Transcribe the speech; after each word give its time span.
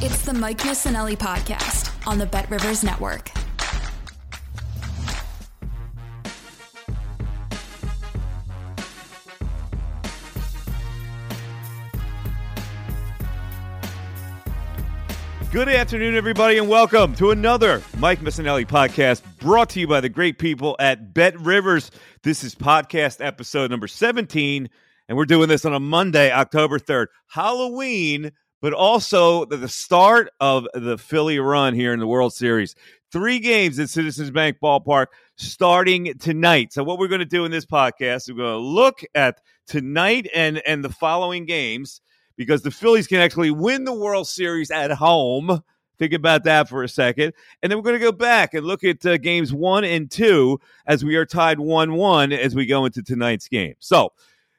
It's 0.00 0.22
the 0.22 0.32
Mike 0.32 0.58
Missanelli 0.58 1.16
podcast 1.16 1.90
on 2.06 2.18
the 2.18 2.26
Bet 2.26 2.48
Rivers 2.52 2.84
Network. 2.84 3.32
Good 15.50 15.68
afternoon, 15.68 16.14
everybody, 16.14 16.58
and 16.58 16.68
welcome 16.68 17.16
to 17.16 17.32
another 17.32 17.82
Mike 17.96 18.20
Missanelli 18.20 18.66
podcast 18.66 19.22
brought 19.40 19.70
to 19.70 19.80
you 19.80 19.88
by 19.88 20.00
the 20.00 20.08
great 20.08 20.38
people 20.38 20.76
at 20.78 21.12
Bet 21.12 21.36
Rivers. 21.40 21.90
This 22.22 22.44
is 22.44 22.54
podcast 22.54 23.16
episode 23.20 23.72
number 23.72 23.88
17, 23.88 24.70
and 25.08 25.18
we're 25.18 25.24
doing 25.24 25.48
this 25.48 25.64
on 25.64 25.74
a 25.74 25.80
Monday, 25.80 26.30
October 26.30 26.78
3rd, 26.78 27.06
Halloween, 27.26 28.30
but 28.60 28.72
also 28.72 29.44
the, 29.44 29.68
start 29.68 30.30
of 30.40 30.66
the 30.74 30.98
Philly 30.98 31.38
run 31.38 31.74
here 31.74 31.92
in 31.92 32.00
the 32.00 32.06
World 32.06 32.32
Series. 32.32 32.74
Three 33.10 33.38
games 33.38 33.78
at 33.78 33.88
Citizens 33.88 34.30
Bank 34.30 34.58
Ballpark 34.62 35.06
starting 35.36 36.14
tonight. 36.18 36.72
So, 36.72 36.84
what 36.84 36.98
we're 36.98 37.08
going 37.08 37.20
to 37.20 37.24
do 37.24 37.44
in 37.44 37.50
this 37.50 37.64
podcast, 37.64 38.28
we're 38.28 38.36
going 38.36 38.52
to 38.52 38.58
look 38.58 39.02
at 39.14 39.40
tonight 39.66 40.28
and, 40.34 40.60
and 40.66 40.84
the 40.84 40.90
following 40.90 41.46
games 41.46 42.00
because 42.36 42.62
the 42.62 42.70
Phillies 42.70 43.06
can 43.06 43.20
actually 43.20 43.50
win 43.50 43.84
the 43.84 43.94
World 43.94 44.28
Series 44.28 44.70
at 44.70 44.90
home. 44.90 45.62
Think 45.98 46.12
about 46.12 46.44
that 46.44 46.68
for 46.68 46.84
a 46.84 46.88
second. 46.88 47.32
And 47.62 47.70
then 47.70 47.78
we're 47.78 47.84
going 47.84 47.98
to 47.98 48.04
go 48.04 48.12
back 48.12 48.54
and 48.54 48.64
look 48.64 48.84
at 48.84 49.04
uh, 49.04 49.16
games 49.16 49.52
one 49.52 49.84
and 49.84 50.10
two 50.10 50.60
as 50.86 51.04
we 51.04 51.16
are 51.16 51.26
tied 51.26 51.58
1 51.58 51.94
1 51.94 52.32
as 52.32 52.54
we 52.54 52.66
go 52.66 52.84
into 52.84 53.02
tonight's 53.02 53.48
game. 53.48 53.74
So 53.80 54.12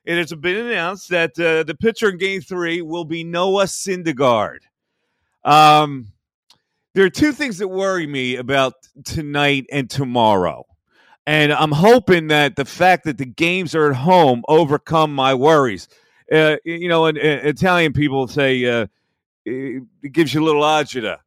it 0.10 0.18
has 0.18 0.34
been 0.34 0.66
announced 0.68 1.10
that 1.10 1.40
uh, 1.40 1.64
the 1.64 1.76
pitcher 1.76 2.10
in 2.10 2.18
game 2.18 2.42
three 2.42 2.82
will 2.82 3.06
be 3.06 3.24
Noah 3.24 3.66
Syndergaard. 3.66 4.60
Um, 5.44 6.08
there 6.96 7.06
are 7.06 7.10
two 7.10 7.32
things 7.32 7.58
that 7.60 7.68
worry 7.68 8.08
me 8.08 8.36
about 8.36 8.74
tonight 9.04 9.66
and 9.72 9.90
tomorrow. 9.90 10.66
And 11.26 11.54
I'm 11.54 11.72
hoping 11.72 12.28
that 12.28 12.56
the 12.56 12.66
fact 12.66 13.06
that 13.06 13.18
the 13.18 13.26
games 13.26 13.76
are 13.76 13.92
at 13.92 13.96
home 13.96 14.44
overcome 14.48 15.14
my 15.14 15.34
worries 15.34 15.88
uh, 16.32 16.58
you 16.64 16.88
know, 16.88 17.06
and, 17.06 17.18
Italian 17.18 17.94
people 17.94 18.28
say 18.28 18.64
uh, 18.66 18.88
it 19.46 20.12
gives 20.12 20.34
you 20.34 20.44
a 20.44 20.46
little 20.46 20.62
agita. 20.62 21.18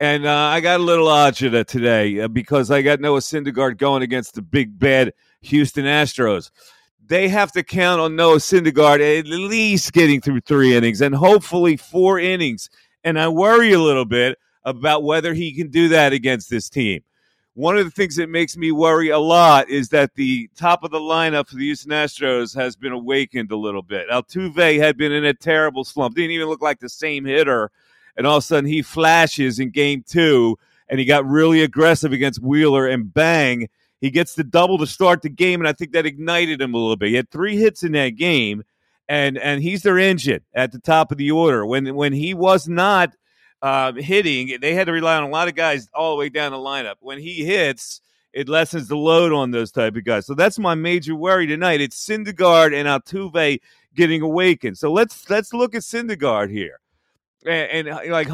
And 0.00 0.26
uh, 0.26 0.32
I 0.32 0.60
got 0.60 0.80
a 0.80 0.82
little 0.82 1.06
agita 1.06 1.66
today 1.66 2.20
uh, 2.20 2.28
because 2.28 2.70
I 2.70 2.82
got 2.82 3.00
Noah 3.00 3.20
Syndergaard 3.20 3.78
going 3.78 4.02
against 4.02 4.34
the 4.34 4.42
big 4.42 4.78
bad 4.78 5.12
Houston 5.42 5.84
Astros. 5.84 6.50
They 7.08 7.28
have 7.28 7.52
to 7.52 7.62
count 7.62 8.02
on 8.02 8.16
Noah 8.16 8.36
Syndergaard 8.36 9.18
at 9.18 9.26
least 9.26 9.94
getting 9.94 10.20
through 10.20 10.42
three 10.42 10.76
innings 10.76 11.00
and 11.00 11.14
hopefully 11.14 11.76
four 11.76 12.18
innings. 12.18 12.68
And 13.02 13.18
I 13.18 13.28
worry 13.28 13.72
a 13.72 13.80
little 13.80 14.04
bit 14.04 14.38
about 14.62 15.04
whether 15.04 15.32
he 15.32 15.54
can 15.54 15.70
do 15.70 15.88
that 15.88 16.12
against 16.12 16.50
this 16.50 16.68
team. 16.68 17.02
One 17.54 17.78
of 17.78 17.86
the 17.86 17.90
things 17.90 18.16
that 18.16 18.28
makes 18.28 18.56
me 18.58 18.70
worry 18.72 19.08
a 19.08 19.18
lot 19.18 19.70
is 19.70 19.88
that 19.88 20.14
the 20.14 20.50
top 20.54 20.84
of 20.84 20.90
the 20.90 21.00
lineup 21.00 21.48
for 21.48 21.56
the 21.56 21.64
Houston 21.64 21.92
Astros 21.92 22.54
has 22.54 22.76
been 22.76 22.92
awakened 22.92 23.50
a 23.50 23.56
little 23.56 23.82
bit. 23.82 24.08
Altuve 24.10 24.78
had 24.78 24.98
been 24.98 25.10
in 25.10 25.24
a 25.24 25.34
terrible 25.34 25.84
slump, 25.84 26.14
didn't 26.14 26.32
even 26.32 26.46
look 26.46 26.62
like 26.62 26.78
the 26.78 26.90
same 26.90 27.24
hitter, 27.24 27.70
and 28.16 28.26
all 28.26 28.36
of 28.36 28.44
a 28.44 28.46
sudden 28.46 28.68
he 28.68 28.82
flashes 28.82 29.58
in 29.58 29.70
game 29.70 30.04
two, 30.06 30.58
and 30.88 31.00
he 31.00 31.06
got 31.06 31.26
really 31.26 31.62
aggressive 31.62 32.12
against 32.12 32.42
Wheeler, 32.42 32.86
and 32.86 33.12
bang, 33.12 33.68
he 34.00 34.10
gets 34.10 34.34
the 34.34 34.44
double 34.44 34.78
to 34.78 34.86
start 34.86 35.22
the 35.22 35.28
game, 35.28 35.60
and 35.60 35.68
I 35.68 35.72
think 35.72 35.92
that 35.92 36.06
ignited 36.06 36.60
him 36.60 36.74
a 36.74 36.78
little 36.78 36.96
bit. 36.96 37.08
He 37.08 37.14
had 37.14 37.30
three 37.30 37.56
hits 37.56 37.82
in 37.82 37.92
that 37.92 38.10
game, 38.10 38.62
and 39.08 39.38
and 39.38 39.62
he's 39.62 39.82
their 39.82 39.98
engine 39.98 40.40
at 40.54 40.72
the 40.72 40.80
top 40.80 41.12
of 41.12 41.18
the 41.18 41.30
order. 41.30 41.64
When 41.66 41.94
when 41.94 42.12
he 42.12 42.34
was 42.34 42.68
not– 42.68 43.12
uh, 43.62 43.92
hitting, 43.92 44.58
they 44.60 44.74
had 44.74 44.86
to 44.86 44.92
rely 44.92 45.16
on 45.16 45.24
a 45.24 45.28
lot 45.28 45.48
of 45.48 45.54
guys 45.54 45.88
all 45.94 46.10
the 46.12 46.16
way 46.16 46.28
down 46.28 46.52
the 46.52 46.58
lineup. 46.58 46.96
When 47.00 47.18
he 47.18 47.44
hits, 47.44 48.00
it 48.32 48.48
lessens 48.48 48.88
the 48.88 48.96
load 48.96 49.32
on 49.32 49.50
those 49.50 49.72
type 49.72 49.96
of 49.96 50.04
guys. 50.04 50.26
So 50.26 50.34
that's 50.34 50.58
my 50.58 50.74
major 50.74 51.14
worry 51.14 51.46
tonight. 51.46 51.80
It's 51.80 52.04
Syndergaard 52.04 52.74
and 52.74 52.86
Altuve 52.86 53.60
getting 53.94 54.22
awakened. 54.22 54.78
So 54.78 54.92
let's 54.92 55.28
let's 55.28 55.52
look 55.52 55.74
at 55.74 55.82
Syndergaard 55.82 56.50
here, 56.50 56.78
and, 57.46 57.88
and 57.88 57.88
uh, 57.88 58.00
like 58.10 58.28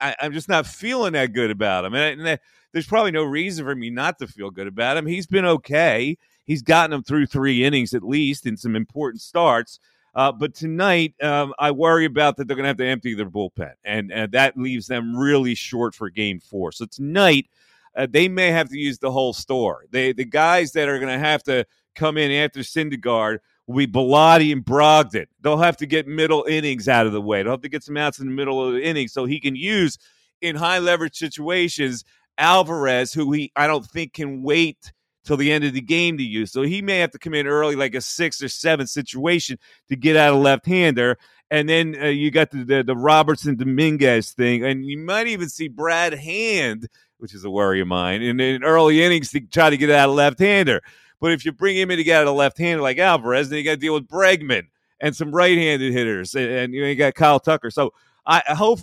I, 0.00 0.16
am 0.20 0.32
just 0.32 0.48
not 0.48 0.66
feeling 0.66 1.12
that 1.14 1.32
good 1.32 1.50
about 1.50 1.84
him. 1.84 1.94
And, 1.94 2.20
and, 2.20 2.40
there's 2.72 2.86
probably 2.86 3.12
no 3.12 3.24
reason 3.24 3.64
for 3.64 3.74
me 3.74 3.88
not 3.88 4.18
to 4.18 4.26
feel 4.26 4.50
good 4.50 4.66
about 4.66 4.98
him. 4.98 5.06
He's 5.06 5.26
been 5.26 5.46
okay. 5.46 6.18
He's 6.44 6.60
gotten 6.60 6.92
him 6.92 7.02
through 7.02 7.24
three 7.24 7.64
innings 7.64 7.94
at 7.94 8.02
least 8.02 8.44
in 8.44 8.58
some 8.58 8.76
important 8.76 9.22
starts. 9.22 9.80
Uh, 10.14 10.30
but 10.30 10.54
tonight, 10.54 11.14
um, 11.22 11.54
I 11.58 11.70
worry 11.70 12.04
about 12.04 12.36
that 12.36 12.48
they're 12.48 12.56
going 12.56 12.64
to 12.64 12.68
have 12.68 12.76
to 12.78 12.86
empty 12.86 13.14
their 13.14 13.30
bullpen, 13.30 13.72
and, 13.84 14.10
and 14.10 14.32
that 14.32 14.56
leaves 14.56 14.86
them 14.86 15.16
really 15.16 15.54
short 15.54 15.94
for 15.94 16.08
Game 16.08 16.40
Four. 16.40 16.72
So 16.72 16.86
tonight, 16.86 17.46
uh, 17.94 18.06
they 18.10 18.28
may 18.28 18.50
have 18.50 18.68
to 18.70 18.78
use 18.78 18.98
the 18.98 19.10
whole 19.10 19.32
store. 19.32 19.84
They 19.90 20.12
the 20.12 20.24
guys 20.24 20.72
that 20.72 20.88
are 20.88 20.98
going 20.98 21.12
to 21.12 21.18
have 21.18 21.42
to 21.44 21.66
come 21.94 22.16
in 22.16 22.30
after 22.30 22.60
Syndergaard 22.60 23.38
will 23.66 23.76
be 23.76 23.86
Bellatti 23.86 24.52
and 24.52 24.64
Brogdon. 24.64 25.26
They'll 25.40 25.58
have 25.58 25.76
to 25.78 25.86
get 25.86 26.06
middle 26.06 26.44
innings 26.48 26.88
out 26.88 27.06
of 27.06 27.12
the 27.12 27.20
way. 27.20 27.42
They'll 27.42 27.52
have 27.52 27.62
to 27.62 27.68
get 27.68 27.82
some 27.82 27.96
outs 27.96 28.18
in 28.18 28.26
the 28.26 28.32
middle 28.32 28.64
of 28.64 28.74
the 28.74 28.82
inning 28.82 29.08
so 29.08 29.24
he 29.24 29.40
can 29.40 29.56
use 29.56 29.98
in 30.40 30.56
high 30.56 30.78
leverage 30.78 31.16
situations 31.16 32.04
Alvarez, 32.38 33.12
who 33.12 33.32
he 33.32 33.52
I 33.56 33.66
don't 33.66 33.84
think 33.84 34.12
can 34.12 34.42
wait 34.42 34.92
till 35.24 35.36
the 35.36 35.50
end 35.50 35.64
of 35.64 35.72
the 35.72 35.80
game 35.80 36.18
to 36.18 36.22
use. 36.22 36.52
So 36.52 36.62
he 36.62 36.82
may 36.82 36.98
have 36.98 37.10
to 37.12 37.18
come 37.18 37.34
in 37.34 37.46
early, 37.46 37.76
like 37.76 37.94
a 37.94 38.00
six 38.00 38.42
or 38.42 38.48
seven 38.48 38.86
situation 38.86 39.58
to 39.88 39.96
get 39.96 40.16
out 40.16 40.34
a 40.34 40.36
left 40.36 40.66
hander. 40.66 41.18
And 41.50 41.68
then 41.68 41.96
uh, 42.00 42.06
you 42.06 42.30
got 42.30 42.50
the, 42.50 42.64
the, 42.64 42.82
the 42.82 42.96
Robertson 42.96 43.56
Dominguez 43.56 44.32
thing, 44.32 44.64
and 44.64 44.84
you 44.84 44.98
might 44.98 45.28
even 45.28 45.48
see 45.48 45.68
Brad 45.68 46.12
Hand, 46.12 46.88
which 47.18 47.34
is 47.34 47.44
a 47.44 47.50
worry 47.50 47.80
of 47.80 47.86
mine, 47.86 48.20
in, 48.20 48.40
in 48.40 48.64
early 48.64 49.02
innings 49.02 49.30
to 49.30 49.40
try 49.40 49.70
to 49.70 49.76
get 49.76 49.90
out 49.90 50.08
a 50.08 50.12
left 50.12 50.40
hander. 50.40 50.82
But 51.20 51.32
if 51.32 51.44
you 51.44 51.52
bring 51.52 51.76
him 51.76 51.90
in 51.90 51.96
to 51.96 52.04
get 52.04 52.22
out 52.22 52.26
a 52.26 52.32
left 52.32 52.58
hander 52.58 52.82
like 52.82 52.98
Alvarez, 52.98 53.48
then 53.48 53.58
you 53.58 53.64
got 53.64 53.72
to 53.72 53.76
deal 53.76 53.94
with 53.94 54.06
Bregman 54.06 54.64
and 55.00 55.14
some 55.14 55.30
right 55.30 55.56
handed 55.56 55.92
hitters, 55.92 56.34
and, 56.34 56.50
and, 56.50 56.74
you, 56.74 56.84
you 56.84 56.94
got 56.94 57.14
Kyle 57.14 57.40
Tucker. 57.40 57.70
So 57.70 57.92
I, 58.24 58.42
hope 58.48 58.80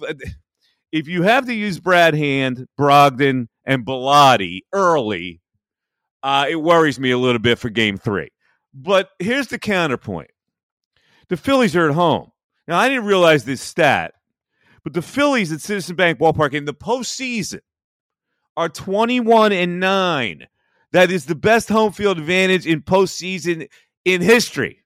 if 0.92 1.08
you 1.08 1.24
have 1.24 1.46
to 1.48 1.54
use 1.54 1.80
Brad 1.80 2.14
Hand, 2.14 2.68
Brogdon, 2.80 3.48
and 3.66 3.86
Bellatti 3.86 4.62
early, 4.72 5.42
uh, 6.22 6.46
it 6.50 6.56
worries 6.56 7.00
me 7.00 7.12
a 7.12 7.18
little 7.18 7.40
bit 7.40 7.60
for 7.60 7.70
game 7.70 7.98
three. 7.98 8.30
But 8.74 9.10
here's 9.20 9.48
the 9.48 9.60
counterpoint 9.60 10.32
the 11.30 11.38
Phillies 11.38 11.76
are 11.76 11.90
at 11.90 11.96
home. 11.96 12.32
Now, 12.68 12.80
I 12.80 12.90
didn't 12.90 13.06
realize 13.06 13.44
this 13.44 13.62
stat, 13.62 14.14
but 14.84 14.94
the 14.94 15.02
Phillies 15.02 15.52
at 15.52 15.62
Citizen 15.62 15.96
Bank 15.96 16.20
Ballpark 16.20 16.54
in 16.54 16.66
the 16.66 16.74
postseason 16.74 17.60
are 18.56 18.70
21 18.70 19.52
and 19.52 19.80
9. 19.80 20.48
That 20.94 21.12
is 21.12 21.26
the 21.26 21.36
best 21.36 21.70
home 21.70 21.92
field 21.92 22.18
advantage 22.18 22.66
in 22.66 22.82
postseason 22.82 23.68
in 24.06 24.22
history. 24.22 24.84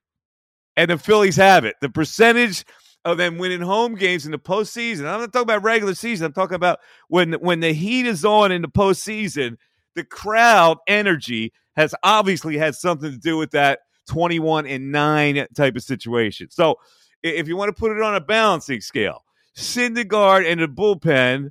And 0.76 0.90
the 0.90 0.98
Phillies 0.98 1.36
have 1.36 1.64
it. 1.64 1.76
The 1.80 1.90
percentage 1.90 2.64
of 3.04 3.18
them 3.18 3.38
winning 3.38 3.60
home 3.60 3.94
games 3.94 4.26
in 4.26 4.32
the 4.32 4.38
postseason. 4.38 5.00
I'm 5.00 5.20
not 5.20 5.32
talking 5.32 5.42
about 5.42 5.62
regular 5.62 5.94
season. 5.94 6.26
I'm 6.26 6.32
talking 6.32 6.56
about 6.56 6.78
when 7.08 7.34
when 7.34 7.60
the 7.60 7.72
heat 7.72 8.06
is 8.06 8.24
on 8.24 8.52
in 8.52 8.62
the 8.62 8.68
postseason, 8.68 9.56
the 9.94 10.04
crowd 10.04 10.78
energy 10.86 11.52
has 11.76 11.94
obviously 12.02 12.56
had 12.56 12.74
something 12.74 13.10
to 13.10 13.18
do 13.18 13.36
with 13.36 13.52
that 13.52 13.80
21 14.08 14.66
and 14.66 14.90
9 14.90 15.46
type 15.54 15.76
of 15.76 15.82
situation. 15.82 16.50
So 16.50 16.76
if 17.22 17.46
you 17.48 17.56
want 17.56 17.74
to 17.74 17.78
put 17.78 17.96
it 17.96 18.02
on 18.02 18.14
a 18.14 18.20
balancing 18.20 18.80
scale, 18.80 19.24
Syndergaard 19.56 20.50
and 20.50 20.60
the 20.60 20.68
bullpen 20.68 21.50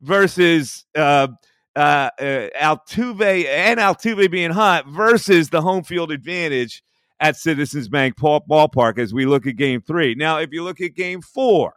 versus 0.00 0.84
uh, 0.94 1.28
uh, 1.76 2.10
uh, 2.18 2.48
Altuve 2.60 3.46
and 3.46 3.78
Altuve 3.78 4.30
being 4.30 4.50
hot 4.50 4.86
versus 4.86 5.50
the 5.50 5.62
home 5.62 5.84
field 5.84 6.10
advantage 6.10 6.82
at 7.20 7.36
Citizens 7.36 7.88
Bank 7.88 8.16
Ballpark 8.16 8.98
as 8.98 9.12
we 9.12 9.26
look 9.26 9.46
at 9.46 9.56
game 9.56 9.80
three. 9.80 10.14
Now, 10.14 10.38
if 10.38 10.52
you 10.52 10.62
look 10.62 10.80
at 10.80 10.94
game 10.94 11.20
four, 11.20 11.74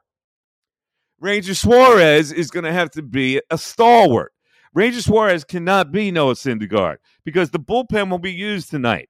Ranger 1.19 1.53
Suarez 1.53 2.31
is 2.31 2.49
going 2.49 2.63
to 2.63 2.73
have 2.73 2.91
to 2.91 3.01
be 3.01 3.41
a 3.49 3.57
stalwart. 3.57 4.33
Ranger 4.73 5.01
Suarez 5.01 5.43
cannot 5.43 5.91
be 5.91 6.11
Noah 6.11 6.33
Syndergaard 6.33 6.97
because 7.25 7.51
the 7.51 7.59
bullpen 7.59 8.09
will 8.09 8.19
be 8.19 8.31
used 8.31 8.69
tonight. 8.69 9.09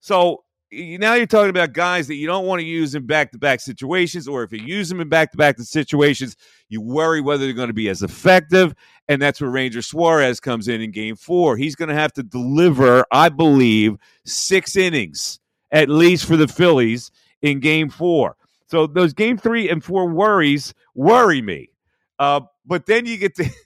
So 0.00 0.44
now 0.70 1.14
you're 1.14 1.26
talking 1.26 1.50
about 1.50 1.72
guys 1.72 2.08
that 2.08 2.16
you 2.16 2.26
don't 2.26 2.46
want 2.46 2.60
to 2.60 2.66
use 2.66 2.94
in 2.94 3.06
back-to-back 3.06 3.60
situations, 3.60 4.28
or 4.28 4.42
if 4.42 4.52
you 4.52 4.58
use 4.58 4.88
them 4.88 5.00
in 5.00 5.08
back-to-back 5.08 5.58
situations, 5.60 6.36
you 6.68 6.80
worry 6.80 7.20
whether 7.20 7.44
they're 7.44 7.54
going 7.54 7.68
to 7.68 7.74
be 7.74 7.88
as 7.88 8.02
effective, 8.02 8.74
and 9.08 9.20
that's 9.20 9.40
where 9.40 9.50
Ranger 9.50 9.80
Suarez 9.80 10.40
comes 10.40 10.68
in 10.68 10.80
in 10.80 10.90
Game 10.90 11.16
Four. 11.16 11.56
He's 11.56 11.74
going 11.74 11.88
to 11.88 11.94
have 11.94 12.12
to 12.14 12.22
deliver, 12.22 13.04
I 13.10 13.28
believe, 13.28 13.96
six 14.24 14.76
innings 14.76 15.40
at 15.70 15.88
least 15.88 16.24
for 16.24 16.36
the 16.36 16.48
Phillies 16.48 17.10
in 17.42 17.60
Game 17.60 17.88
Four. 17.88 18.36
So 18.66 18.86
those 18.86 19.12
Game 19.14 19.38
Three 19.38 19.68
and 19.68 19.82
Four 19.82 20.08
worries 20.08 20.74
worry 20.94 21.40
me, 21.40 21.70
uh, 22.18 22.40
but 22.66 22.86
then 22.86 23.06
you 23.06 23.16
get 23.16 23.34
to. 23.36 23.48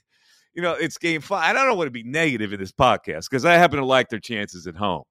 You 0.55 0.61
know, 0.61 0.73
it's 0.73 0.99
game 0.99 1.19
five. 1.19 1.49
I 1.49 1.65
don't 1.65 1.75
want 1.79 1.87
to 1.87 1.91
be 1.91 2.03
negative 2.03 2.53
in 2.53 2.59
this 2.59 2.71
podcast 2.71 3.27
because 3.27 3.43
I 3.43 3.55
happen 3.55 3.79
to 3.79 3.85
like 3.85 4.09
their 4.09 4.19
chances 4.19 4.67
at 4.67 4.75
home 4.75 5.01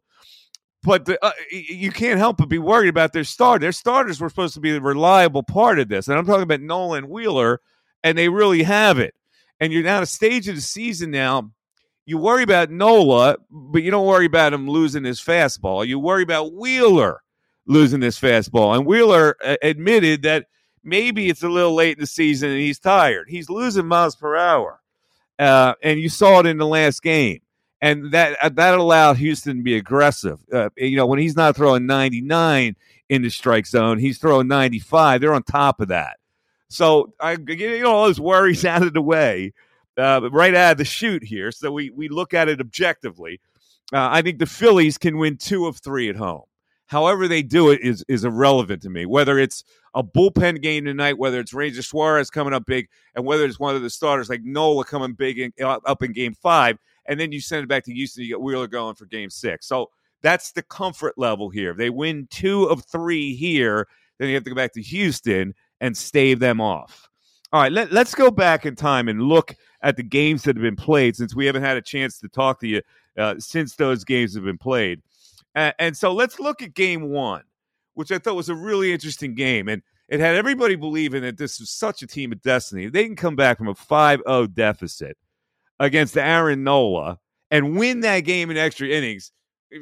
but 0.82 1.04
the, 1.04 1.24
uh, 1.24 1.32
you 1.50 1.90
can't 1.90 2.18
help 2.18 2.38
but 2.38 2.48
be 2.48 2.58
worried 2.58 2.88
about 2.88 3.12
their 3.12 3.24
start. 3.24 3.60
Their 3.60 3.72
starters 3.72 4.20
were 4.20 4.28
supposed 4.28 4.54
to 4.54 4.60
be 4.60 4.72
the 4.72 4.80
reliable 4.80 5.42
part 5.42 5.78
of 5.78 5.88
this, 5.88 6.08
and 6.08 6.18
I'm 6.18 6.26
talking 6.26 6.42
about 6.42 6.60
Nolan 6.60 7.08
Wheeler, 7.08 7.60
and 8.02 8.18
they 8.18 8.28
really 8.28 8.64
have 8.64 8.98
it. 8.98 9.14
And 9.60 9.72
you're 9.72 9.84
now 9.84 9.98
at 9.98 10.02
a 10.02 10.06
stage 10.06 10.48
of 10.48 10.56
the 10.56 10.60
season 10.60 11.10
now. 11.10 11.52
You 12.04 12.18
worry 12.18 12.42
about 12.42 12.70
Nola, 12.70 13.36
but 13.48 13.84
you 13.84 13.92
don't 13.92 14.08
worry 14.08 14.26
about 14.26 14.52
him 14.52 14.68
losing 14.68 15.04
his 15.04 15.20
fastball. 15.20 15.86
You 15.86 16.00
worry 16.00 16.24
about 16.24 16.52
Wheeler 16.52 17.22
losing 17.66 18.00
this 18.00 18.18
fastball, 18.18 18.76
and 18.76 18.84
Wheeler 18.84 19.36
uh, 19.44 19.56
admitted 19.62 20.22
that 20.22 20.46
maybe 20.82 21.28
it's 21.28 21.44
a 21.44 21.48
little 21.48 21.76
late 21.76 21.96
in 21.96 22.00
the 22.00 22.08
season 22.08 22.50
and 22.50 22.58
he's 22.58 22.80
tired. 22.80 23.28
He's 23.28 23.48
losing 23.48 23.86
miles 23.86 24.16
per 24.16 24.34
hour, 24.36 24.80
uh, 25.38 25.74
and 25.80 26.00
you 26.00 26.08
saw 26.08 26.40
it 26.40 26.46
in 26.46 26.58
the 26.58 26.66
last 26.66 27.02
game 27.02 27.40
and 27.82 28.12
that 28.12 28.38
uh, 28.40 28.48
that 28.50 28.78
allowed 28.78 29.18
Houston 29.18 29.58
to 29.58 29.62
be 29.62 29.76
aggressive. 29.76 30.38
Uh, 30.50 30.70
you 30.76 30.96
know, 30.96 31.04
when 31.04 31.18
he's 31.18 31.36
not 31.36 31.56
throwing 31.56 31.84
99 31.84 32.76
in 33.08 33.22
the 33.22 33.28
strike 33.28 33.66
zone, 33.66 33.98
he's 33.98 34.18
throwing 34.18 34.46
95. 34.46 35.20
They're 35.20 35.34
on 35.34 35.42
top 35.42 35.80
of 35.80 35.88
that. 35.88 36.16
So 36.68 37.12
I 37.20 37.36
get 37.36 37.84
all 37.84 38.04
those 38.04 38.20
worries 38.20 38.64
out 38.64 38.82
of 38.82 38.94
the 38.94 39.02
way, 39.02 39.52
uh, 39.98 40.30
right 40.30 40.54
out 40.54 40.72
of 40.72 40.78
the 40.78 40.84
chute 40.84 41.24
here. 41.24 41.50
So 41.50 41.72
we 41.72 41.90
we 41.90 42.08
look 42.08 42.32
at 42.32 42.48
it 42.48 42.60
objectively. 42.60 43.40
Uh, 43.92 44.08
I 44.10 44.22
think 44.22 44.38
the 44.38 44.46
Phillies 44.46 44.96
can 44.96 45.18
win 45.18 45.36
two 45.36 45.66
of 45.66 45.78
three 45.78 46.08
at 46.08 46.16
home. 46.16 46.44
However 46.86 47.26
they 47.26 47.42
do 47.42 47.70
it 47.70 47.80
is 47.80 48.04
is 48.06 48.24
irrelevant 48.24 48.82
to 48.82 48.90
me. 48.90 49.06
Whether 49.06 49.40
it's 49.40 49.64
a 49.94 50.04
bullpen 50.04 50.62
game 50.62 50.84
tonight, 50.84 51.18
whether 51.18 51.40
it's 51.40 51.52
Ranger 51.52 51.82
Suarez 51.82 52.30
coming 52.30 52.54
up 52.54 52.64
big, 52.64 52.88
and 53.16 53.24
whether 53.24 53.44
it's 53.44 53.58
one 53.58 53.74
of 53.74 53.82
the 53.82 53.90
starters 53.90 54.30
like 54.30 54.42
Nola 54.44 54.84
coming 54.84 55.14
big 55.14 55.40
in, 55.40 55.52
up 55.58 56.02
in 56.02 56.12
Game 56.12 56.34
Five 56.34 56.78
and 57.06 57.18
then 57.18 57.32
you 57.32 57.40
send 57.40 57.64
it 57.64 57.68
back 57.68 57.84
to 57.84 57.92
Houston. 57.92 58.22
You 58.22 58.30
get 58.30 58.40
Wheeler 58.40 58.66
going 58.66 58.94
for 58.94 59.06
Game 59.06 59.30
Six. 59.30 59.66
So 59.66 59.90
that's 60.22 60.52
the 60.52 60.62
comfort 60.62 61.14
level 61.16 61.50
here. 61.50 61.72
If 61.72 61.76
they 61.76 61.90
win 61.90 62.28
two 62.30 62.64
of 62.64 62.84
three 62.84 63.34
here, 63.34 63.88
then 64.18 64.28
you 64.28 64.34
have 64.34 64.44
to 64.44 64.50
go 64.50 64.56
back 64.56 64.72
to 64.74 64.82
Houston 64.82 65.54
and 65.80 65.96
stave 65.96 66.38
them 66.38 66.60
off. 66.60 67.08
All 67.52 67.60
right, 67.60 67.72
let, 67.72 67.92
us 67.92 68.14
go 68.14 68.30
back 68.30 68.64
in 68.64 68.76
time 68.76 69.08
and 69.08 69.22
look 69.22 69.54
at 69.82 69.96
the 69.96 70.02
games 70.02 70.44
that 70.44 70.56
have 70.56 70.62
been 70.62 70.76
played 70.76 71.16
since 71.16 71.34
we 71.34 71.44
haven't 71.44 71.64
had 71.64 71.76
a 71.76 71.82
chance 71.82 72.18
to 72.20 72.28
talk 72.28 72.60
to 72.60 72.68
you 72.68 72.80
uh, 73.18 73.34
since 73.38 73.74
those 73.74 74.04
games 74.04 74.34
have 74.34 74.44
been 74.44 74.56
played. 74.56 75.02
And, 75.54 75.74
and 75.78 75.96
so 75.96 76.14
let's 76.14 76.40
look 76.40 76.62
at 76.62 76.72
game 76.72 77.10
one, 77.10 77.42
which 77.92 78.10
I 78.10 78.18
thought 78.18 78.36
was 78.36 78.48
a 78.48 78.54
really 78.54 78.90
interesting 78.90 79.34
game. 79.34 79.68
And 79.68 79.82
it 80.08 80.18
had 80.18 80.34
everybody 80.34 80.76
believing 80.76 81.22
that 81.22 81.36
this 81.36 81.60
was 81.60 81.68
such 81.68 82.02
a 82.02 82.06
team 82.06 82.32
of 82.32 82.40
destiny. 82.40 82.88
They 82.88 83.04
can 83.04 83.16
come 83.16 83.36
back 83.36 83.58
from 83.58 83.68
a 83.68 83.74
5 83.74 84.22
0 84.26 84.46
deficit 84.46 85.18
against 85.82 86.16
Aaron 86.16 86.62
Nola 86.62 87.18
and 87.50 87.76
win 87.76 88.00
that 88.00 88.20
game 88.20 88.50
in 88.50 88.56
extra 88.56 88.86
innings, 88.86 89.32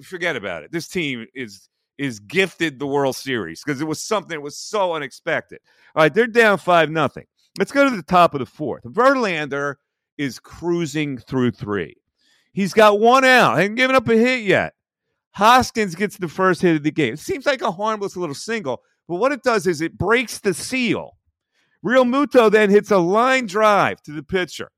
forget 0.02 0.34
about 0.34 0.62
it. 0.62 0.72
This 0.72 0.88
team 0.88 1.26
is 1.34 1.68
is 1.98 2.18
gifted 2.18 2.78
the 2.78 2.86
World 2.86 3.14
Series 3.14 3.62
because 3.62 3.82
it 3.82 3.86
was 3.86 4.00
something 4.00 4.30
that 4.30 4.40
was 4.40 4.56
so 4.56 4.94
unexpected. 4.94 5.58
All 5.94 6.02
right, 6.02 6.12
they're 6.12 6.26
down 6.26 6.56
five 6.56 6.90
nothing. 6.90 7.26
Let's 7.58 7.72
go 7.72 7.88
to 7.88 7.94
the 7.94 8.02
top 8.02 8.32
of 8.32 8.40
the 8.40 8.46
fourth. 8.46 8.82
Verlander 8.84 9.74
is 10.16 10.38
cruising 10.38 11.18
through 11.18 11.50
three. 11.50 11.96
He's 12.54 12.72
got 12.72 12.98
one 12.98 13.24
out. 13.24 13.58
Hasn't 13.58 13.76
given 13.76 13.94
up 13.94 14.08
a 14.08 14.16
hit 14.16 14.44
yet. 14.44 14.72
Hoskins 15.32 15.94
gets 15.94 16.16
the 16.16 16.28
first 16.28 16.62
hit 16.62 16.76
of 16.76 16.82
the 16.82 16.90
game. 16.90 17.14
It 17.14 17.18
seems 17.18 17.44
like 17.44 17.60
a 17.60 17.70
harmless 17.70 18.16
little 18.16 18.34
single, 18.34 18.80
but 19.06 19.16
what 19.16 19.32
it 19.32 19.42
does 19.42 19.66
is 19.66 19.82
it 19.82 19.98
breaks 19.98 20.38
the 20.38 20.54
seal. 20.54 21.18
Realmuto 21.84 22.50
then 22.50 22.70
hits 22.70 22.90
a 22.90 22.98
line 22.98 23.46
drive 23.46 24.00
to 24.02 24.12
the 24.12 24.22
pitcher. 24.22 24.70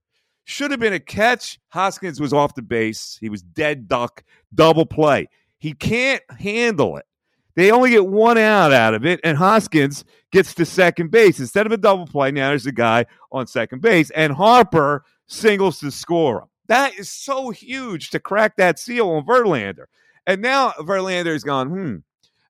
Should 0.45 0.71
have 0.71 0.81
been 0.81 0.93
a 0.93 1.01
catch. 1.01 1.59
Hoskins 1.69 2.21
was 2.21 2.33
off 2.33 2.55
the 2.55 2.63
base. 2.63 3.17
He 3.21 3.29
was 3.29 3.43
dead 3.43 3.89
duck, 3.89 4.25
double 4.55 4.87
play. 4.87 5.29
He 5.59 5.73
can't 5.73 6.23
handle 6.39 6.97
it. 6.97 7.07
They 7.55 7.71
only 7.71 7.91
get 7.91 8.07
one 8.07 8.39
out 8.39 8.73
out 8.73 8.95
of 8.95 9.05
it, 9.05 9.21
and 9.23 9.37
Hoskins 9.37 10.05
gets 10.31 10.55
to 10.55 10.65
second 10.65 11.11
base. 11.11 11.39
Instead 11.39 11.67
of 11.67 11.73
a 11.73 11.77
double 11.77 12.07
play, 12.07 12.31
now 12.31 12.49
there's 12.49 12.67
a 12.67 12.73
guy 12.73 13.05
on 13.31 13.47
second 13.47 13.83
base, 13.83 14.11
and 14.11 14.33
Harper 14.33 15.05
singles 15.27 15.79
to 15.81 15.91
score 15.91 16.41
him. 16.41 16.49
That 16.69 16.99
is 16.99 17.11
so 17.11 17.51
huge 17.51 18.11
to 18.11 18.21
crack 18.21 18.57
that 18.57 18.79
seal 18.79 19.11
on 19.11 19.27
Verlander. 19.27 19.85
And 20.27 20.41
now 20.41 20.71
Verlander 20.79 21.33
has 21.33 21.45
gone, 21.45 21.69
hmm, 21.69 21.97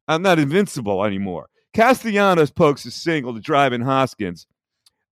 I'm 0.07 0.23
not 0.23 0.39
invincible 0.39 1.05
anymore. 1.05 1.49
Castellanos 1.75 2.51
pokes 2.51 2.85
a 2.85 2.91
single 2.91 3.35
to 3.35 3.41
drive 3.41 3.73
in 3.73 3.81
Hoskins. 3.81 4.47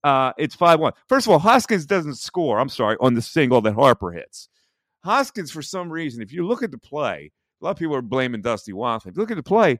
Uh, 0.02 0.32
it's 0.38 0.54
5 0.54 0.80
1. 0.80 0.92
First 1.08 1.26
of 1.26 1.32
all, 1.32 1.38
Hoskins 1.38 1.86
doesn't 1.86 2.16
score, 2.16 2.58
I'm 2.58 2.68
sorry, 2.68 2.96
on 3.00 3.14
the 3.14 3.22
single 3.22 3.60
that 3.62 3.74
Harper 3.74 4.12
hits. 4.12 4.48
Hoskins, 5.04 5.50
for 5.50 5.62
some 5.62 5.90
reason, 5.90 6.22
if 6.22 6.32
you 6.32 6.46
look 6.46 6.62
at 6.62 6.70
the 6.70 6.78
play, 6.78 7.32
a 7.60 7.64
lot 7.64 7.72
of 7.72 7.76
people 7.76 7.94
are 7.94 8.02
blaming 8.02 8.42
Dusty 8.42 8.72
Wathan. 8.72 9.08
If 9.08 9.16
you 9.16 9.22
look 9.22 9.30
at 9.30 9.36
the 9.36 9.42
play, 9.42 9.78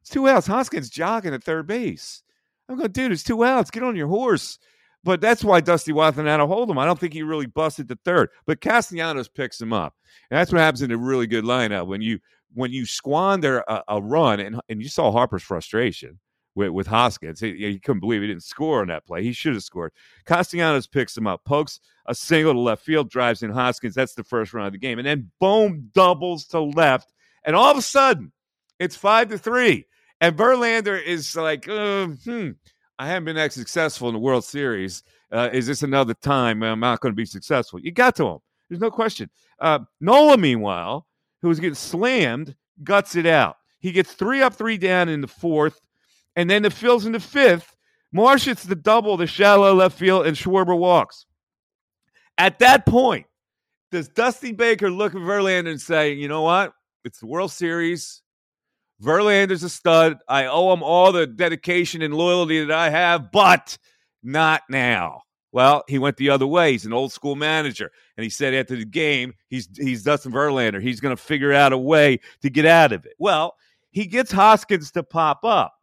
it's 0.00 0.10
two 0.10 0.28
outs. 0.28 0.46
Hoskins 0.46 0.90
jogging 0.90 1.34
at 1.34 1.44
third 1.44 1.66
base. 1.66 2.22
I'm 2.68 2.76
going, 2.76 2.92
dude, 2.92 3.12
it's 3.12 3.24
two 3.24 3.44
outs. 3.44 3.70
Get 3.70 3.82
on 3.82 3.96
your 3.96 4.08
horse. 4.08 4.58
But 5.02 5.20
that's 5.20 5.42
why 5.42 5.60
Dusty 5.60 5.92
Wathan 5.92 6.26
had 6.26 6.38
to 6.38 6.46
hold 6.46 6.70
him. 6.70 6.78
I 6.78 6.84
don't 6.84 6.98
think 6.98 7.14
he 7.14 7.22
really 7.22 7.46
busted 7.46 7.88
the 7.88 7.98
third. 8.04 8.28
But 8.46 8.60
Castellanos 8.60 9.28
picks 9.28 9.60
him 9.60 9.72
up. 9.72 9.94
And 10.30 10.38
that's 10.38 10.52
what 10.52 10.60
happens 10.60 10.82
in 10.82 10.92
a 10.92 10.96
really 10.96 11.26
good 11.26 11.44
lineup 11.44 11.86
when 11.86 12.02
you 12.02 12.18
when 12.52 12.72
you 12.72 12.84
squander 12.84 13.64
a, 13.66 13.82
a 13.88 14.02
run 14.02 14.40
and 14.40 14.60
and 14.68 14.82
you 14.82 14.88
saw 14.88 15.10
Harper's 15.10 15.42
frustration 15.42 16.18
with, 16.54 16.70
with 16.70 16.86
Hoskins. 16.86 17.40
He, 17.40 17.56
he, 17.56 17.78
couldn't 17.78 18.00
believe 18.00 18.22
he 18.22 18.28
didn't 18.28 18.42
score 18.42 18.80
on 18.80 18.88
that 18.88 19.06
play. 19.06 19.22
He 19.22 19.32
should 19.32 19.54
have 19.54 19.62
scored. 19.62 19.92
Castellanos 20.24 20.86
picks 20.86 21.16
him 21.16 21.26
up, 21.26 21.44
pokes 21.44 21.80
a 22.06 22.14
single 22.14 22.52
to 22.52 22.58
left 22.58 22.84
field, 22.84 23.10
drives 23.10 23.42
in 23.42 23.50
Hoskins. 23.50 23.94
That's 23.94 24.14
the 24.14 24.24
first 24.24 24.52
run 24.52 24.66
of 24.66 24.72
the 24.72 24.78
game. 24.78 24.98
And 24.98 25.06
then 25.06 25.30
boom, 25.40 25.90
doubles 25.94 26.46
to 26.46 26.60
left. 26.60 27.12
And 27.44 27.54
all 27.54 27.70
of 27.70 27.78
a 27.78 27.82
sudden, 27.82 28.32
it's 28.78 28.96
five 28.96 29.28
to 29.28 29.38
three. 29.38 29.86
And 30.20 30.36
Verlander 30.36 31.02
is 31.02 31.34
like, 31.36 31.68
uh, 31.68 32.06
hmm, 32.06 32.50
I 32.98 33.06
haven't 33.06 33.24
been 33.24 33.36
that 33.36 33.52
successful 33.52 34.08
in 34.08 34.14
the 34.14 34.20
World 34.20 34.44
Series. 34.44 35.02
Uh, 35.32 35.48
is 35.52 35.66
this 35.66 35.82
another 35.82 36.14
time 36.14 36.62
I'm 36.62 36.80
not 36.80 37.00
going 37.00 37.12
to 37.12 37.16
be 37.16 37.24
successful? 37.24 37.80
You 37.80 37.92
got 37.92 38.16
to 38.16 38.26
him. 38.26 38.38
There's 38.68 38.80
no 38.80 38.90
question. 38.90 39.30
Uh, 39.58 39.80
Nola, 40.00 40.36
meanwhile, 40.36 41.06
who 41.40 41.48
was 41.48 41.60
getting 41.60 41.74
slammed, 41.74 42.54
guts 42.84 43.16
it 43.16 43.26
out. 43.26 43.56
He 43.78 43.92
gets 43.92 44.12
three 44.12 44.42
up, 44.42 44.54
three 44.54 44.76
down 44.76 45.08
in 45.08 45.22
the 45.22 45.28
fourth 45.28 45.80
and 46.36 46.48
then 46.48 46.62
the 46.62 46.70
Phil's 46.70 47.06
in 47.06 47.12
the 47.12 47.20
fifth. 47.20 47.76
Marsh 48.12 48.46
hits 48.46 48.64
the 48.64 48.74
double, 48.74 49.16
the 49.16 49.26
shallow 49.26 49.74
left 49.74 49.98
field, 49.98 50.26
and 50.26 50.36
Schwarber 50.36 50.76
walks. 50.76 51.26
At 52.38 52.58
that 52.58 52.86
point, 52.86 53.26
does 53.90 54.08
Dusty 54.08 54.52
Baker 54.52 54.90
look 54.90 55.14
at 55.14 55.20
Verlander 55.20 55.70
and 55.70 55.80
say, 55.80 56.12
you 56.12 56.28
know 56.28 56.42
what? 56.42 56.72
It's 57.04 57.20
the 57.20 57.26
World 57.26 57.52
Series. 57.52 58.22
Verlander's 59.02 59.62
a 59.62 59.68
stud. 59.68 60.18
I 60.28 60.46
owe 60.46 60.72
him 60.72 60.82
all 60.82 61.12
the 61.12 61.26
dedication 61.26 62.02
and 62.02 62.14
loyalty 62.14 62.64
that 62.64 62.76
I 62.76 62.90
have, 62.90 63.32
but 63.32 63.78
not 64.22 64.62
now. 64.68 65.22
Well, 65.52 65.82
he 65.88 65.98
went 65.98 66.16
the 66.16 66.30
other 66.30 66.46
way. 66.46 66.72
He's 66.72 66.86
an 66.86 66.92
old 66.92 67.12
school 67.12 67.34
manager. 67.34 67.90
And 68.16 68.24
he 68.24 68.30
said 68.30 68.54
after 68.54 68.76
the 68.76 68.84
game, 68.84 69.34
he's 69.48 69.68
he's 69.76 70.04
Justin 70.04 70.32
Verlander. 70.32 70.80
He's 70.80 71.00
going 71.00 71.16
to 71.16 71.22
figure 71.22 71.52
out 71.52 71.72
a 71.72 71.78
way 71.78 72.20
to 72.42 72.50
get 72.50 72.66
out 72.66 72.92
of 72.92 73.04
it. 73.04 73.14
Well, 73.18 73.56
he 73.90 74.06
gets 74.06 74.30
Hoskins 74.30 74.92
to 74.92 75.02
pop 75.02 75.44
up. 75.44 75.74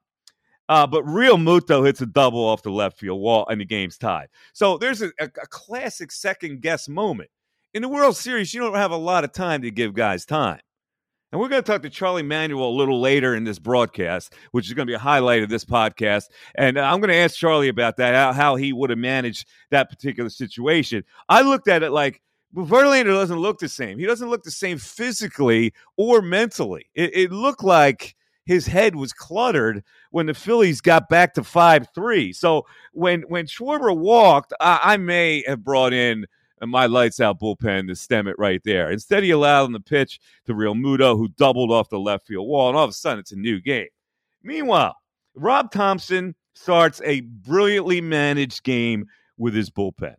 Uh, 0.70 0.86
but 0.86 1.06
Realmuto 1.06 1.86
hits 1.86 2.02
a 2.02 2.06
double 2.06 2.44
off 2.44 2.64
the 2.64 2.72
left 2.72 3.00
field 3.00 3.22
wall, 3.22 3.48
and 3.50 3.62
the 3.62 3.66
game's 3.66 3.98
tied. 3.98 4.28
So 4.54 4.78
there's 4.78 5.02
a, 5.02 5.12
a, 5.20 5.26
a 5.26 5.48
classic 5.48 6.12
second 6.12 6.62
guess 6.62 6.90
moment. 6.90 7.30
In 7.74 7.82
the 7.82 7.90
World 7.90 8.18
Series, 8.18 8.54
you 8.54 8.62
don't 8.62 8.76
have 8.76 8.92
a 8.92 8.98
lot 8.98 9.24
of 9.24 9.32
time 9.32 9.62
to 9.62 9.72
give 9.72 9.94
guys 9.94 10.26
time. 10.26 10.60
And 11.32 11.42
we're 11.42 11.50
going 11.50 11.62
to 11.62 11.70
talk 11.70 11.82
to 11.82 11.90
Charlie 11.90 12.24
Manuel 12.24 12.70
a 12.70 12.72
little 12.72 13.02
later 13.02 13.36
in 13.36 13.44
this 13.44 13.60
broadcast, 13.60 14.34
which 14.52 14.68
is 14.68 14.74
going 14.74 14.88
to 14.88 14.92
be 14.92 14.96
a 14.96 15.00
highlight 15.00 15.44
of 15.44 15.50
this 15.50 15.66
podcast. 15.66 16.26
And 16.56 16.80
I'm 16.80 17.02
going 17.02 17.10
to 17.10 17.18
ask 17.18 17.36
Charlie 17.36 17.68
about 17.68 17.98
that, 17.98 18.16
how, 18.16 18.32
how 18.32 18.56
he 18.56 18.72
would 18.72 18.90
have 18.90 19.00
managed 19.00 19.48
that 19.70 19.90
particular 19.90 20.30
situation. 20.30 21.04
I 21.28 21.42
looked 21.42 21.68
at 21.68 21.84
it 21.84 21.92
like 21.92 22.22
Verlander 22.56 23.08
doesn't 23.08 23.40
look 23.40 23.60
the 23.60 23.68
same. 23.68 24.00
He 24.00 24.06
doesn't 24.06 24.30
look 24.30 24.44
the 24.44 24.52
same 24.52 24.78
physically 24.78 25.74
or 25.98 26.22
mentally. 26.22 26.90
It, 26.96 27.16
it 27.16 27.32
looked 27.32 27.64
like 27.64 28.16
his 28.48 28.66
head 28.66 28.96
was 28.96 29.12
cluttered 29.12 29.84
when 30.12 30.25
the 30.25 30.34
Phillies 30.34 30.80
got 30.80 31.10
back 31.10 31.34
to 31.34 31.44
five 31.44 31.88
three. 31.94 32.32
So 32.32 32.66
when 32.94 33.24
when 33.24 33.46
Schwarber 33.46 33.96
walked, 33.96 34.54
I, 34.62 34.80
I 34.82 34.98
may 34.98 35.44
have 35.46 35.66
brought 35.66 35.92
in 35.92 36.25
my 36.62 36.86
lights 36.86 37.20
out 37.20 37.39
bullpen 37.42 37.88
to 37.88 37.96
stem 37.96 38.25
it 38.25 38.39
right 38.39 38.62
there. 38.63 38.89
Instead, 38.89 39.24
he 39.24 39.32
allowed 39.32 39.66
him 39.66 39.74
to 39.74 39.80
pitch 39.82 40.20
to 40.46 40.54
Realmuto, 40.54 41.18
who 41.18 41.27
doubled 41.27 41.72
off 41.72 41.89
the 41.89 42.00
left 42.00 42.25
field 42.25 42.48
wall, 42.48 42.70
and 42.70 42.77
all 42.77 42.86
of 42.86 42.89
a 42.89 42.94
sudden 42.94 43.20
it's 43.20 43.34
a 43.34 43.36
new 43.36 43.60
game. 43.60 43.89
Meanwhile, 44.42 44.96
Rob 45.36 45.70
Thompson 45.70 46.34
starts 46.56 47.01
a 47.04 47.20
brilliantly 47.20 48.00
managed 48.00 48.63
game 48.63 49.06
with 49.38 49.54
his 49.54 49.70
bullpen. 49.70 50.16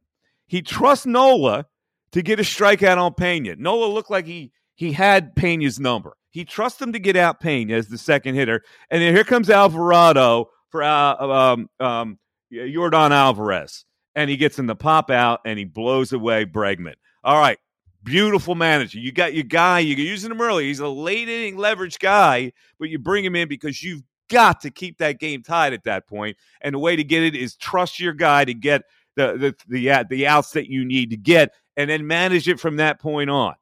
He 0.47 0.61
trusts 0.61 1.07
Nola 1.07 1.65
to 2.13 2.23
get 2.23 2.39
a 2.39 2.43
strikeout 2.43 2.99
on 2.99 3.15
Pena. 3.15 3.57
Nola 3.57 3.87
looked 3.87 4.11
like 4.11 4.27
he 4.27 4.53
he 4.79 4.93
had 4.93 5.35
Pena's 5.35 5.79
number. 5.79 6.17
He 6.31 6.45
trusts 6.45 6.81
him 6.81 6.93
to 6.93 6.99
get 6.99 7.17
out 7.17 7.41
Pena 7.41 7.75
as 7.75 7.89
the 7.89 7.99
second 7.99 8.37
hitter, 8.37 8.63
and 8.91 9.03
then 9.03 9.15
here 9.15 9.25
comes 9.25 9.51
Alvarado 9.51 10.51
for 10.71 10.83
uh, 10.83 11.17
um, 11.17 11.69
um, 11.81 12.19
Yordan 12.53 13.11
Alvarez 13.11 13.85
and 14.19 14.29
he 14.29 14.37
gets 14.37 14.59
in 14.59 14.67
the 14.67 14.75
pop 14.75 15.13
out 15.13 15.41
and 15.45 15.61
he 15.61 15.65
blows 15.65 16.13
away 16.13 16.45
Bregman. 16.45 16.95
All 17.23 17.39
right, 17.39 17.57
beautiful 18.03 18.57
manager. 18.57 18.99
You 18.99 19.13
got 19.13 19.33
your 19.33 19.45
guy. 19.45 19.79
You're 19.79 19.97
using 19.97 20.33
him 20.33 20.41
early. 20.41 20.65
He's 20.65 20.81
a 20.81 20.89
late 20.89 21.29
inning 21.29 21.57
leverage 21.57 22.01
guy, 22.01 22.53
but 22.81 22.89
you 22.89 22.99
bring 22.99 23.25
him 23.25 23.37
in 23.37 23.47
because 23.47 23.81
you've 23.81 24.03
got 24.29 24.61
to 24.63 24.71
keep 24.71 24.99
that 24.99 25.21
game 25.21 25.45
tied 25.45 25.73
at 25.73 25.85
that 25.85 26.09
point. 26.09 26.37
And 26.61 26.75
the 26.75 26.81
way 26.81 26.97
to 26.97 27.05
get 27.05 27.23
it 27.23 27.37
is 27.37 27.55
trust 27.55 28.01
your 28.01 28.13
guy 28.13 28.45
to 28.45 28.55
get 28.55 28.83
the 29.15 29.55
the 29.69 29.79
the, 29.89 30.07
the 30.11 30.27
outs 30.27 30.51
that 30.51 30.69
you 30.69 30.85
need 30.85 31.11
to 31.11 31.17
get, 31.17 31.53
and 31.77 31.89
then 31.89 32.05
manage 32.05 32.49
it 32.49 32.59
from 32.59 32.77
that 32.77 33.01
point 33.01 33.31
on. 33.31 33.55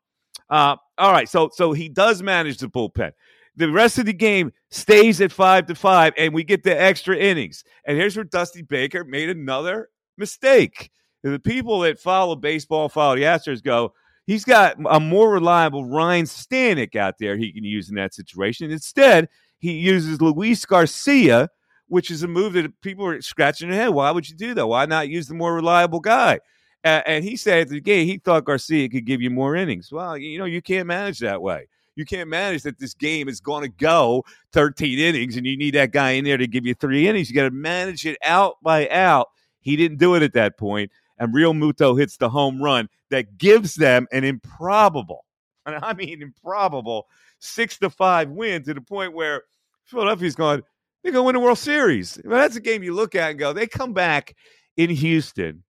Uh, 0.48 0.76
all 0.98 1.12
right, 1.12 1.28
so 1.28 1.50
so 1.52 1.72
he 1.72 1.88
does 1.88 2.22
manage 2.22 2.58
the 2.58 2.68
bullpen. 2.68 3.12
The 3.56 3.70
rest 3.70 3.98
of 3.98 4.06
the 4.06 4.12
game 4.12 4.52
stays 4.70 5.20
at 5.20 5.32
five 5.32 5.66
to 5.66 5.74
five, 5.74 6.12
and 6.18 6.34
we 6.34 6.44
get 6.44 6.62
the 6.62 6.78
extra 6.78 7.16
innings. 7.16 7.64
And 7.86 7.96
here's 7.96 8.16
where 8.16 8.24
Dusty 8.24 8.62
Baker 8.62 9.04
made 9.04 9.30
another 9.30 9.88
mistake. 10.18 10.90
The 11.22 11.38
people 11.38 11.80
that 11.80 11.98
follow 11.98 12.36
baseball, 12.36 12.88
follow 12.88 13.16
the 13.16 13.22
Astros, 13.22 13.62
go, 13.62 13.94
he's 14.26 14.44
got 14.44 14.76
a 14.88 15.00
more 15.00 15.32
reliable 15.32 15.86
Ryne 15.86 16.24
Stanek 16.24 16.96
out 16.96 17.14
there 17.18 17.36
he 17.36 17.52
can 17.52 17.64
use 17.64 17.88
in 17.88 17.96
that 17.96 18.14
situation. 18.14 18.70
Instead, 18.70 19.28
he 19.58 19.72
uses 19.72 20.20
Luis 20.20 20.64
Garcia, 20.64 21.48
which 21.88 22.10
is 22.10 22.22
a 22.22 22.28
move 22.28 22.52
that 22.52 22.80
people 22.82 23.06
are 23.06 23.20
scratching 23.22 23.70
their 23.70 23.80
head. 23.80 23.88
Why 23.88 24.10
would 24.10 24.28
you 24.28 24.36
do 24.36 24.54
that? 24.54 24.66
Why 24.66 24.86
not 24.86 25.08
use 25.08 25.28
the 25.28 25.34
more 25.34 25.54
reliable 25.54 26.00
guy? 26.00 26.40
And 26.86 27.24
he 27.24 27.36
said 27.36 27.60
at 27.60 27.68
the 27.68 27.80
game 27.80 28.06
he 28.06 28.18
thought 28.18 28.44
Garcia 28.44 28.88
could 28.88 29.04
give 29.06 29.20
you 29.20 29.30
more 29.30 29.56
innings. 29.56 29.90
Well, 29.90 30.16
you 30.16 30.38
know, 30.38 30.44
you 30.44 30.62
can't 30.62 30.86
manage 30.86 31.18
that 31.20 31.42
way. 31.42 31.68
You 31.96 32.04
can't 32.04 32.28
manage 32.28 32.62
that 32.62 32.78
this 32.78 32.94
game 32.94 33.28
is 33.28 33.40
going 33.40 33.62
to 33.62 33.68
go 33.68 34.24
13 34.52 34.98
innings 34.98 35.36
and 35.36 35.46
you 35.46 35.56
need 35.56 35.74
that 35.74 35.92
guy 35.92 36.10
in 36.10 36.24
there 36.24 36.36
to 36.36 36.46
give 36.46 36.66
you 36.66 36.74
three 36.74 37.08
innings. 37.08 37.30
You 37.30 37.34
got 37.34 37.44
to 37.44 37.50
manage 37.50 38.04
it 38.04 38.18
out 38.22 38.56
by 38.62 38.88
out 38.90 39.28
he 39.66 39.74
didn't 39.74 39.98
do 39.98 40.14
it 40.14 40.22
at 40.22 40.32
that 40.34 40.56
point. 40.58 40.90
point, 40.90 40.92
and 41.18 41.34
Realmuto 41.34 41.98
hits 41.98 42.18
the 42.18 42.28
home 42.28 42.62
run 42.62 42.88
that 43.10 43.36
gives 43.36 43.74
them 43.74 44.06
an 44.12 44.22
improbable, 44.22 45.24
and 45.66 45.76
I 45.82 45.92
mean 45.92 46.22
improbable, 46.22 47.08
six 47.40 47.76
to 47.78 47.90
five 47.90 48.30
win 48.30 48.62
to 48.62 48.74
the 48.74 48.80
point 48.80 49.12
where 49.12 49.42
Philadelphia's 49.84 50.36
going, 50.36 50.62
they're 51.02 51.12
going 51.12 51.22
to 51.22 51.26
win 51.26 51.34
the 51.34 51.40
World 51.40 51.58
Series. 51.58 52.16
Well, 52.24 52.38
that's 52.38 52.54
a 52.54 52.60
game 52.60 52.84
you 52.84 52.94
look 52.94 53.16
at 53.16 53.30
and 53.30 53.38
go, 53.40 53.52
they 53.52 53.66
come 53.66 53.92
back 53.92 54.36
in 54.76 54.88
Houston 54.88 55.64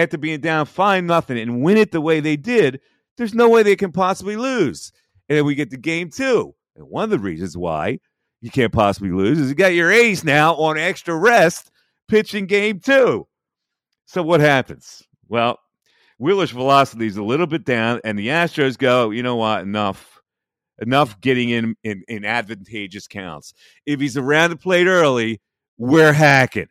after 0.00 0.18
being 0.18 0.40
down 0.40 0.66
five 0.66 1.04
nothing 1.04 1.38
and 1.38 1.62
win 1.62 1.76
it 1.76 1.92
the 1.92 2.00
way 2.00 2.20
they 2.20 2.36
did. 2.36 2.80
There's 3.16 3.34
no 3.34 3.48
way 3.48 3.62
they 3.62 3.76
can 3.76 3.92
possibly 3.92 4.36
lose. 4.36 4.92
And 5.28 5.38
then 5.38 5.44
we 5.44 5.54
get 5.54 5.70
to 5.70 5.76
game 5.76 6.10
two. 6.10 6.54
And 6.76 6.88
one 6.88 7.04
of 7.04 7.10
the 7.10 7.18
reasons 7.18 7.56
why 7.56 8.00
you 8.40 8.50
can't 8.50 8.72
possibly 8.72 9.10
lose 9.10 9.38
is 9.38 9.48
you 9.48 9.54
got 9.54 9.74
your 9.74 9.92
A's 9.92 10.24
now 10.24 10.54
on 10.54 10.78
extra 10.78 11.14
rest 11.14 11.70
pitching 12.08 12.46
game 12.46 12.80
two. 12.80 13.26
So 14.06 14.22
what 14.22 14.40
happens? 14.40 15.02
Well, 15.28 15.58
Wheeler's 16.18 16.50
velocity 16.50 17.06
is 17.06 17.16
a 17.16 17.22
little 17.22 17.46
bit 17.46 17.64
down, 17.64 18.00
and 18.04 18.18
the 18.18 18.28
Astros 18.28 18.76
go, 18.76 19.10
you 19.10 19.22
know 19.22 19.36
what, 19.36 19.62
enough. 19.62 20.20
Enough 20.82 21.20
getting 21.20 21.50
in, 21.50 21.76
in, 21.84 22.02
in 22.08 22.24
advantageous 22.24 23.06
counts. 23.06 23.52
If 23.84 24.00
he's 24.00 24.16
around 24.16 24.48
the 24.48 24.56
plate 24.56 24.86
early, 24.86 25.42
we're 25.76 26.14
hacking. 26.14 26.68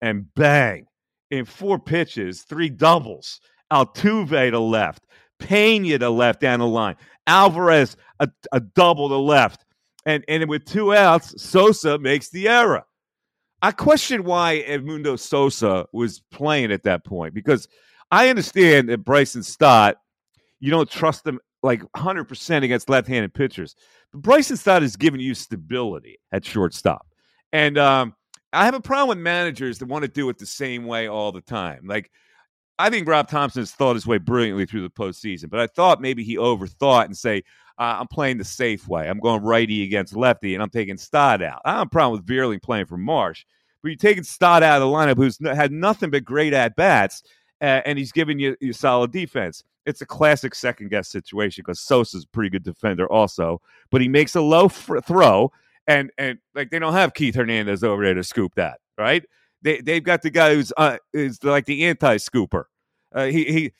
And 0.00 0.34
bang, 0.34 0.86
in 1.32 1.46
four 1.46 1.78
pitches, 1.78 2.42
three 2.42 2.68
doubles. 2.68 3.40
Altuve 3.72 4.50
to 4.50 4.60
left, 4.60 5.06
Pena 5.38 5.98
to 5.98 6.10
left 6.10 6.40
down 6.40 6.60
the 6.60 6.66
line, 6.66 6.94
Alvarez 7.26 7.96
a, 8.20 8.28
a 8.52 8.60
double 8.60 9.08
to 9.08 9.16
left. 9.16 9.64
And, 10.04 10.22
and 10.28 10.46
with 10.48 10.66
two 10.66 10.94
outs, 10.94 11.42
Sosa 11.42 11.98
makes 11.98 12.28
the 12.28 12.48
error. 12.48 12.84
I 13.62 13.70
question 13.70 14.24
why 14.24 14.62
Edmundo 14.68 15.18
Sosa 15.18 15.86
was 15.92 16.20
playing 16.30 16.70
at 16.70 16.82
that 16.82 17.04
point 17.04 17.32
because 17.32 17.66
I 18.10 18.28
understand 18.28 18.90
that 18.90 19.04
Bryson 19.04 19.42
Stott, 19.42 19.96
you 20.60 20.70
don't 20.70 20.90
trust 20.90 21.26
him 21.26 21.40
like 21.62 21.80
100% 21.96 22.64
against 22.64 22.90
left 22.90 23.08
handed 23.08 23.32
pitchers. 23.32 23.74
But 24.12 24.20
Bryson 24.20 24.58
Stott 24.58 24.82
is 24.82 24.96
giving 24.96 25.20
you 25.20 25.34
stability 25.34 26.18
at 26.32 26.44
shortstop. 26.44 27.06
And 27.52 27.78
um, 27.78 28.14
I 28.52 28.64
have 28.64 28.74
a 28.74 28.80
problem 28.80 29.08
with 29.16 29.24
managers 29.24 29.78
that 29.78 29.86
want 29.86 30.02
to 30.02 30.08
do 30.08 30.28
it 30.28 30.38
the 30.38 30.46
same 30.46 30.84
way 30.86 31.08
all 31.08 31.32
the 31.32 31.40
time. 31.40 31.86
Like, 31.86 32.10
I 32.78 32.90
think 32.90 33.08
Rob 33.08 33.28
Thompson 33.28 33.62
has 33.62 33.72
thought 33.72 33.94
his 33.94 34.06
way 34.06 34.18
brilliantly 34.18 34.66
through 34.66 34.82
the 34.82 34.90
postseason, 34.90 35.48
but 35.50 35.60
I 35.60 35.66
thought 35.66 36.00
maybe 36.00 36.24
he 36.24 36.36
overthought 36.36 37.06
and 37.06 37.16
say, 37.16 37.42
uh, 37.78 37.96
I'm 38.00 38.08
playing 38.08 38.38
the 38.38 38.44
safe 38.44 38.86
way. 38.88 39.08
I'm 39.08 39.20
going 39.20 39.42
righty 39.42 39.82
against 39.84 40.16
lefty, 40.16 40.54
and 40.54 40.62
I'm 40.62 40.70
taking 40.70 40.96
Stott 40.96 41.42
out. 41.42 41.62
I 41.64 41.72
have 41.72 41.86
a 41.86 41.90
problem 41.90 42.12
with 42.12 42.26
Vierling 42.26 42.62
playing 42.62 42.86
for 42.86 42.96
Marsh, 42.96 43.44
but 43.82 43.88
you're 43.88 43.96
taking 43.96 44.24
Stott 44.24 44.62
out 44.62 44.82
of 44.82 44.88
the 44.88 44.94
lineup, 44.94 45.16
who's 45.16 45.38
had 45.42 45.72
nothing 45.72 46.10
but 46.10 46.24
great 46.24 46.52
at 46.52 46.76
bats, 46.76 47.22
uh, 47.60 47.80
and 47.84 47.98
he's 47.98 48.12
giving 48.12 48.38
you, 48.38 48.56
you 48.60 48.72
solid 48.72 49.12
defense. 49.12 49.64
It's 49.86 50.00
a 50.00 50.06
classic 50.06 50.54
second 50.54 50.90
guess 50.90 51.08
situation 51.08 51.62
because 51.64 51.80
Sosa's 51.80 52.24
a 52.24 52.28
pretty 52.28 52.50
good 52.50 52.62
defender 52.62 53.10
also, 53.10 53.60
but 53.90 54.00
he 54.00 54.08
makes 54.08 54.36
a 54.36 54.40
low 54.40 54.68
throw, 54.68 55.50
and 55.86 56.10
and 56.18 56.38
like 56.54 56.70
they 56.70 56.78
don't 56.78 56.92
have 56.92 57.14
Keith 57.14 57.34
Hernandez 57.34 57.82
over 57.82 58.04
there 58.04 58.14
to 58.14 58.24
scoop 58.24 58.54
that, 58.56 58.78
right? 58.98 59.24
They 59.62 59.80
they've 59.80 60.02
got 60.02 60.22
the 60.22 60.30
guy 60.30 60.54
who's 60.54 60.72
uh, 60.76 60.98
is 61.12 61.42
like 61.42 61.66
the 61.66 61.84
anti 61.84 62.16
scooper. 62.16 62.64
Uh, 63.14 63.26
he 63.26 63.44
he 63.44 63.72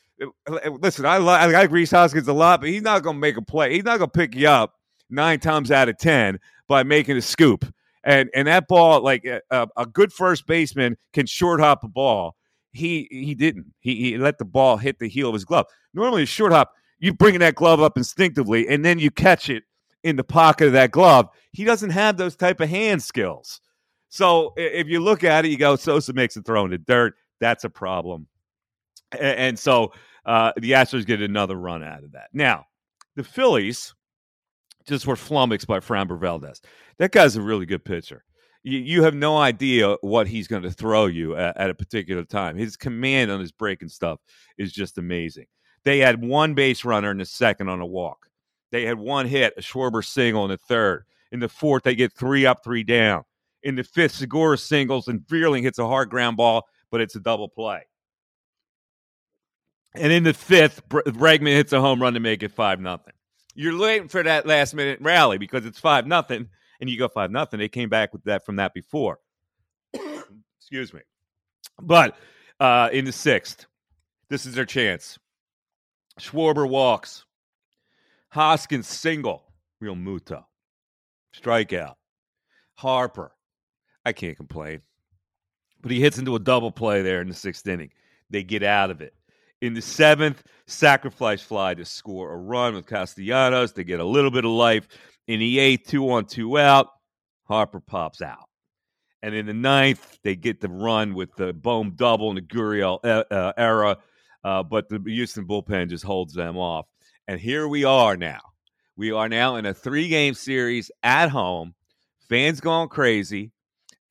listen, 0.81 1.07
I, 1.07 1.17
I 1.17 1.47
like 1.47 1.71
Rhys 1.71 1.91
Hoskins 1.91 2.29
a 2.29 2.33
lot, 2.33 2.61
but 2.61 2.69
he's 2.69 2.83
not 2.83 3.03
going 3.03 3.17
to 3.17 3.21
make 3.21 3.37
a 3.37 3.43
play. 3.43 3.75
He's 3.75 3.85
not 3.85 3.99
going 3.99 4.11
to 4.11 4.19
pick 4.19 4.35
you 4.35 4.49
up 4.49 4.75
nine 5.11 5.41
times 5.41 5.71
out 5.71 5.89
of 5.89 5.99
ten 5.99 6.39
by 6.69 6.83
making 6.83 7.17
a 7.17 7.23
scoop. 7.23 7.65
And 8.05 8.31
and 8.35 8.49
that 8.49 8.67
ball, 8.69 9.03
like 9.03 9.25
a, 9.25 9.69
a 9.77 9.87
good 9.87 10.13
first 10.13 10.47
baseman 10.47 10.97
can 11.13 11.27
short 11.27 11.61
hop 11.61 11.85
a 11.85 11.89
ball. 11.89 12.35
He 12.73 13.07
he 13.11 13.35
didn't. 13.35 13.67
He, 13.81 13.97
he 13.97 14.19
let 14.19 14.39
the 14.39 14.45
ball 14.45 14.77
hit 14.77 14.99
the 14.99 15.09
heel 15.09 15.29
of 15.29 15.35
his 15.35 15.45
glove. 15.45 15.67
Normally, 15.95 16.25
a 16.25 16.27
short 16.27 16.53
hop, 16.53 16.73
you 16.99 17.15
bring 17.15 17.39
that 17.39 17.55
glove 17.55 17.81
up 17.81 17.97
instinctively, 17.97 18.67
and 18.69 18.85
then 18.85 18.99
you 18.99 19.11
catch 19.11 19.49
it 19.51 19.65
in 20.05 20.17
the 20.17 20.25
pocket 20.25 20.67
of 20.67 20.73
that 20.73 20.91
glove. 20.91 21.29
He 21.53 21.65
doesn't 21.65 21.91
have 21.91 22.17
those 22.17 22.37
type 22.37 22.61
of 22.61 22.69
hand 22.69 23.03
skills. 23.03 23.61
So 24.09 24.53
if 24.57 24.89
you 24.89 25.01
look 25.01 25.25
at 25.25 25.45
it, 25.45 25.49
you 25.49 25.57
go, 25.57 25.77
Sosa 25.77 26.13
makes 26.13 26.37
a 26.37 26.43
throw 26.43 26.65
in 26.65 26.71
the 26.71 26.79
dirt. 26.79 27.15
That's 27.41 27.65
a 27.65 27.71
problem. 27.71 28.27
And, 29.19 29.59
so 29.59 29.93
uh, 30.25 30.53
the 30.57 30.73
Astros 30.73 31.07
get 31.07 31.23
another 31.23 31.57
run 31.57 31.83
out 31.83 32.05
of 32.05 32.13
that. 32.13 32.29
Now, 32.33 32.67
the 33.17 33.25
Phillies 33.25 33.95
just 34.87 35.07
were 35.07 35.17
flummoxed 35.17 35.67
by 35.67 35.81
Framber 35.81 36.19
Valdez. 36.19 36.61
That 36.99 37.13
guy's 37.13 37.37
a 37.37 37.43
really 37.43 37.67
good 37.67 37.85
pitcher. 37.85 38.25
You, 38.63 38.79
you 38.79 39.03
have 39.03 39.15
no 39.15 39.37
idea 39.39 39.97
what 40.03 40.29
he's 40.29 40.49
going 40.49 40.63
to 40.63 40.71
throw 40.71 41.07
you 41.07 41.37
at, 41.37 41.57
at, 41.57 41.71
a 41.71 41.75
particular 41.75 42.25
time. 42.25 42.57
His 42.57 42.77
command 42.77 43.31
on 43.31 43.41
his 43.41 43.53
breaking 43.53 43.89
stuff 43.89 44.21
is 44.59 44.73
just 44.73 44.99
amazing. 44.99 45.47
They 45.85 45.99
had 45.99 46.23
one 46.23 46.55
base 46.55 46.85
runner 46.85 47.11
in 47.11 47.19
the 47.19 47.25
second 47.25 47.69
on 47.69 47.81
a 47.81 47.87
walk. 47.87 48.29
They 48.73 48.85
had 48.85 48.99
one 48.99 49.27
hit, 49.27 49.55
a 49.57 49.61
Schwarber 49.61 50.05
single 50.05 50.45
in 50.45 50.51
the 50.51 50.57
third. 50.57 51.05
In 51.31 51.39
the 51.39 51.49
fourth, 51.49 51.85
they 51.85 51.95
get 51.95 52.13
three 52.13 52.47
up, 52.47 52.65
three 52.65 52.83
down. 52.83 53.23
In 53.63 53.77
the 53.77 53.85
fifth, 53.85 54.17
Segura 54.17 54.59
singles 54.59 55.07
and 55.07 55.21
Vierling 55.21 55.63
hits 55.63 55.79
a 55.79 55.87
hard 55.87 56.11
ground 56.11 56.37
ball, 56.37 56.67
but 56.91 57.01
it's 57.01 57.15
a 57.15 57.21
double 57.21 57.49
play. 57.49 57.83
And 59.95 60.11
in 60.11 60.25
the 60.25 60.35
fifth, 60.35 60.89
Bregman 60.89 61.55
hits 61.55 61.73
a 61.73 61.81
home 61.81 62.01
run 62.01 62.15
to 62.15 62.21
make 62.21 62.43
it 62.43 62.51
five 62.51 62.81
nothing. 62.81 63.13
You're 63.55 63.79
waiting 63.79 64.09
for 64.09 64.23
that 64.23 64.47
last 64.47 64.75
minute 64.75 64.99
rally 65.03 65.37
because 65.37 65.67
it's 65.67 65.79
five 65.79 66.07
nothing, 66.07 66.49
and 66.81 66.89
you 66.89 66.99
go 66.99 67.09
five 67.09 67.31
nothing. 67.31 67.61
They 67.61 67.69
came 67.69 67.91
back 67.91 68.15
with 68.15 68.25
that 68.25 68.47
from 68.47 68.57
that 68.57 68.73
before. 68.73 69.19
Excuse 70.59 70.95
me. 70.95 71.01
But 71.81 72.17
uh, 72.59 72.89
in 72.91 73.05
the 73.05 73.13
sixth, 73.13 73.67
this 74.31 74.47
is 74.47 74.55
their 74.55 74.65
chance. 74.65 75.19
Schwarber 76.19 76.69
walks. 76.69 77.27
Hoskins 78.33 78.87
single. 78.87 79.45
Realmuto. 79.83 80.45
Strikeout. 81.39 81.95
Harper. 82.77 83.33
I 84.07 84.13
can't 84.13 84.39
complain. 84.39 84.81
But 85.83 85.91
he 85.91 86.01
hits 86.01 86.17
into 86.17 86.35
a 86.35 86.41
double 86.41 86.73
play 86.73 87.03
there 87.03 87.21
in 87.21 87.29
the 87.29 87.35
sixth 87.35 87.67
inning. 87.67 87.91
They 88.31 88.43
get 88.43 88.63
out 88.63 88.91
of 88.91 89.03
it. 89.03 89.13
In 89.61 89.75
the 89.75 89.83
seventh, 89.83 90.43
sacrifice 90.67 91.43
fly 91.43 91.75
to 91.75 91.85
score 91.85 92.33
a 92.33 92.37
run 92.37 92.75
with 92.75 92.87
Castellanos. 92.87 93.73
They 93.73 93.85
get 93.85 94.01
a 94.01 94.05
little 94.05 94.31
bit 94.31 94.47
of 94.47 94.51
life. 94.51 94.89
In 95.29 95.39
the 95.39 95.59
eighth, 95.59 95.89
two 95.89 96.11
on, 96.11 96.25
two 96.25 96.59
out, 96.59 96.89
Harper 97.45 97.81
pops 97.81 98.23
out. 98.23 98.49
And 99.23 99.35
in 99.35 99.45
the 99.45 99.53
ninth, 99.53 100.19
they 100.25 100.37
get 100.37 100.61
the 100.61 100.71
run 100.71 101.13
with 101.15 101.37
the 101.37 101.53
Bohm 101.53 101.93
double 101.97 102.31
and 102.31 102.39
the 102.39 102.43
Gurriel 102.43 102.99
uh, 103.05 103.25
uh, 103.31 103.53
era, 103.59 103.99
uh, 104.43 104.63
but 104.63 104.89
the 104.89 105.01
Houston 105.05 105.47
bullpen 105.47 105.91
just 105.91 106.03
holds 106.03 106.33
them 106.33 106.57
off. 106.57 106.87
And 107.33 107.41
here 107.41 107.67
we 107.67 107.83
are 107.83 108.15
now. 108.15 108.41
We 108.95 109.11
are 109.11 109.27
now 109.27 109.57
in 109.57 109.65
a 109.65 109.73
three 109.73 110.09
game 110.09 110.35
series 110.35 110.91
at 111.03 111.31
home. 111.31 111.75
Fans 112.29 112.61
gone 112.61 112.91
crazy. 112.91 113.53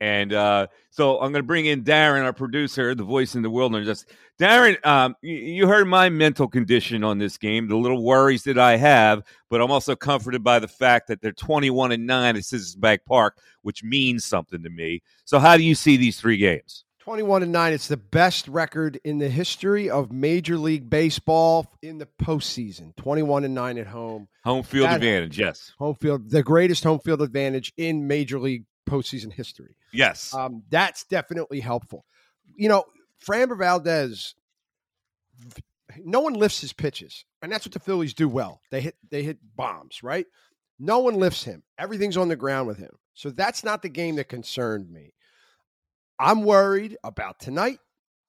And 0.00 0.32
uh, 0.32 0.66
so 0.90 1.20
I'm 1.20 1.30
going 1.30 1.44
to 1.44 1.46
bring 1.46 1.66
in 1.66 1.84
Darren, 1.84 2.24
our 2.24 2.32
producer, 2.32 2.96
the 2.96 3.04
voice 3.04 3.36
in 3.36 3.42
the 3.42 3.48
wilderness. 3.48 4.06
Darren, 4.40 4.84
um, 4.84 5.14
you, 5.22 5.36
you, 5.36 5.68
heard 5.68 5.86
my 5.86 6.08
mental 6.08 6.48
condition 6.48 7.04
on 7.04 7.18
this 7.18 7.38
game, 7.38 7.68
the 7.68 7.76
little 7.76 8.02
worries 8.02 8.42
that 8.42 8.58
I 8.58 8.76
have, 8.76 9.22
but 9.48 9.60
I'm 9.60 9.70
also 9.70 9.94
comforted 9.94 10.42
by 10.42 10.58
the 10.58 10.66
fact 10.66 11.06
that 11.06 11.22
they're 11.22 11.30
21 11.30 11.92
and 11.92 12.04
nine 12.04 12.34
at 12.34 12.44
Citizens 12.44 12.74
Bank 12.74 13.02
Park, 13.06 13.38
which 13.60 13.84
means 13.84 14.24
something 14.24 14.64
to 14.64 14.68
me. 14.68 15.00
So, 15.26 15.38
how 15.38 15.56
do 15.56 15.62
you 15.62 15.76
see 15.76 15.96
these 15.96 16.18
three 16.18 16.38
games? 16.38 16.84
21 17.02 17.42
and 17.42 17.50
9 17.50 17.72
it's 17.72 17.88
the 17.88 17.96
best 17.96 18.46
record 18.46 19.00
in 19.02 19.18
the 19.18 19.28
history 19.28 19.90
of 19.90 20.12
major 20.12 20.56
league 20.56 20.88
baseball 20.88 21.66
in 21.82 21.98
the 21.98 22.06
postseason. 22.06 22.94
21 22.94 23.44
and 23.44 23.52
9 23.56 23.78
at 23.78 23.88
home. 23.88 24.28
Home 24.44 24.62
field 24.62 24.86
that, 24.86 24.96
advantage 24.96 25.36
yes. 25.36 25.72
Home 25.80 25.96
field 25.96 26.30
the 26.30 26.44
greatest 26.44 26.84
home 26.84 27.00
field 27.00 27.20
advantage 27.20 27.72
in 27.76 28.06
major 28.06 28.38
league 28.38 28.66
postseason 28.88 29.32
history. 29.32 29.74
Yes. 29.92 30.32
Um, 30.32 30.62
that's 30.70 31.02
definitely 31.04 31.58
helpful. 31.58 32.04
You 32.54 32.68
know 32.68 32.84
framber 33.26 33.58
valdez 33.58 34.36
no 36.04 36.20
one 36.20 36.34
lifts 36.34 36.60
his 36.60 36.72
pitches 36.72 37.24
and 37.42 37.50
that's 37.50 37.66
what 37.66 37.72
the 37.72 37.80
phillies 37.80 38.14
do 38.14 38.28
well. 38.28 38.60
They 38.70 38.80
hit 38.80 38.94
they 39.10 39.24
hit 39.24 39.38
bombs 39.56 40.04
right? 40.04 40.26
No 40.78 41.00
one 41.00 41.16
lifts 41.16 41.42
him. 41.42 41.64
Everything's 41.78 42.16
on 42.16 42.28
the 42.28 42.36
ground 42.36 42.68
with 42.68 42.78
him. 42.78 42.94
So 43.14 43.30
that's 43.30 43.64
not 43.64 43.82
the 43.82 43.88
game 43.88 44.14
that 44.16 44.28
concerned 44.28 44.88
me 44.88 45.14
I'm 46.18 46.44
worried 46.44 46.96
about 47.04 47.40
tonight 47.40 47.78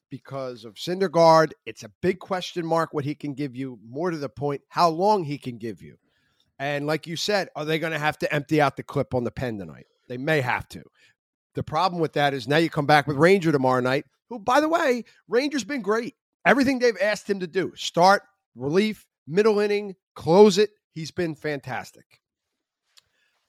because 0.10 0.66
of 0.66 0.76
Syndergaard. 0.76 1.52
It's 1.66 1.84
a 1.84 1.92
big 2.02 2.20
question 2.20 2.66
mark 2.66 2.94
what 2.94 3.06
he 3.06 3.16
can 3.16 3.34
give 3.34 3.56
you. 3.56 3.80
More 3.88 4.12
to 4.12 4.18
the 4.18 4.30
point, 4.30 4.62
how 4.70 4.90
long 4.90 5.24
he 5.24 5.38
can 5.38 5.58
give 5.58 5.82
you. 5.82 5.98
And 6.60 6.86
like 6.86 7.08
you 7.08 7.16
said, 7.16 7.50
are 7.56 7.66
they 7.66 7.80
going 7.80 7.94
to 7.94 8.00
have 8.00 8.18
to 8.20 8.34
empty 8.34 8.62
out 8.62 8.78
the 8.78 8.84
clip 8.84 9.14
on 9.14 9.24
the 9.24 9.32
pen 9.32 9.58
tonight? 9.58 9.88
They 10.08 10.18
may 10.18 10.42
have 10.42 10.68
to. 10.70 10.84
The 11.56 11.64
problem 11.64 12.02
with 12.02 12.14
that 12.14 12.34
is 12.34 12.48
now 12.48 12.58
you 12.58 12.70
come 12.70 12.86
back 12.86 13.08
with 13.08 13.18
Ranger 13.18 13.52
tomorrow 13.52 13.82
night, 13.82 14.06
who, 14.30 14.40
by 14.40 14.60
the 14.60 14.70
way, 14.70 15.04
Ranger's 15.28 15.64
been 15.64 15.82
great. 15.82 16.16
Everything 16.46 16.80
they've 16.80 16.98
asked 17.02 17.30
him 17.30 17.40
to 17.40 17.48
do 17.48 17.74
start, 17.76 18.24
relief, 18.56 19.06
middle 19.28 19.60
inning, 19.60 19.96
close 20.16 20.58
it. 20.58 20.72
He's 20.94 21.12
been 21.12 21.36
fantastic. 21.36 22.22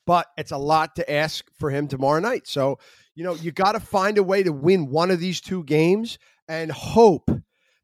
But 0.06 0.26
it's 0.36 0.52
a 0.52 0.58
lot 0.58 0.96
to 0.96 1.12
ask 1.12 1.44
for 1.58 1.70
him 1.70 1.88
tomorrow 1.88 2.20
night. 2.20 2.46
So 2.46 2.78
you 3.14 3.24
know, 3.24 3.34
you 3.34 3.52
got 3.52 3.72
to 3.72 3.80
find 3.80 4.18
a 4.18 4.22
way 4.22 4.42
to 4.42 4.52
win 4.52 4.90
one 4.90 5.10
of 5.10 5.20
these 5.20 5.40
two 5.40 5.64
games 5.64 6.18
and 6.48 6.70
hope 6.70 7.30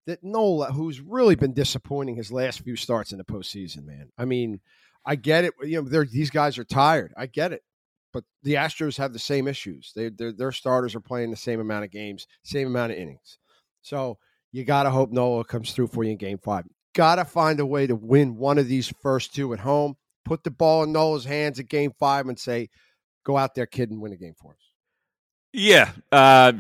that 0.06 0.24
Nola, 0.24 0.72
who's 0.72 1.00
really 1.00 1.36
been 1.36 1.54
disappointing 1.54 2.16
his 2.16 2.32
last 2.32 2.60
few 2.60 2.76
starts 2.76 3.12
in 3.12 3.18
the 3.18 3.24
postseason, 3.24 3.84
man. 3.84 4.10
I 4.18 4.24
mean, 4.24 4.60
I 5.06 5.16
get 5.16 5.44
it. 5.44 5.54
You 5.62 5.82
know, 5.82 6.04
these 6.04 6.30
guys 6.30 6.58
are 6.58 6.64
tired. 6.64 7.12
I 7.16 7.26
get 7.26 7.52
it. 7.52 7.62
But 8.12 8.24
the 8.42 8.54
Astros 8.54 8.98
have 8.98 9.12
the 9.12 9.20
same 9.20 9.46
issues. 9.46 9.92
They, 9.94 10.10
their 10.10 10.50
starters 10.50 10.96
are 10.96 11.00
playing 11.00 11.30
the 11.30 11.36
same 11.36 11.60
amount 11.60 11.84
of 11.84 11.92
games, 11.92 12.26
same 12.42 12.66
amount 12.66 12.90
of 12.92 12.98
innings. 12.98 13.38
So 13.82 14.18
you 14.50 14.64
got 14.64 14.82
to 14.82 14.90
hope 14.90 15.12
Nola 15.12 15.44
comes 15.44 15.72
through 15.72 15.86
for 15.88 16.02
you 16.02 16.10
in 16.10 16.16
game 16.16 16.38
five. 16.38 16.64
Got 16.94 17.16
to 17.16 17.24
find 17.24 17.60
a 17.60 17.66
way 17.66 17.86
to 17.86 17.94
win 17.94 18.36
one 18.36 18.58
of 18.58 18.66
these 18.66 18.92
first 19.00 19.32
two 19.32 19.52
at 19.52 19.60
home. 19.60 19.94
Put 20.24 20.42
the 20.42 20.50
ball 20.50 20.82
in 20.82 20.92
Nola's 20.92 21.24
hands 21.24 21.60
at 21.60 21.68
game 21.68 21.92
five 22.00 22.26
and 22.26 22.38
say, 22.38 22.68
go 23.24 23.36
out 23.36 23.54
there, 23.54 23.66
kid, 23.66 23.90
and 23.90 24.00
win 24.00 24.12
a 24.12 24.16
game 24.16 24.34
for 24.36 24.52
us. 24.52 24.69
Yeah. 25.52 25.92
Uh, 26.12 26.52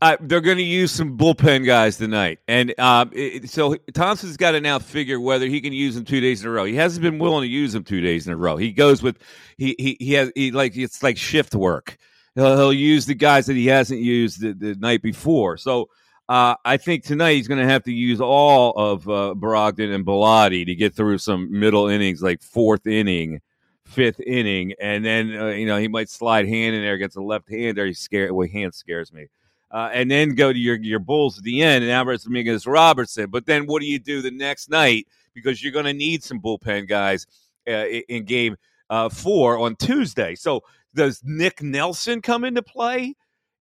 uh, 0.00 0.16
they're 0.20 0.40
going 0.40 0.58
to 0.58 0.62
use 0.62 0.92
some 0.92 1.18
bullpen 1.18 1.66
guys 1.66 1.96
tonight, 1.96 2.38
and 2.46 2.78
um, 2.78 3.10
it, 3.12 3.50
so 3.50 3.74
Thompson's 3.94 4.36
got 4.36 4.52
to 4.52 4.60
now 4.60 4.78
figure 4.78 5.18
whether 5.18 5.46
he 5.46 5.60
can 5.60 5.72
use 5.72 5.96
them 5.96 6.04
two 6.04 6.20
days 6.20 6.42
in 6.42 6.48
a 6.48 6.52
row. 6.52 6.64
He 6.64 6.76
hasn't 6.76 7.02
been 7.02 7.18
willing 7.18 7.42
to 7.42 7.48
use 7.48 7.72
them 7.72 7.82
two 7.82 8.00
days 8.00 8.28
in 8.28 8.32
a 8.32 8.36
row. 8.36 8.56
He 8.56 8.70
goes 8.70 9.02
with 9.02 9.18
he 9.56 9.74
he 9.76 9.96
he 9.98 10.12
has 10.12 10.30
he 10.36 10.52
like 10.52 10.76
it's 10.76 11.02
like 11.02 11.16
shift 11.16 11.52
work. 11.56 11.96
He'll 12.36 12.56
he'll 12.56 12.72
use 12.72 13.06
the 13.06 13.14
guys 13.16 13.46
that 13.46 13.56
he 13.56 13.66
hasn't 13.66 13.98
used 13.98 14.40
the, 14.40 14.52
the 14.52 14.76
night 14.76 15.02
before. 15.02 15.56
So 15.56 15.88
uh, 16.28 16.54
I 16.64 16.76
think 16.76 17.02
tonight 17.02 17.34
he's 17.34 17.48
going 17.48 17.60
to 17.60 17.68
have 17.68 17.82
to 17.84 17.92
use 17.92 18.20
all 18.20 18.74
of 18.76 19.08
uh, 19.08 19.34
Brogdon 19.36 19.92
and 19.92 20.06
Bellatti 20.06 20.64
to 20.64 20.76
get 20.76 20.94
through 20.94 21.18
some 21.18 21.48
middle 21.50 21.88
innings, 21.88 22.22
like 22.22 22.40
fourth 22.40 22.86
inning 22.86 23.40
fifth 23.88 24.20
inning, 24.20 24.74
and 24.80 25.04
then 25.04 25.36
uh, 25.36 25.46
you 25.48 25.66
know 25.66 25.78
he 25.78 25.88
might 25.88 26.08
slide 26.08 26.46
hand 26.46 26.76
in 26.76 26.82
there 26.82 26.94
against 26.94 27.16
a 27.16 27.22
left 27.22 27.48
hander. 27.48 27.86
He 27.86 27.94
scare 27.94 28.32
well, 28.32 28.48
hand 28.48 28.74
scares 28.74 29.12
me. 29.12 29.26
Uh, 29.70 29.90
and 29.92 30.10
then 30.10 30.34
go 30.34 30.52
to 30.52 30.58
your 30.58 30.76
your 30.76 30.98
Bulls 30.98 31.38
at 31.38 31.44
the 31.44 31.62
end, 31.62 31.84
and 31.84 31.92
Alvarez 31.92 32.26
against 32.26 32.66
Robertson. 32.66 33.30
But 33.30 33.46
then 33.46 33.66
what 33.66 33.80
do 33.80 33.86
you 33.86 33.98
do 33.98 34.22
the 34.22 34.30
next 34.30 34.70
night? 34.70 35.06
Because 35.34 35.62
you're 35.62 35.72
going 35.72 35.84
to 35.84 35.92
need 35.92 36.24
some 36.24 36.40
bullpen 36.40 36.88
guys 36.88 37.26
uh, 37.68 37.86
in 38.08 38.24
game 38.24 38.56
uh, 38.90 39.08
four 39.08 39.58
on 39.58 39.76
Tuesday. 39.76 40.34
So 40.34 40.62
does 40.94 41.20
Nick 41.24 41.62
Nelson 41.62 42.22
come 42.22 42.44
into 42.44 42.62
play 42.62 43.14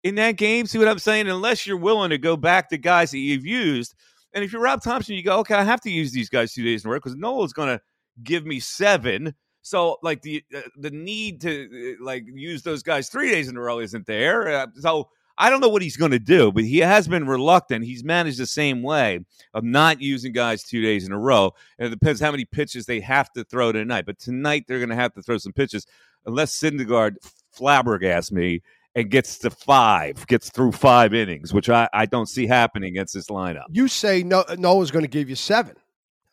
in 0.03 0.15
that 0.15 0.37
game? 0.37 0.65
See 0.65 0.77
what 0.77 0.87
I'm 0.87 0.99
saying? 0.99 1.27
Unless 1.27 1.67
you're 1.67 1.77
willing 1.77 2.09
to 2.11 2.17
go 2.17 2.37
back 2.37 2.69
to 2.69 2.77
guys 2.77 3.11
that 3.11 3.19
you've 3.19 3.45
used. 3.45 3.93
And 4.33 4.43
if 4.43 4.51
you're 4.51 4.61
Rob 4.61 4.81
Thompson, 4.81 5.15
you 5.15 5.23
go, 5.23 5.39
okay, 5.39 5.55
I 5.55 5.63
have 5.63 5.81
to 5.81 5.89
use 5.89 6.11
these 6.11 6.29
guys 6.29 6.53
two 6.53 6.63
days 6.63 6.83
in 6.83 6.89
a 6.89 6.91
row 6.91 6.97
because 6.97 7.15
Nola's 7.15 7.53
going 7.53 7.69
to 7.69 7.81
give 8.23 8.45
me 8.45 8.59
seven 8.59 9.33
so 9.67 9.97
like 10.01 10.21
the 10.21 10.43
uh, 10.55 10.61
the 10.77 10.91
need 10.91 11.41
to 11.41 11.95
uh, 11.99 12.03
like 12.03 12.23
use 12.27 12.61
those 12.63 12.83
guys 12.83 13.09
three 13.09 13.29
days 13.29 13.47
in 13.47 13.57
a 13.57 13.61
row 13.61 13.79
isn't 13.79 14.05
there. 14.05 14.47
Uh, 14.49 14.67
so 14.79 15.09
I 15.37 15.49
don't 15.49 15.61
know 15.61 15.69
what 15.69 15.83
he's 15.83 15.97
going 15.97 16.11
to 16.11 16.19
do, 16.19 16.51
but 16.51 16.63
he 16.63 16.79
has 16.79 17.07
been 17.07 17.27
reluctant. 17.27 17.85
He's 17.85 18.03
managed 18.03 18.39
the 18.39 18.47
same 18.47 18.81
way 18.81 19.19
of 19.53 19.63
not 19.63 20.01
using 20.01 20.31
guys 20.31 20.63
two 20.63 20.81
days 20.81 21.05
in 21.05 21.11
a 21.11 21.19
row. 21.19 21.51
And 21.77 21.87
it 21.87 21.89
depends 21.91 22.19
how 22.19 22.31
many 22.31 22.45
pitches 22.45 22.85
they 22.85 22.99
have 23.01 23.31
to 23.33 23.43
throw 23.43 23.71
tonight. 23.71 24.05
But 24.07 24.17
tonight 24.17 24.65
they're 24.67 24.79
going 24.79 24.89
to 24.89 24.95
have 24.95 25.13
to 25.13 25.21
throw 25.21 25.37
some 25.37 25.53
pitches, 25.53 25.85
unless 26.25 26.59
Syndergaard 26.59 27.17
flabbergasts 27.55 28.31
me 28.31 28.63
and 28.95 29.11
gets 29.11 29.37
to 29.39 29.51
five, 29.51 30.25
gets 30.25 30.49
through 30.49 30.71
five 30.71 31.13
innings, 31.13 31.53
which 31.53 31.69
I, 31.69 31.87
I 31.93 32.07
don't 32.07 32.25
see 32.27 32.47
happening 32.47 32.89
against 32.89 33.13
this 33.13 33.27
lineup. 33.27 33.65
You 33.69 33.87
say 33.87 34.23
no, 34.23 34.43
Noah's 34.57 34.89
going 34.89 35.05
to 35.05 35.09
give 35.09 35.29
you 35.29 35.35
seven. 35.35 35.75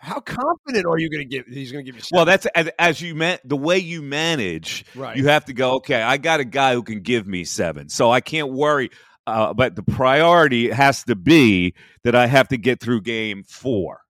How 0.05 0.21
confident 0.21 0.85
are 0.85 0.99
you 0.99 1.09
going 1.09 1.23
to 1.23 1.25
give? 1.25 1.47
He's 1.47 1.73
going 1.73 1.85
to 1.85 1.91
give 1.91 1.97
you. 1.97 2.03
Seven? 2.03 2.17
Well, 2.17 2.25
that's 2.27 2.47
as, 2.55 2.69
as 2.79 3.01
you 3.01 3.15
meant 3.15 3.41
the 3.43 3.57
way 3.57 3.79
you 3.79 4.03
manage. 4.03 4.85
Right. 4.95 5.17
You 5.17 5.29
have 5.29 5.47
to 5.47 5.55
go. 5.55 5.77
Okay, 5.77 6.03
I 6.03 6.19
got 6.19 6.41
a 6.41 6.45
guy 6.45 6.75
who 6.75 6.83
can 6.83 7.01
give 7.01 7.27
me 7.27 7.45
seven, 7.45 7.89
so 7.89 8.11
I 8.11 8.21
can't 8.21 8.53
worry. 8.53 8.91
Uh, 9.27 9.55
but 9.55 9.75
the 9.75 9.83
priority 9.83 10.71
has 10.71 11.05
to 11.05 11.17
be 11.17 11.73
that 12.03 12.15
I 12.15 12.27
have 12.27 12.49
to 12.49 12.59
get 12.59 12.81
through 12.81 13.01
game 13.01 13.43
four, 13.45 14.03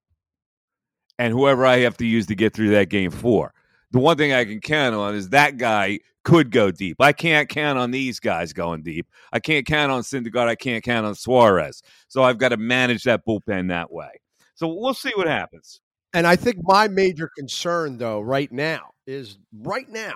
and 1.17 1.31
whoever 1.31 1.65
I 1.65 1.79
have 1.79 1.95
to 1.97 2.05
use 2.05 2.25
to 2.27 2.35
get 2.35 2.53
through 2.53 2.71
that 2.71 2.89
game 2.89 3.11
four. 3.11 3.53
The 3.91 3.99
one 3.99 4.17
thing 4.17 4.33
I 4.33 4.43
can 4.43 4.59
count 4.59 4.93
on 4.93 5.15
is 5.15 5.29
that 5.29 5.55
guy 5.55 5.99
could 6.25 6.51
go 6.51 6.71
deep. 6.71 6.97
I 6.99 7.13
can't 7.13 7.47
count 7.47 7.79
on 7.79 7.91
these 7.91 8.19
guys 8.19 8.51
going 8.51 8.83
deep. 8.83 9.07
I 9.31 9.39
can't 9.39 9.65
count 9.65 9.93
on 9.93 10.01
Syndergaard. 10.01 10.47
I 10.47 10.55
can't 10.55 10.83
count 10.83 11.05
on 11.05 11.15
Suarez. 11.15 11.81
So 12.09 12.23
I've 12.23 12.37
got 12.37 12.49
to 12.49 12.57
manage 12.57 13.03
that 13.03 13.25
bullpen 13.25 13.69
that 13.69 13.93
way. 13.93 14.09
So 14.55 14.67
we'll 14.67 14.93
see 14.93 15.11
what 15.15 15.27
happens. 15.27 15.79
And 16.15 16.25
I 16.25 16.37
think 16.37 16.59
my 16.63 16.87
major 16.87 17.29
concern, 17.37 17.97
though, 17.97 18.21
right 18.21 18.49
now 18.49 18.91
is 19.05 19.37
right 19.51 19.87
now, 19.89 20.13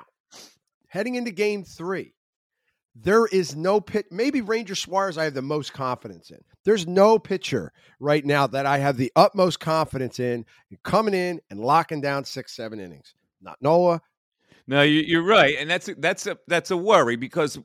heading 0.88 1.16
into 1.16 1.30
game 1.30 1.66
three, 1.66 2.14
there 2.96 3.26
is 3.26 3.54
no 3.54 3.82
pit. 3.82 4.06
Maybe 4.10 4.40
Ranger 4.40 4.76
Suarez, 4.76 5.18
I 5.18 5.26
have 5.26 5.34
the 5.34 5.42
most 5.42 5.74
confidence 5.74 6.32
in. 6.32 6.40
There's 6.64 6.88
no 6.88 7.20
pitcher 7.20 7.74
right 8.00 8.26
now 8.26 8.48
that 8.48 8.66
I 8.66 8.78
have 8.78 8.96
the 8.96 9.12
utmost 9.18 9.60
confidence 9.60 10.22
in 10.22 10.46
coming 10.84 11.14
in 11.14 11.42
and 11.50 11.60
locking 11.60 12.00
down 12.00 12.24
six, 12.24 12.56
seven 12.56 12.80
innings. 12.80 13.14
Not 13.42 13.58
Noah. 13.62 14.02
No, 14.68 14.84
you, 14.84 15.20
are 15.20 15.24
right, 15.24 15.58
and 15.60 15.70
that's 15.70 15.90
that's 15.98 16.28
a 16.28 16.38
that's 16.48 16.72
a 16.72 16.78
worry 16.78 17.18
because 17.18 17.60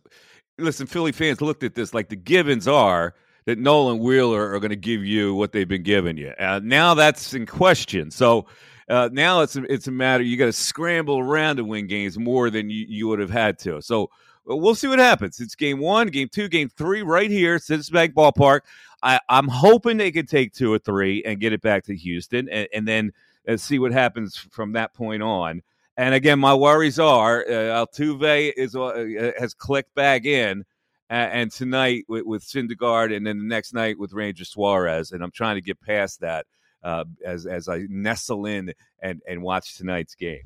listen, 0.59 0.88
Philly 0.88 1.12
fans 1.12 1.40
looked 1.40 1.62
at 1.62 1.77
this 1.77 1.94
like 1.94 2.09
the 2.09 2.16
givens 2.16 2.66
are 2.66 3.14
that 3.47 3.59
Nolan 3.59 3.99
Wheeler 3.99 4.53
are 4.53 4.61
going 4.61 4.71
to 4.71 4.77
give 4.77 5.05
you 5.05 5.35
what 5.35 5.53
they've 5.53 5.69
been 5.69 5.83
giving 5.83 6.17
you. 6.17 6.33
Uh, 6.39 6.61
now 6.63 6.95
that's 6.95 7.35
in 7.35 7.47
question. 7.47 8.11
So 8.11 8.47
uh, 8.89 9.09
now 9.13 9.41
it's 9.41 9.57
a, 9.57 9.63
it's 9.73 9.87
a 9.87 9.93
matter 9.93 10.23
you 10.23 10.37
got 10.37 10.47
to 10.47 10.53
scramble 10.53 11.19
around 11.19 11.57
to 11.57 11.65
win 11.65 11.87
games 11.87 12.19
more 12.19 12.51
than 12.51 12.71
you, 12.71 12.87
you 12.89 13.09
would 13.09 13.19
have 13.19 13.31
had 13.31 13.59
to. 13.61 13.81
So 13.83 14.11
we'll 14.47 14.75
see 14.75 14.89
what 14.89 14.99
happens. 14.99 15.41
It's 15.41 15.55
game 15.55 15.79
one, 15.79 16.09
game 16.09 16.29
two, 16.29 16.49
game 16.49 16.69
three, 16.69 17.03
right 17.03 17.31
here, 17.31 17.59
Citizens 17.59 17.91
Bank 17.91 18.15
Ballpark. 18.15 18.61
I, 19.03 19.21
am 19.29 19.49
hoping 19.49 19.97
they 19.97 20.11
can 20.11 20.27
take 20.27 20.53
two 20.53 20.73
or 20.73 20.79
three 20.79 21.23
and 21.25 21.41
get 21.41 21.53
it 21.53 21.61
back 21.61 21.85
to 21.85 21.97
Houston, 21.97 22.49
and, 22.49 22.69
and 22.73 22.89
then 22.89 23.13
uh, 23.47 23.57
see 23.57 23.79
what 23.79 23.93
happens 23.93 24.37
from 24.37 24.73
that 24.73 24.95
point 24.95 25.23
on. 25.23 25.63
And 25.97 26.15
again, 26.15 26.39
my 26.39 26.55
worries 26.55 26.99
are 26.99 27.45
uh, 27.47 27.87
Altuve 27.87 28.53
is 28.57 28.75
uh, 28.75 29.33
has 29.39 29.55
clicked 29.55 29.95
back 29.95 30.25
in, 30.25 30.65
and 31.11 31.51
tonight 31.51 32.05
with, 32.09 32.25
with 32.25 32.43
Syndergaard, 32.43 33.14
and 33.14 33.27
then 33.27 33.38
the 33.38 33.45
next 33.45 33.75
night 33.75 33.99
with 33.99 34.12
Ranger 34.12 34.45
Suarez, 34.45 35.12
and 35.12 35.23
I'm 35.23 35.31
trying 35.31 35.57
to 35.57 35.61
get 35.61 35.81
past 35.81 36.21
that 36.21 36.47
uh, 36.83 37.05
as 37.25 37.47
as 37.47 37.69
I 37.69 37.87
nestle 37.88 38.47
in 38.47 38.73
and 39.03 39.21
and 39.29 39.43
watch 39.43 39.77
tonight's 39.77 40.14
game. 40.14 40.43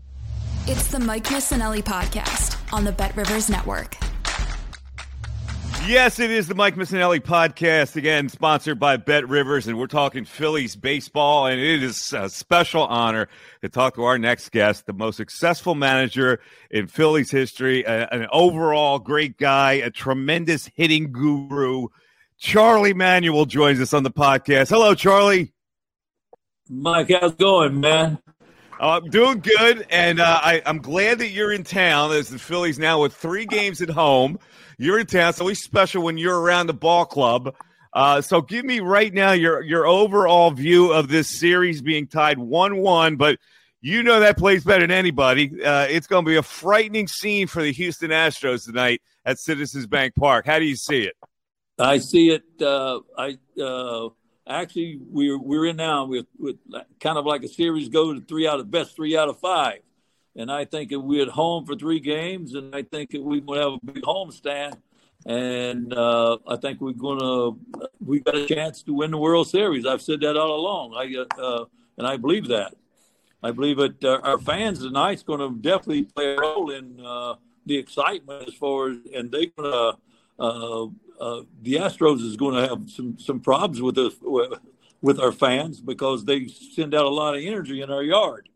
It's 0.67 0.89
the 0.89 1.01
Mike 1.01 1.25
Missanelli 1.25 1.83
podcast 1.83 2.57
on 2.73 2.85
the 2.85 2.93
Bet 2.93 3.17
Rivers 3.17 3.49
Network. 3.49 3.97
Yes, 5.89 6.19
it 6.19 6.31
is 6.31 6.49
the 6.49 6.55
Mike 6.55 6.77
Missanelli 6.77 7.19
podcast, 7.19 7.97
again, 7.97 8.29
sponsored 8.29 8.79
by 8.79 8.99
Bet 8.99 9.27
Rivers, 9.27 9.67
and 9.67 9.79
we're 9.79 9.87
talking 9.87 10.27
Phillies 10.27 10.77
baseball, 10.77 11.47
and 11.47 11.59
it 11.59 11.83
is 11.83 12.13
a 12.13 12.29
special 12.29 12.83
honor 12.83 13.27
to 13.63 13.71
talk 13.71 13.95
to 13.95 14.05
our 14.05 14.19
next 14.19 14.51
guest, 14.51 14.85
the 14.85 14.93
most 14.93 15.17
successful 15.17 15.75
manager 15.75 16.41
in 16.71 16.89
Phillies 16.89 17.31
history, 17.31 17.85
a, 17.85 18.07
an 18.09 18.27
overall 18.31 18.99
great 18.99 19.39
guy, 19.39 19.73
a 19.73 19.91
tremendous 19.91 20.69
hitting 20.75 21.11
guru. 21.11 21.87
Charlie 22.37 22.93
Manuel 22.93 23.47
joins 23.47 23.81
us 23.81 23.95
on 23.95 24.03
the 24.03 24.11
podcast. 24.11 24.69
Hello, 24.69 24.95
Charlie. 24.95 25.55
Mike, 26.69 27.11
how's 27.19 27.33
it 27.33 27.39
going, 27.39 27.81
man? 27.81 28.19
Uh, 28.79 29.01
I'm 29.03 29.09
doing 29.09 29.41
good, 29.41 29.87
and 29.89 30.21
uh, 30.21 30.39
I, 30.43 30.61
am 30.67 30.79
glad 30.81 31.21
that 31.21 31.31
you're 31.31 31.51
in 31.51 31.65
town. 31.65 32.13
As 32.13 32.29
the 32.29 32.39
Phillies 32.39 32.79
now 32.79 33.01
with 33.01 33.15
three 33.15 33.47
games 33.47 33.81
at 33.81 33.89
home, 33.89 34.39
you're 34.79 34.99
in 34.99 35.07
town. 35.07 35.25
So 35.25 35.29
it's 35.29 35.41
always 35.41 35.63
special 35.63 36.03
when 36.03 36.17
you're 36.17 36.39
around 36.39 36.69
the 36.69 36.75
ball 36.75 37.05
club. 37.05 37.55
Uh, 37.93 38.21
so, 38.21 38.41
give 38.43 38.65
me 38.65 38.81
right 38.81 39.13
now 39.13 39.33
your 39.33 39.63
your 39.63 39.87
overall 39.87 40.51
view 40.51 40.93
of 40.93 41.09
this 41.09 41.29
series 41.29 41.81
being 41.81 42.07
tied 42.07 42.39
one-one. 42.39 43.17
But 43.17 43.39
you 43.81 44.03
know 44.03 44.21
that 44.21 44.37
plays 44.37 44.63
better 44.63 44.87
than 44.87 44.91
anybody. 44.91 45.63
Uh, 45.63 45.87
it's 45.89 46.07
going 46.07 46.25
to 46.25 46.29
be 46.29 46.37
a 46.37 46.43
frightening 46.43 47.09
scene 47.09 47.47
for 47.47 47.63
the 47.63 47.73
Houston 47.73 48.11
Astros 48.11 48.67
tonight 48.67 49.01
at 49.25 49.39
Citizens 49.39 49.87
Bank 49.87 50.15
Park. 50.17 50.47
How 50.47 50.59
do 50.59 50.65
you 50.65 50.77
see 50.77 51.03
it? 51.03 51.15
I 51.79 51.99
see 51.99 52.31
it. 52.31 52.43
Uh, 52.61 53.01
I 53.17 53.39
uh, 53.61 54.09
actually 54.47 54.99
we're 55.01 55.39
we're 55.39 55.67
in 55.67 55.77
now 55.77 56.07
with 56.07 56.27
with 56.39 56.57
kind 57.01 57.19
of 57.19 57.25
like 57.25 57.43
a 57.43 57.49
series 57.49 57.89
go 57.89 58.13
to 58.13 58.21
three 58.21 58.47
out 58.47 58.61
of 58.61 58.71
best 58.71 58.97
three 58.97 59.17
out 59.17 59.29
of 59.29 59.39
five, 59.39 59.79
and 60.39 60.51
I 60.51 60.65
think 60.65 60.93
if 60.93 61.03
we're 61.03 61.23
at 61.23 61.29
home 61.29 61.67
for 61.67 61.75
three 61.75 61.99
games, 61.99 62.55
and 62.55 62.75
I 62.75 62.83
think 62.83 63.11
that 63.11 63.23
we 63.23 63.41
will 63.41 63.61
have 63.61 63.81
a 63.83 63.93
big 63.93 64.05
home 64.05 64.31
stand, 64.31 64.77
and 65.27 65.93
uh, 65.93 66.39
I 66.47 66.57
think 66.57 66.81
we're 66.81 66.93
gonna 66.93 67.59
we 68.01 68.21
got 68.21 68.37
a 68.37 68.47
chance 68.47 68.83
to 68.85 68.95
win 68.95 69.11
the 69.11 69.19
World 69.19 69.49
Series. 69.49 69.85
I've 69.85 70.01
said 70.01 70.21
that 70.21 70.37
all 70.37 70.55
along. 70.55 70.95
I 70.95 71.43
uh, 71.43 71.65
and 71.99 72.07
I 72.07 72.17
believe 72.17 72.47
that. 72.49 72.75
I 73.43 73.51
believe 73.51 73.77
that 73.79 74.05
uh, 74.05 74.21
our 74.23 74.39
fans 74.39 74.79
tonight's 74.81 75.23
going 75.23 75.41
to 75.41 75.61
definitely 75.61 76.05
play 76.05 76.35
a 76.35 76.41
role 76.41 76.71
in 76.71 77.01
uh, 77.05 77.35
the 77.67 77.77
excitement 77.77 78.49
as 78.49 78.55
far 78.55 78.91
as, 78.91 78.97
and 79.15 79.31
they're 79.31 79.47
to 79.59 79.97
uh, 80.39 80.87
uh, 81.21 81.43
the 81.63 81.75
Astros 81.75 82.23
is 82.23 82.37
going 82.37 82.55
to 82.55 82.69
have 82.69 82.89
some 82.89 83.19
some 83.19 83.41
problems 83.41 83.83
with 83.83 83.99
us 83.99 84.15
with 85.01 85.21
our 85.21 85.33
fans 85.33 85.81
because 85.81 86.25
they 86.25 86.47
send 86.47 86.95
out 86.95 87.07
a 87.07 87.11
lot 87.11 87.37
of 87.37 87.43
energy 87.43 87.83
in 87.83 87.91
our 87.91 88.03
yard, 88.03 88.49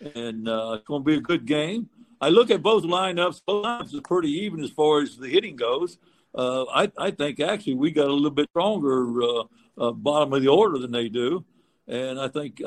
and 0.00 0.48
uh, 0.48 0.74
it's 0.74 0.86
going 0.86 1.02
to 1.02 1.06
be 1.06 1.16
a 1.16 1.20
good 1.20 1.46
game. 1.46 1.88
I 2.20 2.30
look 2.30 2.50
at 2.50 2.62
both 2.62 2.84
lineups. 2.84 3.42
Both 3.46 3.64
lineups 3.64 3.94
are 3.94 4.02
pretty 4.02 4.30
even 4.30 4.62
as 4.62 4.70
far 4.70 5.02
as 5.02 5.16
the 5.16 5.28
hitting 5.28 5.56
goes. 5.56 5.98
Uh, 6.34 6.64
I, 6.64 6.92
I 6.98 7.10
think 7.10 7.40
actually 7.40 7.74
we 7.74 7.90
got 7.90 8.08
a 8.08 8.12
little 8.12 8.30
bit 8.30 8.48
stronger 8.50 9.22
uh, 9.22 9.42
uh, 9.78 9.92
bottom 9.92 10.32
of 10.32 10.42
the 10.42 10.48
order 10.48 10.78
than 10.78 10.92
they 10.92 11.08
do, 11.08 11.44
and 11.88 12.20
I 12.20 12.28
think 12.28 12.60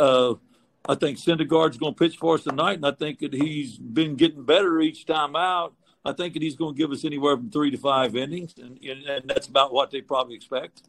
I 0.88 0.96
think 0.96 1.18
Syndergaard's 1.18 1.78
going 1.78 1.94
to 1.94 2.00
pitch 2.00 2.18
for 2.18 2.36
us 2.36 2.44
tonight, 2.44 2.76
and 2.78 2.86
I 2.86 2.92
think 2.92 3.20
that 3.20 3.34
he's 3.34 3.78
been 3.78 4.15
getting 4.15 4.44
better 4.44 4.80
each 4.80 5.06
time 5.06 5.36
out. 5.36 5.74
I 6.06 6.13
think 6.13 6.34
that 6.34 6.42
he's 6.42 6.56
going 6.56 6.74
to 6.74 6.78
give 6.78 6.92
us 6.92 7.04
anywhere 7.04 7.36
from 7.36 7.52
three 7.52 7.72
to 7.72 7.78
five 7.78 8.15
innings, 8.15 8.56
and, 8.58 8.82
and 8.84 9.30
that's 9.30 9.48
about 9.48 9.74
what 9.74 9.92
they 9.92 10.02
probably 10.02 10.36
expect. 10.36 10.84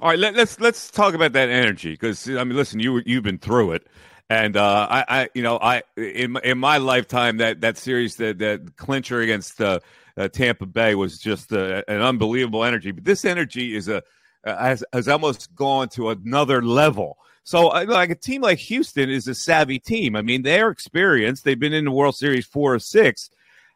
All 0.00 0.08
right, 0.08 0.18
let, 0.18 0.34
us 0.34 0.38
let's, 0.38 0.60
let's 0.60 0.90
talk 0.90 1.14
about 1.14 1.32
that 1.32 1.48
energy 1.48 1.92
because 1.92 2.28
I 2.28 2.42
mean, 2.44 2.56
listen, 2.56 2.80
you 2.80 3.02
you've 3.06 3.22
been 3.22 3.38
through 3.38 3.72
it, 3.72 3.86
and 4.30 4.56
uh, 4.56 4.86
I, 4.88 5.04
I, 5.08 5.28
you 5.34 5.42
know, 5.42 5.58
I 5.60 5.82
in 5.96 6.36
in 6.44 6.56
my 6.56 6.78
lifetime 6.78 7.38
that 7.38 7.60
that 7.62 7.76
series 7.76 8.14
that 8.16 8.38
that 8.38 8.76
clincher 8.76 9.20
against 9.20 9.60
uh, 9.60 9.80
uh, 10.16 10.28
Tampa 10.28 10.66
Bay 10.66 10.94
was 10.94 11.18
just 11.18 11.52
uh, 11.52 11.82
an 11.88 12.00
unbelievable 12.00 12.64
energy. 12.64 12.92
But 12.92 13.04
this 13.04 13.24
energy 13.24 13.74
is 13.74 13.88
a 13.88 14.02
uh, 14.46 14.56
has 14.56 14.84
has 14.92 15.08
almost 15.08 15.52
gone 15.56 15.88
to 15.90 16.10
another 16.10 16.62
level. 16.62 17.18
So, 17.42 17.66
like 17.66 18.10
a 18.10 18.14
team 18.14 18.42
like 18.42 18.58
Houston 18.58 19.10
is 19.10 19.26
a 19.26 19.34
savvy 19.34 19.80
team. 19.80 20.14
I 20.14 20.22
mean, 20.22 20.42
they're 20.42 20.70
experienced. 20.70 21.42
They've 21.42 21.58
been 21.58 21.72
in 21.72 21.86
the 21.86 21.90
World 21.90 22.14
Series 22.14 22.46
four 22.46 22.74
or 22.74 22.78
six. 22.78 23.30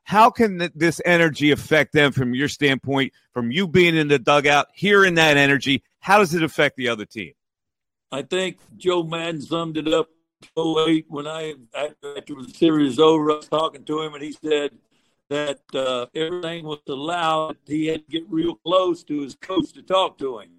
How 0.05 0.31
can 0.31 0.71
this 0.75 1.01
energy 1.05 1.51
affect 1.51 1.95
them 1.95 2.13
from 2.13 2.35
your 2.35 2.49
standpoint, 2.49 3.13
from 3.33 3.51
you 3.51 3.67
being 3.67 3.97
in 3.97 4.07
the 4.07 4.19
dugout, 4.19 4.69
hearing 4.75 5.15
that 5.15 5.37
energy? 5.37 5.83
How 5.99 6.19
does 6.19 6.35
it 6.35 6.43
affect 6.45 6.77
the 6.77 6.91
other 6.91 7.07
team? 7.07 7.33
I 8.13 8.23
think 8.23 8.59
Joe 8.77 9.03
Maddon 9.03 9.41
summed 9.41 9.79
it 9.79 9.89
up 9.89 10.09
08 10.57 11.07
when 11.09 11.27
I, 11.27 11.55
after 11.77 12.35
the 12.35 12.53
series 12.55 12.99
over, 12.99 13.31
I 13.31 13.37
was 13.37 13.49
talking 13.49 13.85
to 13.85 14.03
him 14.03 14.15
and 14.15 14.23
he 14.23 14.33
said 14.33 14.73
that 15.31 15.61
uh, 15.75 16.07
everything 16.15 16.65
was 16.65 16.81
allowed. 16.89 17.57
He 17.67 17.87
had 17.87 18.07
to 18.07 18.11
get 18.11 18.25
real 18.29 18.55
close 18.57 19.03
to 19.05 19.21
his 19.21 19.35
coach 19.35 19.73
to 19.73 19.83
talk 19.83 20.19
to 20.19 20.41
him. 20.41 20.51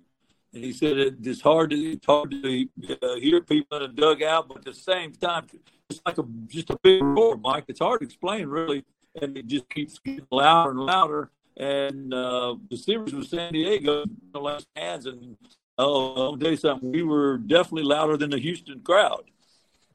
And 0.54 0.64
he 0.64 0.72
said 0.72 0.98
it's 0.98 1.42
hard 1.42 1.72
to 1.72 1.76
it's 1.76 2.06
hard 2.06 2.32
to 2.32 2.68
uh, 3.02 3.16
hear 3.16 3.42
people 3.42 3.78
in 3.78 3.84
a 3.84 3.88
dugout, 3.90 4.48
but 4.48 4.60
at 4.60 4.66
the 4.66 4.74
same 4.74 5.12
time, 5.12 5.48
it's 5.90 6.02
like 6.06 6.18
a 6.18 6.24
just 6.48 6.70
a 6.70 6.80
big 6.82 7.04
roar, 7.04 7.36
Mike. 7.36 7.66
It's 7.68 7.82
hard 7.82 8.00
to 8.00 8.06
explain, 8.06 8.48
really 8.48 8.86
and 9.22 9.38
it 9.38 9.48
just 9.48 9.70
keeps 9.70 10.00
getting 10.00 10.28
louder 10.32 10.72
and 10.72 10.80
louder. 10.80 11.32
And 11.58 12.14
uh, 12.14 12.56
the 12.70 12.78
series 12.78 13.14
with 13.14 13.28
San 13.28 13.54
Diego, 13.54 14.04
the 14.34 14.40
last 14.40 14.68
hands, 14.76 15.06
and 15.06 15.38
oh, 15.78 16.32
I'll 16.32 16.38
tell 16.38 16.52
you 16.52 16.58
something, 16.58 16.92
we 16.92 17.04
were 17.04 17.38
definitely 17.38 17.84
louder 17.84 18.18
than 18.18 18.30
the 18.30 18.40
Houston 18.40 18.82
crowd. 18.82 19.24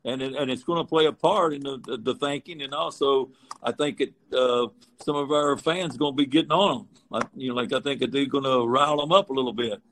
And, 0.04 0.22
it, 0.22 0.34
and 0.34 0.50
it's 0.50 0.62
going 0.62 0.82
to 0.82 0.88
play 0.88 1.06
a 1.06 1.12
part 1.12 1.52
in 1.52 1.62
the, 1.62 1.78
the, 1.78 1.96
the 1.98 2.14
thinking, 2.14 2.62
and 2.62 2.72
also 2.72 3.30
I 3.62 3.72
think 3.72 4.00
it 4.00 4.14
uh, 4.32 4.68
some 5.02 5.16
of 5.16 5.30
our 5.30 5.56
fans 5.58 5.96
going 5.96 6.14
to 6.14 6.16
be 6.16 6.26
getting 6.26 6.52
on 6.52 6.78
them. 6.78 6.88
I, 7.12 7.26
you 7.36 7.50
know, 7.50 7.54
like 7.54 7.72
I 7.72 7.80
think 7.80 8.00
they're 8.10 8.24
going 8.26 8.44
to 8.44 8.66
rile 8.66 8.98
them 8.98 9.12
up 9.12 9.28
a 9.28 9.32
little 9.32 9.52
bit. 9.52 9.82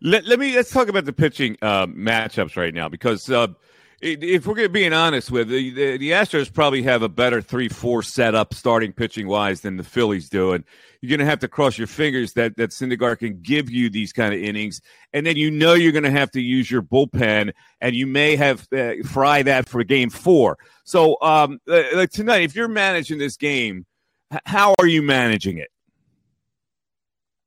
Let, 0.00 0.26
let 0.26 0.38
me 0.38 0.54
let's 0.54 0.70
talk 0.70 0.88
about 0.88 1.06
the 1.06 1.12
pitching 1.12 1.56
uh, 1.60 1.86
matchups 1.86 2.56
right 2.56 2.72
now 2.72 2.88
because 2.88 3.28
uh, 3.30 3.48
if 4.00 4.46
we're 4.46 4.68
being 4.68 4.92
honest 4.92 5.30
with 5.30 5.48
the, 5.48 5.70
the, 5.70 5.96
the 5.96 6.10
Astros 6.12 6.52
probably 6.52 6.82
have 6.82 7.02
a 7.02 7.08
better 7.08 7.42
three 7.42 7.68
four 7.68 8.02
setup 8.02 8.54
starting 8.54 8.92
pitching 8.92 9.26
wise 9.26 9.60
than 9.60 9.76
the 9.76 9.82
Phillies 9.82 10.28
do, 10.28 10.52
and 10.52 10.64
you're 11.00 11.10
going 11.10 11.24
to 11.24 11.30
have 11.30 11.40
to 11.40 11.48
cross 11.48 11.76
your 11.76 11.88
fingers 11.88 12.32
that 12.34 12.56
that 12.56 12.70
Syndergaard 12.70 13.18
can 13.18 13.40
give 13.40 13.68
you 13.68 13.90
these 13.90 14.12
kind 14.12 14.32
of 14.32 14.40
innings, 14.40 14.80
and 15.12 15.26
then 15.26 15.36
you 15.36 15.50
know 15.50 15.74
you're 15.74 15.92
going 15.92 16.04
to 16.04 16.10
have 16.10 16.30
to 16.32 16.40
use 16.40 16.70
your 16.70 16.82
bullpen, 16.82 17.52
and 17.80 17.96
you 17.96 18.06
may 18.06 18.36
have 18.36 18.68
uh, 18.72 18.92
fry 19.04 19.42
that 19.42 19.68
for 19.68 19.82
Game 19.82 20.10
Four. 20.10 20.58
So 20.84 21.16
um, 21.20 21.60
uh, 21.68 21.82
like 21.94 22.10
tonight, 22.10 22.42
if 22.42 22.54
you're 22.54 22.68
managing 22.68 23.18
this 23.18 23.36
game, 23.36 23.84
how 24.46 24.74
are 24.78 24.86
you 24.86 25.02
managing 25.02 25.58
it? 25.58 25.70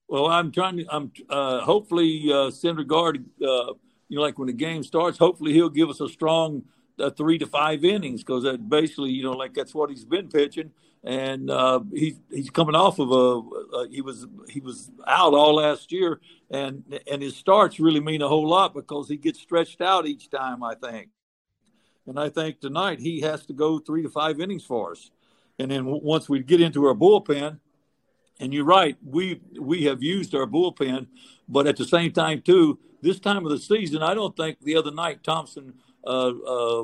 Well, 0.10 0.28
I'm 0.28 0.52
trying 0.52 0.78
to. 0.78 0.86
I'm 0.90 1.12
uh, 1.30 1.62
hopefully 1.62 2.24
uh, 2.26 2.52
Syndergaard. 2.52 3.24
Uh, 3.42 3.74
you 4.12 4.18
know, 4.18 4.24
like 4.24 4.38
when 4.38 4.48
the 4.48 4.54
game 4.54 4.84
starts, 4.84 5.18
hopefully 5.18 5.54
he'll 5.54 5.70
give 5.70 5.90
us 5.90 6.02
a 6.02 6.10
strong 6.10 6.64
uh, 7.00 7.10
three 7.12 7.38
to 7.38 7.46
five 7.46 7.86
innings 7.86 8.26
because 8.26 8.44
that 8.44 8.68
basically, 8.68 9.10
you 9.10 9.24
know, 9.24 9.32
like 9.32 9.54
that's 9.54 9.74
what 9.74 9.90
he's 9.90 10.04
been 10.04 10.28
pitching. 10.28 10.72
And 11.02 11.50
uh, 11.50 11.80
he's 11.94 12.20
he's 12.30 12.50
coming 12.50 12.76
off 12.76 13.00
of 13.00 13.10
a 13.10 13.78
uh, 13.78 13.86
he 13.90 14.02
was 14.02 14.28
he 14.50 14.60
was 14.60 14.92
out 15.08 15.34
all 15.34 15.56
last 15.56 15.94
year, 15.94 16.20
and 16.50 16.84
and 17.10 17.22
his 17.22 17.38
starts 17.38 17.80
really 17.80 18.02
mean 18.02 18.22
a 18.22 18.28
whole 18.28 18.46
lot 18.50 18.74
because 18.74 19.08
he 19.08 19.16
gets 19.16 19.40
stretched 19.40 19.80
out 19.80 20.06
each 20.06 20.30
time. 20.30 20.62
I 20.62 20.76
think, 20.76 21.08
and 22.06 22.20
I 22.20 22.28
think 22.28 22.60
tonight 22.60 23.00
he 23.00 23.22
has 23.22 23.46
to 23.46 23.54
go 23.54 23.80
three 23.80 24.04
to 24.04 24.10
five 24.10 24.42
innings 24.42 24.66
for 24.66 24.92
us. 24.92 25.10
And 25.58 25.72
then 25.72 25.86
once 25.86 26.28
we 26.28 26.44
get 26.44 26.60
into 26.60 26.86
our 26.86 26.96
bullpen, 26.96 27.60
and 28.42 28.52
you're 28.54 28.66
right, 28.66 28.98
we 29.06 29.40
we 29.60 29.84
have 29.84 30.02
used 30.02 30.34
our 30.34 30.48
bullpen, 30.48 31.08
but 31.48 31.68
at 31.68 31.78
the 31.78 31.86
same 31.86 32.12
time 32.12 32.42
too, 32.42 32.80
this 33.02 33.20
time 33.20 33.46
of 33.46 33.52
the 33.52 33.60
season, 33.60 34.02
I 34.02 34.16
don't 34.16 34.36
think 34.36 34.60
the 34.62 34.76
other 34.76 34.92
night 34.92 35.24
Thompson 35.24 35.76
uh, 36.04 36.32
uh, 36.46 36.82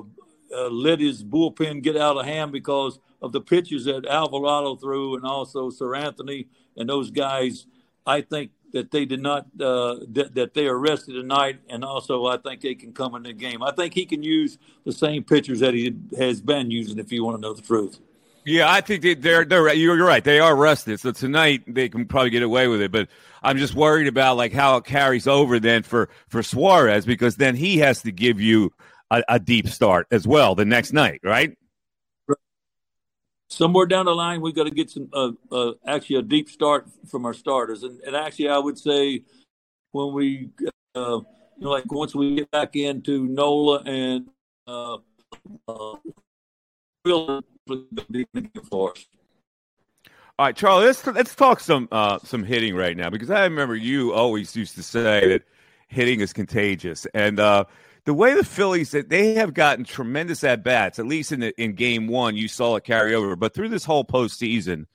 uh, 0.55 0.69
let 0.69 0.99
his 0.99 1.23
bullpen 1.23 1.81
get 1.81 1.97
out 1.97 2.15
of 2.15 2.25
hand 2.25 2.51
because 2.51 2.99
of 3.23 3.31
the 3.31 3.41
pitches 3.41 3.85
that 3.85 4.05
Alvarado 4.05 4.75
threw 4.75 5.15
and 5.15 5.25
also 5.25 5.71
Seranthony 5.71 6.45
and 6.77 6.87
those 6.87 7.09
guys. 7.09 7.65
I 8.05 8.21
think 8.21 8.51
that 8.73 8.91
they 8.91 9.05
did 9.05 9.21
not 9.21 9.47
uh, 9.59 9.97
that, 10.09 10.35
that 10.35 10.53
they 10.53 10.67
are 10.67 10.77
rested 10.77 11.15
tonight, 11.15 11.59
and 11.69 11.83
also 11.83 12.27
I 12.27 12.37
think 12.37 12.61
they 12.61 12.75
can 12.75 12.93
come 12.93 13.15
in 13.15 13.23
the 13.23 13.33
game. 13.33 13.63
I 13.63 13.71
think 13.71 13.95
he 13.95 14.05
can 14.05 14.21
use 14.21 14.59
the 14.85 14.91
same 14.91 15.23
pitchers 15.23 15.61
that 15.61 15.73
he 15.73 15.95
has 16.19 16.39
been 16.39 16.69
using. 16.69 16.99
If 16.99 17.11
you 17.11 17.23
want 17.23 17.37
to 17.37 17.41
know 17.41 17.53
the 17.53 17.63
truth. 17.63 17.99
Yeah, 18.47 18.71
I 18.71 18.79
think 18.79 19.01
they, 19.01 19.13
they're 19.13 19.43
they're 19.43 19.73
you're 19.73 20.01
right. 20.01 20.23
They 20.23 20.39
are 20.39 20.55
rested, 20.55 21.01
so 21.01 21.11
tonight 21.11 21.63
they 21.67 21.89
can 21.89 22.05
probably 22.05 22.29
get 22.29 22.43
away 22.43 22.69
with 22.69 22.81
it. 22.81 22.93
But 22.93 23.09
I'm 23.43 23.57
just 23.57 23.75
worried 23.75 24.07
about 24.07 24.37
like 24.37 24.53
how 24.53 24.77
it 24.77 24.85
carries 24.85 25.27
over 25.27 25.59
then 25.59 25.83
for 25.83 26.07
for 26.29 26.41
Suarez 26.41 27.05
because 27.05 27.35
then 27.35 27.57
he 27.57 27.79
has 27.79 28.03
to 28.03 28.11
give 28.13 28.39
you 28.39 28.71
a, 29.11 29.21
a 29.27 29.37
deep 29.37 29.67
start 29.67 30.07
as 30.11 30.25
well 30.25 30.55
the 30.55 30.63
next 30.63 30.93
night, 30.93 31.19
right? 31.23 31.57
somewhere 33.49 33.85
down 33.85 34.05
the 34.05 34.13
line 34.13 34.41
we've 34.41 34.53
got 34.53 34.65
to 34.65 34.71
get 34.71 34.89
some 34.89 35.09
uh, 35.13 35.31
uh, 35.53 35.71
actually 35.85 36.17
a 36.17 36.21
deep 36.21 36.49
start 36.49 36.85
from 37.09 37.25
our 37.25 37.33
starters 37.33 37.83
and, 37.83 38.01
and 38.01 38.13
actually 38.13 38.49
i 38.49 38.57
would 38.57 38.77
say 38.77 39.23
when 39.93 40.11
we 40.13 40.49
uh, 40.93 41.17
you 41.17 41.25
know 41.59 41.69
like 41.69 41.89
once 41.89 42.13
we 42.13 42.35
get 42.35 42.51
back 42.51 42.75
into 42.75 43.25
nola 43.25 43.81
and 43.85 44.27
uh, 44.67 44.97
uh 45.69 45.95
all 50.39 50.45
right, 50.45 50.55
Charlie. 50.55 50.85
Let's 50.85 51.05
let's 51.07 51.33
talk 51.33 51.59
some 51.59 51.87
uh, 51.91 52.19
some 52.23 52.43
hitting 52.43 52.75
right 52.75 52.95
now 52.95 53.09
because 53.09 53.31
I 53.31 53.43
remember 53.45 53.75
you 53.75 54.13
always 54.13 54.55
used 54.55 54.75
to 54.75 54.83
say 54.83 55.27
that 55.29 55.41
hitting 55.87 56.19
is 56.19 56.31
contagious, 56.31 57.07
and 57.15 57.39
uh, 57.39 57.65
the 58.05 58.13
way 58.13 58.35
the 58.35 58.43
Phillies 58.43 58.91
that 58.91 59.09
they 59.09 59.33
have 59.33 59.55
gotten 59.55 59.83
tremendous 59.83 60.43
at 60.43 60.63
bats, 60.63 60.99
at 60.99 61.07
least 61.07 61.31
in 61.31 61.39
the, 61.39 61.59
in 61.59 61.73
Game 61.73 62.07
One, 62.07 62.37
you 62.37 62.47
saw 62.47 62.75
it 62.75 62.83
carry 62.83 63.15
over. 63.15 63.35
But 63.35 63.55
through 63.55 63.69
this 63.69 63.83
whole 63.83 64.05
postseason, 64.05 64.85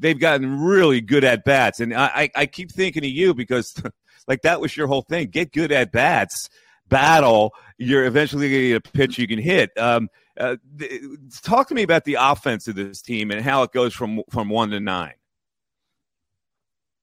they've 0.00 0.18
gotten 0.18 0.60
really 0.62 1.00
good 1.00 1.22
at 1.22 1.44
bats, 1.44 1.78
and 1.78 1.94
I, 1.94 2.28
I 2.34 2.46
keep 2.46 2.72
thinking 2.72 3.04
of 3.04 3.10
you 3.10 3.34
because 3.34 3.80
like 4.26 4.42
that 4.42 4.60
was 4.60 4.76
your 4.76 4.88
whole 4.88 5.02
thing: 5.02 5.28
get 5.28 5.52
good 5.52 5.70
at 5.70 5.92
bats, 5.92 6.50
battle. 6.88 7.54
You're 7.78 8.04
eventually 8.04 8.50
going 8.50 8.62
to 8.62 8.68
get 8.68 8.86
a 8.88 8.90
pitch 8.90 9.16
you 9.16 9.28
can 9.28 9.38
hit. 9.38 9.70
Um, 9.78 10.08
uh, 10.38 10.56
th- 10.78 11.02
talk 11.42 11.68
to 11.68 11.74
me 11.74 11.82
about 11.82 12.04
the 12.04 12.16
offense 12.18 12.68
of 12.68 12.74
this 12.74 13.02
team 13.02 13.30
and 13.30 13.42
how 13.42 13.62
it 13.62 13.72
goes 13.72 13.94
from 13.94 14.22
from 14.30 14.48
one 14.48 14.70
to 14.70 14.80
nine. 14.80 15.14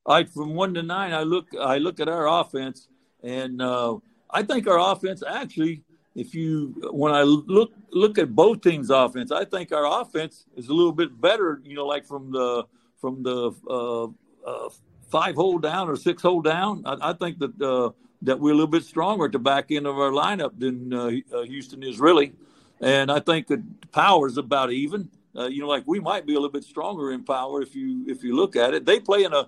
Right, 0.08 0.30
from 0.30 0.54
one 0.54 0.74
to 0.76 0.84
nine, 0.84 1.14
I 1.14 1.24
look 1.24 1.48
I 1.60 1.78
look 1.78 2.00
at 2.00 2.08
our 2.10 2.28
offense 2.28 2.88
and. 3.24 3.62
Uh, 3.62 3.98
I 4.36 4.44
think 4.44 4.68
our 4.68 4.92
offense 4.92 5.24
actually, 5.26 5.84
if 6.14 6.36
you 6.36 6.74
when 6.92 7.14
I 7.14 7.24
look 7.24 7.72
look 7.92 8.18
at 8.18 8.36
both 8.36 8.62
teams' 8.62 8.90
offense, 8.90 9.32
I 9.32 9.46
think 9.46 9.72
our 9.72 10.02
offense 10.02 10.46
is 10.58 10.68
a 10.68 10.74
little 10.74 10.92
bit 10.92 11.20
better. 11.22 11.62
You 11.64 11.76
know, 11.76 11.86
like 11.86 12.06
from 12.06 12.32
the 12.32 12.66
from 13.00 13.24
the 13.24 13.52
uh, 13.70 14.06
uh, 14.50 14.70
five 15.10 15.36
hole 15.36 15.60
down 15.60 15.88
or 15.88 15.96
six 15.96 16.22
hole 16.22 16.42
down. 16.42 16.84
I, 16.86 17.12
I 17.12 17.14
think 17.14 17.40
that 17.40 17.62
uh, 17.62 17.92
that 18.24 18.40
we're 18.40 18.52
a 18.52 18.56
little 18.56 18.68
bit 18.68 18.84
stronger 18.84 19.26
at 19.26 19.32
the 19.32 19.40
back 19.40 19.72
end 19.72 19.88
of 19.88 19.98
our 19.98 20.12
lineup 20.12 20.60
than 20.60 20.92
Houston 21.46 21.82
is 21.84 22.00
really, 22.00 22.34
and 22.82 23.12
I 23.12 23.20
think 23.20 23.48
that 23.48 23.92
power 23.92 24.28
is 24.28 24.38
about 24.38 24.72
even. 24.72 25.10
Uh, 25.38 25.48
you 25.48 25.62
know, 25.62 25.68
like 25.68 25.84
we 25.86 26.00
might 26.00 26.26
be 26.26 26.34
a 26.34 26.38
little 26.38 26.50
bit 26.52 26.64
stronger 26.64 27.12
in 27.12 27.24
power 27.24 27.62
if 27.62 27.76
you 27.76 28.06
if 28.08 28.24
you 28.24 28.36
look 28.36 28.56
at 28.56 28.74
it. 28.74 28.86
They 28.86 29.00
play 29.00 29.24
in 29.26 29.34
a 29.34 29.48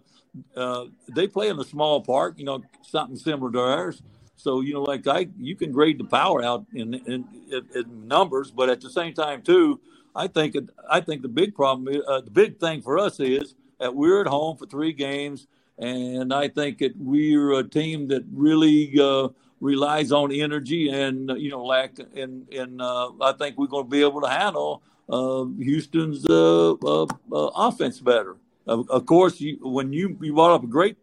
uh, 0.55 0.85
they 1.15 1.27
play 1.27 1.49
in 1.49 1.59
a 1.59 1.63
small 1.63 2.01
park, 2.01 2.35
you 2.37 2.45
know, 2.45 2.63
something 2.81 3.17
similar 3.17 3.51
to 3.51 3.59
ours. 3.59 4.01
So 4.35 4.61
you 4.61 4.73
know, 4.73 4.83
like 4.83 5.07
I, 5.07 5.27
you 5.39 5.55
can 5.55 5.71
grade 5.71 5.99
the 5.99 6.05
power 6.05 6.43
out 6.43 6.65
in, 6.73 6.93
in, 6.93 7.25
in 7.51 8.07
numbers, 8.07 8.51
but 8.51 8.69
at 8.69 8.81
the 8.81 8.89
same 8.89 9.13
time 9.13 9.41
too, 9.41 9.79
I 10.15 10.27
think 10.27 10.55
I 10.89 11.01
think 11.01 11.21
the 11.21 11.27
big 11.29 11.55
problem, 11.55 12.01
uh, 12.07 12.21
the 12.21 12.31
big 12.31 12.59
thing 12.59 12.81
for 12.81 12.99
us 12.99 13.19
is 13.19 13.55
that 13.79 13.95
we're 13.95 14.21
at 14.21 14.27
home 14.27 14.57
for 14.57 14.65
three 14.65 14.93
games, 14.93 15.47
and 15.77 16.33
I 16.33 16.49
think 16.49 16.79
that 16.79 16.93
we're 16.97 17.53
a 17.53 17.63
team 17.63 18.07
that 18.09 18.23
really 18.31 18.99
uh, 18.99 19.29
relies 19.59 20.11
on 20.11 20.31
energy 20.31 20.89
and 20.89 21.31
you 21.37 21.49
know, 21.49 21.63
lack 21.63 21.97
and 22.15 22.47
and 22.53 22.81
uh, 22.81 23.11
I 23.21 23.33
think 23.33 23.57
we're 23.57 23.67
going 23.67 23.85
to 23.85 23.89
be 23.89 24.01
able 24.01 24.21
to 24.21 24.29
handle 24.29 24.83
uh, 25.09 25.45
Houston's 25.59 26.25
uh, 26.29 26.73
uh, 26.73 27.07
offense 27.31 27.99
better. 27.99 28.35
of 28.67 29.05
course, 29.05 29.39
you, 29.39 29.57
when 29.61 29.93
you 29.93 30.17
you 30.21 30.33
brought 30.33 30.53
up 30.53 30.63
a 30.63 30.67
great 30.67 30.97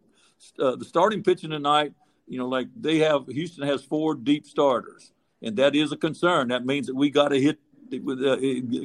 the 0.57 0.85
starting 0.85 1.23
pitching 1.23 1.49
tonight 1.49 1.93
you 2.27 2.39
know, 2.39 2.47
like 2.47 2.67
they 2.79 2.99
have 2.99 3.27
Houston 3.27 3.67
has 3.67 3.83
four 3.83 4.15
deep 4.15 4.45
starters, 4.45 5.11
and 5.41 5.55
that 5.57 5.75
is 5.75 5.91
a 5.91 5.97
concern. 5.97 6.47
That 6.47 6.65
means 6.65 6.87
that 6.87 6.95
we 6.95 7.09
got 7.09 7.29
to 7.29 7.39
hit 7.39 7.59
uh, 7.93 8.35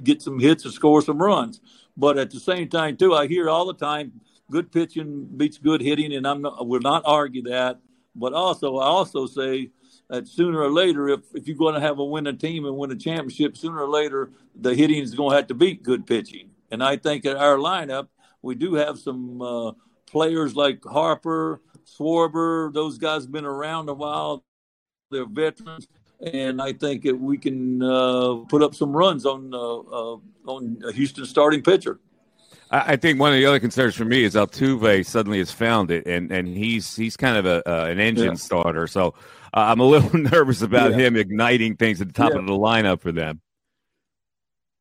get 0.02 0.20
some 0.20 0.38
hits 0.38 0.64
and 0.64 0.74
score 0.74 1.00
some 1.02 1.18
runs. 1.18 1.61
But 1.96 2.18
at 2.18 2.30
the 2.30 2.40
same 2.40 2.68
time, 2.68 2.96
too, 2.96 3.14
I 3.14 3.26
hear 3.26 3.48
all 3.48 3.66
the 3.66 3.74
time, 3.74 4.12
good 4.50 4.70
pitching 4.70 5.28
beats 5.37 5.59
good 5.59 5.80
hitting, 5.80 6.14
and 6.14 6.26
I'm 6.26 6.42
not, 6.42 6.66
will 6.66 6.80
not 6.80 7.02
argue 7.06 7.42
that. 7.44 7.78
But 8.14 8.33
also, 8.33 8.79
I 8.79 8.87
also 8.87 9.27
say 9.27 9.70
that 10.09 10.27
sooner 10.27 10.61
or 10.61 10.70
later, 10.70 11.09
if 11.09 11.20
if 11.35 11.46
you're 11.46 11.57
going 11.57 11.75
to 11.75 11.81
have 11.81 11.99
a 11.99 12.05
winning 12.05 12.38
team 12.38 12.64
and 12.66 12.77
win 12.77 12.90
a 12.90 12.96
championship, 12.96 13.57
sooner 13.57 13.83
or 13.83 13.88
later 13.88 14.31
the 14.55 14.75
hitting 14.75 15.03
is 15.03 15.14
going 15.14 15.31
to 15.31 15.37
have 15.37 15.46
to 15.49 15.55
beat 15.55 15.83
good 15.83 16.07
pitching. 16.07 16.51
And 16.70 16.83
I 16.83 16.96
think 16.96 17.25
at 17.27 17.37
our 17.37 17.57
lineup, 17.57 18.09
we 18.42 18.55
do 18.55 18.75
have 18.75 18.99
some 18.99 19.40
uh, 19.42 19.73
players 20.07 20.57
like 20.57 20.85
Harper 20.85 21.61
Schwarber, 21.87 22.73
those 22.73 22.99
guys 22.99 23.23
have 23.23 23.33
been 23.33 23.44
around 23.44 23.88
a 23.88 23.94
while. 23.94 24.44
They're 25.11 25.27
veterans, 25.27 25.88
and 26.20 26.62
I 26.62 26.73
think 26.73 27.03
that 27.03 27.18
we 27.18 27.37
can 27.37 27.83
uh, 27.83 28.37
put 28.49 28.62
up 28.62 28.75
some 28.75 28.92
runs 28.96 29.27
on 29.27 29.53
uh, 29.53 29.59
uh, 29.59 30.18
on 30.46 30.79
Houston 30.94 31.25
starting 31.25 31.62
pitcher. 31.62 31.99
I 32.72 32.96
think 32.96 33.18
one 33.18 33.33
of 33.33 33.38
the 33.38 33.46
other 33.46 33.59
concerns 33.59 33.96
for 33.96 34.04
me 34.04 34.22
is 34.22 34.35
Altuve 34.37 35.04
suddenly 35.04 35.38
has 35.38 35.50
found 35.50 35.90
it, 35.90 36.06
and, 36.06 36.30
and 36.30 36.46
he's 36.46 36.94
he's 36.94 37.16
kind 37.16 37.37
of 37.37 37.44
a 37.44 37.68
uh, 37.68 37.87
an 37.87 37.98
engine 37.98 38.28
yeah. 38.28 38.35
starter. 38.35 38.87
So 38.87 39.14
uh, 39.52 39.61
I'm 39.61 39.80
a 39.80 39.85
little 39.85 40.16
nervous 40.18 40.62
about 40.62 40.92
yeah. 40.92 40.98
him 40.98 41.16
igniting 41.16 41.76
things 41.76 42.00
at 42.00 42.06
the 42.06 42.14
top 42.14 42.33
yeah. 42.33 42.38
of 42.38 42.46
the 42.46 42.52
lineup 42.52 43.00
for 43.00 43.11
them. 43.11 43.40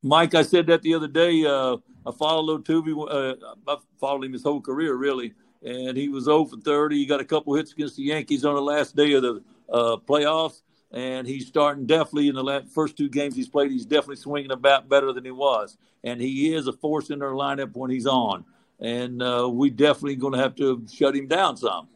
Mike, 0.02 0.34
I 0.34 0.42
said 0.42 0.66
that 0.68 0.82
the 0.82 0.94
other 0.94 1.08
day. 1.08 1.44
Uh, 1.44 1.78
I 2.06 2.12
followed 2.12 2.64
Altuve. 2.64 3.36
I 3.68 3.76
followed 3.98 4.24
him 4.24 4.32
his 4.32 4.42
whole 4.42 4.60
career, 4.60 4.94
really 4.94 5.34
and 5.62 5.96
he 5.96 6.08
was 6.08 6.24
0 6.24 6.46
for 6.46 6.56
30. 6.56 6.96
He 6.96 7.06
got 7.06 7.20
a 7.20 7.24
couple 7.24 7.54
hits 7.54 7.72
against 7.72 7.96
the 7.96 8.04
Yankees 8.04 8.44
on 8.44 8.54
the 8.54 8.62
last 8.62 8.96
day 8.96 9.12
of 9.12 9.22
the 9.22 9.42
uh, 9.70 9.96
playoffs, 9.96 10.62
and 10.92 11.26
he's 11.26 11.46
starting 11.46 11.86
definitely 11.86 12.28
in 12.28 12.34
the 12.34 12.42
last, 12.42 12.68
first 12.68 12.96
two 12.96 13.08
games 13.08 13.36
he's 13.36 13.48
played. 13.48 13.70
He's 13.70 13.86
definitely 13.86 14.16
swinging 14.16 14.50
a 14.50 14.56
bat 14.56 14.88
better 14.88 15.12
than 15.12 15.24
he 15.24 15.30
was, 15.30 15.76
and 16.02 16.20
he 16.20 16.54
is 16.54 16.66
a 16.66 16.72
force 16.72 17.10
in 17.10 17.22
our 17.22 17.32
lineup 17.32 17.74
when 17.74 17.90
he's 17.90 18.06
on. 18.06 18.44
And 18.80 19.22
uh, 19.22 19.48
we 19.50 19.70
definitely 19.70 20.16
going 20.16 20.32
to 20.32 20.38
have 20.38 20.54
to 20.56 20.84
shut 20.90 21.14
him 21.14 21.28
down 21.28 21.56
some. 21.56 21.88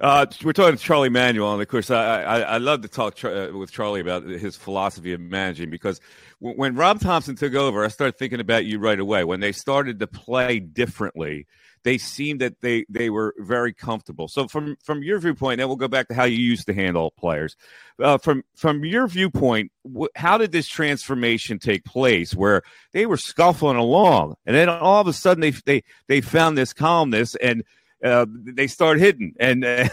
Uh, 0.00 0.26
we're 0.42 0.52
talking 0.52 0.76
to 0.76 0.82
Charlie 0.82 1.08
Manuel, 1.08 1.52
and 1.52 1.62
of 1.62 1.68
course, 1.68 1.88
I, 1.88 2.22
I, 2.22 2.40
I 2.40 2.58
love 2.58 2.80
to 2.82 2.88
talk 2.88 3.24
uh, 3.24 3.50
with 3.54 3.70
Charlie 3.70 4.00
about 4.00 4.24
his 4.24 4.56
philosophy 4.56 5.12
of 5.12 5.20
managing 5.20 5.70
because 5.70 6.00
when 6.40 6.74
Rob 6.74 6.98
Thompson 6.98 7.36
took 7.36 7.54
over, 7.54 7.84
I 7.84 7.88
started 7.88 8.18
thinking 8.18 8.40
about 8.40 8.64
you 8.64 8.80
right 8.80 8.98
away. 8.98 9.22
When 9.22 9.38
they 9.38 9.52
started 9.52 10.00
to 10.00 10.08
play 10.08 10.58
differently, 10.58 11.46
they 11.84 11.98
seemed 11.98 12.40
that 12.40 12.60
they 12.60 12.84
they 12.88 13.10
were 13.10 13.34
very 13.38 13.72
comfortable. 13.72 14.28
So 14.28 14.48
from 14.48 14.76
from 14.82 15.02
your 15.02 15.18
viewpoint, 15.18 15.58
then 15.58 15.68
we'll 15.68 15.76
go 15.76 15.88
back 15.88 16.08
to 16.08 16.14
how 16.14 16.24
you 16.24 16.38
used 16.38 16.66
to 16.66 16.74
handle 16.74 17.10
players. 17.12 17.56
Uh, 17.98 18.18
from 18.18 18.44
from 18.54 18.84
your 18.84 19.06
viewpoint, 19.08 19.72
wh- 19.84 20.06
how 20.14 20.38
did 20.38 20.52
this 20.52 20.68
transformation 20.68 21.58
take 21.58 21.84
place? 21.84 22.34
Where 22.34 22.62
they 22.92 23.06
were 23.06 23.16
scuffling 23.16 23.76
along, 23.76 24.36
and 24.46 24.54
then 24.56 24.68
all 24.68 25.00
of 25.00 25.06
a 25.06 25.12
sudden 25.12 25.40
they 25.40 25.50
they 25.50 25.82
they 26.08 26.20
found 26.20 26.56
this 26.56 26.72
calmness 26.72 27.34
and. 27.36 27.64
Uh, 28.04 28.26
they 28.28 28.66
start 28.66 28.98
hitting 28.98 29.32
and 29.38 29.64
uh, 29.64 29.88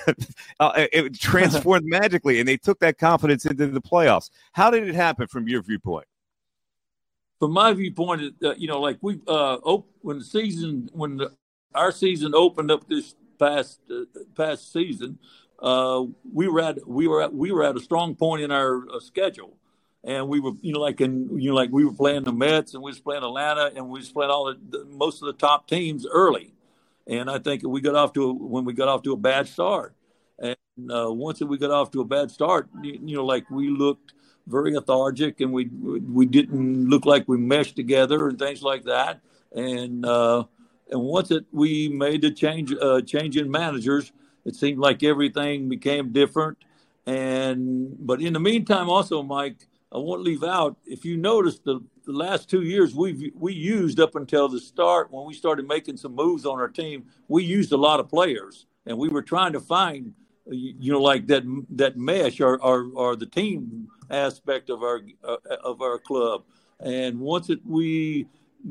uh 0.60 0.88
it 0.91 1.13
transformed 1.19 1.86
magically 1.86 2.39
and 2.39 2.47
they 2.47 2.58
took 2.58 2.80
that 2.80 2.97
confidence 2.97 3.45
into 3.45 3.67
the 3.67 3.80
playoffs 3.80 4.32
how 4.54 4.71
did 4.71 4.89
it 4.89 4.95
happen 4.95 5.28
from 5.28 5.47
your 5.47 5.62
viewpoint 5.62 6.08
from 7.39 7.54
my 7.54 7.71
viewpoint, 7.73 8.36
uh, 8.43 8.54
you 8.56 8.67
know, 8.67 8.82
like 8.82 8.97
we 9.02 9.19
uh, 9.28 9.56
op- 9.63 9.88
when 10.02 10.19
the 10.19 10.25
season 10.25 10.89
when 10.91 11.17
the 11.17 11.32
our 11.73 11.91
season 11.91 12.34
opened 12.36 12.71
up 12.71 12.88
this 12.88 13.15
past 13.38 13.79
uh, 13.91 14.03
past 14.36 14.71
season, 14.71 15.19
uh, 15.62 16.03
we 16.34 16.47
were 16.47 16.62
at 16.62 16.88
we 16.88 17.08
were 17.08 17.21
at 17.21 17.34
we 17.34 17.51
were 17.51 17.63
at 17.63 17.75
a 17.75 17.79
strong 17.79 18.15
point 18.15 18.41
in 18.41 18.51
our 18.51 18.88
uh, 18.89 18.99
schedule, 18.99 19.58
and 20.03 20.27
we 20.27 20.39
were 20.39 20.51
you 20.62 20.73
know 20.73 20.79
like 20.79 21.01
in 21.01 21.39
you 21.39 21.49
know 21.49 21.55
like 21.55 21.69
we 21.71 21.86
were 21.86 21.93
playing 21.93 22.23
the 22.23 22.34
Mets 22.34 22.73
and 22.73 22.84
we 22.84 22.91
was 22.91 22.99
playing 22.99 23.23
Atlanta 23.23 23.71
and 23.75 23.89
we 23.89 23.99
was 23.99 24.12
playing 24.12 24.32
all 24.32 24.53
the, 24.53 24.86
most 24.86 25.21
of 25.21 25.27
the 25.27 25.34
top 25.34 25.67
teams 25.67 26.05
early, 26.12 26.53
and 27.08 27.29
I 27.29 27.39
think 27.39 27.63
we 27.65 27.82
got 27.82 27.95
off 27.95 28.13
to 28.13 28.29
a, 28.29 28.34
when 28.34 28.65
we 28.65 28.73
got 28.73 28.88
off 28.88 29.03
to 29.03 29.13
a 29.13 29.17
bad 29.17 29.47
start, 29.47 29.95
and 30.39 30.55
uh, 30.91 31.12
once 31.12 31.41
we 31.41 31.58
got 31.58 31.71
off 31.71 31.91
to 31.91 32.01
a 32.01 32.05
bad 32.05 32.32
start, 32.32 32.69
you, 32.82 32.99
you 33.03 33.15
know 33.17 33.25
like 33.25 33.49
we 33.49 33.69
looked 33.69 34.13
very 34.47 34.73
lethargic 34.73 35.41
and 35.41 35.51
we 35.51 35.65
we 35.65 36.25
didn't 36.25 36.89
look 36.89 37.05
like 37.05 37.27
we 37.27 37.38
meshed 37.38 37.75
together 37.75 38.27
and 38.27 38.39
things 38.39 38.63
like 38.63 38.86
that, 38.86 39.21
and 39.53 40.05
uh, 40.05 40.43
and 40.91 41.02
once 41.02 41.32
it 41.32 41.45
we 41.52 41.89
made 41.89 42.21
the 42.21 42.32
change 42.32 42.73
uh, 42.82 43.02
change 43.02 43.38
in 43.38 43.49
managers, 43.52 44.12
it 44.45 44.56
seemed 44.56 44.80
like 44.80 45.04
everything 45.04 45.69
became 45.69 46.12
different. 46.12 46.58
And 47.06 47.95
but 47.99 48.21
in 48.21 48.34
the 48.34 48.39
meantime, 48.39 48.89
also, 48.89 49.23
Mike, 49.23 49.67
I 49.91 49.97
won't 49.97 50.21
leave 50.21 50.43
out. 50.43 50.78
If 50.86 51.06
you 51.06 51.17
notice, 51.17 51.60
the, 51.60 51.82
the 52.06 52.12
last 52.13 52.49
two 52.49 52.63
years 52.63 52.93
we 52.95 53.32
we 53.36 53.54
used 53.54 53.99
up 53.99 54.15
until 54.15 54.47
the 54.47 54.60
start 54.60 55.12
when 55.12 55.25
we 55.25 55.34
started 55.34 55.67
making 55.67 55.97
some 55.97 56.15
moves 56.15 56.45
on 56.45 56.60
our 56.60 56.69
team, 56.69 57.06
we 57.28 57.43
used 57.43 57.71
a 57.71 57.78
lot 57.78 57.99
of 57.99 58.10
players. 58.10 58.65
and 58.86 58.97
we 58.97 59.10
were 59.10 59.21
trying 59.21 59.54
to 59.54 59.60
find, 59.60 60.13
you 60.47 60.91
know, 60.91 61.02
like 61.02 61.28
that 61.28 61.43
that 61.71 61.97
mesh 61.97 62.41
or 62.41 62.62
or, 62.62 62.89
or 62.95 63.15
the 63.15 63.25
team 63.25 63.88
aspect 64.10 64.69
of 64.69 64.84
our 64.84 65.02
uh, 65.23 65.38
of 65.63 65.82
our 65.82 65.99
club. 65.99 66.43
And 66.80 67.19
once 67.19 67.49
it, 67.49 67.60
we 67.65 68.28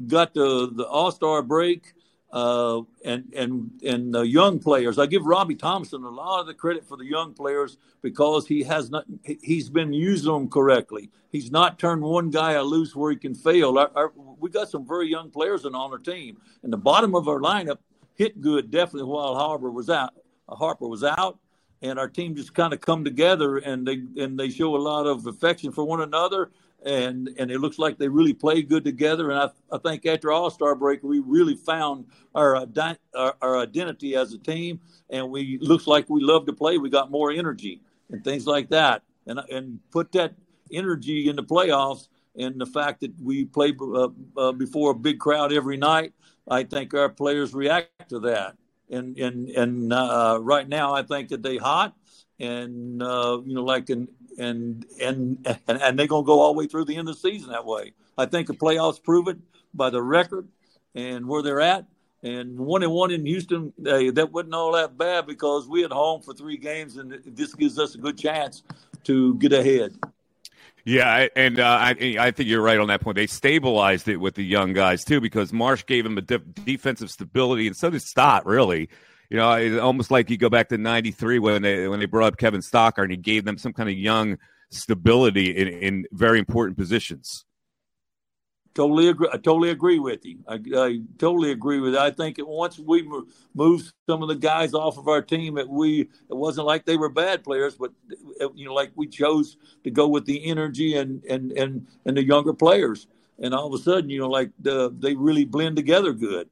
got 0.07 0.35
the 0.35 0.71
the 0.75 0.87
All 0.87 1.13
Star 1.13 1.43
break, 1.43 1.95
uh, 2.31 2.83
and 3.05 3.33
and 3.35 3.71
and 3.85 4.15
the 4.15 4.23
young 4.23 4.59
players. 4.59 4.99
I 4.99 5.07
give 5.07 5.25
Robbie 5.25 5.55
Thomson 5.55 6.05
a 6.05 6.11
lot 6.11 6.41
of 6.41 6.47
the 6.47 6.55
credit 6.55 6.87
for 6.87 6.97
the 6.97 7.05
young 7.05 7.33
players 7.33 7.79
because 8.03 8.47
he 8.47 8.63
has 8.65 8.91
not 8.91 9.05
he's 9.43 9.71
been 9.71 9.93
using 9.93 10.33
them 10.33 10.49
correctly. 10.49 11.11
He's 11.31 11.51
not 11.51 11.79
turned 11.79 12.03
one 12.03 12.31
guy 12.31 12.59
loose 12.61 12.95
where 12.95 13.11
he 13.11 13.17
can 13.17 13.35
fail. 13.35 13.79
Our, 13.79 13.91
our, 13.95 14.13
we 14.39 14.51
got 14.51 14.69
some 14.69 14.87
very 14.87 15.09
young 15.09 15.31
players 15.31 15.65
on 15.65 15.75
our 15.75 15.99
team, 15.99 16.39
and 16.63 16.73
the 16.73 16.79
bottom 16.79 17.15
of 17.15 17.29
our 17.29 17.41
lineup 17.41 17.79
hit 18.15 18.41
good 18.41 18.71
definitely 18.71 19.09
while 19.09 19.35
Harper 19.35 19.71
was 19.71 19.89
out. 19.89 20.15
Harper 20.49 20.87
was 20.89 21.05
out, 21.05 21.39
and 21.83 21.99
our 21.99 22.09
team 22.09 22.35
just 22.35 22.55
kind 22.55 22.73
of 22.73 22.81
come 22.81 23.05
together 23.05 23.59
and 23.59 23.87
they 23.87 24.03
and 24.23 24.39
they 24.39 24.51
show 24.51 24.77
a 24.77 24.79
lot 24.79 25.07
of 25.07 25.27
affection 25.27 25.73
for 25.73 25.85
one 25.85 26.03
another 26.03 26.51
and 26.85 27.29
and 27.39 27.51
it 27.51 27.61
looks 27.61 27.79
like 27.79 27.99
they 27.99 28.09
really 28.09 28.33
played 28.33 28.69
good 28.69 28.85
together. 28.85 29.31
And 29.31 29.41
I, 29.41 29.51
I 29.75 29.79
think 29.79 30.07
after 30.07 30.31
All 30.31 30.51
Star 30.51 30.75
break, 30.75 31.03
we 31.03 31.19
really 31.21 31.57
found 31.57 32.07
our, 32.35 32.67
our, 33.15 33.35
our 33.43 33.59
identity 33.59 34.15
as 34.15 34.33
a 34.33 34.39
team, 34.39 34.81
and 35.11 35.31
we 35.31 35.59
looks 35.61 35.87
like 35.87 36.09
we 36.09 36.23
love 36.23 36.47
to 36.47 36.53
play. 36.53 36.79
We 36.79 36.91
got 36.91 37.11
more 37.11 37.31
energy 37.31 37.83
and 38.11 38.23
things 38.23 38.47
like 38.47 38.69
that, 38.71 39.03
and 39.27 39.41
and 39.51 39.81
put 39.91 40.13
that 40.13 40.35
energy 40.73 41.29
in 41.29 41.37
the 41.37 41.45
playoffs. 41.45 42.09
And 42.37 42.61
the 42.61 42.67
fact 42.67 43.01
that 43.01 43.13
we 43.21 43.47
play 43.47 43.75
uh, 43.81 44.09
uh, 44.37 44.53
before 44.53 44.93
a 44.93 44.95
big 44.95 45.19
crowd 45.19 45.53
every 45.53 45.77
night, 45.77 46.13
I 46.49 46.63
think 46.63 46.95
our 46.95 47.09
players 47.09 47.53
react 47.53 48.11
to 48.11 48.21
that. 48.21 48.57
And 48.91 49.19
and 49.19 49.49
and 49.51 49.93
uh, 49.93 50.39
right 50.41 50.69
now, 50.69 50.95
I 50.95 51.03
think 51.03 51.31
that 51.31 51.43
they 51.43 51.57
hot, 51.57 51.97
and 52.39 53.03
uh, 53.03 53.41
you 53.45 53.55
know, 53.55 53.65
like 53.65 53.91
in 53.91 54.09
and 54.39 54.87
and 55.01 55.47
and, 55.47 55.59
and 55.83 55.99
they're 55.99 56.07
going 56.07 56.25
to 56.25 56.27
go 56.27 56.41
all 56.41 56.55
the 56.55 56.59
way 56.59 56.67
through 56.67 56.87
the 56.87 56.97
end 56.97 57.09
of 57.09 57.21
the 57.21 57.31
season 57.31 57.51
that 57.51 57.67
way. 57.67 57.93
I 58.17 58.27
think 58.27 58.47
the 58.47 58.55
playoffs 58.55 59.03
prove 59.03 59.29
it 59.29 59.39
by 59.75 59.91
the 59.91 60.03
record 60.03 60.49
and 60.95 61.27
where 61.27 61.43
they're 61.43 61.61
at. 61.61 61.87
And 62.23 62.59
one 62.59 62.83
and 62.83 62.91
one 62.91 63.13
in 63.13 63.25
Houston, 63.27 63.73
that 63.79 64.31
wasn't 64.33 64.55
all 64.55 64.73
that 64.73 64.99
bad 64.99 65.27
because 65.27 65.69
we 65.69 65.85
at 65.85 65.93
home 65.93 66.21
for 66.21 66.35
three 66.35 66.57
games, 66.57 66.97
and 66.97 67.13
this 67.25 67.55
gives 67.55 67.79
us 67.79 67.95
a 67.95 67.99
good 67.99 68.19
chance 68.19 68.65
to 69.05 69.37
get 69.37 69.53
ahead. 69.53 69.95
Yeah, 70.85 71.29
and 71.37 71.61
uh, 71.61 71.65
I, 71.65 72.17
I 72.19 72.31
think 72.33 72.49
you're 72.49 72.63
right 72.63 72.79
on 72.79 72.89
that 72.89 73.03
point. 73.03 73.17
They 73.17 73.29
stabilized 73.29 74.09
it 74.09 74.17
with 74.17 74.35
the 74.35 74.43
young 74.43 74.73
guys 74.73 75.05
too, 75.05 75.21
because 75.21 75.53
Marsh 75.53 75.87
gave 75.87 76.03
them 76.03 76.19
a 76.19 76.23
defensive 76.23 77.11
stability, 77.11 77.69
and 77.69 77.77
so 77.77 77.91
did 77.91 78.03
Stott. 78.03 78.47
Really, 78.47 78.89
you 79.31 79.37
know, 79.37 79.53
it's 79.53 79.79
almost 79.79 80.11
like 80.11 80.31
you 80.31 80.37
go 80.37 80.49
back 80.49 80.69
to 80.71 80.79
'93 80.79 81.39
when 81.39 81.63
they 81.63 81.89
when 81.89 82.01
they 82.01 82.07
brought 82.07 82.33
up 82.33 82.39
Kevin 82.39 82.61
Stocker 82.61 83.03
and 83.03 83.11
he 83.11 83.17
gave 83.17 83.45
them 83.45 83.59
some 83.59 83.73
kind 83.73 83.89
of 83.89 83.97
young 83.97 84.39
stability 84.71 85.57
in, 85.57 85.69
in 85.69 86.07
very 86.13 86.39
important 86.39 86.77
positions. 86.79 87.45
Totally 88.75 89.09
agree. 89.09 89.29
I 89.33 89.39
totally 89.39 89.71
agree 89.71 89.99
with 89.99 90.25
you. 90.25 90.39
I, 90.47 90.61
I 90.77 91.01
totally 91.19 91.51
agree 91.51 91.81
with. 91.81 91.95
You. 91.95 91.99
I 91.99 92.11
think 92.11 92.37
once 92.39 92.79
we 92.79 93.07
moved 93.55 93.93
some 94.09 94.23
of 94.23 94.29
the 94.29 94.37
guys 94.37 94.73
off 94.73 94.99
of 94.99 95.09
our 95.09 95.21
team, 95.21 95.57
that 95.57 95.69
we 95.69 96.03
it 96.03 96.37
wasn't 96.37 96.67
like 96.67 96.87
they 96.87 96.97
were 96.97 97.09
bad 97.09 97.43
players, 97.43 97.75
but 97.75 97.93
you 98.55 98.65
know, 98.65 98.75
like 98.75 98.93
we 98.95 99.09
chose 99.09 99.57
to 99.85 99.91
go 99.91 100.07
with 100.07 100.27
the 100.27 100.45
energy 100.45 100.97
and 100.97 101.25
and 101.25 101.53
and 101.53 101.87
and 102.07 102.17
the 102.17 102.25
younger 102.25 102.55
players, 102.55 103.09
and 103.41 103.53
all 103.53 103.67
of 103.67 103.79
a 103.79 103.83
sudden, 103.83 104.11
you 104.11 104.21
know, 104.21 104.29
like 104.29 104.53
the, 104.61 104.95
they 104.97 105.15
really 105.15 105.45
blend 105.45 105.75
together 105.75 106.13
good, 106.13 106.49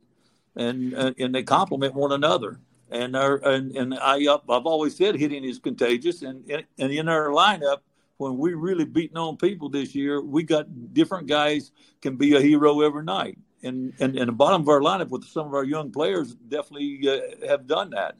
and 0.56 0.94
and 0.94 1.34
they 1.34 1.44
complement 1.44 1.94
one 1.94 2.12
another 2.12 2.60
and 2.90 3.16
our 3.16 3.36
and, 3.36 3.76
and 3.76 3.94
I 3.94 4.26
I've 4.26 4.66
always 4.66 4.96
said 4.96 5.16
hitting 5.16 5.44
is 5.44 5.58
contagious, 5.58 6.22
and 6.22 6.48
and 6.78 6.92
in 6.92 7.08
our 7.08 7.28
lineup 7.28 7.78
when 8.18 8.38
we 8.38 8.54
really 8.54 8.84
beating 8.84 9.16
on 9.16 9.36
people 9.36 9.68
this 9.68 9.94
year, 9.94 10.22
we 10.22 10.42
got 10.42 10.94
different 10.94 11.26
guys 11.26 11.70
can 12.00 12.16
be 12.16 12.34
a 12.34 12.40
hero 12.40 12.80
every 12.80 13.04
night, 13.04 13.38
and 13.62 13.92
and, 14.00 14.16
and 14.16 14.28
the 14.28 14.32
bottom 14.32 14.62
of 14.62 14.68
our 14.68 14.80
lineup 14.80 15.08
with 15.08 15.24
some 15.24 15.46
of 15.46 15.54
our 15.54 15.64
young 15.64 15.90
players 15.90 16.34
definitely 16.34 17.00
uh, 17.08 17.46
have 17.48 17.66
done 17.66 17.90
that. 17.90 18.16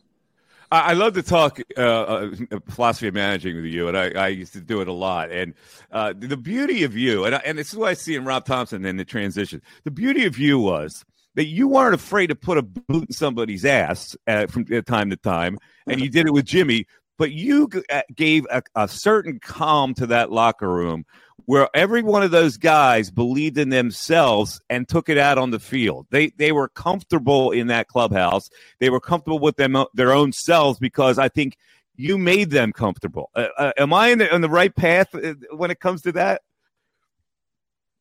I 0.71 0.95
love 0.95 1.15
to 1.15 1.23
talk 1.23 1.61
uh, 1.77 1.81
uh, 1.81 2.31
philosophy 2.69 3.07
of 3.07 3.15
managing 3.15 3.55
with 3.55 3.67
you, 3.67 3.87
and 3.87 3.97
I, 3.97 4.11
I, 4.11 4.29
used 4.29 4.53
to 4.55 4.61
do 4.61 4.81
it 4.81 4.89
a 4.89 4.93
lot. 4.93 5.31
And 5.31 5.55
uh, 5.93 6.13
the 6.17 6.37
beauty 6.37 6.83
of 6.83 6.97
you, 6.97 7.25
and, 7.25 7.41
and 7.45 7.57
this 7.57 7.69
is 7.69 7.77
what 7.77 7.91
I 7.91 7.95
see 7.95 8.17
in 8.17 8.25
Rob 8.25 8.45
Thomson 8.45 8.85
in 8.85 8.97
the 8.97 9.05
transition. 9.05 9.63
The 9.85 9.93
beauty 9.93 10.27
of 10.27 10.39
you 10.39 10.59
was 10.59 11.05
that 11.37 11.47
you 11.47 11.69
weren't 11.69 11.95
afraid 11.95 12.29
to 12.29 12.35
put 12.35 12.59
a 12.59 12.63
boot 12.63 13.09
in 13.09 13.13
somebody's 13.13 13.65
ass 13.65 14.17
uh, 14.27 14.47
from 14.47 14.65
time 14.83 15.11
to 15.11 15.17
time, 15.17 15.59
and 15.87 16.01
you 16.01 16.11
did 16.11 16.27
it 16.27 16.33
with 16.33 16.45
Jimmy. 16.45 16.87
But 17.19 17.33
you 17.33 17.71
uh, 17.91 18.03
gave 18.15 18.47
a, 18.51 18.63
a 18.75 18.89
certain 18.89 19.39
calm 19.39 19.95
to 19.95 20.07
that 20.09 20.31
locker 20.33 20.69
room 20.69 21.07
where 21.47 21.69
every 21.75 22.03
one 22.03 22.23
of 22.23 22.31
those 22.31 22.57
guys 22.57 23.11
believed 23.11 23.57
in 23.57 23.69
themselves 23.69 24.61
and 24.69 24.89
took 24.89 25.09
it 25.09 25.17
out 25.17 25.39
on 25.39 25.51
the 25.51 25.61
field. 25.61 26.07
They 26.11 26.29
they 26.31 26.53
were 26.53 26.69
comfortable 26.69 27.53
in 27.53 27.69
that 27.69 27.89
clubhouse. 27.89 28.51
They 28.81 28.91
were 28.91 29.01
comfortable 29.01 29.39
with 29.39 29.57
them 29.57 29.77
their 29.95 30.13
own 30.13 30.33
selves 30.33 30.79
because 30.79 31.19
I 31.19 31.29
think 31.29 31.57
you 31.97 32.19
made 32.19 32.51
them 32.51 32.73
comfortable. 32.73 33.31
Uh, 33.35 33.49
uh, 33.57 33.73
am 33.79 33.93
I 33.93 34.09
in 34.09 34.19
the, 34.19 34.35
on 34.35 34.41
the 34.43 34.51
right 34.51 34.75
path 34.75 35.15
uh, 35.15 35.35
when 35.53 35.71
it 35.71 35.81
comes 35.81 36.03
to 36.03 36.13
that? 36.13 36.43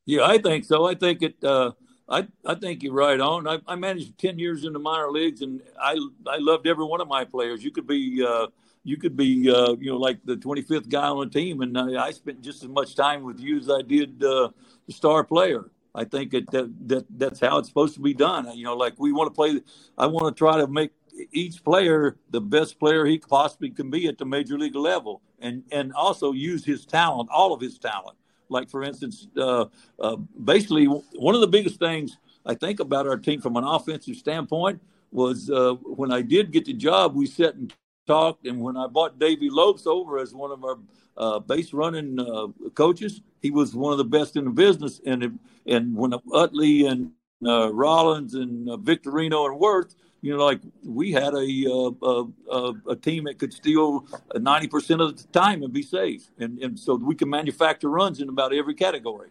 Yeah, 0.06 0.24
I 0.24 0.38
think 0.38 0.66
so. 0.66 0.86
I 0.86 0.96
think 0.96 1.22
it. 1.22 1.44
Uh, 1.44 1.72
I, 2.08 2.28
I 2.46 2.56
think 2.56 2.84
you're 2.84 2.94
right 2.94 3.20
on. 3.20 3.48
I, 3.48 3.60
I, 3.68 3.76
managed 3.76 4.18
ten 4.20 4.38
years 4.38 4.64
in 4.64 4.74
the 4.74 4.80
minor 4.80 5.10
leagues, 5.10 5.42
and 5.42 5.62
I 5.80 5.98
I 6.28 6.38
loved 6.38 6.68
every 6.68 6.86
one 6.86 7.02
of 7.02 7.08
my 7.08 7.26
players. 7.26 7.64
You 7.64 7.72
could 7.72 7.88
be 7.88 8.24
uh, 8.24 8.48
you 8.84 8.98
could 8.98 9.18
be 9.18 9.50
uh, 9.50 9.76
you 9.80 9.92
know 9.92 9.98
like 9.98 10.20
the 10.24 10.38
25th 10.38 10.88
guy 10.88 11.08
on 11.08 11.28
the 11.28 11.34
team, 11.34 11.62
and 11.62 11.76
uh, 11.76 12.00
I 12.00 12.12
spent 12.12 12.42
just 12.42 12.64
as 12.64 12.70
much 12.70 12.96
time 12.96 13.24
with 13.24 13.40
you 13.40 13.58
as 13.58 13.70
I 13.70 13.82
did 13.82 14.24
uh, 14.24 14.50
the 14.86 14.94
star 14.94 15.24
player. 15.24 15.72
I 15.96 16.04
think 16.04 16.32
that, 16.32 16.52
that 16.52 16.88
that 16.88 17.06
that's 17.10 17.40
how 17.40 17.58
it's 17.58 17.70
supposed 17.70 17.96
to 17.96 18.02
be 18.02 18.14
done. 18.14 18.56
You 18.56 18.66
know, 18.66 18.78
like 18.78 18.94
we 19.00 19.12
want 19.12 19.28
to 19.28 19.36
play. 19.36 19.62
I 19.98 20.06
want 20.06 20.36
to 20.36 20.38
try 20.38 20.58
to 20.58 20.68
make 20.68 20.92
each 21.32 21.64
player 21.64 22.18
the 22.30 22.42
best 22.42 22.78
player 22.80 23.06
he 23.06 23.18
possibly 23.18 23.72
can 23.72 23.90
be 23.90 24.08
at 24.08 24.20
the 24.20 24.26
major 24.26 24.60
league 24.60 24.76
level, 24.76 25.24
and 25.40 25.64
and 25.72 25.92
also 25.94 26.34
use 26.34 26.64
his 26.64 26.86
talent, 26.86 27.30
all 27.32 27.52
of 27.52 27.62
his 27.62 27.80
talent 27.80 28.18
like 28.50 28.70
for 28.70 28.84
instance, 28.84 29.28
uh, 29.38 29.66
uh, 30.00 30.16
basically 30.44 30.86
one 30.86 31.36
of 31.36 31.42
the 31.42 31.48
biggest 31.48 31.80
things 31.80 32.18
I 32.46 32.54
think 32.54 32.80
about 32.80 33.08
our 33.08 33.18
team 33.18 33.42
from 33.42 33.58
an 33.58 33.64
offensive 33.64 34.16
standpoint 34.16 34.82
was 35.12 35.50
uh, 35.50 35.74
when 35.84 36.12
I 36.12 36.22
did 36.22 36.52
get 36.52 36.66
the 36.66 36.74
job, 36.74 37.16
we 37.16 37.26
sat 37.26 37.56
and 37.56 37.74
talked, 38.08 38.46
and 38.46 38.60
when 38.60 38.78
I 38.78 38.88
brought 38.88 39.18
Davey 39.18 39.50
Lopes 39.50 39.88
over 39.88 40.20
as 40.20 40.34
one 40.34 40.52
of 40.52 40.64
our 40.64 40.78
uh, 41.18 41.40
base 41.40 41.74
running 41.74 42.20
uh, 42.20 42.48
coaches, 42.74 43.22
he 43.42 43.50
was 43.50 43.74
one 43.74 43.92
of 43.92 43.98
the 43.98 44.04
best 44.04 44.36
in 44.36 44.46
the 44.46 44.52
business. 44.52 45.02
And 45.06 45.40
and 45.66 45.96
when 45.96 46.14
Utley 46.34 46.86
and 46.86 47.12
Rollins 47.42 48.36
and 48.36 48.68
Victorino 48.84 49.50
and 49.50 49.60
Werth 49.60 49.96
you 50.26 50.36
know, 50.36 50.44
like 50.44 50.60
we 50.84 51.12
had 51.12 51.36
a 51.36 51.48
uh, 52.02 52.24
a, 52.52 52.74
a, 52.90 52.96
team 52.96 53.26
that 53.26 53.38
could 53.38 53.54
steal 53.54 54.08
ninety 54.34 54.68
percent 54.68 55.00
of 55.00 55.16
the 55.16 55.28
time 55.28 55.62
and 55.62 55.72
be 55.72 55.84
safe, 55.84 56.32
and 56.40 56.58
and 56.64 56.80
so 56.80 56.96
we 56.96 57.14
can 57.14 57.30
manufacture 57.30 57.90
runs 57.90 58.20
in 58.20 58.28
about 58.28 58.52
every 58.52 58.74
category. 58.74 59.30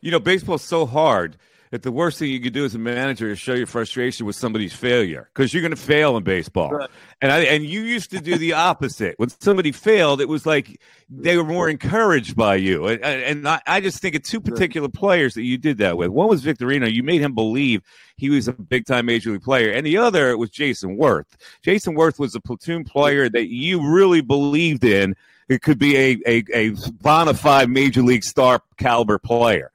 You 0.00 0.12
know, 0.12 0.20
baseball's 0.20 0.62
so 0.62 0.86
hard 0.86 1.36
that 1.70 1.82
the 1.82 1.92
worst 1.92 2.18
thing 2.18 2.30
you 2.30 2.40
could 2.40 2.52
do 2.52 2.64
as 2.64 2.74
a 2.74 2.78
manager 2.78 3.30
is 3.30 3.38
show 3.38 3.54
your 3.54 3.66
frustration 3.66 4.26
with 4.26 4.36
somebody's 4.36 4.72
failure 4.72 5.28
because 5.32 5.52
you're 5.52 5.62
going 5.62 5.70
to 5.70 5.76
fail 5.76 6.16
in 6.16 6.24
baseball. 6.24 6.70
Right. 6.70 6.90
And 7.20 7.32
I, 7.32 7.40
and 7.40 7.64
you 7.64 7.80
used 7.82 8.10
to 8.12 8.20
do 8.20 8.36
the 8.36 8.52
opposite. 8.54 9.18
When 9.18 9.28
somebody 9.28 9.72
failed, 9.72 10.20
it 10.20 10.28
was 10.28 10.46
like 10.46 10.80
they 11.10 11.36
were 11.36 11.44
more 11.44 11.68
encouraged 11.68 12.36
by 12.36 12.56
you. 12.56 12.86
And, 12.86 13.02
and 13.02 13.48
I, 13.48 13.60
I, 13.66 13.80
just 13.80 14.00
think 14.00 14.14
of 14.14 14.22
two 14.22 14.40
particular 14.40 14.88
players 14.88 15.34
that 15.34 15.42
you 15.42 15.58
did 15.58 15.78
that 15.78 15.96
with. 15.96 16.08
One 16.08 16.28
was 16.28 16.44
Victorino. 16.44 16.92
You 16.92 17.02
made 17.02 17.20
him 17.20 17.34
believe 17.34 17.82
he 18.16 18.30
was 18.30 18.48
a 18.48 18.52
big 18.52 18.86
time 18.86 19.06
major 19.06 19.32
league 19.32 19.42
player, 19.42 19.70
and 19.70 19.86
the 19.86 19.96
other 19.96 20.36
was 20.36 20.50
Jason 20.50 20.96
Werth. 20.96 21.36
Jason 21.62 21.94
Werth 21.94 22.18
was 22.18 22.34
a 22.34 22.40
platoon 22.40 22.84
player 22.84 23.28
that 23.28 23.48
you 23.48 23.86
really 23.90 24.20
believed 24.20 24.84
in. 24.84 25.14
It 25.48 25.62
could 25.62 25.78
be 25.78 25.96
a 25.96 26.18
a, 26.26 26.44
a 26.52 26.70
bona 27.00 27.34
fide 27.34 27.70
major 27.70 28.02
league 28.02 28.24
star 28.24 28.60
caliber 28.76 29.18
player. 29.18 29.70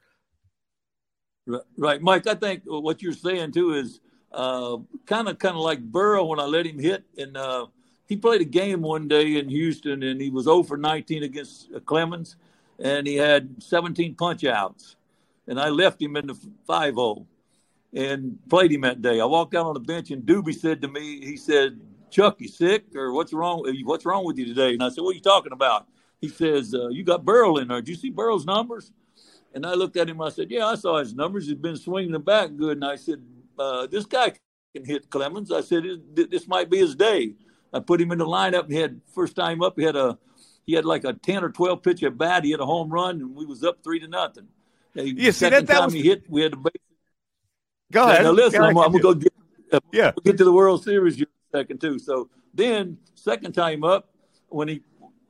Right, 1.46 2.02
Mike. 2.02 2.26
I 2.28 2.36
think 2.36 2.64
what 2.66 3.02
you're 3.02 3.14
saying 3.14 3.52
too 3.52 3.74
is 3.74 4.00
kind 4.34 5.28
of 5.28 5.38
kind 5.39 5.56
of 5.56 5.62
like 5.62 5.82
Burrell 5.82 6.30
when 6.30 6.39
I 6.39 6.46
let 6.46 6.66
him 6.66 6.80
hit, 6.80 7.04
and 7.18 7.36
uh, 7.36 7.68
he 8.08 8.16
played 8.16 8.41
a 8.41 8.46
game 8.46 8.82
one 8.82 9.08
day 9.08 9.38
in 9.38 9.50
Houston, 9.50 10.04
and 10.04 10.22
he 10.22 10.30
was 10.30 10.46
0 10.46 10.64
for 10.64 10.78
19 10.78 11.24
against 11.24 11.70
uh, 11.76 11.80
Clemens, 11.82 12.38
and 12.80 13.06
he 13.06 13.16
had 13.16 13.62
17 13.62 14.16
punch 14.16 14.46
outs, 14.46 14.96
and 15.48 15.60
I 15.60 15.70
left 15.70 16.02
him 16.02 16.16
in 16.16 16.28
the 16.28 16.36
5-0 16.68 17.26
and 17.94 18.39
played 18.50 18.72
him 18.72 18.82
that 18.82 19.02
day. 19.02 19.20
I 19.20 19.26
walked 19.26 19.54
out 19.54 19.66
on 19.66 19.74
the 19.74 19.80
bench, 19.80 20.12
and 20.12 20.24
Dubee 20.24 20.56
said 20.56 20.82
to 20.82 20.88
me, 20.88 21.26
he 21.26 21.36
said, 21.36 21.80
"Chuck, 22.10 22.39
you 22.39 22.48
sick 22.48 22.96
or 22.96 23.12
what's 23.12 23.34
wrong? 23.34 23.66
What's 23.84 24.06
wrong 24.06 24.26
with 24.26 24.38
you 24.38 24.46
today?" 24.46 24.74
And 24.74 24.84
I 24.84 24.89
said, 24.89 25.02
"What 25.02 25.12
are 25.12 25.16
you 25.16 25.22
talking 25.22 25.52
about?" 25.52 25.88
He 26.22 26.30
says, 26.30 26.74
uh, 26.74 26.88
"You 26.88 27.04
got 27.04 27.26
Burrell 27.26 27.58
in 27.58 27.68
there. 27.68 27.82
Did 27.82 27.89
you 27.89 27.96
see 27.96 28.10
Burrell's 28.10 28.46
numbers?" 28.46 28.94
And 29.54 29.66
I 29.66 29.74
looked 29.74 29.97
at 29.97 30.10
him. 30.10 30.22
I 30.22 30.30
said, 30.30 30.49
"Yeah, 30.49 30.68
I 30.68 30.76
saw 30.76 30.97
his 30.97 31.14
numbers. 31.14 31.47
He's 31.47 31.56
been 31.56 31.78
swinging 31.78 32.12
the 32.12 32.20
bat 32.20 32.58
good." 32.58 32.78
And 32.78 32.86
I 32.86 32.95
said, 32.95 33.22
uh, 33.58 33.88
"This 33.88 34.06
guy 34.06 34.34
can 34.74 34.86
hit 34.86 35.10
Clemens. 35.10 35.51
I 35.51 35.62
said 35.62 35.84
this 36.14 36.47
might 36.47 36.70
be 36.70 36.80
his 36.80 36.95
day. 36.95 37.36
I 37.72 37.80
put 37.80 38.01
him 38.01 38.12
in 38.12 38.20
the 38.20 38.26
lineup. 38.26 38.64
And 38.64 38.74
he 38.74 38.80
had 38.80 39.01
first 39.14 39.36
time 39.36 39.62
up. 39.62 39.78
He 39.78 39.84
had 39.84 39.95
a 39.95 40.18
he 40.66 40.74
had 40.74 40.86
like 40.86 41.04
a 41.04 41.14
ten 41.14 41.43
or 41.43 41.49
twelve 41.49 41.84
pitch 41.84 42.04
at 42.04 42.18
bat. 42.18 42.43
He 42.43 42.51
had 42.51 42.60
a 42.60 42.66
home 42.66 42.89
run, 42.89 43.22
and 43.22 43.36
we 43.36 43.45
was 43.45 43.64
up 43.64 43.84
three 43.84 43.99
to 43.99 44.08
nothing. 44.08 44.47
Yeah, 44.95 45.32
see 45.32 45.49
that, 45.49 45.66
that 45.66 45.74
time 45.74 45.86
was... 45.86 45.93
he 45.93 46.04
hit, 46.04 46.30
we 46.30 46.41
had 46.41 46.54
a 46.54 46.58
base. 46.58 46.74
Go 47.91 48.08
ahead. 48.08 48.24
Now 48.24 48.32
listen, 48.32 48.62
I'm, 48.62 48.78
I'm, 48.78 48.91
gonna 48.91 48.99
go 48.99 49.14
get 49.14 49.34
uh, 49.72 49.80
yeah 49.91 50.12
we'll 50.16 50.24
get 50.24 50.38
to 50.38 50.43
the 50.43 50.54
World 50.54 50.84
Series 50.84 51.18
in 51.18 51.24
a 51.24 51.58
second 51.58 51.82
too. 51.82 51.99
So 51.99 52.30
then 52.54 52.97
second 53.16 53.54
time 53.54 53.84
up 53.84 54.10
when 54.49 54.68
he 54.68 54.82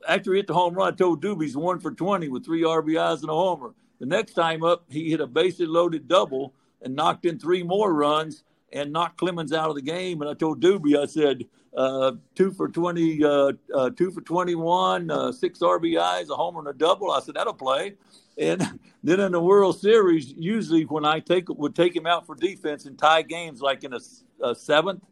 after 0.08 0.32
he 0.32 0.38
hit 0.38 0.46
the 0.46 0.54
home 0.54 0.74
run, 0.74 0.92
I 0.92 0.96
told 0.96 1.22
Dubee's 1.22 1.56
one 1.56 1.78
for 1.78 1.90
twenty 1.90 2.28
with 2.28 2.44
three 2.44 2.62
RBIs 2.62 3.22
and 3.22 3.30
a 3.30 3.34
homer. 3.34 3.74
The 4.04 4.10
next 4.10 4.34
time 4.34 4.62
up, 4.62 4.84
he 4.90 5.08
hit 5.08 5.22
a 5.22 5.26
bases 5.26 5.66
loaded 5.66 6.08
double 6.08 6.52
and 6.82 6.94
knocked 6.94 7.24
in 7.24 7.38
three 7.38 7.62
more 7.62 7.90
runs 7.94 8.44
and 8.70 8.92
knocked 8.92 9.16
Clemens 9.16 9.50
out 9.50 9.70
of 9.70 9.76
the 9.76 9.80
game. 9.80 10.20
And 10.20 10.28
I 10.28 10.34
told 10.34 10.60
Dubee, 10.60 11.02
I 11.02 11.06
said, 11.06 11.46
uh, 11.74 12.12
two 12.34 12.50
for 12.50 12.68
20, 12.68 13.24
uh, 13.24 13.52
uh, 13.74 13.88
two 13.96 14.10
for 14.10 14.20
21, 14.20 15.10
uh, 15.10 15.32
six 15.32 15.60
RBIs, 15.60 16.28
a 16.28 16.34
homer 16.34 16.58
and 16.58 16.68
a 16.68 16.74
double. 16.74 17.12
I 17.12 17.20
said, 17.20 17.36
that'll 17.36 17.54
play. 17.54 17.94
And 18.36 18.78
then 19.02 19.20
in 19.20 19.32
the 19.32 19.40
World 19.40 19.80
Series, 19.80 20.34
usually 20.36 20.84
when 20.84 21.06
I 21.06 21.20
take 21.20 21.48
would 21.48 21.74
take 21.74 21.96
him 21.96 22.04
out 22.06 22.26
for 22.26 22.34
defense 22.34 22.84
and 22.84 22.98
tie 22.98 23.22
games 23.22 23.62
like 23.62 23.84
in 23.84 23.94
a, 23.94 24.00
a 24.42 24.54
seventh 24.54 25.02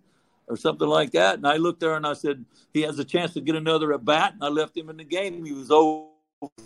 or 0.49 0.57
something 0.59 0.87
like 0.87 1.13
that. 1.13 1.37
And 1.37 1.47
I 1.47 1.57
looked 1.57 1.81
there 1.81 1.95
and 1.95 2.07
I 2.07 2.13
said, 2.13 2.45
he 2.75 2.83
has 2.83 2.99
a 2.99 3.07
chance 3.07 3.33
to 3.33 3.41
get 3.41 3.57
another 3.57 3.95
at 3.95 4.05
bat. 4.05 4.35
And 4.35 4.45
I 4.45 4.49
left 4.49 4.77
him 4.77 4.91
in 4.91 4.99
the 4.99 5.05
game. 5.05 5.47
He 5.47 5.53
was 5.53 5.69
0 5.69 6.11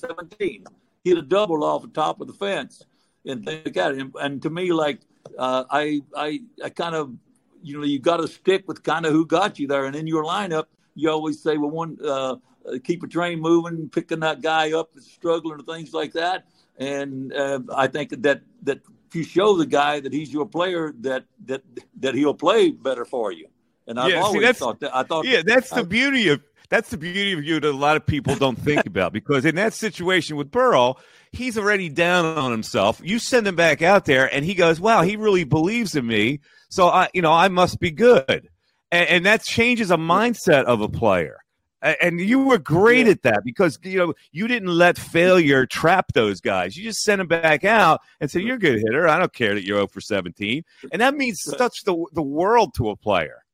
17. 0.00 0.64
Had 1.08 1.18
a 1.18 1.22
double 1.22 1.62
off 1.64 1.82
the 1.82 1.88
top 1.88 2.20
of 2.20 2.26
the 2.26 2.32
fence 2.32 2.84
and 3.24 3.44
things 3.44 3.64
like 3.64 3.74
that. 3.74 3.94
And, 3.94 4.14
and 4.20 4.42
to 4.42 4.50
me, 4.50 4.72
like, 4.72 5.00
uh, 5.38 5.64
I, 5.70 6.00
I, 6.16 6.40
I 6.64 6.68
kind 6.70 6.94
of, 6.94 7.14
you 7.62 7.78
know, 7.78 7.84
you 7.84 7.98
got 7.98 8.18
to 8.18 8.28
stick 8.28 8.66
with 8.68 8.82
kind 8.82 9.06
of 9.06 9.12
who 9.12 9.26
got 9.26 9.58
you 9.58 9.66
there. 9.66 9.86
And 9.86 9.96
in 9.96 10.06
your 10.06 10.24
lineup, 10.24 10.66
you 10.94 11.10
always 11.10 11.42
say, 11.42 11.56
well, 11.56 11.70
one, 11.70 11.98
uh, 12.04 12.36
keep 12.84 13.02
a 13.02 13.06
train 13.06 13.40
moving, 13.40 13.88
picking 13.88 14.20
that 14.20 14.42
guy 14.42 14.72
up 14.72 14.90
that's 14.94 15.10
struggling 15.10 15.58
and 15.58 15.66
things 15.66 15.92
like 15.92 16.12
that. 16.12 16.46
And 16.78 17.32
uh, 17.32 17.60
I 17.74 17.86
think 17.86 18.10
that 18.22 18.42
that 18.62 18.80
if 19.08 19.14
you 19.14 19.24
show 19.24 19.56
the 19.56 19.66
guy 19.66 20.00
that 20.00 20.12
he's 20.12 20.32
your 20.32 20.46
player, 20.46 20.92
that 21.00 21.24
that 21.46 21.62
that 22.00 22.14
he'll 22.14 22.34
play 22.34 22.70
better 22.70 23.04
for 23.04 23.32
you. 23.32 23.48
And 23.86 23.98
I've 24.00 24.10
yeah, 24.10 24.20
always 24.20 24.46
see, 24.46 24.52
thought 24.52 24.80
that. 24.80 24.94
I 24.94 25.04
thought, 25.04 25.24
yeah, 25.24 25.42
that's 25.44 25.70
the 25.70 25.84
beauty 25.84 26.28
of 26.28 26.42
that's 26.68 26.90
the 26.90 26.96
beauty 26.96 27.32
of 27.32 27.44
you 27.44 27.60
that 27.60 27.68
a 27.68 27.72
lot 27.72 27.96
of 27.96 28.06
people 28.06 28.34
don't 28.34 28.58
think 28.58 28.86
about 28.86 29.12
because 29.12 29.44
in 29.44 29.54
that 29.56 29.74
situation 29.74 30.36
with 30.36 30.50
Burrell, 30.50 30.98
he's 31.32 31.58
already 31.58 31.88
down 31.88 32.24
on 32.24 32.50
himself. 32.50 33.00
You 33.02 33.18
send 33.18 33.46
him 33.46 33.56
back 33.56 33.82
out 33.82 34.04
there, 34.04 34.32
and 34.34 34.44
he 34.44 34.54
goes, 34.54 34.80
"Wow, 34.80 35.02
he 35.02 35.16
really 35.16 35.44
believes 35.44 35.94
in 35.94 36.06
me." 36.06 36.40
So 36.68 36.88
I, 36.88 37.08
you 37.14 37.22
know, 37.22 37.32
I 37.32 37.48
must 37.48 37.80
be 37.80 37.90
good, 37.90 38.48
and, 38.90 39.08
and 39.08 39.26
that 39.26 39.42
changes 39.42 39.90
a 39.90 39.96
mindset 39.96 40.64
of 40.64 40.80
a 40.80 40.88
player. 40.88 41.38
And 41.82 42.18
you 42.18 42.40
were 42.40 42.58
great 42.58 43.06
yeah. 43.06 43.12
at 43.12 43.22
that 43.22 43.44
because 43.44 43.78
you 43.82 43.98
know 43.98 44.14
you 44.32 44.48
didn't 44.48 44.70
let 44.70 44.98
failure 44.98 45.66
trap 45.66 46.14
those 46.14 46.40
guys. 46.40 46.76
You 46.76 46.82
just 46.82 47.02
sent 47.02 47.18
them 47.18 47.28
back 47.28 47.64
out 47.64 48.00
and 48.20 48.30
said, 48.30 48.42
"You're 48.42 48.56
a 48.56 48.58
good 48.58 48.80
hitter. 48.80 49.06
I 49.06 49.18
don't 49.18 49.32
care 49.32 49.54
that 49.54 49.64
you're 49.64 49.76
0 49.76 49.88
for 49.88 50.00
17," 50.00 50.64
and 50.90 51.00
that 51.00 51.14
means 51.14 51.42
such 51.42 51.84
the 51.84 52.04
the 52.12 52.22
world 52.22 52.74
to 52.76 52.90
a 52.90 52.96
player. 52.96 53.44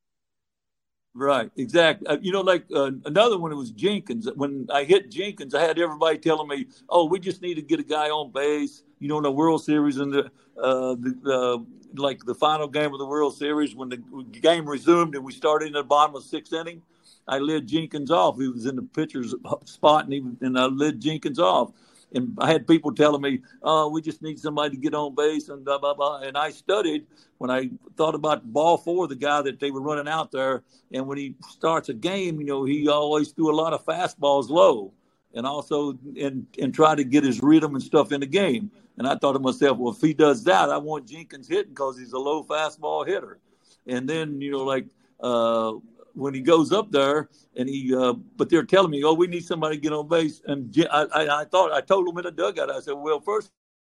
Right, 1.15 1.51
exactly. 1.57 2.07
Uh, 2.07 2.17
you 2.21 2.31
know, 2.31 2.41
like 2.41 2.65
uh, 2.73 2.89
another 3.05 3.37
one 3.37 3.51
it 3.51 3.55
was 3.55 3.69
Jenkins. 3.69 4.27
When 4.35 4.67
I 4.73 4.83
hit 4.83 5.11
Jenkins, 5.11 5.53
I 5.53 5.61
had 5.61 5.77
everybody 5.77 6.17
telling 6.17 6.47
me, 6.47 6.65
"Oh, 6.89 7.05
we 7.05 7.19
just 7.19 7.39
need 7.41 7.53
to 7.55 7.61
get 7.61 7.79
a 7.79 7.83
guy 7.83 8.09
on 8.09 8.31
base." 8.31 8.83
You 8.99 9.09
know, 9.09 9.17
in 9.17 9.23
the 9.23 9.31
World 9.31 9.63
Series 9.63 9.97
and 9.97 10.11
the, 10.11 10.31
uh, 10.59 10.95
the 10.95 11.63
like 11.95 12.25
the 12.25 12.33
final 12.33 12.67
game 12.67 12.93
of 12.93 12.99
the 12.99 13.05
World 13.05 13.37
Series 13.37 13.75
when 13.75 13.89
the 13.89 13.97
game 14.41 14.67
resumed 14.67 15.13
and 15.13 15.23
we 15.23 15.33
started 15.33 15.67
in 15.67 15.73
the 15.73 15.83
bottom 15.83 16.15
of 16.15 16.23
the 16.23 16.27
sixth 16.29 16.51
inning, 16.51 16.81
I 17.27 17.37
led 17.37 17.67
Jenkins 17.67 18.09
off. 18.09 18.37
He 18.39 18.47
was 18.47 18.65
in 18.65 18.75
the 18.75 18.81
pitcher's 18.81 19.35
spot, 19.65 20.05
and 20.05 20.13
he 20.13 20.23
and 20.41 20.57
I 20.57 20.65
led 20.65 20.99
Jenkins 20.99 21.37
off 21.37 21.73
and 22.13 22.37
I 22.39 22.51
had 22.51 22.67
people 22.67 22.93
telling 22.93 23.21
me, 23.21 23.41
"Oh, 23.61 23.89
we 23.89 24.01
just 24.01 24.21
need 24.21 24.39
somebody 24.39 24.75
to 24.75 24.81
get 24.81 24.93
on 24.93 25.15
base," 25.15 25.49
and 25.49 25.65
blah 25.65 25.77
blah 25.77 25.93
blah. 25.93 26.19
And 26.19 26.37
I 26.37 26.51
studied 26.51 27.05
when 27.37 27.49
I 27.51 27.69
thought 27.97 28.15
about 28.15 28.51
ball 28.51 28.77
four, 28.77 29.07
the 29.07 29.15
guy 29.15 29.41
that 29.41 29.59
they 29.59 29.71
were 29.71 29.81
running 29.81 30.07
out 30.07 30.31
there, 30.31 30.63
and 30.91 31.07
when 31.07 31.17
he 31.17 31.35
starts 31.49 31.89
a 31.89 31.93
game, 31.93 32.39
you 32.39 32.45
know, 32.45 32.63
he 32.63 32.87
always 32.87 33.31
threw 33.31 33.51
a 33.51 33.55
lot 33.55 33.73
of 33.73 33.85
fastballs 33.85 34.49
low, 34.49 34.93
and 35.33 35.45
also 35.45 35.97
and 36.19 36.47
and 36.59 36.73
try 36.73 36.95
to 36.95 37.03
get 37.03 37.23
his 37.23 37.41
rhythm 37.41 37.75
and 37.75 37.83
stuff 37.83 38.11
in 38.11 38.21
the 38.21 38.27
game. 38.27 38.71
And 38.97 39.07
I 39.07 39.15
thought 39.15 39.33
to 39.33 39.39
myself, 39.39 39.77
well, 39.77 39.93
if 39.93 40.01
he 40.01 40.13
does 40.13 40.43
that, 40.43 40.69
I 40.69 40.77
want 40.77 41.07
Jenkins 41.07 41.47
hitting 41.47 41.71
because 41.71 41.97
he's 41.97 42.13
a 42.13 42.19
low 42.19 42.43
fastball 42.43 43.07
hitter. 43.07 43.39
And 43.87 44.07
then 44.07 44.39
you 44.39 44.51
know, 44.51 44.63
like 44.63 44.85
uh, 45.19 45.73
when 46.13 46.33
he 46.33 46.41
goes 46.41 46.71
up 46.71 46.91
there 46.91 47.29
and 47.55 47.67
he, 47.67 47.93
uh, 47.95 48.13
but 48.13 48.49
they're 48.49 48.63
telling 48.63 48.91
me, 48.91 49.03
oh, 49.03 49.13
we 49.13 49.27
need 49.27 49.45
somebody 49.45 49.77
to 49.77 49.81
get 49.81 49.93
on 49.93 50.07
base. 50.07 50.41
And 50.45 50.75
I, 50.91 51.05
I, 51.13 51.41
I 51.41 51.45
thought 51.45 51.71
I 51.71 51.81
told 51.81 52.07
him 52.07 52.17
in 52.17 52.23
the 52.23 52.31
dugout, 52.31 52.71
I 52.71 52.79
said, 52.79 52.93
well, 52.93 53.19
first 53.19 53.51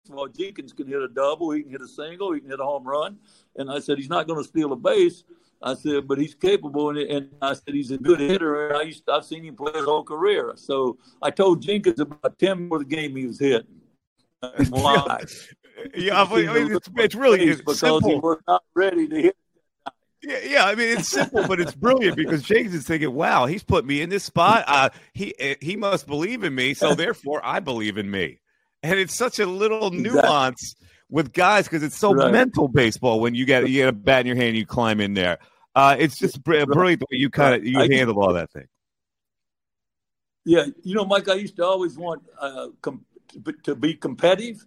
of 0.10 0.16
all, 0.16 0.28
Jenkins 0.28 0.74
can 0.74 0.88
hit 0.88 1.02
a 1.02 1.08
double, 1.08 1.52
he 1.52 1.62
can 1.62 1.72
hit 1.72 1.82
a 1.82 1.88
single, 1.88 2.34
he 2.34 2.42
can 2.42 2.50
hit 2.50 2.60
a 2.60 2.64
home 2.64 2.84
run. 2.84 3.18
And 3.56 3.72
I 3.72 3.80
said 3.80 3.98
he's 3.98 4.10
not 4.10 4.28
going 4.28 4.42
to 4.42 4.48
steal 4.48 4.72
a 4.74 4.76
base. 4.76 5.24
I 5.62 5.74
said, 5.74 6.08
but 6.08 6.18
he's 6.18 6.34
capable, 6.34 6.90
and, 6.90 7.00
and 7.00 7.30
I 7.42 7.54
said 7.54 7.74
he's 7.74 7.92
a 7.92 7.98
good 7.98 8.22
hitter. 8.22 8.70
And 8.70 8.78
I 8.78 8.84
used 8.84 9.06
to, 9.08 9.14
I've 9.14 9.26
seen 9.26 9.44
him 9.44 9.58
play 9.58 9.74
his 9.76 9.84
whole 9.84 10.06
career. 10.06 10.54
So 10.56 10.98
I 11.22 11.32
told 11.32 11.62
Jenkins 11.62 12.00
about 12.00 12.40
ten 12.40 12.70
more 12.70 12.80
the 12.80 12.86
game 12.86 13.16
he 13.16 13.28
was 13.28 13.40
hitting. 13.40 13.68
Why? 14.70 15.22
yeah, 15.96 16.24
I 16.24 16.34
mean, 16.34 16.72
it's, 16.72 16.90
it's 16.96 17.16
really 17.16 17.44
it's 17.44 17.60
because 17.60 17.80
simple. 17.80 18.10
he 18.10 18.16
was 18.16 18.38
not 18.48 18.64
ready 18.74 19.06
to 19.10 19.22
hit 19.22 19.38
yeah, 20.24 20.40
yeah. 20.44 20.66
I 20.66 20.76
mean, 20.76 20.98
it's 20.98 21.08
simple, 21.08 21.48
but 21.48 21.60
it's 21.60 21.74
brilliant 21.74 22.18
because 22.18 22.44
James 22.44 22.74
is 22.74 22.86
thinking, 22.86 23.14
"Wow, 23.14 23.46
he's 23.46 23.64
put 23.64 23.86
me 23.86 24.02
in 24.02 24.10
this 24.10 24.24
spot. 24.24 24.66
Uh, 24.68 24.90
he 25.14 25.34
eh, 25.40 25.56
he 25.62 25.76
must 25.76 26.08
believe 26.08 26.44
in 26.44 26.54
me, 26.54 26.74
so 26.74 26.94
therefore 26.96 27.42
I 27.44 27.60
believe 27.60 27.98
in 27.98 28.10
me." 28.10 28.40
And 28.84 29.00
it's 29.00 29.16
such 29.16 29.40
a 29.40 29.46
little 29.46 29.92
nuance 29.92 30.74
exactly. 30.74 30.88
with 31.10 31.34
guys 31.34 31.66
because 31.66 31.84
it's 31.84 31.98
so 31.98 32.14
right. 32.14 32.32
mental 32.32 32.68
baseball. 32.68 33.20
When 33.20 33.36
you 33.36 33.46
get 33.46 33.68
you 33.70 33.82
get 33.82 33.90
a 33.90 33.94
bat 33.94 34.22
in 34.22 34.28
your 34.28 34.36
hand, 34.36 34.58
you 34.58 34.66
climb 34.66 35.00
in 35.00 35.14
there. 35.14 35.40
Uh, 35.76 35.96
it's 35.98 36.18
just 36.18 36.44
brilliant 36.44 36.70
the 36.70 36.78
way 36.80 36.98
you 37.12 37.30
kind 37.30 37.56
of 37.56 37.66
you 37.66 37.80
I 37.80 37.88
handle 37.88 38.22
all 38.22 38.34
that 38.34 38.52
thing. 38.52 38.68
Yeah, 40.46 40.66
you 40.84 40.96
know, 40.96 41.06
Mike, 41.06 41.30
I 41.30 41.36
used 41.36 41.56
to 41.58 41.66
always 41.66 41.98
want 41.98 42.24
uh, 42.40 42.70
com- 42.82 43.06
to 43.64 43.76
be 43.76 43.94
competitive, 43.94 44.66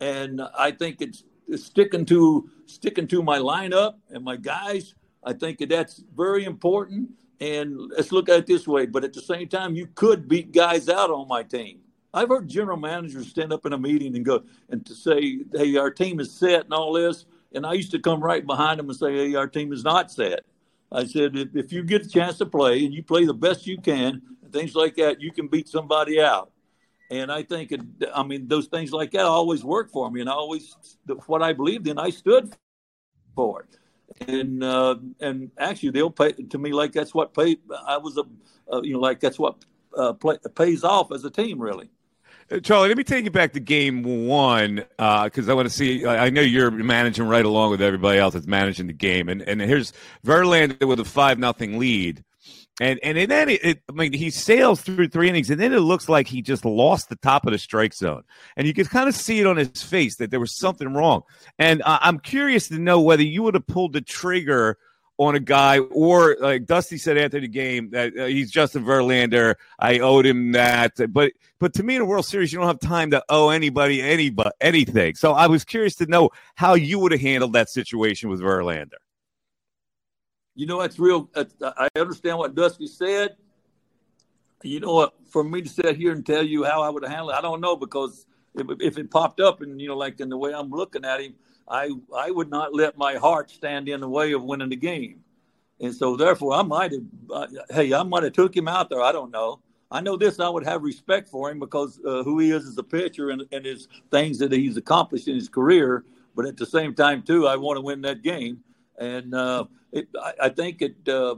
and 0.00 0.40
I 0.56 0.70
think 0.70 1.00
it's 1.00 1.24
sticking 1.56 2.04
to 2.06 2.48
sticking 2.66 3.06
to 3.08 3.22
my 3.22 3.38
lineup 3.38 3.94
and 4.10 4.24
my 4.24 4.36
guys. 4.36 4.94
I 5.22 5.32
think 5.32 5.66
that's 5.68 6.02
very 6.14 6.44
important. 6.44 7.10
And 7.40 7.90
let's 7.96 8.12
look 8.12 8.28
at 8.28 8.38
it 8.38 8.46
this 8.46 8.66
way. 8.66 8.86
But 8.86 9.04
at 9.04 9.12
the 9.12 9.20
same 9.20 9.48
time, 9.48 9.74
you 9.74 9.88
could 9.94 10.28
beat 10.28 10.52
guys 10.52 10.88
out 10.88 11.10
on 11.10 11.28
my 11.28 11.42
team. 11.42 11.80
I've 12.12 12.28
heard 12.28 12.48
general 12.48 12.76
managers 12.76 13.28
stand 13.28 13.52
up 13.52 13.66
in 13.66 13.72
a 13.72 13.78
meeting 13.78 14.14
and 14.14 14.24
go 14.24 14.44
and 14.68 14.86
to 14.86 14.94
say, 14.94 15.40
"Hey, 15.52 15.76
our 15.76 15.90
team 15.90 16.20
is 16.20 16.32
set," 16.32 16.64
and 16.64 16.72
all 16.72 16.92
this. 16.92 17.26
And 17.52 17.66
I 17.66 17.72
used 17.72 17.90
to 17.92 17.98
come 17.98 18.22
right 18.22 18.44
behind 18.46 18.78
them 18.78 18.88
and 18.88 18.98
say, 18.98 19.12
"Hey, 19.14 19.34
our 19.34 19.48
team 19.48 19.72
is 19.72 19.84
not 19.84 20.10
set." 20.10 20.44
I 20.94 21.06
said, 21.06 21.36
if, 21.36 21.56
if 21.56 21.72
you 21.72 21.82
get 21.82 22.06
a 22.06 22.08
chance 22.08 22.38
to 22.38 22.46
play 22.46 22.84
and 22.84 22.94
you 22.94 23.02
play 23.02 23.24
the 23.24 23.34
best 23.34 23.66
you 23.66 23.78
can, 23.80 24.22
and 24.42 24.52
things 24.52 24.76
like 24.76 24.94
that, 24.96 25.20
you 25.20 25.32
can 25.32 25.48
beat 25.48 25.68
somebody 25.68 26.20
out. 26.20 26.52
And 27.10 27.30
I 27.30 27.42
think, 27.42 27.72
it, 27.72 27.80
I 28.14 28.22
mean, 28.22 28.48
those 28.48 28.66
things 28.66 28.92
like 28.92 29.10
that 29.12 29.24
always 29.24 29.62
work 29.62 29.90
for 29.90 30.10
me. 30.10 30.20
And 30.20 30.30
I 30.30 30.32
always, 30.32 30.74
what 31.26 31.42
I 31.42 31.52
believed 31.52 31.86
in, 31.86 31.98
I 31.98 32.10
stood 32.10 32.54
for 33.34 33.62
it. 33.62 33.78
And 34.28 34.62
uh, 34.62 34.96
and 35.20 35.50
actually, 35.58 35.90
they'll 35.90 36.10
pay 36.10 36.32
to 36.32 36.58
me 36.58 36.72
like 36.72 36.92
that's 36.92 37.14
what 37.14 37.34
pay. 37.34 37.56
I 37.86 37.96
was 37.96 38.16
a, 38.16 38.24
uh, 38.72 38.80
you 38.82 38.92
know, 38.92 39.00
like 39.00 39.18
that's 39.18 39.38
what 39.38 39.64
uh, 39.96 40.12
play, 40.12 40.38
pays 40.54 40.84
off 40.84 41.10
as 41.10 41.24
a 41.24 41.30
team, 41.30 41.60
really. 41.60 41.90
Uh, 42.50 42.60
Charlie, 42.60 42.88
let 42.88 42.96
me 42.96 43.04
take 43.04 43.24
you 43.24 43.30
back 43.30 43.54
to 43.54 43.60
game 43.60 44.26
one 44.26 44.84
because 44.98 45.48
uh, 45.48 45.52
I 45.52 45.54
want 45.54 45.68
to 45.68 45.74
see. 45.74 46.06
I 46.06 46.30
know 46.30 46.42
you're 46.42 46.70
managing 46.70 47.26
right 47.26 47.44
along 47.44 47.70
with 47.70 47.82
everybody 47.82 48.18
else 48.18 48.34
that's 48.34 48.46
managing 48.46 48.86
the 48.86 48.92
game, 48.92 49.28
and 49.28 49.42
and 49.42 49.60
here's 49.60 49.92
Verlander 50.24 50.86
with 50.86 51.00
a 51.00 51.04
five 51.04 51.38
nothing 51.38 51.78
lead, 51.78 52.22
and 52.80 52.98
and 53.02 53.30
then 53.30 53.48
it, 53.48 53.64
it, 53.64 53.82
I 53.88 53.92
mean, 53.92 54.12
he 54.12 54.30
sails 54.30 54.80
through 54.80 55.08
three 55.08 55.28
innings, 55.28 55.50
and 55.50 55.60
then 55.60 55.72
it 55.72 55.80
looks 55.80 56.08
like 56.08 56.26
he 56.26 56.42
just 56.42 56.64
lost 56.64 57.08
the 57.08 57.16
top 57.16 57.46
of 57.46 57.52
the 57.52 57.58
strike 57.58 57.94
zone, 57.94 58.24
and 58.56 58.66
you 58.66 58.74
can 58.74 58.84
kind 58.86 59.08
of 59.08 59.14
see 59.14 59.38
it 59.38 59.46
on 59.46 59.56
his 59.56 59.82
face 59.82 60.16
that 60.16 60.30
there 60.30 60.40
was 60.40 60.52
something 60.52 60.92
wrong. 60.92 61.22
And 61.58 61.82
uh, 61.82 61.98
I'm 62.00 62.18
curious 62.18 62.68
to 62.68 62.78
know 62.78 63.00
whether 63.00 63.22
you 63.22 63.44
would 63.44 63.54
have 63.54 63.66
pulled 63.66 63.92
the 63.92 64.00
trigger 64.00 64.76
on 65.18 65.36
a 65.36 65.40
guy, 65.40 65.78
or 65.78 66.36
like 66.40 66.66
Dusty 66.66 66.98
said 66.98 67.16
after 67.16 67.38
the 67.38 67.46
game 67.46 67.90
that 67.90 68.18
uh, 68.18 68.24
he's 68.26 68.50
Justin 68.50 68.84
Verlander. 68.84 69.54
I 69.78 70.00
owed 70.00 70.26
him 70.26 70.50
that, 70.52 70.94
but 71.12 71.32
but 71.60 71.74
to 71.74 71.84
me 71.84 71.94
in 71.94 72.02
a 72.02 72.04
World 72.04 72.26
Series, 72.26 72.52
you 72.52 72.58
don't 72.58 72.66
have 72.66 72.80
time 72.80 73.12
to 73.12 73.22
owe 73.28 73.50
anybody 73.50 74.02
anybody 74.02 74.50
anything. 74.60 75.14
So 75.14 75.32
I 75.32 75.46
was 75.46 75.64
curious 75.64 75.94
to 75.96 76.06
know 76.06 76.30
how 76.56 76.74
you 76.74 76.98
would 76.98 77.12
have 77.12 77.20
handled 77.20 77.52
that 77.52 77.70
situation 77.70 78.30
with 78.30 78.40
Verlander 78.40 78.98
you 80.54 80.66
know, 80.66 80.80
that's 80.80 80.98
real. 80.98 81.30
I 81.62 81.88
understand 81.96 82.38
what 82.38 82.54
Dusty 82.54 82.86
said. 82.86 83.36
You 84.62 84.80
know 84.80 84.94
what? 84.94 85.14
For 85.28 85.44
me 85.44 85.62
to 85.62 85.68
sit 85.68 85.96
here 85.96 86.12
and 86.12 86.24
tell 86.24 86.42
you 86.42 86.64
how 86.64 86.82
I 86.82 86.88
would 86.88 87.04
handle 87.04 87.30
it, 87.30 87.34
I 87.34 87.40
don't 87.40 87.60
know 87.60 87.76
because 87.76 88.26
if, 88.54 88.66
if 88.80 88.98
it 88.98 89.10
popped 89.10 89.40
up 89.40 89.60
and 89.60 89.80
you 89.80 89.88
know, 89.88 89.96
like 89.96 90.20
in 90.20 90.28
the 90.28 90.38
way 90.38 90.54
I'm 90.54 90.70
looking 90.70 91.04
at 91.04 91.20
him, 91.20 91.34
I 91.68 91.90
I 92.16 92.30
would 92.30 92.50
not 92.50 92.74
let 92.74 92.96
my 92.96 93.16
heart 93.16 93.50
stand 93.50 93.88
in 93.88 94.00
the 94.00 94.08
way 94.08 94.32
of 94.32 94.42
winning 94.44 94.68
the 94.68 94.76
game, 94.76 95.22
and 95.80 95.94
so 95.94 96.16
therefore 96.16 96.54
I 96.54 96.62
might 96.62 96.92
have 96.92 97.02
uh, 97.30 97.46
hey 97.70 97.92
I 97.92 98.02
might 98.02 98.22
have 98.22 98.32
took 98.32 98.56
him 98.56 98.68
out 98.68 98.88
there. 98.90 99.02
I 99.02 99.12
don't 99.12 99.30
know. 99.30 99.60
I 99.90 100.00
know 100.00 100.16
this. 100.16 100.40
I 100.40 100.48
would 100.48 100.64
have 100.64 100.82
respect 100.82 101.28
for 101.28 101.50
him 101.50 101.58
because 101.58 102.00
uh, 102.06 102.22
who 102.22 102.38
he 102.38 102.50
is 102.50 102.66
as 102.66 102.78
a 102.78 102.82
pitcher 102.82 103.30
and, 103.30 103.44
and 103.52 103.64
his 103.64 103.88
things 104.10 104.38
that 104.38 104.50
he's 104.50 104.76
accomplished 104.76 105.28
in 105.28 105.34
his 105.34 105.48
career. 105.48 106.04
But 106.34 106.46
at 106.46 106.56
the 106.56 106.66
same 106.66 106.94
time, 106.94 107.22
too, 107.22 107.46
I 107.46 107.56
want 107.56 107.76
to 107.76 107.80
win 107.80 108.00
that 108.02 108.22
game. 108.22 108.60
And 108.98 109.34
uh, 109.34 109.66
it, 109.92 110.08
I, 110.20 110.32
I, 110.42 110.48
think 110.48 110.82
it 110.82 110.96
uh, 111.08 111.36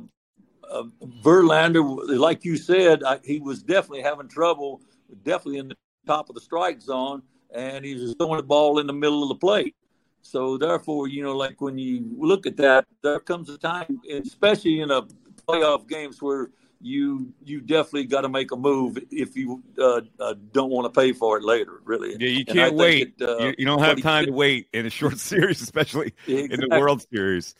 uh, 0.70 0.84
Verlander, 1.22 2.18
like 2.18 2.44
you 2.44 2.56
said, 2.56 3.02
I, 3.02 3.18
he 3.24 3.38
was 3.38 3.62
definitely 3.62 4.02
having 4.02 4.28
trouble, 4.28 4.82
definitely 5.24 5.58
in 5.58 5.68
the 5.68 5.76
top 6.06 6.28
of 6.28 6.34
the 6.34 6.40
strike 6.40 6.80
zone, 6.80 7.22
and 7.54 7.84
he 7.84 7.94
was 7.94 8.14
throwing 8.18 8.38
the 8.38 8.42
ball 8.42 8.78
in 8.78 8.86
the 8.86 8.92
middle 8.92 9.22
of 9.22 9.28
the 9.28 9.34
plate. 9.36 9.74
So 10.22 10.58
therefore, 10.58 11.08
you 11.08 11.22
know, 11.22 11.36
like 11.36 11.60
when 11.60 11.78
you 11.78 12.04
look 12.18 12.46
at 12.46 12.56
that, 12.56 12.86
there 13.02 13.20
comes 13.20 13.48
a 13.48 13.58
time, 13.58 14.00
especially 14.10 14.80
in 14.80 14.90
a 14.90 15.02
playoff 15.48 15.88
games 15.88 16.20
where 16.20 16.50
you 16.80 17.32
you 17.44 17.60
definitely 17.60 18.04
got 18.04 18.22
to 18.22 18.28
make 18.28 18.52
a 18.52 18.56
move 18.56 18.98
if 19.10 19.36
you 19.36 19.62
uh, 19.78 20.00
uh, 20.20 20.34
don't 20.52 20.70
want 20.70 20.92
to 20.92 21.00
pay 21.00 21.12
for 21.12 21.38
it 21.38 21.44
later. 21.44 21.80
Really, 21.84 22.16
yeah, 22.18 22.28
you 22.28 22.44
can't 22.44 22.74
wait. 22.74 23.14
It, 23.18 23.28
uh, 23.28 23.38
you, 23.38 23.54
you, 23.58 23.66
don't 23.66 23.82
have 23.82 24.00
time 24.02 24.26
to 24.26 24.32
wait 24.32 24.68
in 24.72 24.86
a 24.86 24.90
short 24.90 25.18
series, 25.18 25.62
especially 25.62 26.12
exactly. 26.26 26.54
in 26.54 26.60
the 26.60 26.78
World 26.78 27.04
Series. 27.12 27.54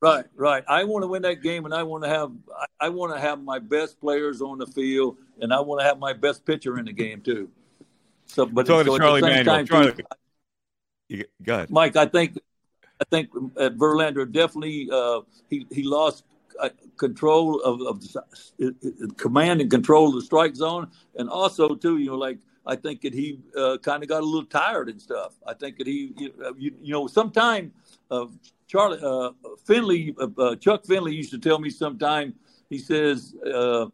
Right, 0.00 0.26
right. 0.36 0.62
I 0.68 0.84
want 0.84 1.02
to 1.02 1.08
win 1.08 1.22
that 1.22 1.42
game, 1.42 1.64
and 1.64 1.74
I 1.74 1.82
want 1.82 2.04
to 2.04 2.10
have 2.10 2.30
I, 2.80 2.88
want 2.88 3.12
to 3.14 3.20
have 3.20 3.42
my 3.42 3.58
best 3.58 4.00
players 4.00 4.40
on 4.40 4.58
the 4.58 4.66
field, 4.66 5.16
and 5.40 5.52
I 5.52 5.60
want 5.60 5.80
to 5.80 5.86
have 5.86 5.98
my 5.98 6.12
best 6.12 6.46
pitcher 6.46 6.78
in 6.78 6.84
the 6.84 6.92
game 6.92 7.20
too. 7.20 7.50
So, 8.26 8.46
but 8.46 8.66
so 8.66 8.82
to 8.82 8.98
Charlie 8.98 9.22
Manuel. 9.22 9.64
Charlie, 9.64 10.04
you, 11.08 11.24
go 11.42 11.54
ahead, 11.54 11.70
Mike. 11.70 11.96
I 11.96 12.06
think 12.06 12.38
I 13.00 13.04
think 13.10 13.30
uh, 13.56 13.70
Verlander 13.70 14.30
definitely 14.30 14.88
uh, 14.92 15.20
he 15.48 15.66
he 15.70 15.82
lost 15.82 16.24
control 16.96 17.60
of, 17.60 17.80
of 17.82 19.16
command 19.16 19.60
and 19.60 19.70
control 19.70 20.08
of 20.08 20.14
the 20.14 20.22
strike 20.22 20.54
zone, 20.54 20.88
and 21.16 21.28
also 21.28 21.74
too, 21.74 21.98
you 21.98 22.06
know, 22.06 22.16
like 22.16 22.38
I 22.68 22.76
think 22.76 23.00
that 23.00 23.14
he 23.14 23.40
uh, 23.56 23.78
kind 23.78 24.02
of 24.02 24.08
got 24.08 24.22
a 24.22 24.26
little 24.26 24.44
tired 24.44 24.90
and 24.90 25.00
stuff. 25.00 25.32
I 25.46 25.54
think 25.54 25.78
that 25.78 25.86
he, 25.86 26.12
you, 26.18 26.52
you 26.58 26.92
know, 26.92 27.06
sometime 27.06 27.72
uh, 28.10 28.26
Charlie 28.66 28.98
uh, 29.02 29.30
Finley, 29.64 30.14
uh, 30.20 30.28
uh, 30.38 30.56
Chuck 30.56 30.84
Finley 30.84 31.14
used 31.14 31.30
to 31.30 31.38
tell 31.38 31.58
me 31.58 31.70
sometime. 31.70 32.34
He 32.68 32.78
says, 32.78 33.34
uh, 33.52 33.86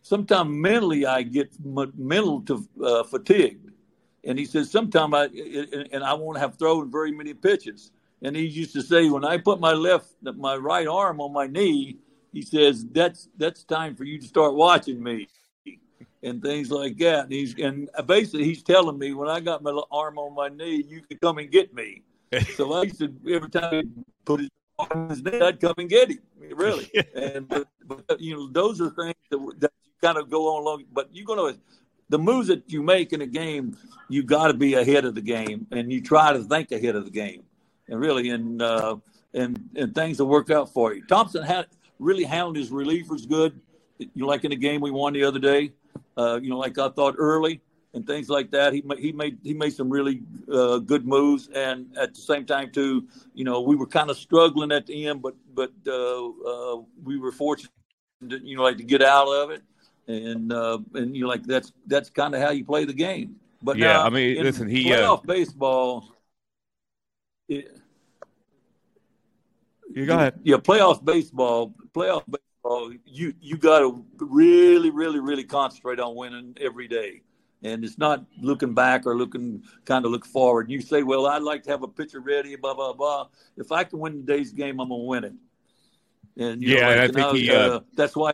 "Sometime 0.00 0.58
mentally, 0.58 1.04
I 1.04 1.22
get 1.22 1.50
m- 1.64 1.92
mental 1.96 2.40
to 2.42 2.66
uh, 2.82 3.02
fatigue," 3.04 3.60
and 4.24 4.38
he 4.38 4.46
says, 4.46 4.70
"Sometime 4.70 5.12
I 5.12 5.24
and 5.92 6.02
I 6.02 6.14
won't 6.14 6.38
have 6.38 6.58
thrown 6.58 6.90
very 6.90 7.12
many 7.12 7.34
pitches." 7.34 7.92
And 8.22 8.34
he 8.34 8.46
used 8.46 8.72
to 8.72 8.82
say, 8.82 9.10
"When 9.10 9.26
I 9.26 9.36
put 9.36 9.60
my 9.60 9.72
left, 9.72 10.14
my 10.22 10.56
right 10.56 10.86
arm 10.86 11.20
on 11.20 11.32
my 11.34 11.46
knee, 11.46 11.98
he 12.32 12.42
says 12.42 12.86
that's 12.86 13.28
that's 13.36 13.64
time 13.64 13.94
for 13.94 14.04
you 14.04 14.18
to 14.18 14.26
start 14.26 14.54
watching 14.54 15.02
me." 15.02 15.28
and 16.22 16.42
things 16.42 16.70
like 16.70 16.96
that. 16.98 17.24
And 17.24 17.32
he's 17.32 17.58
and 17.58 17.88
basically 18.06 18.44
he's 18.44 18.62
telling 18.62 18.98
me 18.98 19.12
when 19.12 19.28
I 19.28 19.40
got 19.40 19.62
my 19.62 19.78
arm 19.90 20.18
on 20.18 20.34
my 20.34 20.48
knee, 20.48 20.84
you 20.88 21.02
can 21.02 21.18
come 21.18 21.38
and 21.38 21.50
get 21.50 21.74
me. 21.74 22.02
so 22.56 22.72
I 22.72 22.84
used 22.84 22.98
to 22.98 23.12
every 23.30 23.50
time 23.50 23.92
he 23.96 24.04
put 24.24 24.40
his 24.40 24.50
arm 24.78 24.88
on 24.92 25.10
his 25.10 25.22
knee, 25.22 25.40
I'd 25.40 25.60
come 25.60 25.74
and 25.78 25.88
get 25.88 26.10
him. 26.10 26.18
Really, 26.54 26.90
and 27.14 27.48
but, 27.48 27.66
but, 27.86 28.20
you 28.20 28.36
know 28.36 28.48
those 28.48 28.80
are 28.80 28.90
things 28.90 29.14
that, 29.30 29.54
that 29.58 29.72
you 29.84 29.92
kind 30.00 30.18
of 30.18 30.30
go 30.30 30.56
on 30.56 30.62
along. 30.62 30.84
But 30.92 31.08
you're 31.12 31.26
gonna 31.26 31.56
the 32.08 32.18
moves 32.18 32.48
that 32.48 32.70
you 32.70 32.82
make 32.82 33.12
in 33.12 33.22
a 33.22 33.26
game, 33.26 33.76
you 34.08 34.22
got 34.22 34.48
to 34.48 34.54
be 34.54 34.74
ahead 34.74 35.04
of 35.04 35.14
the 35.14 35.20
game, 35.20 35.66
and 35.70 35.90
you 35.90 36.02
try 36.02 36.32
to 36.32 36.42
think 36.44 36.70
ahead 36.72 36.94
of 36.94 37.04
the 37.04 37.10
game, 37.10 37.42
and 37.88 38.00
really, 38.00 38.30
and 38.30 38.60
uh, 38.60 38.96
and 39.34 39.68
and 39.76 39.94
things 39.94 40.18
will 40.18 40.28
work 40.28 40.50
out 40.50 40.72
for 40.72 40.94
you. 40.94 41.04
Thomson 41.06 41.42
had 41.42 41.66
really 42.02 42.24
handled 42.24 42.56
his 42.56 42.70
relievers 42.70 43.28
good. 43.28 43.60
You 43.98 44.08
know, 44.16 44.26
like 44.26 44.44
in 44.44 44.50
the 44.50 44.56
game 44.56 44.80
we 44.80 44.90
won 44.90 45.12
the 45.12 45.24
other 45.24 45.38
day. 45.38 45.72
Uh, 46.16 46.38
you 46.42 46.50
know, 46.50 46.58
like 46.58 46.78
I 46.78 46.88
thought 46.88 47.14
early 47.18 47.60
and 47.94 48.06
things 48.06 48.28
like 48.28 48.50
that. 48.50 48.72
He 48.72 48.82
he 48.98 49.12
made 49.12 49.38
he 49.42 49.54
made 49.54 49.72
some 49.72 49.90
really 49.90 50.22
uh, 50.52 50.78
good 50.78 51.06
moves, 51.06 51.48
and 51.54 51.86
at 51.98 52.14
the 52.14 52.20
same 52.20 52.44
time 52.44 52.70
too, 52.70 53.06
you 53.34 53.44
know, 53.44 53.60
we 53.60 53.76
were 53.76 53.86
kind 53.86 54.10
of 54.10 54.16
struggling 54.16 54.72
at 54.72 54.86
the 54.86 55.06
end, 55.06 55.22
but 55.22 55.34
but 55.54 55.72
uh, 55.86 56.28
uh, 56.28 56.82
we 57.04 57.18
were 57.18 57.32
fortunate, 57.32 57.70
to, 58.28 58.38
you 58.38 58.56
know, 58.56 58.62
like 58.62 58.78
to 58.78 58.84
get 58.84 59.02
out 59.02 59.28
of 59.28 59.50
it, 59.50 59.62
and 60.06 60.52
uh, 60.52 60.78
and 60.94 61.14
you 61.14 61.22
know, 61.22 61.28
like 61.28 61.44
that's 61.44 61.72
that's 61.86 62.10
kind 62.10 62.34
of 62.34 62.40
how 62.40 62.50
you 62.50 62.64
play 62.64 62.84
the 62.84 62.92
game. 62.92 63.36
But 63.62 63.76
yeah, 63.76 63.94
now, 63.94 64.04
I 64.04 64.10
mean, 64.10 64.42
listen, 64.42 64.68
he 64.68 64.86
playoff 64.86 65.18
uh, 65.18 65.26
baseball. 65.26 66.08
It, 67.48 67.81
you 69.94 70.06
go 70.06 70.14
ahead. 70.14 70.40
Yeah, 70.42 70.56
playoff 70.56 71.04
baseball, 71.04 71.74
playoff 71.92 72.24
baseball. 72.28 72.92
You 73.04 73.34
you 73.40 73.56
got 73.56 73.80
to 73.80 74.04
really, 74.18 74.90
really, 74.90 75.20
really 75.20 75.44
concentrate 75.44 76.00
on 76.00 76.14
winning 76.14 76.56
every 76.60 76.88
day 76.88 77.22
and 77.62 77.84
it's 77.84 77.98
not 77.98 78.24
looking 78.40 78.74
back 78.74 79.06
or 79.06 79.16
looking 79.16 79.62
kind 79.84 80.04
of 80.04 80.10
look 80.10 80.24
forward. 80.24 80.70
You 80.70 80.80
say, 80.80 81.02
"Well, 81.02 81.26
I'd 81.26 81.42
like 81.42 81.62
to 81.64 81.70
have 81.70 81.82
a 81.82 81.88
pitcher 81.88 82.20
ready," 82.20 82.56
blah 82.56 82.74
blah 82.74 82.92
blah. 82.92 83.28
If 83.56 83.72
I 83.72 83.84
can 83.84 83.98
win 83.98 84.26
today's 84.26 84.52
game, 84.52 84.80
I'm 84.80 84.88
gonna 84.88 85.04
win 85.04 85.24
it. 85.24 85.34
And 86.36 86.62
yeah, 86.62 86.80
know, 86.80 86.88
like, 86.88 86.98
I 86.98 87.06
think 87.06 87.18
I 87.18 87.32
was, 87.32 87.40
he, 87.40 87.50
uh, 87.50 87.54
uh, 87.54 87.80
that's 87.94 88.16
why. 88.16 88.32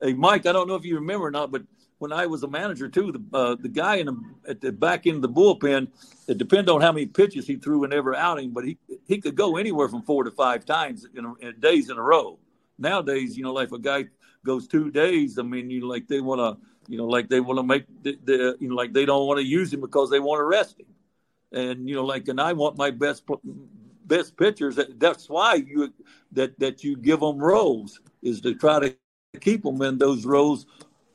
Hey, 0.00 0.12
Mike, 0.12 0.46
I 0.46 0.52
don't 0.52 0.68
know 0.68 0.76
if 0.76 0.84
you 0.84 0.94
remember 0.94 1.26
or 1.26 1.30
not, 1.32 1.50
but 1.50 1.62
when 1.98 2.12
I 2.12 2.26
was 2.26 2.42
a 2.42 2.48
manager 2.48 2.88
too, 2.88 3.12
the 3.12 3.36
uh, 3.36 3.56
the 3.60 3.68
guy 3.68 3.96
in 3.96 4.06
the, 4.06 4.20
at 4.48 4.60
the 4.60 4.72
back 4.72 5.06
end 5.06 5.16
of 5.16 5.22
the 5.22 5.28
bullpen, 5.28 5.88
it 6.26 6.38
depended 6.38 6.70
on 6.70 6.80
how 6.80 6.92
many 6.92 7.06
pitches 7.06 7.46
he 7.46 7.56
threw 7.56 7.84
in 7.84 7.92
every 7.92 8.16
outing, 8.16 8.50
but 8.50 8.64
he 8.64 8.78
he 9.06 9.18
could 9.18 9.34
go 9.34 9.56
anywhere 9.56 9.88
from 9.88 10.02
four 10.02 10.24
to 10.24 10.30
five 10.30 10.64
times 10.64 11.06
in, 11.14 11.24
a, 11.24 11.34
in 11.36 11.60
days 11.60 11.90
in 11.90 11.96
a 11.98 12.02
row. 12.02 12.38
Nowadays, 12.78 13.36
you 13.36 13.42
know, 13.42 13.52
like 13.52 13.68
if 13.68 13.72
a 13.72 13.78
guy 13.78 14.04
goes 14.44 14.68
two 14.68 14.90
days, 14.90 15.38
I 15.38 15.42
mean, 15.42 15.70
you 15.70 15.88
like 15.88 16.06
they 16.06 16.20
want 16.20 16.40
to 16.40 16.66
you 16.88 16.96
know, 16.96 17.06
like 17.06 17.28
they 17.28 17.40
want 17.40 17.58
to 17.58 17.62
make 17.62 17.84
the, 18.02 18.18
the, 18.24 18.56
you 18.58 18.68
know, 18.70 18.74
like 18.74 18.92
they 18.92 19.04
don't 19.04 19.26
want 19.26 19.38
to 19.38 19.44
use 19.44 19.72
him 19.72 19.82
because 19.82 20.10
they 20.10 20.20
want 20.20 20.40
to 20.40 20.44
rest 20.44 20.80
him. 20.80 20.86
And 21.52 21.88
you 21.88 21.94
know, 21.94 22.04
like, 22.04 22.28
and 22.28 22.40
I 22.40 22.54
want 22.54 22.78
my 22.78 22.90
best 22.90 23.24
best 24.06 24.36
pitchers. 24.36 24.78
That's 24.96 25.28
why 25.28 25.54
you 25.54 25.92
that 26.32 26.58
that 26.58 26.82
you 26.82 26.96
give 26.96 27.20
them 27.20 27.38
roles 27.38 28.00
is 28.22 28.40
to 28.40 28.54
try 28.54 28.80
to 28.80 28.94
keep 29.40 29.62
them 29.62 29.80
in 29.82 29.98
those 29.98 30.24
roles 30.24 30.66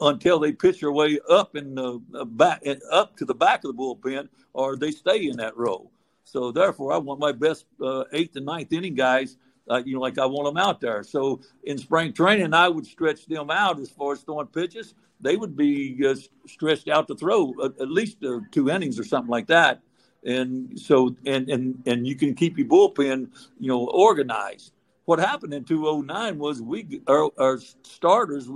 until 0.04 0.39
they 0.39 0.51
pitch 0.51 0.82
their 0.82 0.91
way 0.91 1.20
up 1.30 1.56
in 1.56 1.76
the 1.76 1.99
back 2.26 2.62
up 2.91 3.18
to 3.18 3.26
the 3.26 3.34
back 3.34 3.64
of 3.64 3.76
the 3.76 3.82
bullpen, 3.82 4.30
or 4.54 4.76
they 4.76 4.91
stay 4.91 5.28
in 5.28 5.38
that 5.38 5.58
role. 5.58 5.91
So 6.24 6.51
therefore, 6.51 6.93
I 6.93 6.97
want 6.97 7.20
my 7.20 7.32
best 7.32 7.66
uh, 7.82 8.04
eighth 8.14 8.36
and 8.36 8.45
ninth 8.45 8.72
inning 8.72 8.95
guys. 8.95 9.38
Uh, 9.70 9.82
you 9.86 9.95
know, 9.95 10.01
like 10.01 10.20
I 10.20 10.26
want 10.26 10.45
them 10.45 10.58
out 10.58 10.82
there. 10.82 11.04
So 11.04 11.39
in 11.64 11.78
spring 11.78 12.12
training, 12.12 12.54
I 12.54 12.68
would 12.68 12.86
stretch 12.86 13.26
them 13.26 13.49
out 13.49 13.80
as 13.80 13.89
far 13.89 14.12
as 14.12 14.20
throwing 14.20 14.47
pitches 14.47 14.93
they 15.24 15.38
would 15.38 15.56
be 15.56 15.97
uh, 16.06 16.16
stretched 16.45 16.89
out 16.89 17.08
to 17.08 17.16
throw 17.16 17.54
at, 17.64 17.80
at 17.80 17.89
least 17.89 18.24
uh, 18.24 18.39
two 18.51 18.70
innings 18.70 18.99
or 18.99 19.04
something 19.04 19.32
like 19.32 19.47
that. 19.47 19.82
And 20.26 20.80
so, 20.80 21.16
and 21.26 21.49
and 21.49 21.82
and 21.86 22.08
you 22.08 22.16
can 22.16 22.36
keep 22.36 22.58
your 22.58 22.68
bullpen, 22.68 23.30
you 23.60 23.68
know, 23.68 23.88
organized. 23.88 24.74
What 25.06 25.20
happened 25.20 25.54
in 25.54 25.66
2009 25.66 26.38
was 26.38 26.62
we 26.62 27.01
our, 27.08 27.30
our 27.38 27.60
starters 27.84 28.49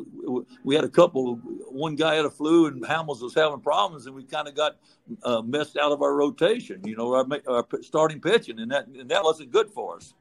we, 0.63 0.75
had 0.75 0.85
a 0.85 0.89
couple. 0.89 1.35
One 1.35 1.95
guy 1.95 2.15
had 2.15 2.25
a 2.25 2.29
flu, 2.29 2.67
and 2.67 2.81
Hamels 2.83 3.21
was 3.21 3.33
having 3.33 3.59
problems, 3.59 4.05
and 4.05 4.15
we 4.15 4.23
kind 4.23 4.47
of 4.47 4.55
got 4.55 4.77
uh, 5.23 5.41
messed 5.41 5.75
out 5.75 5.91
of 5.91 6.01
our 6.01 6.15
rotation. 6.15 6.81
You 6.85 6.95
know, 6.95 7.13
our, 7.13 7.27
our 7.47 7.65
starting 7.81 8.21
pitching, 8.21 8.59
and 8.59 8.71
that 8.71 8.87
and 8.87 9.09
that 9.11 9.23
wasn't 9.23 9.51
good 9.51 9.69
for 9.71 9.97
us. 9.97 10.13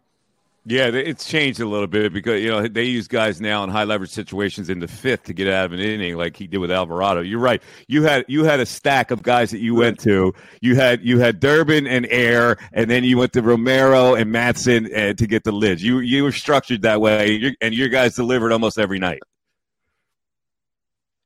Yeah, 0.69 0.87
it's 0.87 1.25
changed 1.25 1.61
a 1.61 1.65
little 1.65 1.87
bit 1.87 2.13
because 2.13 2.43
you 2.43 2.49
know 2.49 2.67
they 2.67 2.83
use 2.83 3.07
guys 3.07 3.41
now 3.41 3.63
in 3.63 3.71
high 3.71 3.85
leverage 3.85 4.11
situations 4.11 4.69
in 4.69 4.81
the 4.81 4.89
fifth 4.89 5.23
to 5.25 5.33
get 5.33 5.47
out 5.47 5.67
of 5.67 5.73
an 5.73 5.79
inning, 5.79 6.17
like 6.17 6.37
he 6.37 6.49
did 6.49 6.59
with 6.59 6.73
Alvarado. 6.73 7.21
You're 7.21 7.39
right. 7.39 7.63
You 7.87 8.03
had 8.03 8.25
you 8.27 8.43
had 8.43 8.59
a 8.59 8.67
stack 8.67 9.13
of 9.13 9.23
guys 9.23 9.53
that 9.53 9.61
you 9.61 9.77
went 9.77 10.01
to. 10.01 10.35
You 10.61 10.75
had 10.75 11.05
you 11.05 11.21
had 11.21 11.39
Durbin 11.39 11.87
and 11.87 12.05
Eyre, 12.11 12.57
and 12.73 12.91
then 12.91 13.05
you 13.05 13.17
went 13.17 13.33
to 13.35 13.43
Romero 13.43 14.17
and 14.17 14.35
Madson 14.35 14.93
uh, 14.93 15.15
to 15.15 15.27
get 15.29 15.45
the 15.45 15.53
Lidge. 15.53 15.83
You 15.83 16.01
you 16.01 16.25
were 16.25 16.33
structured 16.33 16.83
that 16.83 17.01
way, 17.01 17.55
and 17.61 17.73
your 17.73 17.89
guys 17.89 18.17
delivered 18.17 18.51
almost 18.51 18.77
every 18.77 18.99
night. 18.99 19.21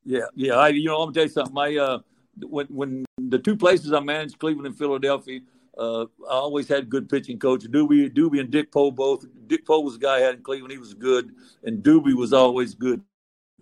Yeah, 0.05 0.27
yeah. 0.35 0.57
I 0.57 0.69
you 0.69 0.85
know 0.85 1.01
I'm 1.01 1.07
gonna 1.07 1.15
tell 1.15 1.25
you 1.25 1.31
something. 1.31 1.55
My 1.55 1.75
uh, 1.77 2.01
when 2.43 2.67
when 2.67 3.05
the 3.17 3.39
two 3.39 3.57
places 3.57 3.95
I 3.95 4.01
managed, 4.01 4.39
Cleveland 4.39 4.67
and 4.67 4.77
Philadelphia 4.77 5.41
uh, 5.81 6.03
I 6.29 6.35
always 6.35 6.69
had 6.69 6.91
good 6.91 7.09
pitching 7.09 7.39
coach. 7.39 7.63
Dubee, 7.63 8.13
Dubee 8.13 8.41
and 8.41 8.51
Dick 8.51 8.71
Pole 8.71 8.91
both. 8.91 9.25
Dick 9.47 9.65
Pole 9.65 9.83
was 9.83 9.95
the 9.95 10.01
guy 10.01 10.17
I 10.17 10.21
had 10.21 10.35
in 10.35 10.43
Cleveland. 10.43 10.73
He 10.73 10.79
was 10.79 10.93
good, 10.93 11.33
and 11.65 11.83
Dubee 11.83 12.15
was 12.15 12.35
always 12.35 12.75
good 12.75 13.03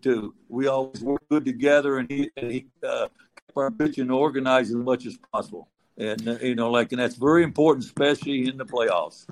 too. 0.02 0.34
We 0.48 0.66
always 0.66 1.00
worked 1.00 1.28
good 1.28 1.44
together, 1.44 1.98
and 1.98 2.10
he 2.10 2.28
and 2.36 2.50
he 2.50 2.66
uh, 2.82 3.06
kept 3.36 3.56
our 3.56 3.70
pitching 3.70 4.10
organized 4.10 4.70
as 4.70 4.76
much 4.76 5.06
as 5.06 5.16
possible. 5.32 5.68
And 5.96 6.28
uh, 6.28 6.38
you 6.42 6.56
know, 6.56 6.72
like, 6.72 6.90
and 6.90 7.00
that's 7.00 7.14
very 7.14 7.44
important, 7.44 7.84
especially 7.84 8.48
in 8.48 8.56
the 8.56 8.66
playoffs. 8.66 9.26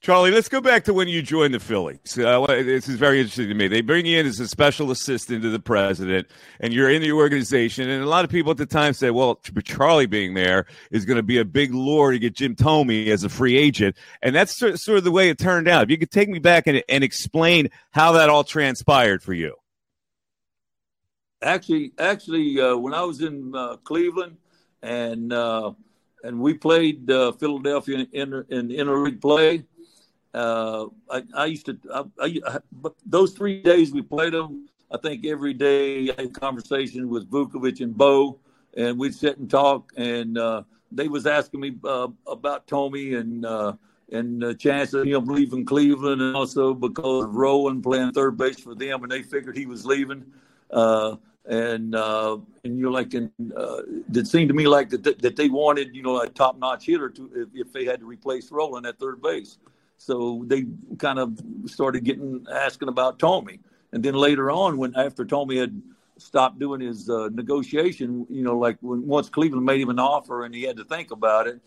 Charlie, 0.00 0.30
let's 0.30 0.48
go 0.48 0.60
back 0.60 0.84
to 0.84 0.94
when 0.94 1.08
you 1.08 1.22
joined 1.22 1.52
the 1.52 1.58
Phillies. 1.58 2.16
Uh, 2.16 2.46
this 2.46 2.88
is 2.88 2.96
very 2.96 3.18
interesting 3.18 3.48
to 3.48 3.54
me. 3.54 3.66
They 3.66 3.80
bring 3.80 4.06
you 4.06 4.20
in 4.20 4.26
as 4.26 4.38
a 4.38 4.46
special 4.46 4.92
assistant 4.92 5.42
to 5.42 5.50
the 5.50 5.58
president, 5.58 6.28
and 6.60 6.72
you're 6.72 6.88
in 6.88 7.02
the 7.02 7.10
organization. 7.10 7.90
And 7.90 8.02
a 8.02 8.06
lot 8.06 8.24
of 8.24 8.30
people 8.30 8.52
at 8.52 8.58
the 8.58 8.66
time 8.66 8.92
said, 8.92 9.10
well, 9.10 9.40
Charlie 9.64 10.06
being 10.06 10.34
there 10.34 10.66
is 10.92 11.04
going 11.04 11.16
to 11.16 11.22
be 11.24 11.38
a 11.38 11.44
big 11.44 11.74
lure 11.74 12.12
to 12.12 12.18
get 12.18 12.36
Jim 12.36 12.54
Thome 12.54 13.08
as 13.08 13.24
a 13.24 13.28
free 13.28 13.56
agent. 13.56 13.96
And 14.22 14.36
that's 14.36 14.56
sort 14.56 14.88
of 14.88 15.02
the 15.02 15.10
way 15.10 15.30
it 15.30 15.38
turned 15.38 15.66
out. 15.66 15.82
If 15.82 15.90
you 15.90 15.98
could 15.98 16.12
take 16.12 16.28
me 16.28 16.38
back 16.38 16.68
and, 16.68 16.82
and 16.88 17.02
explain 17.02 17.68
how 17.90 18.12
that 18.12 18.28
all 18.28 18.44
transpired 18.44 19.20
for 19.20 19.34
you. 19.34 19.56
Actually, 21.42 21.92
actually, 21.98 22.60
uh, 22.60 22.76
when 22.76 22.94
I 22.94 23.02
was 23.02 23.20
in 23.20 23.52
uh, 23.54 23.76
Cleveland 23.78 24.36
and 24.82 25.32
uh, 25.32 25.72
and 26.24 26.40
we 26.40 26.54
played 26.54 27.10
uh, 27.10 27.32
Philadelphia 27.32 28.06
in, 28.12 28.32
in, 28.32 28.44
in 28.48 28.68
interleague 28.68 29.20
play, 29.20 29.64
uh, 30.34 30.86
I, 31.10 31.22
I, 31.34 31.46
used 31.46 31.66
to, 31.66 31.78
I, 31.92 32.04
I, 32.46 32.58
but 32.72 32.94
those 33.06 33.32
three 33.32 33.62
days 33.62 33.92
we 33.92 34.02
played 34.02 34.34
them, 34.34 34.68
I 34.90 34.98
think 34.98 35.26
every 35.26 35.54
day 35.54 36.10
I 36.10 36.22
had 36.22 36.34
conversation 36.34 37.08
with 37.08 37.30
Vukovich 37.30 37.80
and 37.80 37.96
Bo, 37.96 38.38
and 38.76 38.98
we'd 38.98 39.14
sit 39.14 39.38
and 39.38 39.50
talk, 39.50 39.92
and 39.96 40.38
uh, 40.38 40.62
they 40.92 41.08
was 41.08 41.26
asking 41.26 41.60
me 41.60 41.76
uh, 41.84 42.08
about 42.26 42.66
Thome 42.66 43.18
and 43.18 43.44
uh, 43.44 43.74
and 44.10 44.40
the 44.40 44.54
chance 44.54 44.94
of 44.94 45.04
him 45.04 45.26
leaving 45.26 45.66
Cleveland, 45.66 46.22
and 46.22 46.34
also 46.34 46.72
because 46.72 47.24
of 47.24 47.34
Rolen 47.34 47.82
playing 47.82 48.12
third 48.12 48.38
base 48.38 48.58
for 48.58 48.74
them, 48.74 49.02
and 49.02 49.12
they 49.12 49.22
figured 49.22 49.56
he 49.56 49.66
was 49.66 49.84
leaving. 49.84 50.24
Uh, 50.70 51.16
and 51.48 51.94
uh, 51.94 52.36
and 52.62 52.78
you're 52.78 52.90
like, 52.90 53.14
and 53.14 53.30
uh, 53.56 53.82
it 54.12 54.26
seemed 54.26 54.48
to 54.48 54.54
me 54.54 54.68
like 54.68 54.90
that 54.90 55.20
that 55.20 55.36
they 55.36 55.48
wanted, 55.48 55.96
you 55.96 56.02
know, 56.02 56.20
a 56.20 56.28
top 56.28 56.58
notch 56.58 56.84
hitter 56.86 57.08
to 57.08 57.30
if, 57.34 57.66
if 57.66 57.72
they 57.72 57.84
had 57.84 58.00
to 58.00 58.06
replace 58.06 58.52
Rolen 58.52 58.84
at 58.84 58.98
third 58.98 59.22
base. 59.22 59.58
So 59.96 60.44
they 60.46 60.66
kind 60.98 61.18
of 61.18 61.40
started 61.66 62.04
getting 62.04 62.46
asking 62.52 62.88
about 62.88 63.18
Thome, 63.18 63.58
And 63.92 64.02
then 64.02 64.14
later 64.14 64.50
on, 64.50 64.76
when 64.76 64.94
after 64.94 65.24
Thome 65.24 65.56
had 65.56 65.82
stopped 66.18 66.58
doing 66.58 66.80
his 66.80 67.08
uh, 67.08 67.30
negotiation, 67.32 68.26
you 68.28 68.42
know, 68.42 68.56
like 68.56 68.76
when 68.80 69.06
once 69.06 69.30
Cleveland 69.30 69.64
made 69.64 69.80
him 69.80 69.88
an 69.88 69.98
offer 69.98 70.44
and 70.44 70.54
he 70.54 70.62
had 70.62 70.76
to 70.76 70.84
think 70.84 71.10
about 71.10 71.46
it, 71.46 71.60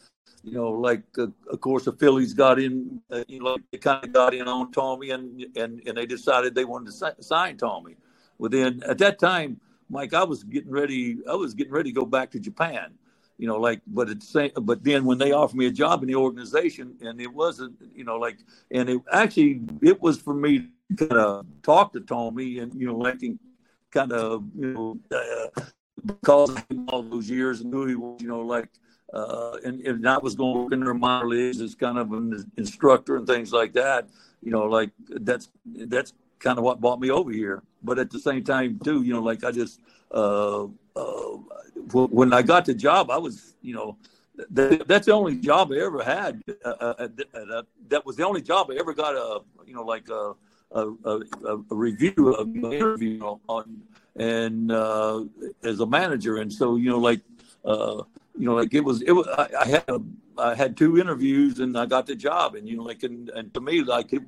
you 0.44 0.54
know, 0.54 0.70
like 0.70 1.04
uh, 1.18 1.28
of 1.50 1.60
course 1.60 1.86
the 1.86 1.94
Phillies 1.94 2.36
got 2.36 2.60
in, 2.60 3.02
uh, 3.10 3.24
you 3.28 3.42
know, 3.42 3.58
they 3.72 3.80
kind 3.80 4.04
of 4.06 4.14
got 4.14 4.36
in 4.36 4.48
on 4.48 4.72
Thome, 4.72 5.12
and 5.12 5.46
and 5.58 5.82
and 5.88 5.98
they 5.98 6.06
decided 6.06 6.54
they 6.54 6.66
wanted 6.66 6.94
to 6.94 7.24
sign 7.24 7.58
Thome. 7.58 7.96
Within 8.38 8.82
at 8.84 8.98
that 9.00 9.20
time, 9.20 9.60
Mike, 9.92 10.14
I 10.14 10.24
was 10.24 10.44
getting 10.44 10.72
ready. 10.72 11.18
I 11.30 11.36
was 11.36 11.54
getting 11.54 11.74
ready 11.74 11.92
to 11.92 12.00
go 12.00 12.06
back 12.06 12.32
to 12.32 12.39
Japan 12.39 12.94
you 13.42 13.48
know, 13.48 13.58
like, 13.58 13.82
but 13.88 14.08
it's 14.08 14.36
but 14.62 14.84
then 14.84 15.04
when 15.04 15.18
they 15.18 15.32
offered 15.32 15.58
me 15.58 15.66
a 15.66 15.72
job 15.72 16.04
in 16.04 16.08
the 16.08 16.16
organization, 16.16 16.96
and 17.02 17.20
it 17.20 17.34
wasn't, 17.34 17.74
you 17.96 18.04
know, 18.04 18.18
like, 18.18 18.38
and 18.70 18.88
it 18.88 19.02
actually 19.12 19.62
it 19.82 20.00
was 20.00 20.22
for 20.22 20.36
me 20.36 20.68
to 20.96 21.08
kind 21.08 21.20
of 21.20 21.48
talk 21.64 21.92
to 21.94 22.02
Thome 22.02 22.62
and 22.62 22.72
you 22.80 22.86
know, 22.86 22.98
like, 22.98 23.20
kind 23.89 24.12
of, 24.12 24.44
you 24.56 24.68
know, 24.74 25.00
uh, 25.12 25.62
because 26.06 26.56
all 26.89 27.02
those 27.02 27.32
years 27.32 27.62
and 27.62 27.72
knew 27.72 27.88
he 27.88 27.96
was, 27.96 28.22
you 28.22 28.28
know, 28.28 28.42
like, 28.42 28.70
uh, 29.12 29.58
and, 29.66 29.82
and 29.82 30.08
I 30.08 30.20
was 30.20 30.36
going 30.36 30.54
to 30.54 30.60
work 30.62 30.74
in 30.74 30.80
their 30.82 30.94
minor 30.94 31.28
leagues 31.28 31.62
as 31.62 31.74
kind 31.74 31.98
of 31.98 32.12
an 32.14 32.46
instructor 32.58 33.16
and 33.16 33.26
things 33.26 33.52
like 33.52 33.74
that. 33.74 34.08
You 34.44 34.52
know, 34.52 34.66
like 34.66 34.92
that's 35.10 35.50
that's 35.66 36.14
kind 36.42 36.58
of 36.58 36.64
what 36.64 36.82
brought 36.82 37.00
me 37.00 37.10
over 37.10 37.32
here. 37.32 37.64
But 37.84 38.00
at 38.00 38.12
the 38.12 38.20
same 38.20 38.44
time, 38.44 38.80
too, 38.84 39.04
you 39.04 39.14
know, 39.14 39.22
like 39.22 39.44
I 39.44 39.52
just 39.52 39.80
uh, 40.12 40.66
uh, 40.96 41.38
when 41.94 42.34
I 42.34 42.42
got 42.42 42.66
the 42.66 42.74
job, 42.74 43.10
I 43.10 43.18
was, 43.18 43.56
you 43.62 43.74
know, 43.74 43.98
that's 44.50 45.06
the 45.06 45.14
only 45.14 45.38
job 45.38 45.72
I 45.72 45.78
ever 45.78 46.04
had. 46.04 46.42
Uh, 46.66 46.70
uh, 46.70 47.08
uh, 47.34 47.64
that 47.89 48.06
was 48.06 48.16
the 48.16 48.26
only 48.26 48.42
job 48.42 48.70
I 48.72 48.76
ever 48.76 48.94
got 48.94 49.16
a, 49.16 49.42
you 49.66 49.74
know, 49.74 49.84
like 49.84 50.10
a, 50.10 50.34
a, 50.72 50.88
a, 51.06 51.20
a 51.72 51.76
review, 51.76 52.36
of 52.38 52.56
interview 52.56 53.38
on, 53.48 53.82
and 54.16 54.72
uh, 54.72 55.24
as 55.64 55.80
a 55.80 55.86
manager. 55.86 56.38
And 56.38 56.52
so, 56.52 56.76
you 56.76 56.89
know, 56.89 57.00
like, 57.00 57.22
uh, 57.66 58.04
you 58.38 58.46
know, 58.46 58.56
like 58.56 58.74
it 58.74 58.82
was, 58.84 59.02
it 59.02 59.12
was, 59.12 59.28
I, 59.28 59.50
I 59.60 59.68
had, 59.68 59.84
a, 59.88 60.00
I 60.38 60.56
had 60.56 60.78
two 60.78 60.98
interviews 60.98 61.60
and 61.60 61.78
I 61.78 61.86
got 61.86 62.06
the 62.08 62.16
job. 62.16 62.56
And, 62.56 62.68
you 62.68 62.78
know, 62.78 62.84
like, 62.84 63.04
and, 63.04 63.30
and 63.30 63.54
to 63.54 63.62
me, 63.62 63.84
like 63.84 64.14
it, 64.14 64.24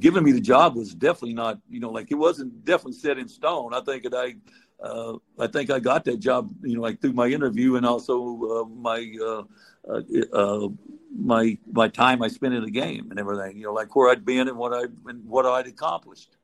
giving 0.00 0.24
me 0.24 0.32
the 0.32 0.40
job 0.40 0.76
was 0.76 0.94
definitely 0.94 1.34
not, 1.34 1.58
you 1.68 1.80
know, 1.80 1.90
like 1.90 2.10
it 2.10 2.16
wasn't 2.16 2.64
definitely 2.64 2.94
set 2.94 3.18
in 3.18 3.28
stone. 3.28 3.72
I 3.74 3.80
think 3.80 4.04
that 4.04 4.14
I, 4.14 4.34
uh, 4.82 5.16
I 5.38 5.46
think 5.46 5.70
I 5.70 5.78
got 5.78 6.04
that 6.06 6.20
job, 6.20 6.50
you 6.62 6.76
know, 6.76 6.82
like 6.82 7.00
through 7.00 7.12
my 7.12 7.26
interview 7.28 7.76
and 7.76 7.86
also 7.86 8.62
uh, 8.62 8.64
my 8.64 9.14
uh, 9.22 9.42
uh, 9.88 10.02
uh, 10.32 10.68
my 11.14 11.58
my 11.70 11.88
time 11.88 12.22
I 12.22 12.28
spent 12.28 12.54
in 12.54 12.64
the 12.64 12.70
game 12.70 13.10
and 13.10 13.18
everything. 13.18 13.56
You 13.56 13.64
know, 13.64 13.72
like 13.72 13.94
where 13.94 14.10
I'd 14.10 14.24
been 14.24 14.48
and 14.48 14.56
what 14.56 14.72
I 14.72 14.84
and 15.08 15.24
what 15.26 15.44
I'd 15.46 15.66
accomplished. 15.66 16.36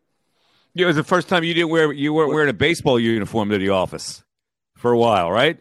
Yeah, 0.74 0.84
it 0.84 0.88
was 0.88 0.96
the 0.96 1.04
first 1.04 1.28
time 1.28 1.44
you 1.44 1.54
didn't 1.54 1.70
wear 1.70 1.92
you 1.92 2.12
weren't 2.12 2.32
wearing 2.32 2.50
a 2.50 2.54
baseball 2.54 3.00
uniform 3.00 3.48
to 3.50 3.58
the 3.58 3.70
office 3.70 4.22
for 4.76 4.92
a 4.92 4.98
while, 4.98 5.30
right? 5.30 5.60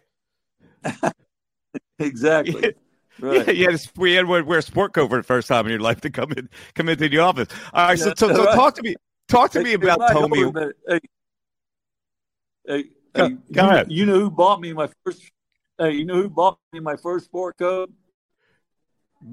exactly. 1.99 2.73
Right. 3.19 3.47
Yeah, 3.47 3.51
yeah, 3.53 3.71
just, 3.71 3.97
we 3.97 4.13
had 4.13 4.23
to 4.23 4.27
wear 4.27 4.59
a 4.59 4.61
sport 4.61 4.93
coat 4.93 5.09
for 5.09 5.17
the 5.17 5.23
first 5.23 5.47
time 5.47 5.65
in 5.65 5.71
your 5.71 5.79
life 5.79 6.01
to 6.01 6.09
come 6.09 6.33
in 6.33 6.49
come 6.73 6.89
into 6.89 7.07
the 7.07 7.19
office. 7.19 7.47
All 7.73 7.87
right, 7.87 7.97
so, 7.97 8.13
so, 8.17 8.33
so 8.33 8.43
right. 8.43 8.55
talk 8.55 8.75
to 8.75 8.83
me 8.83 8.95
talk 9.29 9.51
to 9.51 9.59
hey, 9.59 9.63
me 9.63 9.73
about 9.73 9.99
Thome. 10.11 10.73
Hey, 10.85 10.99
Hey, 12.67 12.83
go, 13.13 13.29
go 13.29 13.63
you, 13.63 13.69
ahead. 13.69 13.91
You 13.91 14.05
know 14.05 14.19
who 14.19 14.29
bought 14.29 14.59
me 14.59 14.73
my 14.73 14.89
first? 15.03 15.31
Hey, 15.77 15.91
you 15.91 16.05
know 16.05 16.15
who 16.15 16.29
bought 16.29 16.59
me 16.73 16.79
my 16.79 16.95
first 16.95 17.25
sport 17.25 17.57
coat? 17.57 17.91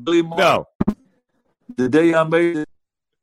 Billy 0.04 0.22
Martin. 0.22 0.44
No. 0.44 0.96
The 1.76 1.88
day 1.88 2.14
I 2.14 2.24
made 2.24 2.58
it, 2.58 2.68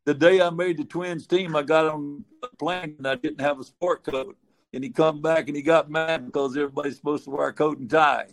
the 0.06 0.14
day 0.14 0.42
I 0.42 0.50
made 0.50 0.78
the 0.78 0.86
Twins 0.86 1.28
team, 1.28 1.56
I 1.56 1.62
got 1.62 1.86
on 1.86 2.26
the 2.42 2.50
plane 2.58 2.96
and 2.98 3.08
I 3.08 3.16
didn't 3.16 3.42
have 3.42 3.60
a 3.60 3.64
sport 3.64 4.04
coat. 4.04 4.38
And 4.74 4.84
he 4.84 4.90
come 4.90 5.22
back 5.22 5.48
and 5.48 5.56
he 5.56 5.64
got 5.64 5.90
mad 5.90 6.26
because 6.26 6.56
everybody's 6.56 6.98
supposed 6.98 7.24
to 7.24 7.32
wear 7.32 7.48
a 7.48 7.54
coat 7.54 7.80
and 7.80 7.90
tie. 7.90 8.28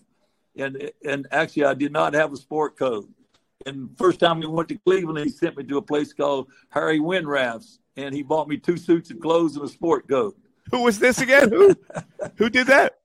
And 0.57 0.91
and 1.05 1.27
actually, 1.31 1.65
I 1.65 1.75
did 1.75 1.93
not 1.93 2.15
have 2.15 2.33
a 2.33 2.37
sport 2.37 2.79
coat. 2.79 3.09
And 3.65 3.97
first 3.97 4.21
time 4.21 4.41
we 4.41 4.47
went 4.47 4.69
to 4.69 4.79
Cleveland, 4.79 5.19
he 5.19 5.31
sent 5.31 5.57
me 5.57 5.65
to 5.65 5.79
a 5.79 5.83
place 5.83 6.13
called 6.13 6.49
Harry 6.71 7.01
Winrath's, 7.01 7.81
and 7.97 8.15
he 8.15 8.23
bought 8.23 8.49
me 8.49 8.57
two 8.57 8.77
suits 8.77 9.11
of 9.11 9.21
clothes 9.21 9.57
and 9.57 9.65
a 9.65 9.69
sport 9.69 10.09
coat. 10.09 10.37
Who 10.71 10.83
was 10.83 10.99
this 10.99 11.21
again? 11.21 11.51
Who? 11.51 11.75
Who 12.37 12.51
did 12.51 12.67
that? 12.69 12.99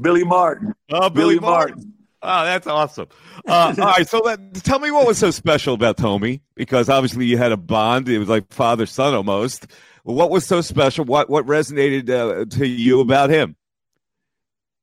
Billy 0.00 0.24
Martin. 0.24 0.74
Oh, 0.90 1.08
Billy, 1.08 1.34
Billy 1.34 1.40
Martin. 1.40 1.76
Martin. 1.76 1.92
Oh, 2.28 2.44
that's 2.44 2.66
awesome. 2.66 3.06
Uh, 3.46 3.72
all 3.78 3.84
right, 3.84 4.08
so 4.08 4.18
let, 4.18 4.54
tell 4.54 4.80
me 4.80 4.90
what 4.90 5.06
was 5.06 5.16
so 5.16 5.30
special 5.30 5.74
about 5.74 5.96
Thome, 5.96 6.40
because 6.56 6.88
obviously 6.88 7.24
you 7.24 7.38
had 7.38 7.52
a 7.52 7.56
bond. 7.56 8.08
It 8.08 8.18
was 8.18 8.28
like 8.28 8.52
father 8.52 8.84
son 8.84 9.14
almost. 9.14 9.68
What 10.02 10.30
was 10.30 10.44
so 10.44 10.60
special? 10.60 11.04
What 11.04 11.30
what 11.30 11.46
resonated 11.46 12.10
uh, 12.10 12.44
to 12.56 12.66
you 12.66 13.00
about 13.00 13.30
him? 13.30 13.54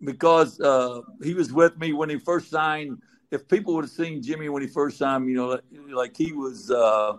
Because 0.01 0.57
uh, 0.61 1.01
he 1.21 1.33
was 1.33 1.51
with 1.51 1.77
me 1.77 1.91
when 1.91 2.09
he 2.09 2.17
first 2.17 2.49
signed. 2.49 3.01
If 3.29 3.45
people 3.49 3.73
would 3.75 3.83
have 3.83 3.91
seen 3.91 4.21
Jimmy 4.21 4.47
when 4.47 4.61
he 4.61 4.69
first 4.69 4.97
signed, 4.97 5.27
you 5.27 5.35
know, 5.35 5.59
like 5.93 6.15
he 6.15 6.31
was, 6.31 6.71
uh, 6.71 7.17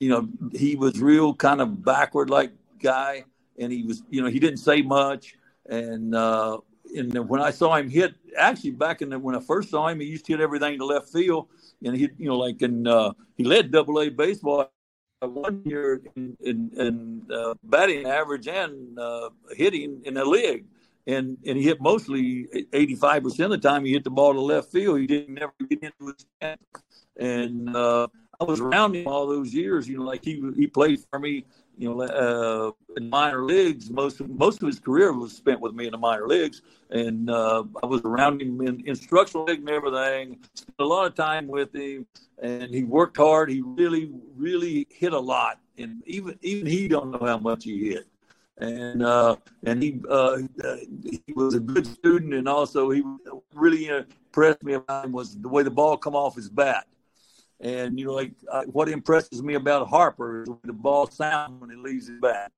you 0.00 0.08
know, 0.08 0.26
he 0.52 0.74
was 0.74 1.00
real 1.00 1.34
kind 1.34 1.60
of 1.60 1.84
backward 1.84 2.30
like 2.30 2.52
guy 2.82 3.24
and 3.58 3.70
he 3.70 3.82
was, 3.82 4.02
you 4.08 4.22
know, 4.22 4.28
he 4.28 4.38
didn't 4.38 4.58
say 4.58 4.80
much. 4.80 5.34
And 5.68 6.14
uh, 6.14 6.58
and 6.94 7.28
when 7.28 7.40
I 7.40 7.50
saw 7.50 7.74
him 7.76 7.90
hit, 7.90 8.14
actually 8.38 8.70
back 8.72 9.02
in 9.02 9.10
the, 9.10 9.18
when 9.18 9.34
I 9.34 9.40
first 9.40 9.70
saw 9.70 9.88
him, 9.88 10.00
he 10.00 10.06
used 10.06 10.26
to 10.26 10.32
hit 10.32 10.40
everything 10.40 10.78
to 10.78 10.84
left 10.84 11.08
field, 11.08 11.48
and 11.84 11.96
he, 11.96 12.08
you 12.18 12.28
know, 12.28 12.36
like 12.36 12.62
in 12.62 12.86
uh, 12.86 13.12
he 13.36 13.44
led 13.44 13.70
Double 13.70 14.00
A 14.00 14.08
baseball 14.08 14.70
one 15.20 15.62
year 15.64 16.00
in, 16.16 16.36
in, 16.40 16.70
in 16.76 17.22
uh, 17.32 17.54
batting 17.64 18.06
average 18.06 18.48
and 18.48 18.98
uh, 18.98 19.30
hitting 19.50 20.02
in 20.04 20.14
the 20.14 20.24
league. 20.24 20.66
And 21.06 21.36
and 21.46 21.58
he 21.58 21.64
hit 21.64 21.82
mostly 21.82 22.46
85% 22.72 23.44
of 23.44 23.50
the 23.50 23.58
time 23.58 23.84
he 23.84 23.92
hit 23.92 24.04
the 24.04 24.10
ball 24.10 24.32
to 24.32 24.40
left 24.40 24.72
field. 24.72 25.00
He 25.00 25.06
didn't 25.06 25.34
never 25.34 25.52
get 25.68 25.82
into 25.82 26.06
his 26.06 26.26
stand. 26.38 26.60
And 27.18 27.76
uh, 27.76 28.08
I 28.40 28.44
was 28.44 28.60
around 28.60 28.96
him 28.96 29.06
all 29.06 29.26
those 29.26 29.54
years. 29.54 29.88
You 29.88 29.98
know, 29.98 30.04
like 30.04 30.24
he 30.24 30.42
he 30.56 30.66
played 30.66 31.00
for 31.10 31.18
me 31.18 31.44
you 31.76 31.94
know, 31.94 32.02
uh, 32.02 32.70
in 32.96 33.10
minor 33.10 33.44
leagues. 33.44 33.90
Most 33.90 34.20
of, 34.20 34.28
most 34.30 34.62
of 34.62 34.66
his 34.66 34.78
career 34.78 35.12
was 35.12 35.32
spent 35.32 35.60
with 35.60 35.74
me 35.74 35.86
in 35.86 35.92
the 35.92 35.98
minor 35.98 36.26
leagues, 36.26 36.62
and 36.90 37.30
uh, 37.30 37.64
I 37.82 37.86
was 37.86 38.02
around 38.02 38.40
him 38.40 38.60
in 38.60 38.82
instructional 38.86 39.44
league 39.44 39.60
and 39.60 39.70
everything. 39.70 40.38
Spent 40.54 40.74
a 40.78 40.84
lot 40.84 41.06
of 41.06 41.14
time 41.14 41.46
with 41.48 41.74
him, 41.74 42.06
and 42.40 42.72
he 42.74 42.84
worked 42.84 43.16
hard. 43.16 43.50
He 43.50 43.62
really, 43.62 44.10
really 44.36 44.86
hit 44.90 45.12
a 45.12 45.18
lot, 45.18 45.58
and 45.78 46.02
even 46.06 46.38
even 46.42 46.66
he 46.66 46.88
don't 46.88 47.10
know 47.10 47.26
how 47.26 47.38
much 47.38 47.64
he 47.64 47.90
hit. 47.90 48.06
And 48.58 49.02
uh, 49.02 49.36
and 49.64 49.82
he 49.82 50.00
uh, 50.08 50.38
he 51.02 51.32
was 51.34 51.54
a 51.54 51.60
good 51.60 51.86
student, 51.86 52.34
and 52.34 52.48
also 52.48 52.90
he 52.90 53.02
really 53.52 53.88
impressed 53.88 54.62
me 54.62 54.74
about 54.74 55.04
him 55.04 55.12
was 55.12 55.36
the 55.36 55.48
way 55.48 55.64
the 55.64 55.70
ball 55.70 55.96
come 55.96 56.14
off 56.14 56.36
his 56.36 56.48
bat 56.48 56.86
and 57.60 57.98
you 57.98 58.06
know, 58.06 58.12
like 58.12 58.32
uh, 58.50 58.64
what 58.64 58.88
impresses 58.88 59.42
me 59.42 59.54
about 59.54 59.88
Harper 59.88 60.42
is 60.42 60.48
the 60.64 60.72
ball 60.72 61.06
sound 61.06 61.60
when 61.60 61.70
he 61.70 61.76
leaves 61.76 62.08
his 62.08 62.20
bat. 62.20 62.52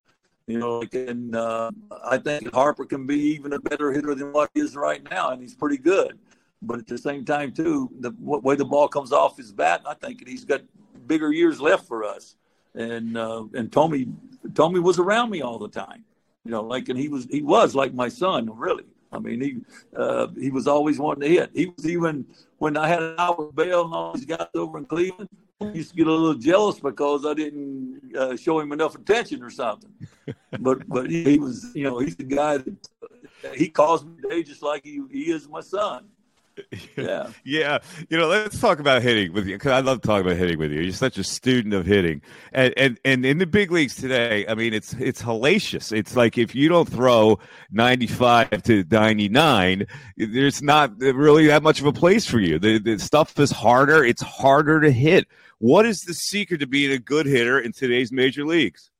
You 0.47 0.59
know, 0.61 0.78
like, 0.78 0.94
and 0.94 1.34
uh, 1.34 1.70
I 2.05 2.18
think 2.18 2.53
Harper 2.55 2.84
can 2.84 3.07
be 3.07 3.18
even 3.34 3.53
a 3.53 3.59
better 3.59 3.92
hitter 3.92 4.14
than 4.14 4.32
what 4.32 4.51
he 4.55 4.61
is 4.61 4.76
right 4.76 5.03
now, 5.11 5.30
and 5.30 5.42
he's 5.42 5.55
pretty 5.55 5.78
good. 5.78 6.18
but 6.62 6.78
at 6.78 6.86
the 6.86 6.99
same 6.99 7.24
time 7.24 7.53
too, 7.53 7.90
the 8.01 8.14
way 8.20 8.55
the 8.57 8.64
ball 8.64 8.88
comes 8.88 9.12
off 9.12 9.36
his 9.36 9.53
bat, 9.53 9.82
I 9.86 9.94
think 9.94 10.26
he's 10.26 10.44
got 10.44 10.62
bigger 11.07 11.32
years 11.32 11.61
left 11.61 11.86
for 11.86 12.05
us. 12.05 12.36
And 12.74 13.16
uh, 13.16 13.44
and 13.55 13.70
Thome 13.72 14.14
Thome 14.53 14.82
was 14.82 14.99
around 14.99 15.30
me 15.30 15.42
all 15.42 15.59
the 15.59 15.68
time, 15.68 16.05
you 16.44 16.51
know, 16.51 16.62
like 16.62 16.88
and 16.88 16.99
he 16.99 17.09
was 17.09 17.26
he 17.30 17.42
was 17.42 17.74
like 17.74 17.94
my 17.94 18.09
son, 18.09 18.51
really. 18.55 18.84
I 19.16 19.18
mean, 19.18 19.40
he 19.40 19.56
uh, 19.96 20.28
he 20.38 20.50
was 20.50 20.66
always 20.66 20.98
wanting 20.98 21.22
to 21.22 21.28
hit. 21.28 21.50
He 21.54 21.66
was 21.66 21.88
even 21.88 22.26
when 22.58 22.76
I 22.76 22.88
had 22.88 23.02
Albert 23.18 23.54
Belle 23.54 23.84
and 23.84 23.94
all 23.94 24.12
these 24.12 24.24
guys 24.24 24.46
over 24.54 24.78
in 24.78 24.84
Cleveland. 24.84 25.28
He 25.58 25.78
used 25.78 25.90
to 25.90 25.96
get 25.96 26.06
a 26.06 26.12
little 26.12 26.34
jealous 26.34 26.78
because 26.78 27.24
I 27.24 27.32
didn't 27.32 28.14
uh, 28.14 28.36
show 28.36 28.60
him 28.60 28.72
enough 28.72 28.94
attention 28.94 29.42
or 29.42 29.50
something. 29.50 29.90
but 30.60 30.86
but 30.86 31.10
he, 31.10 31.24
he, 31.24 31.38
was, 31.38 31.70
you 31.74 31.84
know, 31.84 31.98
he's 31.98 32.14
the 32.14 32.24
guy 32.24 32.58
that 32.58 32.88
uh, 33.02 33.52
he 33.54 33.70
calls 33.70 34.04
me 34.04 34.12
today 34.20 34.42
just 34.42 34.62
like 34.62 34.84
he, 34.84 35.00
he 35.10 35.32
is 35.32 35.48
my 35.48 35.62
son. 35.62 36.04
Yeah. 36.96 37.30
yeah. 37.44 37.78
You 38.09 38.18
know, 38.18 38.28
let's 38.28 38.61
talk 38.61 38.78
about 38.78 39.02
hitting 39.02 39.32
with 39.32 39.46
you 39.46 39.57
because 39.57 39.72
I 39.72 39.80
love 39.80 40.00
talking 40.00 40.26
about 40.26 40.36
hitting 40.38 40.59
with 40.59 40.72
you. 40.72 40.80
You're 40.80 40.92
such 40.92 41.18
a 41.18 41.24
student 41.24 41.74
of 41.74 41.86
hitting. 41.86 42.22
And, 42.52 42.74
and 42.76 43.00
and 43.04 43.26
in 43.26 43.38
the 43.38 43.46
big 43.46 43.70
leagues 43.70 43.94
today, 43.96 44.46
I 44.48 44.54
mean, 44.54 44.72
it's 44.72 44.94
it's 44.94 45.22
hellacious. 45.22 45.96
It's 45.96 46.16
like 46.16 46.38
if 46.38 46.54
you 46.54 46.68
don't 46.68 46.88
throw 46.88 47.38
95 47.70 48.62
to 48.64 48.84
99, 48.90 49.86
there's 50.16 50.62
not 50.62 50.98
really 51.00 51.46
that 51.46 51.62
much 51.62 51.80
of 51.80 51.86
a 51.86 51.92
place 51.92 52.26
for 52.26 52.40
you. 52.40 52.59
The, 52.59 52.78
the 52.78 52.98
stuff 52.98 53.38
is 53.38 53.50
harder. 53.50 54.04
It's 54.04 54.22
harder 54.22 54.80
to 54.80 54.90
hit. 54.90 55.26
What 55.59 55.86
is 55.86 56.02
the 56.02 56.14
secret 56.14 56.59
to 56.59 56.66
being 56.66 56.92
a 56.92 56.98
good 56.98 57.26
hitter 57.26 57.59
in 57.59 57.72
today's 57.72 58.12
major 58.12 58.44
leagues? 58.44 58.90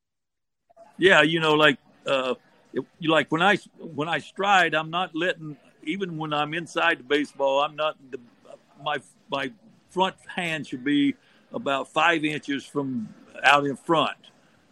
Yeah, 0.99 1.23
you 1.23 1.41
know, 1.41 1.55
like 1.55 1.79
uh, 2.07 2.35
you 2.73 3.11
like 3.11 3.31
when 3.31 3.43
I 3.43 3.59
when 3.79 4.09
I 4.09 4.19
stride, 4.19 4.75
I'm 4.75 4.91
not 4.91 5.15
letting 5.15 5.57
even 5.87 6.19
when 6.19 6.33
I'm 6.33 6.53
inside 6.55 6.99
the 6.99 7.05
baseball, 7.05 7.61
I'm 7.61 7.77
not 7.77 7.97
the, 8.11 8.19
my 8.83 8.99
my 9.31 9.51
front 9.91 10.17
hand 10.35 10.67
should 10.67 10.85
be 10.85 11.15
about 11.53 11.89
five 11.89 12.25
inches 12.25 12.65
from 12.65 13.09
out 13.43 13.65
in 13.65 13.77
front, 13.77 14.19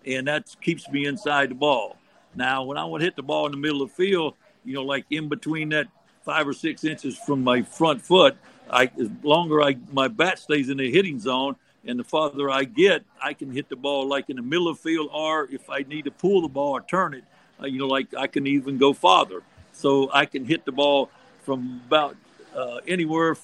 and 0.04 0.26
that 0.26 0.54
keeps 0.60 0.88
me 0.88 1.06
inside 1.06 1.50
the 1.50 1.54
ball. 1.54 1.96
Now, 2.34 2.64
when 2.64 2.76
I 2.76 2.84
want 2.84 3.00
to 3.00 3.04
hit 3.04 3.16
the 3.16 3.22
ball 3.22 3.46
in 3.46 3.52
the 3.52 3.58
middle 3.58 3.82
of 3.82 3.90
the 3.90 3.94
field, 3.94 4.34
you 4.64 4.74
know, 4.74 4.82
like 4.82 5.06
in 5.10 5.28
between 5.28 5.70
that 5.70 5.86
five 6.24 6.48
or 6.48 6.52
six 6.52 6.84
inches 6.84 7.16
from 7.16 7.44
my 7.44 7.62
front 7.62 8.02
foot, 8.02 8.36
I 8.70 8.90
as 9.00 9.08
longer 9.22 9.62
I 9.62 9.76
my 9.92 10.08
bat 10.08 10.38
stays 10.38 10.68
in 10.68 10.78
the 10.78 10.90
hitting 10.90 11.20
zone, 11.20 11.56
and 11.86 11.98
the 11.98 12.04
farther 12.04 12.50
I 12.50 12.64
get, 12.64 13.04
I 13.22 13.34
can 13.34 13.50
hit 13.50 13.68
the 13.68 13.76
ball 13.76 14.08
like 14.08 14.30
in 14.30 14.36
the 14.36 14.42
middle 14.42 14.68
of 14.68 14.76
the 14.76 14.82
field, 14.82 15.10
or 15.12 15.48
if 15.50 15.70
I 15.70 15.82
need 15.82 16.06
to 16.06 16.10
pull 16.10 16.42
the 16.42 16.48
ball 16.48 16.72
or 16.72 16.80
turn 16.80 17.14
it, 17.14 17.24
uh, 17.62 17.66
you 17.66 17.78
know, 17.78 17.86
like 17.86 18.14
I 18.14 18.26
can 18.26 18.46
even 18.46 18.78
go 18.78 18.92
farther 18.92 19.42
so 19.84 20.08
I 20.14 20.24
can 20.24 20.46
hit 20.46 20.64
the 20.64 20.72
ball 20.72 21.10
from 21.42 21.82
about 21.86 22.16
uh, 22.56 22.78
anywhere 22.88 23.36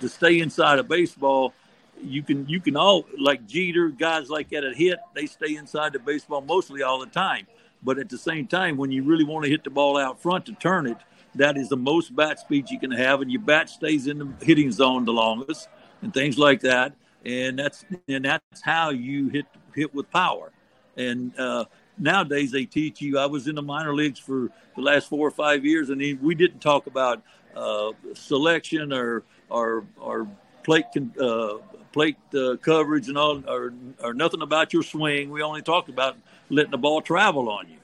to 0.00 0.08
stay 0.08 0.38
inside 0.38 0.78
of 0.78 0.86
baseball. 0.86 1.54
You 2.00 2.22
can 2.22 2.48
you 2.48 2.60
can 2.60 2.76
all 2.76 3.04
like 3.18 3.48
Jeter 3.48 3.88
guys 3.88 4.30
like 4.30 4.50
that 4.50 4.62
at 4.62 4.76
hit 4.76 5.00
they 5.12 5.26
stay 5.26 5.56
inside 5.56 5.92
the 5.92 5.98
baseball 5.98 6.40
mostly 6.40 6.84
all 6.84 7.00
the 7.00 7.10
time. 7.10 7.48
But 7.82 7.98
at 7.98 8.08
the 8.08 8.16
same 8.16 8.46
time, 8.46 8.76
when 8.76 8.92
you 8.92 9.02
really 9.02 9.24
want 9.24 9.44
to 9.44 9.50
hit 9.50 9.64
the 9.64 9.70
ball 9.70 9.98
out 9.98 10.22
front 10.22 10.46
to 10.46 10.52
turn 10.52 10.86
it, 10.86 10.98
that 11.34 11.56
is 11.56 11.68
the 11.68 11.76
most 11.76 12.14
bat 12.14 12.38
speed 12.38 12.70
you 12.70 12.78
can 12.78 12.92
have, 12.92 13.20
and 13.20 13.30
your 13.30 13.42
bat 13.42 13.68
stays 13.68 14.06
in 14.06 14.18
the 14.18 14.28
hitting 14.42 14.70
zone 14.70 15.04
the 15.04 15.12
longest, 15.12 15.68
and 16.00 16.14
things 16.14 16.38
like 16.38 16.60
that. 16.60 16.92
And 17.24 17.58
that's 17.58 17.84
and 18.06 18.24
that's 18.24 18.62
how 18.62 18.90
you 18.90 19.30
hit 19.30 19.46
hit 19.74 19.92
with 19.92 20.08
power. 20.12 20.52
And 20.96 21.36
uh, 21.36 21.64
nowadays 21.98 22.50
they 22.50 22.64
teach 22.64 23.00
you. 23.00 23.18
I 23.18 23.26
was 23.26 23.48
in 23.48 23.54
the 23.54 23.62
minor 23.62 23.94
leagues 23.94 24.18
for 24.18 24.50
the 24.74 24.82
last 24.82 25.08
four 25.08 25.26
or 25.26 25.30
five 25.30 25.64
years, 25.64 25.90
and 25.90 26.00
we 26.20 26.34
didn't 26.34 26.60
talk 26.60 26.86
about 26.86 27.22
uh, 27.54 27.92
selection 28.14 28.92
or 28.92 29.24
or 29.48 29.84
or 29.98 30.28
plate 30.62 30.86
uh, 31.20 31.54
plate 31.92 32.16
uh, 32.34 32.56
coverage 32.56 33.08
and 33.08 33.16
all, 33.16 33.42
or 33.48 33.72
or 34.02 34.14
nothing 34.14 34.42
about 34.42 34.72
your 34.72 34.82
swing. 34.82 35.30
We 35.30 35.42
only 35.42 35.62
talked 35.62 35.88
about 35.88 36.16
letting 36.50 36.70
the 36.70 36.78
ball 36.78 37.00
travel 37.00 37.48
on 37.48 37.68
you. 37.68 37.78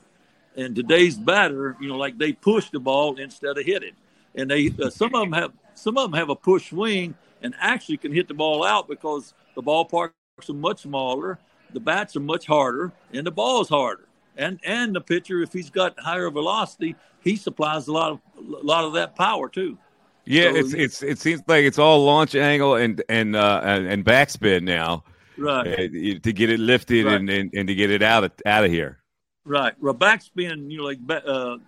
And 0.55 0.77
today's 0.77 1.17
batter, 1.17 1.77
you 1.81 1.89
know, 1.89 1.97
like 1.97 2.19
they 2.19 2.33
push 2.33 2.69
the 2.71 2.81
ball 2.81 3.17
instead 3.17 3.57
of 3.57 3.65
hit 3.65 3.83
it, 3.83 3.95
and 4.35 4.51
they 4.51 4.71
uh, 4.83 4.91
some 4.91 5.15
of 5.15 5.23
them 5.23 5.33
have 5.33 5.53
some 5.75 5.97
of 5.97 6.11
them 6.11 6.19
have 6.19 6.29
a 6.29 6.37
push 6.37 6.71
swing 6.71 7.15
and 7.43 7.55
actually 7.59 7.97
can 7.97 8.13
hit 8.13 8.29
the 8.29 8.35
ball 8.35 8.65
out 8.65 8.89
because 8.89 9.35
the 9.55 9.63
ballparks 9.63 10.13
are 10.49 10.53
much 10.53 10.83
smaller 10.83 11.39
the 11.73 11.81
bats 11.81 12.17
are 12.17 12.21
much 12.21 12.47
harder 12.47 12.93
and 13.13 13.27
the 13.27 13.31
ball 13.31 13.61
is 13.61 13.69
harder. 13.69 14.07
And 14.37 14.61
and 14.65 14.95
the 14.95 15.01
pitcher, 15.01 15.43
if 15.43 15.53
he's 15.53 15.71
got 15.71 15.99
higher 15.99 16.31
velocity, 16.31 16.97
he 17.23 17.37
supplies 17.37 17.87
a 17.89 17.93
lot 17.93 18.13
of 18.13 18.21
a 18.39 18.65
lot 18.65 18.85
of 18.85 18.95
that 18.95 19.15
power 19.15 19.49
too. 19.49 19.77
Yeah, 20.25 20.53
so, 20.53 20.57
it's 20.57 20.75
it's 20.75 21.03
it 21.03 21.19
seems 21.19 21.43
like 21.47 21.65
it's 21.65 21.79
all 21.79 22.05
launch 22.05 22.35
angle 22.35 22.77
and 22.77 23.03
and 23.09 23.37
uh, 23.37 23.61
and, 23.63 23.87
and 23.87 24.05
backspin 24.05 24.63
now, 24.63 25.05
right? 25.37 25.67
Uh, 25.67 26.19
to 26.23 26.33
get 26.33 26.51
it 26.51 26.61
lifted 26.61 27.07
right. 27.07 27.15
and, 27.15 27.29
and, 27.29 27.51
and 27.55 27.69
to 27.69 27.75
get 27.75 27.91
it 27.91 28.03
out 28.03 28.25
of 28.25 28.33
out 28.47 28.65
of 28.65 28.71
here. 28.71 28.99
Right. 29.45 29.75
Well, 29.81 29.95
backspin, 29.95 30.71
you 30.71 30.79
know, 30.79 30.85
like 30.85 30.99
uh, 31.09 31.59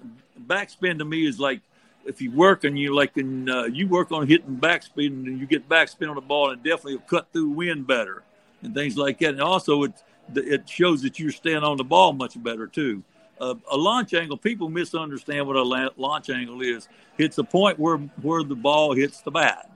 backspin 0.46 0.98
to 0.98 1.04
me 1.04 1.26
is 1.26 1.40
like 1.40 1.60
if 2.06 2.20
you 2.20 2.30
work 2.30 2.64
and 2.64 2.78
you 2.78 2.94
like 2.94 3.16
and 3.16 3.50
uh, 3.50 3.64
you 3.64 3.88
work 3.88 4.12
on 4.12 4.26
hitting 4.28 4.56
backspin 4.56 5.26
and 5.26 5.40
you 5.40 5.46
get 5.46 5.68
backspin 5.68 6.08
on 6.08 6.14
the 6.14 6.20
ball 6.20 6.50
and 6.50 6.62
definitely 6.62 6.96
will 6.96 7.02
cut 7.02 7.28
through 7.32 7.48
wind 7.48 7.86
better 7.86 8.22
and 8.64 8.74
things 8.74 8.96
like 8.96 9.18
that. 9.20 9.30
And 9.30 9.42
also, 9.42 9.84
it 9.84 9.92
it 10.34 10.68
shows 10.68 11.02
that 11.02 11.18
you're 11.18 11.30
staying 11.30 11.62
on 11.62 11.76
the 11.76 11.84
ball 11.84 12.12
much 12.12 12.42
better 12.42 12.66
too. 12.66 13.02
Uh, 13.40 13.54
a 13.70 13.76
launch 13.76 14.14
angle, 14.14 14.36
people 14.36 14.68
misunderstand 14.68 15.46
what 15.46 15.56
a 15.56 15.90
launch 15.96 16.30
angle 16.30 16.62
is. 16.62 16.88
It's 17.18 17.38
a 17.38 17.44
point 17.44 17.78
where 17.78 17.98
where 18.22 18.42
the 18.42 18.54
ball 18.54 18.94
hits 18.94 19.20
the 19.20 19.30
bat, 19.30 19.70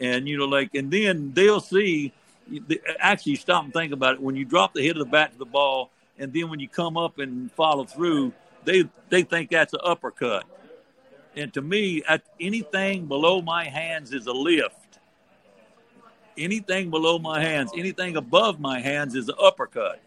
and 0.00 0.26
you 0.28 0.38
know, 0.38 0.46
like, 0.46 0.74
and 0.74 0.90
then 0.90 1.32
they'll 1.32 1.60
see. 1.60 2.12
Actually, 2.98 3.36
stop 3.36 3.64
and 3.64 3.72
think 3.72 3.92
about 3.92 4.14
it. 4.14 4.22
When 4.22 4.36
you 4.36 4.44
drop 4.44 4.74
the 4.74 4.82
hit 4.82 4.92
of 4.92 4.98
the 4.98 5.10
bat 5.10 5.32
to 5.32 5.38
the 5.38 5.46
ball, 5.46 5.90
and 6.18 6.32
then 6.32 6.50
when 6.50 6.60
you 6.60 6.68
come 6.68 6.96
up 6.96 7.18
and 7.18 7.50
follow 7.52 7.84
through, 7.84 8.32
they 8.64 8.84
they 9.08 9.22
think 9.22 9.50
that's 9.50 9.72
an 9.72 9.80
uppercut. 9.82 10.44
And 11.36 11.52
to 11.54 11.62
me, 11.62 12.02
at 12.08 12.22
anything 12.38 13.06
below 13.06 13.42
my 13.42 13.64
hands 13.64 14.12
is 14.12 14.26
a 14.26 14.32
lift 14.32 14.83
anything 16.36 16.90
below 16.90 17.18
my 17.18 17.40
hands, 17.40 17.72
anything 17.76 18.16
above 18.16 18.60
my 18.60 18.80
hands 18.80 19.14
is 19.14 19.28
an 19.28 19.36
uppercut. 19.40 20.00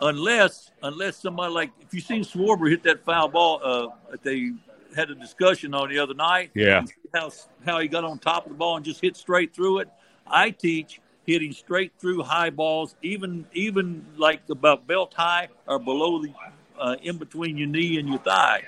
Unless, 0.00 0.72
unless 0.82 1.16
somebody 1.16 1.52
like 1.52 1.70
if 1.80 1.94
you 1.94 2.00
seen 2.00 2.24
Schwarber 2.24 2.68
hit 2.68 2.82
that 2.82 3.04
foul 3.04 3.28
ball, 3.28 3.60
uh, 3.62 4.16
they 4.22 4.52
had 4.96 5.10
a 5.10 5.14
discussion 5.14 5.74
on 5.74 5.88
the 5.88 5.98
other 5.98 6.14
night. 6.14 6.50
Yeah, 6.54 6.84
how 7.14 7.30
how 7.64 7.78
he 7.80 7.88
got 7.88 8.04
on 8.04 8.18
top 8.18 8.46
of 8.46 8.52
the 8.52 8.58
ball 8.58 8.76
and 8.76 8.84
just 8.84 9.00
hit 9.00 9.16
straight 9.16 9.54
through 9.54 9.80
it. 9.80 9.88
I 10.26 10.50
teach 10.50 11.00
hitting 11.26 11.52
straight 11.52 11.92
through 11.98 12.22
high 12.22 12.50
balls, 12.50 12.96
even 13.02 13.46
even 13.52 14.04
like 14.16 14.40
about 14.50 14.86
belt 14.86 15.14
high 15.14 15.48
or 15.66 15.78
below 15.78 16.20
the 16.20 16.32
uh, 16.78 16.96
in 17.02 17.16
between 17.18 17.56
your 17.56 17.68
knee 17.68 17.98
and 17.98 18.08
your 18.08 18.18
thigh. 18.18 18.62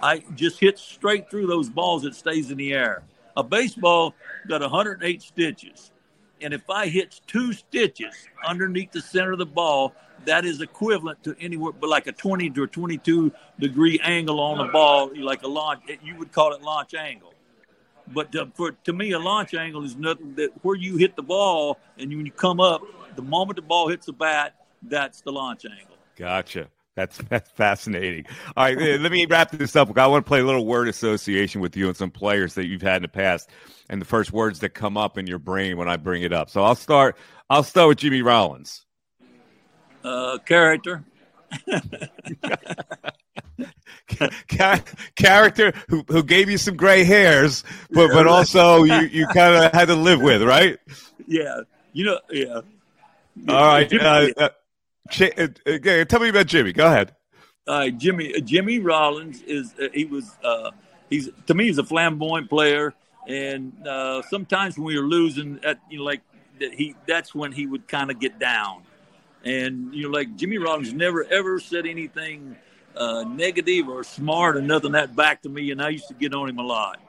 I 0.00 0.22
just 0.34 0.60
hit 0.60 0.78
straight 0.78 1.28
through 1.30 1.48
those 1.48 1.68
balls. 1.68 2.02
that 2.02 2.14
stays 2.14 2.50
in 2.50 2.58
the 2.58 2.72
air. 2.72 3.02
A 3.36 3.42
baseball 3.42 4.14
got 4.48 4.60
108 4.60 5.22
stitches. 5.22 5.90
And 6.40 6.54
if 6.54 6.68
I 6.70 6.88
hit 6.88 7.20
two 7.26 7.52
stitches 7.52 8.14
underneath 8.46 8.92
the 8.92 9.00
center 9.00 9.32
of 9.32 9.38
the 9.38 9.46
ball, 9.46 9.94
that 10.24 10.44
is 10.44 10.60
equivalent 10.60 11.22
to 11.24 11.36
anywhere 11.40 11.72
but 11.72 11.88
like 11.88 12.06
a 12.06 12.12
20 12.12 12.50
to 12.50 12.62
a 12.64 12.66
22 12.66 13.32
degree 13.58 14.00
angle 14.02 14.40
on 14.40 14.58
the 14.58 14.72
ball, 14.72 15.10
like 15.16 15.42
a 15.42 15.48
launch. 15.48 15.82
You 16.02 16.16
would 16.16 16.32
call 16.32 16.52
it 16.52 16.62
launch 16.62 16.94
angle. 16.94 17.34
But 18.06 18.32
to, 18.32 18.50
for 18.54 18.72
to 18.72 18.92
me, 18.92 19.12
a 19.12 19.18
launch 19.18 19.54
angle 19.54 19.84
is 19.84 19.96
nothing 19.96 20.34
that 20.36 20.50
where 20.62 20.76
you 20.76 20.96
hit 20.96 21.16
the 21.16 21.22
ball 21.22 21.78
and 21.98 22.10
when 22.10 22.26
you 22.26 22.32
come 22.32 22.60
up, 22.60 22.82
the 23.16 23.22
moment 23.22 23.56
the 23.56 23.62
ball 23.62 23.88
hits 23.88 24.06
the 24.06 24.12
bat, 24.12 24.54
that's 24.82 25.20
the 25.20 25.32
launch 25.32 25.64
angle. 25.64 25.96
Gotcha. 26.16 26.68
That's 26.98 27.18
that's 27.28 27.48
fascinating. 27.52 28.26
All 28.56 28.64
right, 28.64 28.76
let 28.76 29.12
me 29.12 29.24
wrap 29.24 29.52
this 29.52 29.76
up. 29.76 29.96
I 29.96 30.08
want 30.08 30.26
to 30.26 30.28
play 30.28 30.40
a 30.40 30.44
little 30.44 30.66
word 30.66 30.88
association 30.88 31.60
with 31.60 31.76
you 31.76 31.86
and 31.86 31.96
some 31.96 32.10
players 32.10 32.54
that 32.54 32.66
you've 32.66 32.82
had 32.82 32.96
in 32.96 33.02
the 33.02 33.08
past, 33.08 33.48
and 33.88 34.00
the 34.00 34.04
first 34.04 34.32
words 34.32 34.58
that 34.60 34.70
come 34.70 34.96
up 34.96 35.16
in 35.16 35.28
your 35.28 35.38
brain 35.38 35.76
when 35.76 35.88
I 35.88 35.96
bring 35.96 36.24
it 36.24 36.32
up. 36.32 36.50
So 36.50 36.64
I'll 36.64 36.74
start. 36.74 37.16
I'll 37.48 37.62
start 37.62 37.90
with 37.90 37.98
Jimmy 37.98 38.20
Rollins. 38.20 38.84
Uh, 40.02 40.38
character. 40.38 41.04
character 45.14 45.72
who, 45.88 46.04
who 46.08 46.24
gave 46.24 46.50
you 46.50 46.58
some 46.58 46.76
gray 46.76 47.04
hairs, 47.04 47.62
but 47.92 48.08
but 48.08 48.26
also 48.26 48.82
you, 48.82 49.02
you 49.02 49.26
kind 49.28 49.54
of 49.54 49.72
had 49.72 49.86
to 49.86 49.94
live 49.94 50.20
with, 50.20 50.42
right? 50.42 50.78
Yeah, 51.28 51.60
you 51.92 52.06
know, 52.06 52.18
yeah. 52.28 52.62
All 53.48 53.66
right. 53.66 53.92
Uh, 53.92 54.28
uh, 54.36 54.48
tell 56.04 56.20
me 56.20 56.28
about 56.28 56.46
Jimmy. 56.46 56.72
Go 56.72 56.86
ahead. 56.86 57.14
Uh, 57.66 57.90
Jimmy 57.90 58.40
Jimmy 58.40 58.78
Rollins 58.78 59.42
is 59.42 59.74
uh, 59.80 59.88
he 59.92 60.06
was 60.06 60.30
uh, 60.42 60.70
he's 61.10 61.28
to 61.46 61.54
me 61.54 61.66
he's 61.66 61.78
a 61.78 61.84
flamboyant 61.84 62.48
player, 62.48 62.94
and 63.28 63.86
uh, 63.86 64.22
sometimes 64.22 64.78
when 64.78 64.86
we 64.86 64.98
were 64.98 65.06
losing, 65.06 65.60
at 65.62 65.78
you 65.90 65.98
know 65.98 66.04
like 66.04 66.22
that 66.60 66.72
he 66.72 66.94
that's 67.06 67.34
when 67.34 67.52
he 67.52 67.66
would 67.66 67.86
kind 67.86 68.10
of 68.10 68.18
get 68.18 68.38
down, 68.38 68.82
and 69.44 69.94
you 69.94 70.04
know 70.04 70.08
like 70.08 70.34
Jimmy 70.36 70.56
Rollins 70.56 70.94
never 70.94 71.24
ever 71.24 71.60
said 71.60 71.84
anything 71.86 72.56
negative 73.26 73.88
or 73.88 74.02
smart 74.02 74.56
or 74.56 74.62
nothing 74.62 74.92
that 74.92 75.14
back 75.14 75.42
to 75.42 75.50
me, 75.50 75.70
and 75.70 75.82
I 75.82 75.90
used 75.90 76.08
to 76.08 76.14
get 76.14 76.32
on 76.32 76.48
him 76.48 76.58
a 76.58 76.62
lot, 76.62 77.00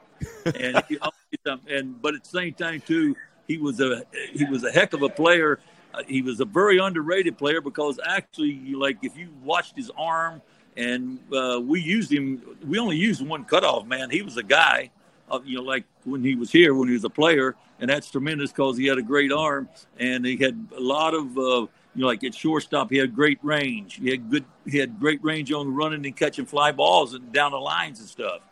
and 0.44 0.82
and 1.68 2.02
but 2.02 2.14
at 2.14 2.24
the 2.24 2.28
same 2.28 2.52
time 2.52 2.82
too, 2.86 3.16
he 3.48 3.56
was 3.56 3.80
a 3.80 4.04
he 4.32 4.44
was 4.44 4.62
a 4.62 4.70
heck 4.70 4.92
of 4.92 5.02
a 5.02 5.08
player. 5.08 5.58
He 6.06 6.22
was 6.22 6.40
a 6.40 6.44
very 6.44 6.78
underrated 6.78 7.36
player 7.36 7.60
because 7.60 7.98
actually, 8.04 8.74
like 8.74 8.98
if 9.02 9.16
you 9.16 9.28
watched 9.42 9.76
his 9.76 9.90
arm, 9.96 10.42
and 10.76 11.18
uh, 11.32 11.60
we 11.62 11.80
used 11.80 12.12
him. 12.12 12.42
We 12.66 12.78
only 12.78 12.96
used 12.96 13.26
one 13.26 13.44
cutoff 13.44 13.86
man. 13.86 14.10
He 14.10 14.22
was 14.22 14.36
a 14.36 14.42
guy, 14.42 14.90
uh, 15.30 15.40
you 15.44 15.58
know, 15.58 15.62
like 15.62 15.84
when 16.04 16.22
he 16.22 16.34
was 16.34 16.50
here 16.50 16.74
when 16.74 16.88
he 16.88 16.94
was 16.94 17.04
a 17.04 17.10
player, 17.10 17.56
and 17.80 17.90
that's 17.90 18.10
tremendous 18.10 18.50
because 18.50 18.76
he 18.76 18.86
had 18.86 18.98
a 18.98 19.02
great 19.02 19.32
arm 19.32 19.68
and 19.98 20.24
he 20.24 20.36
had 20.36 20.66
a 20.76 20.80
lot 20.80 21.14
of. 21.14 21.36
Uh, 21.36 21.66
you 21.92 22.02
know, 22.02 22.06
like 22.06 22.22
at 22.22 22.36
shortstop, 22.36 22.88
he 22.88 22.98
had 22.98 23.16
great 23.16 23.40
range. 23.42 23.96
He 23.96 24.10
had 24.10 24.30
good. 24.30 24.44
He 24.64 24.78
had 24.78 25.00
great 25.00 25.22
range 25.24 25.50
on 25.50 25.74
running 25.74 26.06
and 26.06 26.16
catching 26.16 26.46
fly 26.46 26.70
balls 26.70 27.14
and 27.14 27.32
down 27.32 27.50
the 27.50 27.58
lines 27.58 27.98
and 27.98 28.08
stuff. 28.08 28.42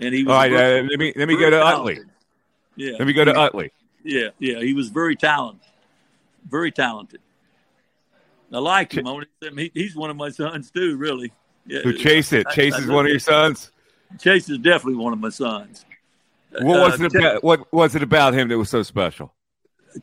And 0.00 0.12
he 0.12 0.24
was 0.24 0.32
all 0.32 0.38
right. 0.40 0.52
Uh, 0.52 0.82
let 0.90 0.98
me 0.98 1.12
let 1.14 1.28
me 1.28 1.36
go 1.36 1.50
to 1.50 1.58
talented. 1.60 1.98
Utley. 1.98 2.10
Yeah. 2.74 2.96
Let 2.98 3.06
me 3.06 3.12
go 3.12 3.24
to 3.24 3.32
Utley. 3.32 3.70
Yeah, 4.02 4.30
yeah. 4.40 4.58
He 4.58 4.74
was 4.74 4.88
very 4.88 5.14
talented 5.14 5.69
very 6.50 6.72
talented. 6.72 7.20
I 8.52 8.58
like 8.58 8.92
him. 8.92 9.06
He, 9.56 9.70
he's 9.74 9.94
one 9.94 10.10
of 10.10 10.16
my 10.16 10.30
sons 10.30 10.70
too. 10.70 10.96
Really. 10.96 11.32
Yeah. 11.66 11.82
So 11.84 11.92
chase 11.92 12.32
it. 12.32 12.48
Chase 12.50 12.76
is 12.78 12.88
one 12.88 13.04
of 13.06 13.10
your 13.10 13.20
sons. 13.20 13.70
Chase 14.18 14.48
is 14.48 14.58
definitely 14.58 14.96
one 14.96 15.12
of 15.12 15.20
my 15.20 15.28
sons. 15.28 15.84
What 16.58 16.80
was 16.80 17.00
uh, 17.00 17.04
it 17.04 17.14
about? 17.14 17.44
What 17.44 17.72
was 17.72 17.94
it 17.94 18.02
about 18.02 18.34
him 18.34 18.48
that 18.48 18.58
was 18.58 18.70
so 18.70 18.82
special? 18.82 19.32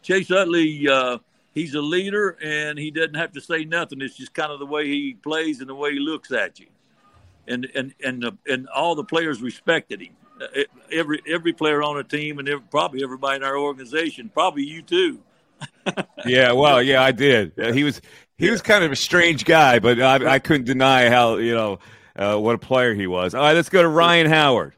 Chase 0.02 0.32
Utley, 0.32 0.88
uh, 0.88 1.18
he's 1.54 1.74
a 1.74 1.82
leader, 1.82 2.38
and 2.42 2.80
he 2.80 2.92
doesn't 2.92 3.16
have 3.16 3.34
to 3.34 3.42
say 3.42 3.66
nothing. 3.66 4.02
It's 4.02 4.16
just 4.16 4.34
kind 4.34 4.52
of 4.52 4.60
the 4.60 4.66
way 4.66 4.88
he 4.88 5.14
plays 5.14 5.60
and 5.60 5.70
the 5.70 5.76
way 5.76 5.94
he 5.94 6.00
looks 6.00 6.32
at 6.32 6.60
you, 6.60 6.68
and 7.48 7.68
and 7.76 7.94
and 8.04 8.26
uh, 8.26 8.32
and 8.50 8.68
all 8.70 8.96
the 8.96 9.04
players 9.04 9.42
respected 9.42 10.02
him. 10.02 10.16
Uh, 10.42 10.64
every 10.92 11.22
every 11.28 11.52
player 11.52 11.84
on 11.84 11.98
the 11.98 12.04
team, 12.04 12.40
and 12.40 12.48
every, 12.48 12.64
probably 12.70 13.04
everybody 13.04 13.38
in 13.38 13.44
our 13.44 13.58
organization, 13.58 14.30
probably 14.34 14.64
you 14.64 14.82
too, 14.82 15.20
yeah, 16.26 16.52
well, 16.52 16.82
yeah, 16.82 17.02
I 17.02 17.12
did. 17.12 17.60
Uh, 17.60 17.72
he 17.72 17.84
was 17.84 18.02
he 18.38 18.46
yeah. 18.46 18.52
was 18.52 18.62
kind 18.62 18.84
of 18.84 18.92
a 18.92 18.96
strange 18.96 19.46
guy, 19.46 19.80
but 19.80 20.00
I, 20.02 20.34
I 20.34 20.40
couldn't 20.40 20.66
deny 20.66 21.10
how 21.10 21.38
you 21.38 21.54
know 21.54 21.80
uh, 22.16 22.38
what 22.38 22.56
a 22.56 22.60
player 22.60 22.94
he 22.94 23.08
was. 23.08 23.34
All 23.34 23.42
right, 23.42 23.54
let's 23.54 23.70
go 23.70 23.82
to 23.82 23.88
Ryan 23.88 24.28
Howard. 24.28 24.74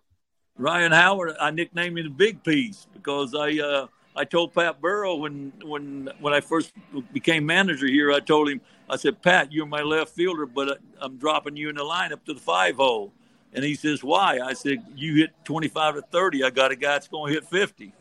Ryan 0.58 0.92
Howard, 0.92 1.36
I 1.40 1.52
nicknamed 1.52 1.98
him 1.98 2.06
the 2.06 2.12
Big 2.12 2.44
Piece 2.44 2.88
because 2.94 3.34
I 3.34 3.60
uh, 3.60 3.88
I 4.16 4.26
told 4.26 4.54
Pat 4.54 4.82
Burrell 4.82 5.20
when 5.20 5.54
when 5.64 6.10
when 6.20 6.34
I 6.34 6.42
first 6.42 6.74
became 7.14 7.46
manager 7.46 7.88
here, 7.88 8.12
I 8.12 8.20
told 8.20 8.50
him 8.50 8.62
I 8.90 8.96
said, 8.96 9.22
Pat, 9.22 9.54
you're 9.54 9.68
my 9.68 9.82
left 9.82 10.16
fielder, 10.16 10.46
but 10.46 10.80
I'm 11.00 11.18
dropping 11.18 11.56
you 11.56 11.70
in 11.70 11.76
the 11.76 11.84
lineup 11.84 12.24
to 12.26 12.34
the 12.34 12.40
five 12.40 12.78
hole. 12.78 13.14
And 13.54 13.64
he 13.64 13.76
says, 13.76 14.04
Why? 14.04 14.40
I 14.40 14.54
said, 14.54 14.84
You 14.96 15.16
hit 15.16 15.32
25 15.44 15.96
to 15.96 16.02
30. 16.02 16.44
I 16.44 16.50
got 16.50 16.72
a 16.72 16.76
guy 16.76 16.94
that's 16.94 17.08
going 17.08 17.34
to 17.34 17.40
hit 17.40 17.48
50. 17.48 17.94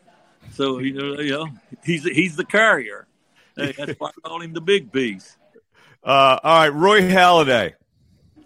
So 0.53 0.79
you 0.79 0.95
know, 0.95 1.21
you 1.21 1.31
know, 1.33 1.49
he's 1.85 2.05
he's 2.05 2.37
the 2.37 2.45
carrier. 2.45 3.07
That's 3.55 3.99
why 3.99 4.11
I 4.11 4.29
call 4.29 4.41
him 4.41 4.53
the 4.53 4.61
big 4.61 4.93
piece. 4.93 5.37
Uh, 6.05 6.39
all 6.43 6.59
right, 6.61 6.69
Roy 6.69 7.03
Halladay. 7.03 7.75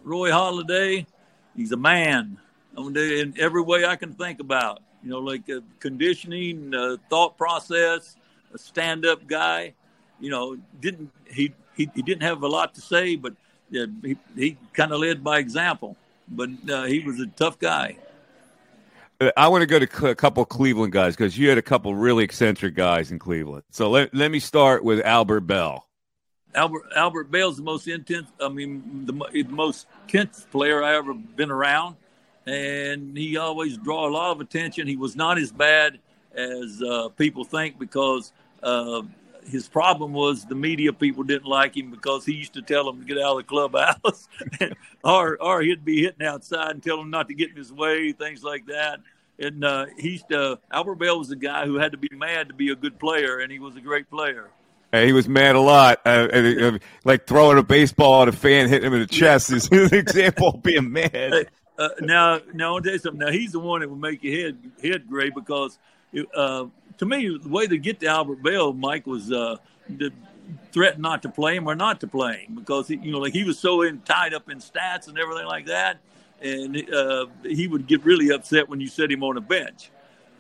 Roy 0.03 0.31
Halladay, 0.31 1.07
he's 1.55 1.73
a 1.73 1.77
man. 1.77 2.39
in 2.77 3.35
every 3.39 3.63
way 3.63 3.85
I 3.85 3.97
can 3.97 4.15
think 4.15 4.41
about. 4.41 4.81
You 5.03 5.11
know, 5.11 5.19
like 5.19 5.49
uh, 5.51 5.61
conditioning, 5.81 6.75
uh, 6.75 6.97
thought 7.11 7.37
process, 7.37 8.17
a 8.55 8.59
stand-up 8.59 9.27
guy. 9.27 9.75
You 10.21 10.31
know, 10.31 10.57
didn't 10.81 11.11
he? 11.27 11.53
He, 11.75 11.91
he 11.95 12.03
didn't 12.03 12.23
have 12.23 12.43
a 12.43 12.49
lot 12.49 12.75
to 12.75 12.81
say, 12.81 13.17
but 13.17 13.35
he 13.71 14.17
he 14.37 14.57
kind 14.73 14.93
of 14.93 15.01
led 15.01 15.25
by 15.25 15.39
example. 15.39 15.97
But 16.29 16.51
uh, 16.71 16.85
he 16.85 17.01
was 17.01 17.19
a 17.21 17.27
tough 17.27 17.59
guy. 17.59 17.97
I 19.37 19.49
want 19.49 19.63
to 19.63 19.67
go 19.67 19.79
to 19.79 20.07
a 20.09 20.15
couple 20.15 20.45
Cleveland 20.45 20.93
guys 20.93 21.17
because 21.17 21.37
you 21.37 21.49
had 21.49 21.59
a 21.59 21.63
couple 21.63 21.95
really 21.95 22.25
eccentric 22.25 22.75
guys 22.75 23.11
in 23.11 23.19
Cleveland. 23.19 23.65
So 23.71 23.91
let, 23.91 24.15
let 24.15 24.31
me 24.31 24.39
start 24.39 24.85
with 24.85 25.01
Albert 25.05 25.41
Belle. 25.41 25.87
Albert 26.55 26.85
Albert 26.95 27.31
Belle's 27.31 27.57
the 27.57 27.63
most 27.63 27.89
intense. 27.89 28.29
I 28.41 28.49
mean, 28.49 29.07
the, 29.07 29.13
the 29.13 29.45
most 29.45 29.87
intense 30.05 30.47
player 30.51 30.83
I 30.83 30.97
ever 30.97 31.15
been 31.15 31.51
around, 31.51 31.97
and 32.47 33.17
he 33.17 33.37
always 33.37 33.77
draw 33.79 34.09
a 34.09 34.11
lot 34.11 34.33
of 34.33 34.41
attention. 34.41 34.87
He 34.87 34.97
was 34.97 35.17
not 35.17 35.39
as 35.39 35.51
bad 35.51 35.99
as 36.35 36.83
uh, 36.83 37.09
people 37.11 37.45
think 37.45 37.79
because 37.79 38.33
uh, 38.63 39.03
his 39.47 39.69
problem 39.69 40.13
was 40.13 40.45
the 40.45 40.55
media 40.55 40.93
people 40.93 41.23
didn't 41.23 41.47
like 41.47 41.77
him 41.77 41.91
because 41.91 42.25
he 42.25 42.35
used 42.35 42.55
to 42.55 42.63
tell 42.63 42.85
them 42.85 43.01
to 43.01 43.07
get 43.07 43.19
out 43.19 43.33
of 43.33 43.37
the 43.39 43.45
clubhouse, 43.45 44.29
or 45.05 45.41
or 45.43 45.63
he'd 45.63 45.85
be 45.85 46.03
hitting 46.03 46.27
outside 46.27 46.71
and 46.71 46.83
tell 46.83 46.97
them 46.97 47.11
not 47.11 47.29
to 47.29 47.35
get 47.35 47.51
in 47.51 47.57
his 47.57 47.73
way, 47.73 48.13
things 48.13 48.43
like 48.43 48.67
that. 48.67 49.01
And 49.39 49.65
uh, 49.65 49.87
he's 49.99 50.23
uh, 50.31 50.57
Albert 50.71 50.97
Belle 50.97 51.19
was 51.19 51.31
a 51.31 51.37
guy 51.37 51.67
who 51.67 51.77
had 51.77 51.93
to 51.93 51.99
be 51.99 52.11
mad 52.13 52.49
to 52.49 52.55
be 52.55 52.71
a 52.71 52.77
good 52.77 52.99
player, 52.99 53.39
and 53.39 53.51
he 53.51 53.59
was 53.59 53.77
a 53.77 53.81
great 53.81 54.11
player. 54.11 54.51
And 54.93 55.07
he 55.07 55.15
was 55.15 55.27
mad 55.27 55.57
a 55.57 55.61
lot, 55.61 56.03
uh, 56.05 56.29
uh, 56.31 56.79
like 57.05 57.27
throwing 57.27 57.57
a 57.57 57.63
baseball 57.63 58.23
at 58.23 58.29
a 58.29 58.33
fan, 58.33 58.69
hitting 58.69 58.89
him 58.89 58.93
in 58.93 59.01
the 59.01 59.07
chest 59.07 59.51
is 59.51 59.69
an 59.73 59.95
example 59.95 60.49
of 60.49 60.63
being 60.63 60.93
mad. 60.93 61.49
Uh, 61.79 61.89
now, 62.01 62.41
now 62.53 62.75
I'll 62.75 62.83
tell 62.83 62.93
you 62.93 62.99
something. 62.99 63.19
Now 63.19 63.33
he's 63.33 63.53
the 63.53 63.59
one 63.59 63.81
that 63.81 63.89
would 63.89 63.99
make 63.99 64.23
your 64.23 64.39
head 64.39 64.59
head 64.83 65.09
gray 65.09 65.31
because, 65.31 65.79
uh, 66.37 66.67
to 67.03 67.07
me, 67.07 67.39
the 67.39 67.49
way 67.49 67.67
to 67.67 67.79
get 67.79 68.01
to 68.01 68.07
Albert 68.07 68.43
Belle, 68.43 68.73
Mike 68.73 69.07
was 69.07 69.31
uh, 69.31 69.57
to 69.99 70.11
threaten 70.73 71.03
not 71.03 71.23
to 71.23 71.29
play 71.29 71.57
him 71.57 71.67
or 71.67 71.75
not 71.75 72.01
to 72.01 72.07
play 72.07 72.47
him 72.47 72.55
because 72.55 72.89
he, 72.89 72.97
you 72.97 73.13
know, 73.13 73.19
like 73.19 73.33
he 73.33 73.45
was 73.45 73.59
so 73.59 73.83
in, 73.83 74.01
tied 74.01 74.35
up 74.35 74.49
in 74.49 74.59
stats 74.59 75.09
and 75.09 75.19
everything 75.19 75.47
like 75.47 75.67
that 75.67 76.01
and 76.43 76.91
uh, 76.93 77.27
he 77.45 77.67
would 77.69 77.87
get 77.87 78.05
really 78.05 78.31
upset 78.31 78.69
when 78.69 78.81
you 78.81 78.89
set 78.89 79.11
him 79.11 79.23
on 79.23 79.37
a 79.37 79.41
bench. 79.41 79.91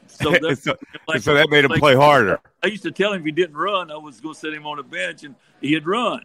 So, 0.08 0.32
so, 0.54 0.76
like, 1.08 1.22
so, 1.22 1.34
that 1.34 1.48
made 1.48 1.64
him 1.64 1.70
like, 1.70 1.80
play 1.80 1.94
harder. 1.94 2.40
I 2.62 2.66
used 2.66 2.82
to 2.82 2.90
tell 2.90 3.12
him 3.12 3.20
if 3.20 3.26
he 3.26 3.32
didn't 3.32 3.56
run, 3.56 3.90
I 3.90 3.96
was 3.96 4.20
going 4.20 4.34
to 4.34 4.40
set 4.40 4.52
him 4.52 4.66
on 4.66 4.78
a 4.78 4.82
bench, 4.82 5.24
and 5.24 5.34
he'd 5.60 5.86
run. 5.86 6.24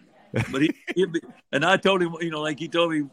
But 0.51 0.61
he, 0.61 0.73
be, 0.95 1.21
and 1.51 1.63
I 1.63 1.77
told 1.77 2.01
him, 2.01 2.15
you 2.19 2.31
know, 2.31 2.41
like 2.41 2.59
he 2.59 2.67
told 2.67 2.91
me. 2.91 3.03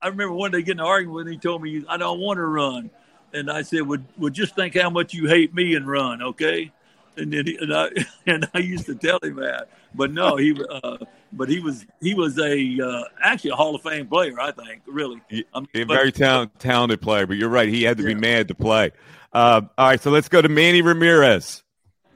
I 0.00 0.06
remember 0.06 0.32
one 0.32 0.52
day 0.52 0.62
getting 0.62 0.78
an 0.78 0.86
argument 0.86 1.16
with 1.16 1.26
him. 1.26 1.32
He 1.32 1.38
told 1.38 1.60
me, 1.60 1.84
"I 1.88 1.96
don't 1.96 2.20
want 2.20 2.36
to 2.36 2.46
run," 2.46 2.90
and 3.32 3.50
I 3.50 3.62
said, 3.62 3.82
"Would 3.82 4.04
would 4.18 4.34
just 4.34 4.54
think 4.54 4.76
how 4.76 4.90
much 4.90 5.14
you 5.14 5.28
hate 5.28 5.54
me 5.54 5.74
and 5.74 5.86
run, 5.86 6.22
okay?" 6.22 6.72
And 7.16 7.32
then 7.32 7.46
he, 7.46 7.56
and 7.56 7.74
I 7.74 7.90
and 8.26 8.48
I 8.54 8.58
used 8.58 8.86
to 8.86 8.94
tell 8.94 9.18
him 9.22 9.36
that, 9.36 9.68
but 9.94 10.12
no, 10.12 10.36
he 10.36 10.58
uh, 10.70 10.98
but 11.32 11.48
he 11.48 11.60
was 11.60 11.86
he 12.00 12.14
was 12.14 12.38
a 12.38 12.78
uh, 12.80 13.04
actually 13.22 13.50
a 13.50 13.56
Hall 13.56 13.74
of 13.74 13.82
Fame 13.82 14.06
player, 14.06 14.40
I 14.40 14.52
think. 14.52 14.82
Really, 14.86 15.20
I 15.54 15.60
mean, 15.60 15.68
a 15.74 15.84
very 15.84 16.12
talent, 16.12 16.58
talented 16.58 17.00
player. 17.00 17.26
But 17.26 17.36
you're 17.36 17.48
right; 17.48 17.68
he 17.68 17.82
had 17.82 17.96
to 17.98 18.02
yeah. 18.02 18.14
be 18.14 18.14
mad 18.14 18.48
to 18.48 18.54
play. 18.54 18.92
Uh, 19.32 19.62
all 19.76 19.88
right, 19.88 20.00
so 20.00 20.10
let's 20.10 20.28
go 20.28 20.40
to 20.40 20.48
Manny 20.48 20.82
Ramirez. 20.82 21.62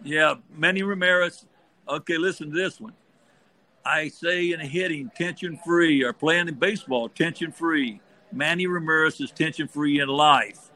Yeah, 0.03 0.37
Manny 0.57 0.83
Ramirez. 0.83 1.45
Okay, 1.89 2.17
listen 2.17 2.51
to 2.51 2.57
this 2.57 2.81
one. 2.81 2.95
I 3.85 4.09
say 4.09 4.53
in 4.53 4.61
a 4.61 4.67
hitting, 4.67 5.11
tension 5.15 5.59
free, 5.65 6.03
or 6.03 6.13
playing 6.13 6.49
in 6.49 6.55
baseball, 6.55 7.09
tension 7.09 7.53
free. 7.53 8.01
Manny 8.33 8.67
Ramirez 8.67 9.21
is 9.21 9.31
tension 9.31 9.69
free 9.69 10.01
in 10.01 10.09
life. 10.09 10.72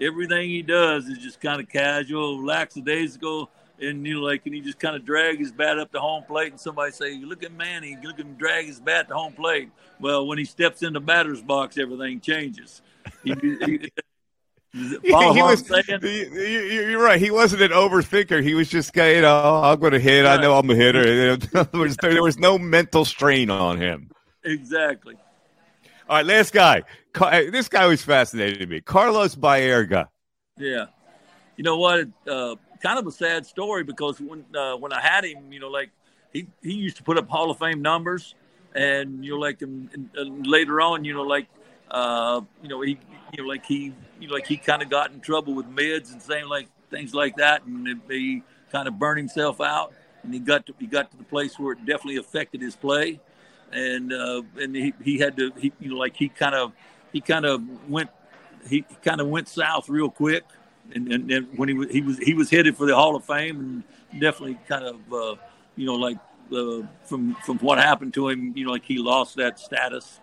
Everything 0.00 0.48
he 0.48 0.62
does 0.62 1.06
is 1.06 1.18
just 1.18 1.40
kind 1.40 1.60
of 1.60 1.68
casual, 1.68 2.44
lackadaisical 2.44 3.50
and 3.80 4.06
you 4.06 4.14
know, 4.14 4.20
like, 4.20 4.44
and 4.44 4.54
he 4.54 4.60
just 4.60 4.78
kind 4.78 4.96
of 4.96 5.04
drag 5.04 5.38
his 5.38 5.52
bat 5.52 5.78
up 5.78 5.92
to 5.92 6.00
home 6.00 6.24
plate, 6.24 6.50
and 6.50 6.60
somebody 6.60 6.92
say, 6.92 7.18
"Look 7.18 7.42
at 7.44 7.52
Manny, 7.52 7.96
look 8.02 8.14
at 8.18 8.24
him 8.24 8.34
drag 8.34 8.66
his 8.66 8.80
bat 8.80 9.08
to 9.08 9.14
home 9.14 9.32
plate." 9.32 9.70
Well, 10.00 10.26
when 10.26 10.38
he 10.38 10.44
steps 10.44 10.82
in 10.82 10.92
the 10.92 11.00
batter's 11.00 11.42
box, 11.42 11.78
everything 11.78 12.20
changes. 12.20 12.82
He, 13.24 13.34
he, 13.34 13.90
he 14.72 15.12
was, 15.42 15.68
you're 16.02 17.02
right. 17.02 17.20
He 17.20 17.30
wasn't 17.30 17.62
an 17.62 17.70
overthinker. 17.70 18.42
He 18.42 18.54
was 18.54 18.68
just, 18.68 18.94
you 18.94 19.22
know, 19.22 19.62
I'm 19.62 19.80
going 19.80 19.92
to 19.92 20.00
hit. 20.00 20.26
I 20.26 20.40
know 20.40 20.56
I'm 20.56 20.68
a 20.70 20.74
hitter. 20.74 21.36
there, 21.36 21.66
was, 21.72 21.96
there 21.96 22.22
was 22.22 22.38
no 22.38 22.58
mental 22.58 23.04
strain 23.04 23.50
on 23.50 23.78
him. 23.78 24.10
Exactly. 24.44 25.16
All 26.08 26.16
right, 26.16 26.26
last 26.26 26.52
guy. 26.52 26.82
This 27.50 27.68
guy 27.68 27.86
was 27.86 28.02
fascinating 28.02 28.68
me. 28.68 28.80
Carlos 28.80 29.34
Baerga. 29.34 30.08
Yeah. 30.56 30.86
You 31.56 31.64
know 31.64 31.78
what? 31.78 32.08
Uh, 32.26 32.56
kind 32.80 32.98
of 32.98 33.06
a 33.06 33.12
sad 33.12 33.46
story 33.46 33.84
because 33.84 34.20
when 34.20 34.44
uh, 34.54 34.76
when 34.76 34.92
I 34.92 35.00
had 35.00 35.24
him, 35.24 35.52
you 35.52 35.60
know, 35.60 35.68
like 35.68 35.90
he 36.32 36.46
he 36.62 36.74
used 36.74 36.96
to 36.98 37.02
put 37.02 37.18
up 37.18 37.28
Hall 37.28 37.50
of 37.50 37.58
Fame 37.58 37.82
numbers, 37.82 38.34
and 38.74 39.24
you 39.24 39.32
know, 39.32 39.38
like 39.38 39.62
and, 39.62 40.10
and 40.14 40.46
later 40.46 40.80
on, 40.80 41.04
you 41.04 41.14
know, 41.14 41.22
like 41.22 41.48
uh, 41.90 42.40
you 42.62 42.68
know, 42.68 42.80
he 42.80 42.98
you 43.32 43.42
know, 43.42 43.48
like 43.48 43.64
he 43.64 43.92
you 44.20 44.28
know, 44.28 44.34
like 44.34 44.46
he 44.46 44.56
kind 44.56 44.82
of 44.82 44.88
got 44.88 45.12
in 45.12 45.20
trouble 45.20 45.54
with 45.54 45.66
meds 45.66 46.12
and 46.12 46.22
saying 46.22 46.48
like 46.48 46.68
things 46.90 47.14
like 47.14 47.36
that, 47.36 47.64
and 47.64 48.00
he 48.08 48.42
kind 48.70 48.88
of 48.88 48.98
burned 48.98 49.18
himself 49.18 49.60
out, 49.60 49.92
and 50.22 50.32
he 50.32 50.40
got 50.40 50.66
to 50.66 50.74
he 50.78 50.86
got 50.86 51.10
to 51.10 51.16
the 51.16 51.24
place 51.24 51.58
where 51.58 51.72
it 51.72 51.84
definitely 51.84 52.16
affected 52.16 52.60
his 52.60 52.76
play, 52.76 53.20
and 53.72 54.12
uh, 54.12 54.42
and 54.56 54.74
he 54.74 54.94
he 55.02 55.18
had 55.18 55.36
to 55.36 55.50
he 55.58 55.72
you 55.80 55.90
know 55.90 55.96
like 55.96 56.16
he 56.16 56.28
kind 56.28 56.54
of 56.54 56.72
he 57.12 57.20
kind 57.20 57.44
of 57.44 57.62
went 57.88 58.10
he 58.68 58.82
kind 59.04 59.20
of 59.20 59.28
went 59.28 59.48
south 59.48 59.88
real 59.88 60.10
quick 60.10 60.44
and, 60.94 61.12
and, 61.12 61.30
and, 61.30 61.58
when 61.58 61.68
he 61.68 61.74
was 61.74 61.90
he 61.90 62.00
was 62.00 62.18
he 62.18 62.34
was 62.34 62.50
headed 62.50 62.76
for 62.76 62.86
the 62.86 62.94
Hall 62.94 63.16
of 63.16 63.24
Fame, 63.24 63.60
and 64.12 64.20
definitely 64.20 64.58
kind 64.68 64.84
of 64.84 65.12
uh, 65.12 65.36
you 65.76 65.86
know 65.86 65.94
like 65.94 66.18
uh, 66.52 66.86
from 67.04 67.34
from 67.44 67.58
what 67.58 67.78
happened 67.78 68.14
to 68.14 68.28
him, 68.28 68.52
you 68.56 68.64
know, 68.64 68.72
like 68.72 68.84
he 68.84 68.98
lost 68.98 69.36
that 69.36 69.58
status. 69.58 70.20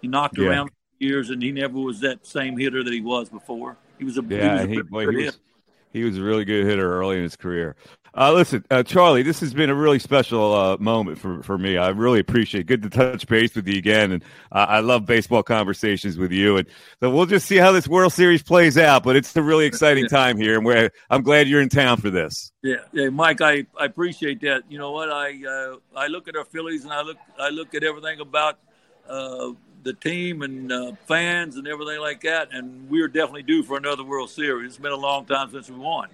He 0.00 0.08
knocked 0.08 0.38
yeah. 0.38 0.48
around 0.48 0.70
years, 0.98 1.30
and 1.30 1.42
he 1.42 1.52
never 1.52 1.78
was 1.78 2.00
that 2.00 2.26
same 2.26 2.56
hitter 2.56 2.82
that 2.82 2.92
he 2.92 3.00
was 3.00 3.28
before. 3.28 3.76
He 3.98 4.04
was 4.04 4.18
a 4.18 4.22
yeah. 4.22 4.38
He, 4.38 4.48
was 4.48 4.62
a 4.62 4.68
he, 4.68 4.82
boy, 4.82 5.10
he, 5.10 5.24
was, 5.24 5.38
He 5.92 6.04
was 6.04 6.18
a 6.18 6.22
really 6.22 6.44
good 6.44 6.64
hitter 6.66 6.98
early 6.98 7.16
in 7.16 7.22
his 7.22 7.36
career. 7.36 7.76
Uh, 8.16 8.32
listen, 8.32 8.64
uh, 8.70 8.82
Charlie, 8.82 9.22
this 9.22 9.40
has 9.40 9.54
been 9.54 9.70
a 9.70 9.74
really 9.74 9.98
special 9.98 10.54
uh, 10.54 10.76
moment 10.78 11.18
for, 11.18 11.42
for 11.42 11.58
me. 11.58 11.76
I 11.76 11.88
really 11.90 12.20
appreciate 12.20 12.62
it. 12.62 12.66
Good 12.66 12.82
to 12.82 12.90
touch 12.90 13.26
base 13.26 13.54
with 13.54 13.68
you 13.68 13.78
again. 13.78 14.12
And 14.12 14.24
I 14.50 14.80
love 14.80 15.06
baseball 15.06 15.42
conversations 15.42 16.16
with 16.16 16.32
you. 16.32 16.56
And 16.56 16.66
so 17.00 17.10
we'll 17.10 17.26
just 17.26 17.46
see 17.46 17.56
how 17.56 17.70
this 17.70 17.86
World 17.86 18.12
Series 18.12 18.42
plays 18.42 18.78
out. 18.78 19.04
But 19.04 19.16
it's 19.16 19.36
a 19.36 19.42
really 19.42 19.66
exciting 19.66 20.06
time 20.06 20.36
here. 20.38 20.58
And 20.58 20.90
I'm 21.10 21.22
glad 21.22 21.48
you're 21.48 21.60
in 21.60 21.68
town 21.68 21.98
for 21.98 22.10
this. 22.10 22.52
Yeah, 22.62 22.76
yeah, 22.92 23.08
Mike, 23.10 23.40
I, 23.40 23.66
I 23.78 23.84
appreciate 23.84 24.40
that. 24.40 24.62
You 24.68 24.78
know 24.78 24.90
what? 24.90 25.10
I 25.10 25.34
uh, 25.46 25.76
I 25.96 26.08
look 26.08 26.28
at 26.28 26.36
our 26.36 26.44
Phillies 26.44 26.84
and 26.84 26.92
I 26.92 27.02
look 27.02 27.18
I 27.38 27.50
look 27.50 27.74
at 27.74 27.84
everything 27.84 28.20
about 28.20 28.58
uh, 29.08 29.50
the 29.84 29.92
team 29.92 30.42
and 30.42 30.72
uh, 30.72 30.92
fans 31.06 31.56
and 31.56 31.68
everything 31.68 32.00
like 32.00 32.22
that. 32.22 32.48
And 32.52 32.88
we're 32.90 33.08
definitely 33.08 33.44
due 33.44 33.62
for 33.62 33.76
another 33.76 34.02
World 34.02 34.30
Series. 34.30 34.72
It's 34.72 34.78
been 34.78 34.92
a 34.92 34.96
long 34.96 35.24
time 35.24 35.50
since 35.50 35.70
we 35.70 35.76
won. 35.76 36.08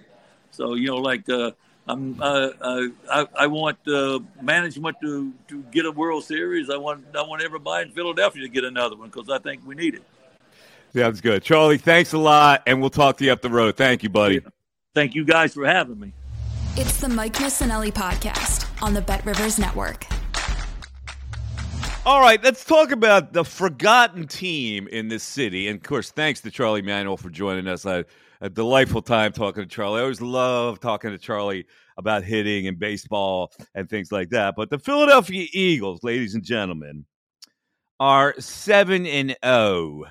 So 0.51 0.75
you 0.75 0.87
know, 0.87 0.97
like 0.97 1.27
uh, 1.29 1.51
I'm, 1.87 2.19
uh, 2.19 2.49
uh, 2.59 2.81
I, 3.11 3.27
I 3.39 3.47
want 3.47 3.77
uh, 3.87 4.19
management 4.41 4.97
to, 5.01 5.31
to 5.49 5.61
get 5.71 5.85
a 5.85 5.91
World 5.91 6.23
Series. 6.23 6.69
I 6.69 6.77
want 6.77 7.05
I 7.15 7.21
want 7.21 7.43
everybody 7.43 7.87
in 7.89 7.95
Philadelphia 7.95 8.41
to 8.41 8.49
get 8.49 8.63
another 8.63 8.95
one 8.95 9.09
because 9.09 9.29
I 9.29 9.37
think 9.37 9.61
we 9.65 9.75
need 9.75 9.95
it. 9.95 10.03
Sounds 10.95 11.21
good, 11.21 11.43
Charlie. 11.43 11.77
Thanks 11.77 12.13
a 12.13 12.17
lot, 12.17 12.63
and 12.65 12.81
we'll 12.81 12.89
talk 12.89 13.17
to 13.17 13.25
you 13.25 13.31
up 13.31 13.41
the 13.41 13.49
road. 13.49 13.77
Thank 13.77 14.01
you, 14.01 14.09
buddy. 14.09 14.41
Thank 14.95 15.13
you 15.13 15.25
guys 15.25 15.53
for 15.53 15.65
having 15.65 15.99
me. 15.99 16.13
It's 16.77 16.99
the 16.99 17.09
Mike 17.09 17.33
Missanelli 17.33 17.91
podcast 17.91 18.65
on 18.81 18.93
the 18.93 19.01
BetRivers 19.01 19.59
Network. 19.59 20.05
All 22.05 22.21
right, 22.21 22.41
let's 22.43 22.63
talk 22.63 22.91
about 22.91 23.33
the 23.33 23.43
forgotten 23.43 24.27
team 24.27 24.87
in 24.87 25.07
this 25.07 25.23
city. 25.23 25.67
And 25.67 25.77
of 25.77 25.83
course, 25.83 26.11
thanks 26.11 26.41
to 26.41 26.51
Charlie 26.51 26.81
Manuel 26.81 27.17
for 27.17 27.29
joining 27.29 27.67
us. 27.67 27.85
I 27.85 28.05
a 28.45 28.49
delightful 28.49 29.01
time 29.01 29.31
talking 29.31 29.63
to 29.63 29.67
Charlie. 29.67 29.99
I 29.99 30.03
always 30.03 30.21
love 30.21 30.79
talking 30.79 31.09
to 31.09 31.17
Charlie 31.17 31.65
about 31.97 32.23
hitting 32.23 32.67
and 32.67 32.77
baseball 32.77 33.51
and 33.73 33.89
things 33.89 34.11
like 34.11 34.29
that. 34.29 34.53
But 34.55 34.69
the 34.69 34.77
Philadelphia 34.77 35.47
Eagles, 35.51 36.03
ladies 36.03 36.35
and 36.35 36.43
gentlemen, 36.43 37.05
are 37.99 38.39
7 38.39 39.07
and 39.07 39.35
0. 39.43 40.03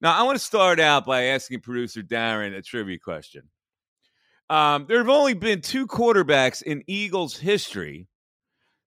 Now, 0.00 0.18
I 0.18 0.22
want 0.22 0.38
to 0.38 0.44
start 0.44 0.80
out 0.80 1.04
by 1.04 1.24
asking 1.24 1.60
producer 1.60 2.00
Darren 2.00 2.56
a 2.56 2.62
trivia 2.62 2.98
question. 2.98 3.42
Um, 4.48 4.86
there 4.88 4.96
have 4.96 5.10
only 5.10 5.34
been 5.34 5.60
two 5.60 5.86
quarterbacks 5.86 6.62
in 6.62 6.82
Eagles 6.86 7.36
history 7.36 8.08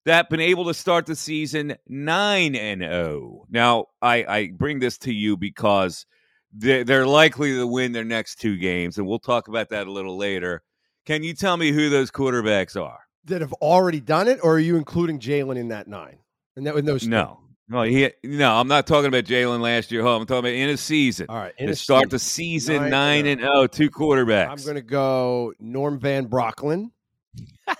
that 0.05 0.15
have 0.15 0.29
been 0.29 0.39
able 0.39 0.65
to 0.65 0.73
start 0.73 1.05
the 1.05 1.15
season 1.15 1.75
9 1.87 2.55
and 2.55 2.81
0. 2.81 3.45
Now, 3.51 3.85
I, 4.01 4.25
I 4.27 4.51
bring 4.51 4.79
this 4.79 4.97
to 4.99 5.13
you 5.13 5.37
because– 5.37 6.07
they're 6.53 7.07
likely 7.07 7.53
to 7.53 7.65
win 7.65 7.91
their 7.91 8.03
next 8.03 8.39
two 8.39 8.57
games, 8.57 8.97
and 8.97 9.07
we'll 9.07 9.19
talk 9.19 9.47
about 9.47 9.69
that 9.69 9.87
a 9.87 9.91
little 9.91 10.17
later. 10.17 10.61
Can 11.05 11.23
you 11.23 11.33
tell 11.33 11.57
me 11.57 11.71
who 11.71 11.89
those 11.89 12.11
quarterbacks 12.11 12.81
are 12.81 12.99
that 13.25 13.41
have 13.41 13.53
already 13.53 13.99
done 13.99 14.27
it, 14.27 14.39
or 14.43 14.55
are 14.55 14.59
you 14.59 14.75
including 14.75 15.19
Jalen 15.19 15.57
in 15.57 15.69
that 15.69 15.87
nine? 15.87 16.17
And 16.55 16.65
that 16.67 16.75
with 16.75 16.85
those 16.85 17.07
no, 17.07 17.39
no, 17.67 17.81
he 17.81 18.11
no. 18.23 18.53
I'm 18.53 18.67
not 18.67 18.85
talking 18.85 19.07
about 19.07 19.23
Jalen 19.23 19.61
last 19.61 19.91
year. 19.91 20.03
Home. 20.03 20.21
I'm 20.21 20.27
talking 20.27 20.39
about 20.39 20.53
in 20.53 20.69
a 20.69 20.77
season. 20.77 21.25
All 21.29 21.37
right, 21.37 21.53
in 21.57 21.67
to 21.67 21.75
start 21.75 22.03
season, 22.03 22.09
the 22.09 22.19
season 22.19 22.75
nine, 22.89 22.91
nine 22.91 23.25
oh. 23.25 23.31
and 23.31 23.43
oh, 23.43 23.67
two 23.67 23.89
quarterbacks. 23.89 24.49
I'm 24.49 24.63
going 24.63 24.75
to 24.75 24.81
go 24.81 25.53
Norm 25.59 25.99
Van 25.99 26.27
Brocklin, 26.27 26.91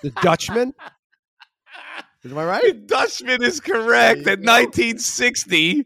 the 0.02 0.10
Dutchman. 0.22 0.74
Am 2.26 2.38
I 2.38 2.46
right? 2.46 2.64
The 2.64 2.74
Dutchman 2.74 3.44
is 3.44 3.60
correct. 3.60 4.22
At 4.22 4.40
1960, 4.40 5.86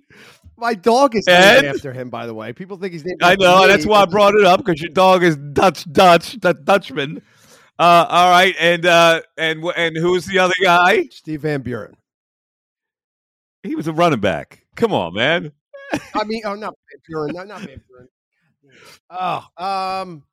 my 0.57 0.73
dog 0.73 1.15
is 1.15 1.25
named 1.27 1.65
and, 1.65 1.67
after 1.67 1.93
him, 1.93 2.09
by 2.09 2.25
the 2.25 2.33
way. 2.33 2.51
People 2.53 2.77
think 2.77 2.93
he's 2.93 3.05
named. 3.05 3.21
I 3.21 3.35
know. 3.35 3.61
Me. 3.61 3.67
That's 3.67 3.85
why 3.85 4.01
I 4.01 4.05
brought 4.05 4.33
it 4.35 4.43
up 4.45 4.63
because 4.63 4.81
your 4.81 4.91
dog 4.91 5.23
is 5.23 5.37
Dutch, 5.37 5.91
Dutch, 5.91 6.33
that 6.41 6.65
Dutchman. 6.65 7.21
Uh, 7.79 8.05
all 8.09 8.31
right, 8.31 8.55
and 8.59 8.85
uh, 8.85 9.21
and 9.37 9.63
and 9.75 9.95
who's 9.95 10.25
the 10.25 10.39
other 10.39 10.53
guy? 10.63 11.07
Steve 11.11 11.41
Van 11.41 11.61
Buren. 11.61 11.95
He 13.63 13.75
was 13.75 13.87
a 13.87 13.93
running 13.93 14.19
back. 14.19 14.65
Come 14.75 14.93
on, 14.93 15.13
man. 15.13 15.51
I 16.15 16.23
mean, 16.23 16.41
oh, 16.45 16.55
not 16.55 16.73
Van 16.73 17.01
Buren. 17.07 17.35
No, 17.35 17.43
not 17.43 17.61
Van 17.61 17.81
Buren. 17.87 18.07
Oh, 19.09 19.45
um, 19.57 20.23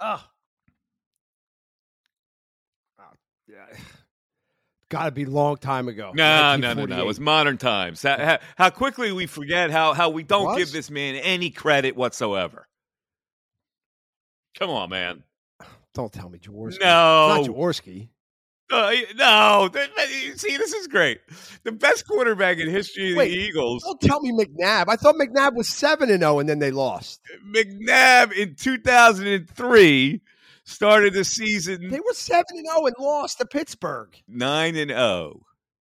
oh, 0.00 0.24
oh 3.00 3.04
yeah 3.48 3.76
got 4.88 5.04
to 5.04 5.10
be 5.10 5.24
long 5.24 5.56
time 5.56 5.88
ago. 5.88 6.12
No, 6.14 6.56
no, 6.56 6.74
no, 6.74 6.86
no. 6.86 7.00
It 7.00 7.06
was 7.06 7.20
modern 7.20 7.58
times. 7.58 8.02
How, 8.02 8.38
how, 8.56 8.70
quickly 8.70 9.12
we 9.12 9.26
forget 9.26 9.70
how 9.70 9.94
how 9.94 10.10
we 10.10 10.22
don't 10.22 10.56
give 10.56 10.72
this 10.72 10.90
man 10.90 11.16
any 11.16 11.50
credit 11.50 11.96
whatsoever. 11.96 12.68
Come 14.58 14.70
on, 14.70 14.90
man. 14.90 15.22
Don't 15.94 16.12
tell 16.12 16.28
me 16.28 16.38
Jaworski. 16.38 16.80
No, 16.80 17.36
it's 17.36 17.48
not 17.48 17.56
Jaworski. 17.56 18.08
Uh, 18.68 18.92
no, 19.14 19.70
see, 20.34 20.56
this 20.56 20.72
is 20.72 20.88
great. 20.88 21.20
The 21.62 21.70
best 21.70 22.04
quarterback 22.06 22.58
in 22.58 22.68
history 22.68 23.12
of 23.12 23.18
Wait, 23.18 23.28
the 23.28 23.38
Eagles. 23.38 23.84
Don't 23.84 24.00
tell 24.00 24.20
me 24.20 24.32
McNabb. 24.32 24.86
I 24.88 24.96
thought 24.96 25.14
McNabb 25.14 25.54
was 25.54 25.68
seven 25.68 26.10
and 26.10 26.20
zero, 26.20 26.34
oh, 26.34 26.38
and 26.40 26.48
then 26.48 26.58
they 26.58 26.72
lost. 26.72 27.20
McNabb 27.54 28.32
in 28.32 28.56
two 28.56 28.78
thousand 28.78 29.28
and 29.28 29.48
three 29.48 30.20
started 30.66 31.14
the 31.14 31.24
season. 31.24 31.88
They 31.88 32.00
were 32.00 32.12
seven 32.12 32.44
and 32.50 32.66
zero 32.66 32.80
oh 32.80 32.86
and 32.86 32.94
lost 32.98 33.38
to 33.38 33.46
Pittsburgh. 33.46 34.14
Nine 34.28 34.76
and 34.76 34.90
zero. 34.90 35.40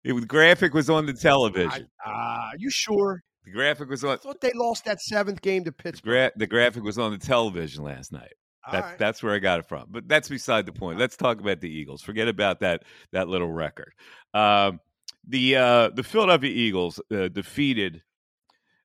The 0.04 0.14
graphic 0.26 0.74
was 0.74 0.88
on 0.88 1.06
the 1.06 1.12
television. 1.12 1.88
Ah, 2.06 2.48
uh, 2.48 2.50
you 2.58 2.70
sure? 2.70 3.22
The 3.44 3.50
graphic 3.50 3.88
was 3.88 4.04
on. 4.04 4.12
I 4.12 4.16
thought 4.16 4.40
they 4.40 4.52
lost 4.54 4.84
that 4.84 5.00
seventh 5.00 5.42
game 5.42 5.64
to 5.64 5.72
Pittsburgh. 5.72 6.04
The, 6.04 6.10
gra- 6.10 6.32
the 6.36 6.46
graphic 6.46 6.82
was 6.84 6.98
on 6.98 7.10
the 7.10 7.18
television 7.18 7.82
last 7.82 8.12
night. 8.12 8.32
That's 8.70 8.86
right. 8.86 8.98
that's 8.98 9.22
where 9.22 9.34
I 9.34 9.38
got 9.38 9.60
it 9.60 9.66
from. 9.66 9.86
But 9.88 10.08
that's 10.08 10.28
beside 10.28 10.66
the 10.66 10.72
point. 10.72 10.98
Let's 10.98 11.16
talk 11.16 11.40
about 11.40 11.60
the 11.60 11.70
Eagles. 11.70 12.02
Forget 12.02 12.28
about 12.28 12.60
that 12.60 12.84
that 13.12 13.28
little 13.28 13.50
record. 13.50 13.92
Um, 14.34 14.80
the 15.26 15.56
uh, 15.56 15.90
the 15.90 16.02
Philadelphia 16.02 16.50
Eagles 16.50 17.00
uh, 17.10 17.28
defeated 17.28 18.02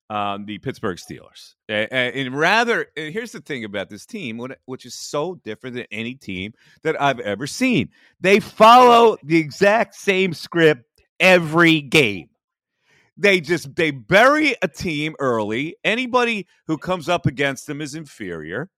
um, 0.10 0.46
the 0.46 0.58
Pittsburgh 0.60 0.98
Steelers. 0.98 1.56
And, 1.70 1.92
and 1.92 2.38
rather, 2.38 2.88
and 2.96 3.14
here's 3.14 3.32
the 3.32 3.42
thing 3.42 3.64
about 3.64 3.90
this 3.90 4.06
team, 4.06 4.46
which 4.66 4.86
is 4.86 4.96
so 4.96 5.36
different 5.44 5.76
than 5.76 5.86
any 5.92 6.16
team 6.16 6.54
that 6.84 7.02
I've 7.02 7.20
ever 7.20 7.48
seen. 7.48 7.90
They 8.22 8.40
follow 8.40 9.18
the 9.24 9.38
exact 9.38 9.96
same 9.96 10.34
script 10.34 10.86
every 11.20 11.82
game. 11.82 12.30
They 13.16 13.42
just 13.42 13.76
they 13.76 13.92
bury 13.92 14.56
a 14.62 14.68
team 14.68 15.16
early. 15.20 15.76
Anybody 15.84 16.48
who 16.68 16.78
comes 16.78 17.08
up 17.08 17.26
against 17.26 17.68
them 17.68 17.80
is 17.80 17.94
inferior. 17.94 18.70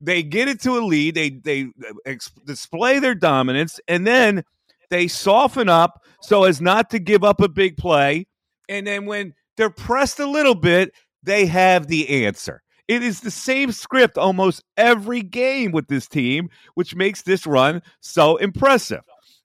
They 0.00 0.22
get 0.22 0.48
it 0.48 0.60
to 0.62 0.78
a 0.78 0.80
lead. 0.80 1.14
They 1.16 1.30
they 1.30 1.62
uh, 1.62 1.94
ex- 2.06 2.30
display 2.46 3.00
their 3.00 3.16
dominance, 3.16 3.80
and 3.88 4.06
then 4.06 4.44
they 4.90 5.08
soften 5.08 5.68
up 5.68 6.04
so 6.20 6.44
as 6.44 6.60
not 6.60 6.90
to 6.90 6.98
give 6.98 7.24
up 7.24 7.40
a 7.40 7.48
big 7.48 7.76
play. 7.76 8.26
And 8.68 8.86
then 8.86 9.06
when 9.06 9.34
they're 9.56 9.70
pressed 9.70 10.20
a 10.20 10.26
little 10.26 10.54
bit, 10.54 10.92
they 11.22 11.46
have 11.46 11.86
the 11.86 12.26
answer. 12.26 12.62
It 12.86 13.02
is 13.02 13.20
the 13.20 13.30
same 13.30 13.72
script 13.72 14.18
almost 14.18 14.62
every 14.76 15.22
game 15.22 15.72
with 15.72 15.88
this 15.88 16.06
team, 16.06 16.50
which 16.74 16.94
makes 16.94 17.22
this 17.22 17.46
run 17.46 17.80
so 18.00 18.36
impressive. 18.36 19.00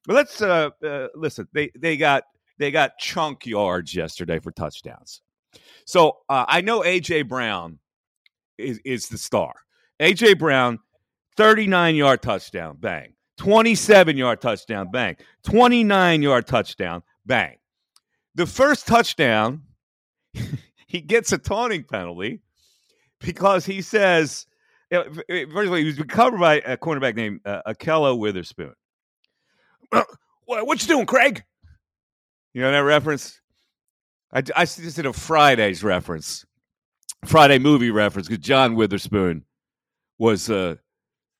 But 0.06 0.16
let's 0.16 0.42
uh, 0.42 0.72
uh, 0.84 1.08
listen. 1.16 1.48
They 1.54 1.72
they 1.78 1.96
got 1.96 2.24
they 2.58 2.72
got 2.72 2.98
chunk 2.98 3.46
yards 3.46 3.96
yesterday 3.96 4.40
for 4.40 4.52
touchdowns. 4.52 5.22
So 5.86 6.18
uh, 6.28 6.46
I 6.48 6.62
know 6.62 6.82
AJ 6.82 7.30
Brown 7.30 7.80
is 8.58 8.80
is 8.84 9.08
the 9.08 9.18
star. 9.18 9.54
AJ 10.02 10.38
Brown, 10.38 10.80
thirty 11.38 11.68
nine 11.68 11.96
yard 11.96 12.22
touchdown, 12.22 12.78
bang. 12.80 13.14
Twenty 13.38 13.76
seven 13.76 14.18
yard 14.18 14.42
touchdown, 14.42 14.92
bang. 14.92 15.16
Twenty 15.44 15.86
nine 15.86 16.22
yard 16.22 16.46
touchdown, 16.46 17.04
bang. 17.26 17.56
The 18.36 18.46
first 18.46 18.86
touchdown 18.86 19.64
he 20.88 21.02
gets 21.02 21.32
a 21.32 21.38
taunting 21.38 21.84
penalty 21.84 22.42
because 23.20 23.66
he 23.66 23.82
says, 23.82 24.46
first 24.92 25.20
of 25.28 25.56
all, 25.56 25.76
he 25.76 25.86
was 25.86 25.98
covered 26.08 26.40
by 26.40 26.56
a 26.62 26.78
cornerback 26.78 27.16
named 27.16 27.42
uh, 27.46 27.62
Ahkello 27.68 28.18
Witherspoon. 28.18 28.74
what 30.46 30.82
you 30.82 30.88
doing, 30.88 31.06
Craig? 31.06 31.44
You 32.54 32.62
know 32.62 32.72
that 32.72 32.80
reference? 32.80 33.40
I, 34.32 34.44
I 34.56 34.66
just 34.66 34.96
did 34.96 35.06
a 35.06 35.14
Fridays 35.14 35.84
reference, 35.84 36.46
Friday 37.26 37.60
movie 37.60 37.92
reference 37.92 38.28
because 38.28 38.44
John 38.44 38.76
Witherspoon 38.76 39.44
was 40.18 40.50
uh, 40.50 40.76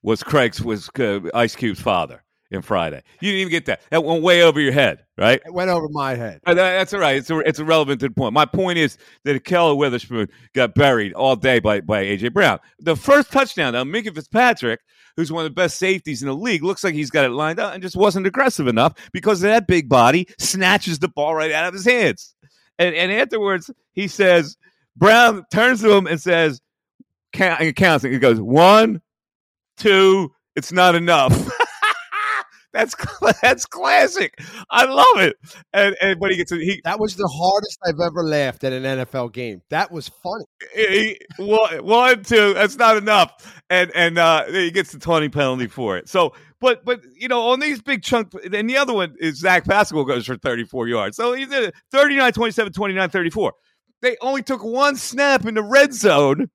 was 0.02 0.24
Craig's 0.24 0.62
was 0.62 0.90
uh, 0.98 1.20
Ice 1.34 1.56
Cube's 1.56 1.80
father 1.80 2.24
in 2.52 2.62
Friday. 2.62 3.04
You 3.22 3.32
didn't 3.32 3.42
even 3.42 3.52
get 3.52 3.66
that. 3.66 3.82
That 3.92 4.04
went 4.04 4.24
way 4.24 4.44
over 4.44 4.60
your 4.60 4.72
head, 4.72 5.06
right? 5.18 5.42
It 5.46 5.54
went 5.54 5.70
over 5.70 5.88
my 5.90 6.16
head. 6.16 6.42
Uh, 6.46 6.54
that's 6.54 6.94
all 6.94 7.00
right. 7.00 7.18
It's, 7.18 7.30
a, 7.30 7.40
it's 7.40 7.60
irrelevant 7.60 8.00
to 8.02 8.10
the 8.10 8.14
point. 8.14 8.34
My 8.34 8.46
point 8.46 8.78
is 8.78 8.98
that 9.24 9.42
Ahkello 9.42 9.78
Witherspoon 9.78 10.28
got 10.54 10.74
buried 10.74 11.14
all 11.14 11.36
day 11.36 11.60
by, 11.60 11.82
by 11.82 12.02
A.J. 12.02 12.30
Brown. 12.30 12.60
The 12.80 12.96
first 12.96 13.32
touchdown, 13.32 13.74
though, 13.74 13.84
Minkah 13.84 14.16
Fitzpatrick, 14.16 14.80
who's 15.16 15.32
one 15.32 15.46
of 15.46 15.52
the 15.52 15.56
best 15.56 15.78
safeties 15.78 16.22
in 16.22 16.28
the 16.28 16.36
league, 16.36 16.64
looks 16.64 16.84
like 16.84 16.94
he's 16.94 17.12
got 17.12 17.26
it 17.26 17.32
lined 17.32 17.60
up 17.60 17.74
and 17.74 17.84
just 17.84 17.96
wasn't 17.96 18.26
aggressive 18.26 18.68
enough 18.68 18.94
because 19.14 19.42
that 19.42 19.68
big 19.68 19.88
body 19.88 20.28
snatches 20.40 21.00
the 21.00 21.08
ball 21.08 21.36
right 21.36 21.52
out 21.52 21.68
of 21.68 21.74
his 21.74 21.86
hands. 21.86 22.36
And, 22.80 22.96
and 22.96 23.12
afterwards, 23.12 23.70
he 23.94 24.08
says, 24.08 24.58
Brown 24.96 25.46
turns 25.52 25.82
to 25.82 25.92
him 25.92 26.08
and 26.08 26.20
says, 26.20 26.62
count, 27.34 27.62
and 27.62 27.76
counts. 27.76 28.04
And 28.04 28.14
he 28.14 28.20
goes, 28.20 28.40
one, 28.40 29.02
two, 29.78 30.32
it's 30.56 30.72
not 30.72 30.96
enough. 30.96 31.50
that's 32.72 32.96
that's 33.42 33.66
classic. 33.66 34.40
I 34.70 34.86
love 34.86 35.18
it. 35.18 35.36
And 35.74 35.96
and 36.02 36.20
when 36.20 36.32
he 36.32 36.38
gets 36.38 36.52
he 36.52 36.82
That 36.84 37.00
was 37.00 37.16
the 37.16 37.28
hardest 37.28 37.80
I've 37.86 38.00
ever 38.00 38.24
laughed 38.24 38.64
at 38.64 38.74
an 38.74 38.84
NFL 38.84 39.34
game. 39.34 39.62
That 39.70 39.92
was 39.92 40.10
funny. 40.10 40.46
he, 40.76 41.20
one, 41.38 41.84
one, 41.84 42.24
two, 42.24 42.54
that's 42.54 42.78
not 42.78 42.98
enough. 42.98 43.62
And 43.70 43.92
and 43.96 44.18
uh, 44.18 44.46
he 44.46 44.72
gets 44.72 44.92
the 44.92 45.00
20 45.00 45.30
penalty 45.30 45.68
for 45.68 45.98
it. 45.98 46.08
So, 46.10 46.34
but 46.60 46.86
but 46.86 47.02
you 47.16 47.28
know, 47.28 47.50
on 47.50 47.60
these 47.60 47.82
big 47.82 48.04
chunk, 48.04 48.34
and 48.44 48.70
the 48.70 48.78
other 48.78 48.94
one 48.94 49.16
is 49.20 49.40
Zach 49.40 49.66
Pascal 49.66 50.06
goes 50.06 50.26
for 50.26 50.38
34 50.38 50.88
yards. 50.88 51.18
So 51.18 51.34
he 51.34 51.46
did 51.46 51.74
39, 51.92 52.34
27, 52.34 52.74
29, 52.74 53.10
34. 53.10 53.54
They 54.02 54.16
only 54.22 54.44
took 54.44 54.64
one 54.64 54.96
snap 54.96 55.46
in 55.46 55.56
the 55.56 55.64
red 55.64 55.94
zone. 55.94 56.50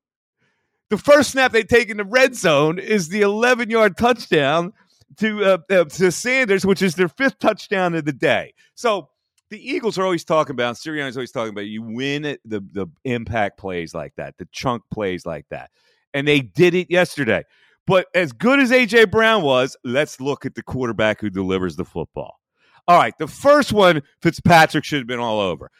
The 0.91 0.99
first 0.99 1.31
snap 1.31 1.53
they 1.53 1.65
take 1.65 1.89
in 1.89 1.97
the 1.97 2.05
red 2.05 2.37
zone 2.37 2.79
is 2.79 3.09
the 3.09 3.23
11 3.23 3.71
yard 3.71 3.97
touchdown 3.97 4.73
to 5.19 5.45
uh, 5.45 5.59
uh, 5.71 5.85
to 5.85 6.13
Sanders, 6.13 6.65
which 6.65 6.83
is 6.83 6.95
their 6.95 7.09
fifth 7.09 7.39
touchdown 7.39 7.95
of 7.95 8.05
the 8.05 8.13
day. 8.13 8.55
So 8.75 9.09
the 9.51 9.71
Eagles 9.71 9.99
are 9.99 10.05
always 10.05 10.25
talking 10.25 10.53
about, 10.53 10.77
Sirianni's 10.77 11.17
always 11.17 11.31
talking 11.31 11.53
about, 11.53 11.67
you 11.67 11.83
win 11.83 12.23
the 12.23 12.65
the 12.73 12.87
impact 13.05 13.59
plays 13.59 13.95
like 13.95 14.15
that, 14.17 14.37
the 14.39 14.49
chunk 14.53 14.83
plays 14.93 15.27
like 15.27 15.47
that, 15.51 15.71
and 16.13 16.27
they 16.27 16.41
did 16.41 16.75
it 16.75 16.91
yesterday. 16.91 17.45
But 17.87 18.07
as 18.15 18.33
good 18.33 18.61
as 18.61 18.71
AJ 18.71 19.11
Brown 19.11 19.43
was, 19.43 19.77
let's 19.85 20.21
look 20.21 20.47
at 20.47 20.55
the 20.55 20.63
quarterback 20.63 21.21
who 21.21 21.29
delivers 21.29 21.77
the 21.77 21.85
football. 21.85 22.41
All 22.89 22.99
right, 22.99 23.17
the 23.19 23.29
first 23.29 23.73
one, 23.73 24.03
Fitzpatrick 24.23 24.85
should 24.85 24.99
have 24.99 25.07
been 25.07 25.21
all 25.21 25.41
over. 25.41 25.71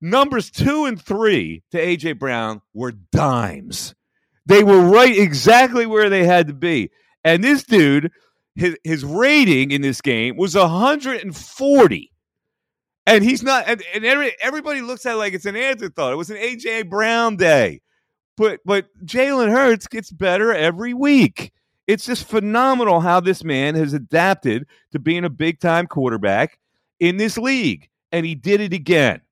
Numbers 0.00 0.50
two 0.50 0.84
and 0.84 1.00
three 1.00 1.62
to 1.72 1.78
AJ 1.78 2.18
Brown 2.18 2.62
were 2.74 2.92
dimes. 2.92 3.94
They 4.46 4.62
were 4.62 4.80
right 4.80 5.16
exactly 5.16 5.84
where 5.84 6.08
they 6.08 6.24
had 6.24 6.46
to 6.46 6.54
be. 6.54 6.90
And 7.24 7.42
this 7.42 7.64
dude, 7.64 8.10
his 8.58 8.76
his 8.84 9.04
rating 9.04 9.70
in 9.70 9.82
this 9.82 10.00
game 10.00 10.36
was 10.36 10.54
140. 10.54 12.12
And 13.06 13.24
he's 13.24 13.42
not 13.42 13.64
and, 13.66 13.82
and 13.94 14.04
every, 14.04 14.32
everybody 14.42 14.82
looks 14.82 15.06
at 15.06 15.14
it 15.14 15.16
like 15.16 15.32
it's 15.32 15.46
an 15.46 15.56
afterthought. 15.56 16.12
It 16.12 16.16
was 16.16 16.30
an 16.30 16.36
AJ 16.36 16.90
Brown 16.90 17.36
day. 17.36 17.80
But 18.36 18.60
but 18.64 18.86
Jalen 19.04 19.50
Hurts 19.50 19.86
gets 19.86 20.10
better 20.10 20.52
every 20.52 20.92
week. 20.92 21.52
It's 21.86 22.04
just 22.04 22.28
phenomenal 22.28 23.00
how 23.00 23.20
this 23.20 23.42
man 23.42 23.74
has 23.76 23.94
adapted 23.94 24.66
to 24.92 24.98
being 24.98 25.24
a 25.24 25.30
big 25.30 25.58
time 25.60 25.86
quarterback 25.86 26.58
in 27.00 27.16
this 27.16 27.38
league. 27.38 27.88
And 28.12 28.26
he 28.26 28.34
did 28.34 28.60
it 28.60 28.72
again. 28.72 29.22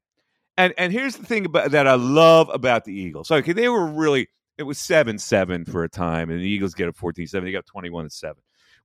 And 0.57 0.73
and 0.79 0.93
here's 0.93 1.17
the 1.17 1.27
thing 1.27 1.45
about 1.45 1.73
that 1.73 1.87
I 1.87 1.95
love 1.95 2.49
about 2.53 2.85
the 2.85 2.95
Eagles. 2.95 3.31
Okay, 3.31 3.53
they 3.53 3.69
were 3.69 3.87
really 3.87 4.29
it 4.57 4.63
was 4.63 4.79
7-7 4.79 5.71
for 5.71 5.85
a 5.85 5.89
time 5.89 6.31
and 6.31 6.41
the 6.41 6.49
Eagles 6.49 6.73
get 6.73 6.89
a 6.89 6.93
14-7. 6.93 7.43
They 7.43 7.53
got 7.53 7.67
21 7.67 8.09
7. 8.09 8.37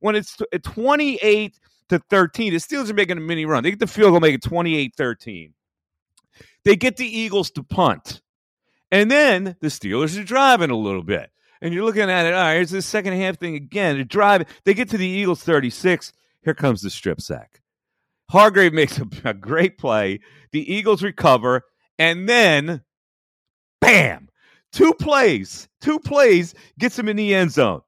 When 0.02 0.16
it's 0.16 0.38
28 0.64 1.60
to 1.89 1.99
13, 1.99 2.54
the 2.54 2.60
Steelers 2.60 2.89
are 2.89 2.93
making 2.93 3.18
a 3.18 3.22
mini 3.22 3.45
run. 3.45 3.64
They 3.64 3.70
get 3.70 3.80
the 3.80 3.88
field 3.88 4.12
goal, 4.12 4.20
make 4.20 4.36
it 4.36 4.41
28-13. 4.41 5.54
They 6.66 6.76
get 6.76 6.97
the 6.97 7.06
Eagles 7.06 7.52
to 7.52 7.64
punt. 7.64 8.22
And 8.91 9.10
then 9.10 9.56
the 9.62 9.68
Steelers 9.68 10.20
are 10.20 10.24
driving 10.24 10.70
a 10.70 10.76
little 10.76 11.04
bit. 11.04 11.32
And 11.62 11.74
you're 11.74 11.86
looking 11.86 12.10
at 12.10 12.26
it, 12.26 12.34
all 12.34 12.41
right, 12.41 12.56
here's 12.56 12.72
the 12.72 12.82
second 12.82 13.14
half 13.14 13.38
thing 13.38 13.56
again. 13.56 13.95
They're 13.95 14.04
driving. 14.04 14.47
They 14.66 14.74
get 14.74 14.89
to 14.89 14.97
the 14.97 15.08
Eagles 15.08 15.43
36. 15.43 16.12
Here 16.43 16.56
comes 16.56 16.82
the 16.82 16.89
strip 16.89 17.22
sack. 17.22 17.62
Hargrave 18.30 18.74
makes 18.74 18.99
a, 18.99 19.08
a 19.24 19.34
great 19.34 19.78
play. 19.78 20.20
The 20.52 20.74
Eagles 20.74 21.04
recover. 21.04 21.62
And 21.99 22.28
then, 22.28 22.82
bam, 23.80 24.30
two 24.72 24.93
plays, 24.93 25.68
two 25.82 25.99
plays 25.99 26.56
gets 26.80 26.97
him 26.97 27.08
in 27.08 27.18
the 27.18 27.36
end 27.36 27.52
zone. 27.52 27.82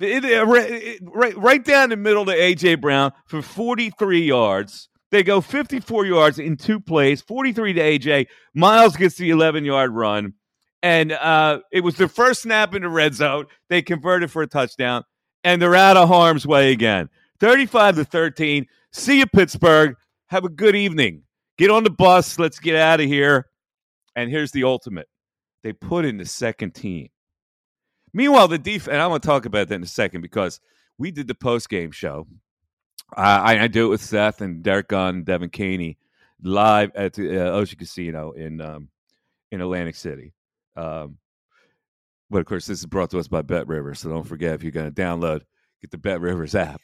It, 0.00 0.24
it, 0.24 1.00
right, 1.02 1.36
right 1.36 1.64
down 1.64 1.90
the 1.90 1.96
middle 1.96 2.24
to 2.26 2.32
AJ 2.32 2.80
Brown 2.80 3.12
for 3.26 3.42
43 3.42 4.20
yards. 4.20 4.88
They 5.10 5.22
go 5.22 5.40
54 5.40 6.06
yards 6.06 6.38
in 6.38 6.56
two 6.56 6.80
plays, 6.80 7.22
43 7.22 7.72
to 7.74 7.80
AJ. 7.80 8.26
Miles 8.54 8.96
gets 8.96 9.16
the 9.16 9.30
11 9.30 9.64
yard 9.64 9.92
run, 9.92 10.34
and 10.82 11.12
uh, 11.12 11.60
it 11.72 11.80
was 11.80 11.96
their 11.96 12.08
first 12.08 12.42
snap 12.42 12.74
in 12.74 12.82
the 12.82 12.88
red 12.88 13.14
zone. 13.14 13.46
They 13.68 13.82
converted 13.82 14.30
for 14.30 14.42
a 14.42 14.46
touchdown, 14.46 15.04
and 15.42 15.60
they're 15.60 15.74
out 15.74 15.96
of 15.96 16.08
harm's 16.08 16.46
way 16.46 16.72
again. 16.72 17.08
35 17.40 17.96
to 17.96 18.04
13. 18.04 18.66
See 18.92 19.18
you, 19.18 19.26
Pittsburgh. 19.26 19.96
Have 20.26 20.44
a 20.44 20.50
good 20.50 20.76
evening. 20.76 21.22
Get 21.56 21.70
on 21.70 21.84
the 21.84 21.90
bus. 21.90 22.38
Let's 22.38 22.60
get 22.60 22.76
out 22.76 23.00
of 23.00 23.06
here. 23.06 23.46
And 24.14 24.30
here's 24.30 24.52
the 24.52 24.64
ultimate 24.64 25.08
they 25.62 25.72
put 25.72 26.04
in 26.04 26.18
the 26.18 26.26
second 26.26 26.74
team. 26.74 27.08
Meanwhile, 28.12 28.48
the 28.48 28.58
defense, 28.58 28.88
and 28.88 29.02
I'm 29.02 29.10
going 29.10 29.20
to 29.20 29.26
talk 29.26 29.44
about 29.44 29.68
that 29.68 29.74
in 29.74 29.82
a 29.82 29.86
second 29.86 30.20
because 30.22 30.60
we 30.98 31.10
did 31.10 31.28
the 31.28 31.34
post 31.34 31.68
game 31.68 31.90
show. 31.90 32.26
I, 33.16 33.58
I, 33.58 33.68
do 33.68 33.86
it 33.86 33.88
with 33.88 34.02
Seth 34.02 34.42
and 34.42 34.62
Derrick 34.62 34.88
Gunn, 34.88 35.24
Devan 35.24 35.50
Kaney, 35.50 35.96
live 36.42 36.90
at 36.94 37.14
the 37.14 37.38
uh, 37.40 37.52
Ocean 37.52 37.78
Casino 37.78 38.32
in 38.32 38.60
um, 38.60 38.88
in 39.50 39.60
Atlantic 39.60 39.96
City. 39.96 40.34
Um, 40.76 41.16
but 42.30 42.40
of 42.40 42.46
course, 42.46 42.66
this 42.66 42.80
is 42.80 42.86
brought 42.86 43.10
to 43.10 43.18
us 43.18 43.28
by 43.28 43.42
BetRivers, 43.42 43.98
so 43.98 44.10
don't 44.10 44.26
forget 44.26 44.54
if 44.54 44.62
you're 44.62 44.72
going 44.72 44.92
to 44.92 45.02
download, 45.02 45.42
get 45.80 45.90
the 45.90 45.96
BetRivers 45.96 46.54
app. 46.54 46.82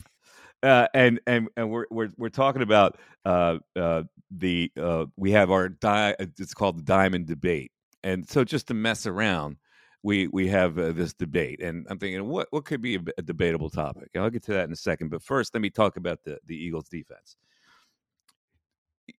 Uh, 0.62 0.88
and 0.94 1.20
and 1.26 1.48
and 1.58 1.70
we're 1.70 1.84
we're 1.90 2.10
we're 2.16 2.30
talking 2.30 2.62
about 2.62 2.96
uh, 3.26 3.58
uh, 3.76 4.04
the 4.30 4.72
uh, 4.80 5.04
we 5.16 5.32
have 5.32 5.50
our 5.50 5.68
di- 5.68 6.16
it's 6.18 6.54
called 6.54 6.78
the 6.78 6.82
Diamond 6.82 7.26
Debate, 7.26 7.70
and 8.02 8.26
so 8.26 8.44
just 8.44 8.68
to 8.68 8.74
mess 8.74 9.06
around, 9.06 9.58
we 10.04 10.28
we 10.28 10.46
have 10.48 10.78
uh, 10.78 10.92
this 10.92 11.14
debate, 11.14 11.60
and 11.60 11.86
I'm 11.88 11.98
thinking, 11.98 12.28
what 12.28 12.46
what 12.50 12.66
could 12.66 12.82
be 12.82 12.96
a, 12.96 13.00
a, 13.16 13.22
debatable 13.22 13.70
topic? 13.70 14.10
I'll 14.14 14.30
get 14.30 14.44
to 14.44 14.52
that 14.52 14.66
in 14.66 14.72
a 14.72 14.76
second, 14.76 15.08
but 15.08 15.22
first, 15.22 15.54
let 15.54 15.62
me 15.62 15.70
talk 15.70 15.96
about 15.96 16.22
the 16.22 16.38
the 16.46 16.54
Eagles' 16.54 16.88
defense. 16.88 17.36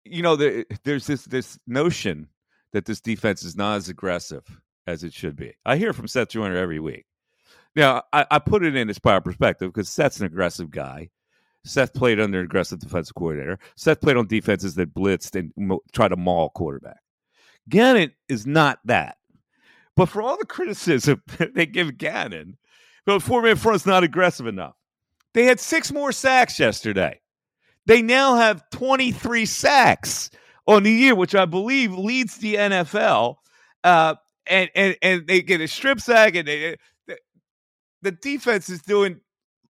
You 0.06 0.22
know, 0.22 0.36
the, 0.36 0.66
there's 0.84 1.08
this 1.08 1.26
this 1.26 1.60
notion 1.66 2.28
that 2.72 2.86
this 2.86 3.02
defense 3.02 3.44
is 3.44 3.56
not 3.56 3.78
as 3.78 3.90
aggressive 3.90 4.44
as 4.86 5.04
it 5.04 5.12
should 5.12 5.36
be. 5.36 5.56
I 5.66 5.78
hear 5.78 5.92
from 5.92 6.08
Seth 6.08 6.30
Joyner 6.30 6.56
every 6.56 6.80
week. 6.80 7.06
Now, 7.76 8.04
I, 8.14 8.26
I 8.30 8.40
put 8.40 8.64
it 8.64 8.76
in 8.76 8.88
his 8.88 9.00
prior 9.00 9.22
perspective 9.22 9.74
because 9.74 9.90
Seth's 9.90 10.20
an 10.20 10.28
aggressive 10.28 10.70
guy. 10.70 11.10
Seth 11.64 11.94
played 11.94 12.20
under 12.20 12.40
an 12.40 12.46
aggressive 12.46 12.80
defensive 12.80 13.16
coordinator. 13.16 13.58
Seth 13.76 14.02
played 14.02 14.18
on 14.18 14.28
defenses 14.28 14.76
that 14.76 14.94
blitzed 14.94 15.38
and 15.38 15.52
mo- 15.58 15.82
try 15.94 16.08
to 16.08 16.16
maul 16.16 16.52
quarterback. 16.52 17.00
Gannon 17.68 18.12
is 18.30 18.46
not 18.46 18.80
that. 18.86 19.18
But 19.96 20.08
for 20.08 20.22
all 20.22 20.38
the 20.38 20.46
criticism 20.46 21.22
they 21.54 21.66
give 21.66 21.98
Gannon, 21.98 22.58
the 23.06 23.20
four 23.20 23.42
man 23.42 23.56
front's 23.56 23.86
not 23.86 24.04
aggressive 24.04 24.48
enough. 24.48 24.76
They 25.34 25.46
had 25.46 25.60
six 25.60 25.92
more 25.92 26.12
sacks 26.12 26.60
yesterday. 26.60 27.20
They 27.86 28.02
now 28.02 28.36
have 28.36 28.68
23 28.72 29.46
sacks 29.46 30.32
on 30.68 30.84
the 30.84 30.92
year, 30.92 31.14
which 31.14 31.36
I 31.36 31.46
believe 31.46 31.94
leads 31.94 32.38
the 32.38 32.56
NFL. 32.56 33.36
Uh, 33.84 34.16
and, 34.48 34.70
and 34.76 34.96
and 35.02 35.28
they 35.28 35.42
get 35.42 35.62
a 35.62 35.68
strip 35.68 36.00
sack, 36.00 36.36
and 36.36 36.48
they, 36.48 36.78
the, 37.08 37.18
the 38.02 38.12
defense 38.12 38.70
is 38.70 38.82
doing 38.82 39.20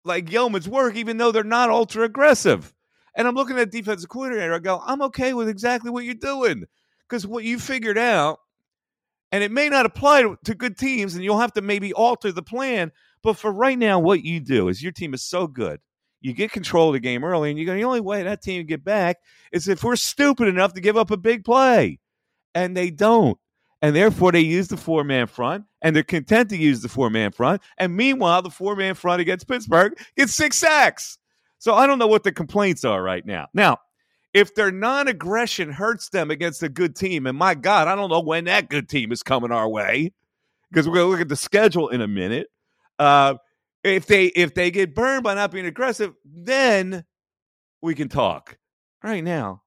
like 0.03 0.31
yeoman's 0.31 0.67
work, 0.67 0.95
even 0.95 1.17
though 1.17 1.31
they're 1.31 1.43
not 1.43 1.69
ultra 1.69 2.03
aggressive. 2.03 2.73
And 3.15 3.27
I'm 3.27 3.35
looking 3.35 3.57
at 3.59 3.71
defensive 3.71 4.09
coordinator. 4.09 4.53
I 4.53 4.59
go, 4.59 4.81
I'm 4.85 5.01
okay 5.03 5.33
with 5.33 5.47
exactly 5.47 5.91
what 5.91 6.03
you're 6.03 6.15
doing 6.15 6.65
because 7.07 7.27
what 7.27 7.43
you 7.43 7.59
figured 7.59 7.97
out, 7.97 8.39
and 9.33 9.43
it 9.43 9.51
may 9.51 9.67
not 9.67 9.87
apply 9.87 10.21
to, 10.21 10.53
good 10.53 10.77
teams, 10.77 11.15
and 11.15 11.23
you'll 11.23 11.39
have 11.39 11.53
to 11.53 11.61
maybe 11.63 11.91
alter 11.91 12.31
the 12.31 12.43
plan. 12.43 12.91
But 13.23 13.35
for 13.35 13.51
right 13.51 13.77
now, 13.77 13.97
what 13.97 14.23
you 14.23 14.39
do 14.39 14.67
is 14.67 14.83
your 14.83 14.91
team 14.91 15.15
is 15.15 15.23
so 15.23 15.47
good. 15.47 15.79
You 16.21 16.33
get 16.33 16.51
control 16.51 16.89
of 16.89 16.93
the 16.93 16.99
game 16.99 17.23
early, 17.23 17.49
and 17.49 17.57
you 17.57 17.65
go, 17.65 17.73
the 17.73 17.83
only 17.83 17.99
way 17.99 18.21
that 18.21 18.43
team 18.43 18.63
get 18.67 18.83
back 18.83 19.17
is 19.51 19.67
if 19.67 19.83
we're 19.83 19.95
stupid 19.95 20.47
enough 20.47 20.73
to 20.73 20.81
give 20.81 20.97
up 20.97 21.09
a 21.09 21.17
big 21.17 21.43
play. 21.43 21.99
And 22.53 22.77
they 22.77 22.91
don't. 22.91 23.39
And 23.81 23.95
therefore, 23.95 24.31
they 24.31 24.41
use 24.41 24.67
the 24.67 24.77
four 24.77 25.03
man 25.03 25.25
front, 25.25 25.65
and 25.81 25.95
they're 25.95 26.03
content 26.03 26.49
to 26.51 26.57
use 26.57 26.83
the 26.83 26.87
four 26.87 27.09
man 27.09 27.31
front. 27.31 27.63
And 27.79 27.97
meanwhile, 27.97 28.43
the 28.43 28.51
four 28.51 28.75
man 28.75 28.93
front 28.93 29.19
against 29.19 29.47
Pittsburgh 29.47 29.97
gets 30.15 30.35
six 30.35 30.57
sacks. 30.57 31.17
So 31.57 31.73
I 31.73 31.87
don't 31.87 31.97
know 31.97 32.07
what 32.07 32.23
the 32.23 32.31
complaints 32.31 32.85
are 32.85 33.01
right 33.01 33.25
now. 33.25 33.47
Now, 33.55 33.79
if 34.33 34.55
their 34.55 34.71
non-aggression 34.71 35.71
hurts 35.71 36.09
them 36.09 36.31
against 36.31 36.63
a 36.63 36.69
good 36.69 36.95
team, 36.95 37.27
and 37.27 37.37
my 37.37 37.53
God, 37.53 37.87
I 37.87 37.95
don't 37.95 38.09
know 38.09 38.19
when 38.19 38.45
that 38.45 38.69
good 38.69 38.89
team 38.89 39.11
is 39.11 39.21
coming 39.21 39.51
our 39.51 39.69
way, 39.69 40.11
because 40.69 40.87
we're 40.87 40.95
going 40.95 41.05
to 41.05 41.11
look 41.11 41.21
at 41.21 41.29
the 41.29 41.35
schedule 41.35 41.89
in 41.89 42.01
a 42.01 42.07
minute. 42.07 42.47
Uh, 42.97 43.35
if 43.83 44.07
they 44.07 44.27
if 44.27 44.53
they 44.53 44.71
get 44.71 44.95
burned 44.95 45.23
by 45.23 45.35
not 45.35 45.51
being 45.51 45.65
aggressive, 45.65 46.13
then 46.25 47.03
we 47.81 47.93
can 47.93 48.09
talk. 48.09 48.57
Right 49.03 49.23
now, 49.23 49.61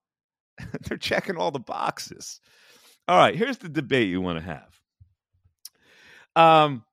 they're 0.83 0.97
checking 0.97 1.37
all 1.37 1.51
the 1.51 1.61
boxes. 1.61 2.41
All 3.07 3.19
right, 3.19 3.37
here's 3.37 3.59
the 3.59 3.69
debate 3.69 4.09
you 4.09 4.21
want 4.21 4.39
to 4.39 4.45
have. 4.45 4.81
Um, 6.35 6.85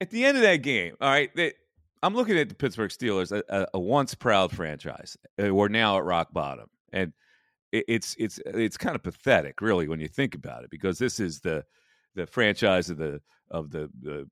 at 0.00 0.10
the 0.10 0.24
end 0.24 0.36
of 0.36 0.42
that 0.42 0.56
game, 0.56 0.96
all 1.00 1.08
right, 1.08 1.30
they, 1.36 1.52
I'm 2.02 2.14
looking 2.14 2.38
at 2.38 2.48
the 2.48 2.54
Pittsburgh 2.54 2.90
Steelers, 2.90 3.30
a, 3.30 3.68
a, 3.72 3.78
once 3.78 4.14
proud 4.14 4.50
franchise. 4.50 5.16
Uh, 5.42 5.54
we're 5.54 5.68
now 5.68 5.98
at 5.98 6.04
rock 6.04 6.32
bottom 6.32 6.68
and 6.92 7.12
it's 7.72 8.16
it's 8.18 8.40
it's 8.46 8.76
kind 8.76 8.96
of 8.96 9.02
pathetic, 9.02 9.60
really, 9.60 9.88
when 9.88 10.00
you 10.00 10.08
think 10.08 10.34
about 10.34 10.64
it, 10.64 10.70
because 10.70 10.98
this 10.98 11.20
is 11.20 11.40
the 11.40 11.64
the 12.14 12.26
franchise 12.26 12.90
of 12.90 12.98
the 12.98 13.20
of 13.50 13.70
the, 13.70 13.88
the 14.02 14.28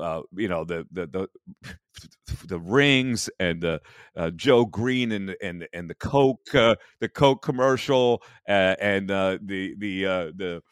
uh, 0.00 0.22
you 0.34 0.48
know 0.48 0.64
the 0.64 0.86
the 0.92 1.06
the 1.06 1.74
the 2.46 2.58
rings 2.58 3.28
and 3.40 3.60
the 3.60 3.80
uh, 4.16 4.30
Joe 4.30 4.64
Greene 4.64 5.12
and 5.12 5.36
and 5.42 5.68
and 5.72 5.88
the 5.88 5.94
Coke 5.94 6.54
uh, 6.54 6.76
the 7.00 7.08
Coke 7.08 7.42
commercial 7.42 8.22
uh, 8.48 8.76
and 8.80 9.10
uh, 9.10 9.38
the 9.42 9.74
the 9.78 10.06
uh, 10.06 10.24
the 10.34 10.62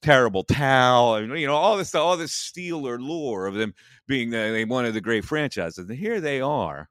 terrible 0.00 0.42
towel 0.42 1.14
and 1.14 1.38
you 1.38 1.46
know 1.46 1.54
all 1.54 1.76
this 1.76 1.94
all 1.94 2.16
this 2.16 2.32
Steeler 2.32 2.98
lore 3.00 3.46
of 3.46 3.54
them 3.54 3.72
being 4.08 4.30
the, 4.30 4.64
one 4.68 4.84
of 4.84 4.94
the 4.94 5.00
great 5.00 5.24
franchises. 5.24 5.88
And 5.88 5.96
here 5.96 6.20
they 6.20 6.40
are 6.40 6.88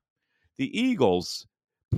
the 0.58 0.80
Eagles 0.80 1.46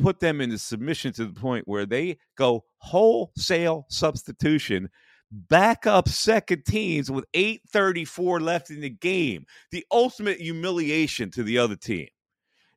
put 0.02 0.20
them 0.20 0.41
into 0.41 0.57
submission 0.57 1.14
to 1.14 1.26
the 1.26 1.40
point 1.40 1.68
where 1.68 1.86
they 1.86 2.18
go 2.36 2.64
wholesale 2.78 3.86
substitution 3.90 4.90
back 5.32 5.88
up 5.88 6.07
second 6.07 6.64
teams 6.65 7.10
with 7.10 7.26
834 7.34 8.40
left 8.40 8.70
in 8.70 8.82
the 8.82 8.90
game 8.90 9.45
the 9.72 9.86
ultimate 9.91 10.40
humiliation 10.40 11.32
to 11.32 11.44
the 11.44 11.57
other 11.57 11.76
team. 11.76 12.07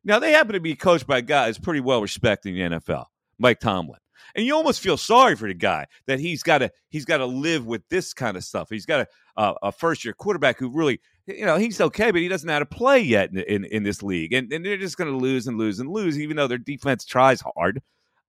Now 0.03 0.19
they 0.19 0.31
happen 0.31 0.53
to 0.53 0.59
be 0.59 0.75
coached 0.75 1.05
by 1.05 1.21
guys 1.21 1.57
pretty 1.57 1.81
well 1.81 2.01
respected 2.01 2.55
in 2.55 2.71
the 2.71 2.77
nfl 2.79 3.05
mike 3.37 3.59
tomlin. 3.59 3.99
And 4.35 4.45
you 4.45 4.55
almost 4.55 4.81
feel 4.81 4.97
sorry 4.97 5.35
for 5.35 5.47
the 5.47 5.53
guy 5.53 5.85
that 6.07 6.19
he's 6.19 6.43
got 6.43 6.59
to 6.59 6.71
he's 6.89 7.05
got 7.05 7.17
to 7.17 7.25
live 7.25 7.65
with 7.65 7.87
this 7.89 8.13
kind 8.13 8.37
of 8.37 8.43
stuff. 8.43 8.69
He's 8.69 8.85
got 8.85 9.01
a, 9.01 9.41
a, 9.41 9.53
a 9.63 9.71
first 9.71 10.03
year 10.03 10.13
quarterback 10.13 10.59
who 10.59 10.69
really 10.69 10.99
you 11.27 11.45
know 11.45 11.57
he's 11.57 11.79
okay 11.79 12.09
but 12.11 12.21
he 12.21 12.27
doesn't 12.27 12.47
know 12.47 12.53
how 12.53 12.59
to 12.59 12.65
play 12.65 12.99
yet 12.99 13.29
in, 13.31 13.39
in, 13.39 13.65
in 13.65 13.83
this 13.83 14.01
league 14.01 14.33
and, 14.33 14.51
and 14.51 14.65
they're 14.65 14.77
just 14.77 14.97
going 14.97 15.11
to 15.11 15.17
lose 15.17 15.47
and 15.47 15.57
lose 15.57 15.79
and 15.79 15.89
lose 15.89 16.19
even 16.19 16.35
though 16.35 16.47
their 16.47 16.57
defense 16.57 17.05
tries 17.05 17.41
hard 17.41 17.81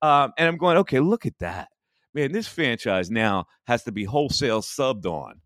um, 0.02 0.32
and 0.36 0.48
i'm 0.48 0.56
going 0.56 0.76
okay 0.76 1.00
look 1.00 1.24
at 1.24 1.38
that 1.38 1.68
man, 2.14 2.32
this 2.32 2.48
franchise 2.48 3.10
now 3.10 3.46
has 3.66 3.84
to 3.84 3.92
be 3.92 4.04
wholesale 4.04 4.60
subbed 4.60 5.06
on. 5.06 5.40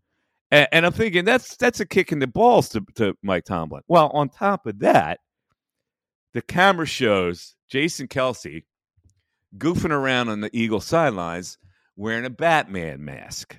And, 0.51 0.67
and, 0.71 0.85
I'm 0.85 0.91
thinking 0.91 1.25
that's 1.25 1.55
that's 1.57 1.79
a 1.79 1.85
kick 1.85 2.11
in 2.11 2.19
the 2.19 2.27
balls 2.27 2.69
to, 2.69 2.85
to 2.95 3.15
Mike 3.23 3.45
Tomlin. 3.45 3.81
Well, 3.87 4.09
on 4.09 4.29
top 4.29 4.65
of 4.65 4.79
that, 4.79 5.19
the 6.33 6.41
camera 6.41 6.85
shows 6.85 7.55
Jason 7.69 8.07
Kelce 8.07 8.63
goofing 9.57 9.91
around 9.91 10.29
on 10.29 10.41
the 10.41 10.55
Eagle 10.55 10.81
sidelines 10.81 11.57
wearing 11.95 12.25
a 12.25 12.29
Batman 12.29 13.03
mask. 13.03 13.57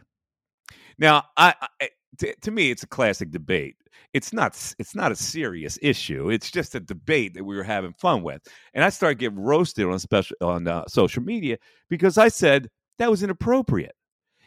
Now, 0.98 1.24
I, 1.36 1.54
I 1.80 1.88
to, 2.18 2.34
to 2.36 2.50
me, 2.50 2.70
it's 2.70 2.82
a 2.82 2.88
classic 2.88 3.30
debate. 3.30 3.76
It's 4.12 4.32
not 4.32 4.74
it's 4.78 4.94
not 4.94 5.12
a 5.12 5.16
serious 5.16 5.78
issue. 5.82 6.30
It's 6.30 6.50
just 6.50 6.74
a 6.74 6.80
debate 6.80 7.34
that 7.34 7.44
we 7.44 7.56
were 7.56 7.64
having 7.64 7.92
fun 7.92 8.22
with. 8.22 8.42
And 8.72 8.84
I 8.84 8.90
started 8.90 9.18
getting 9.18 9.38
roasted 9.38 9.86
on 9.86 9.98
special 9.98 10.36
on 10.40 10.68
uh, 10.68 10.84
social 10.88 11.22
media 11.22 11.58
because 11.88 12.16
I 12.16 12.28
said 12.28 12.70
that 12.98 13.10
was 13.10 13.22
inappropriate. 13.22 13.94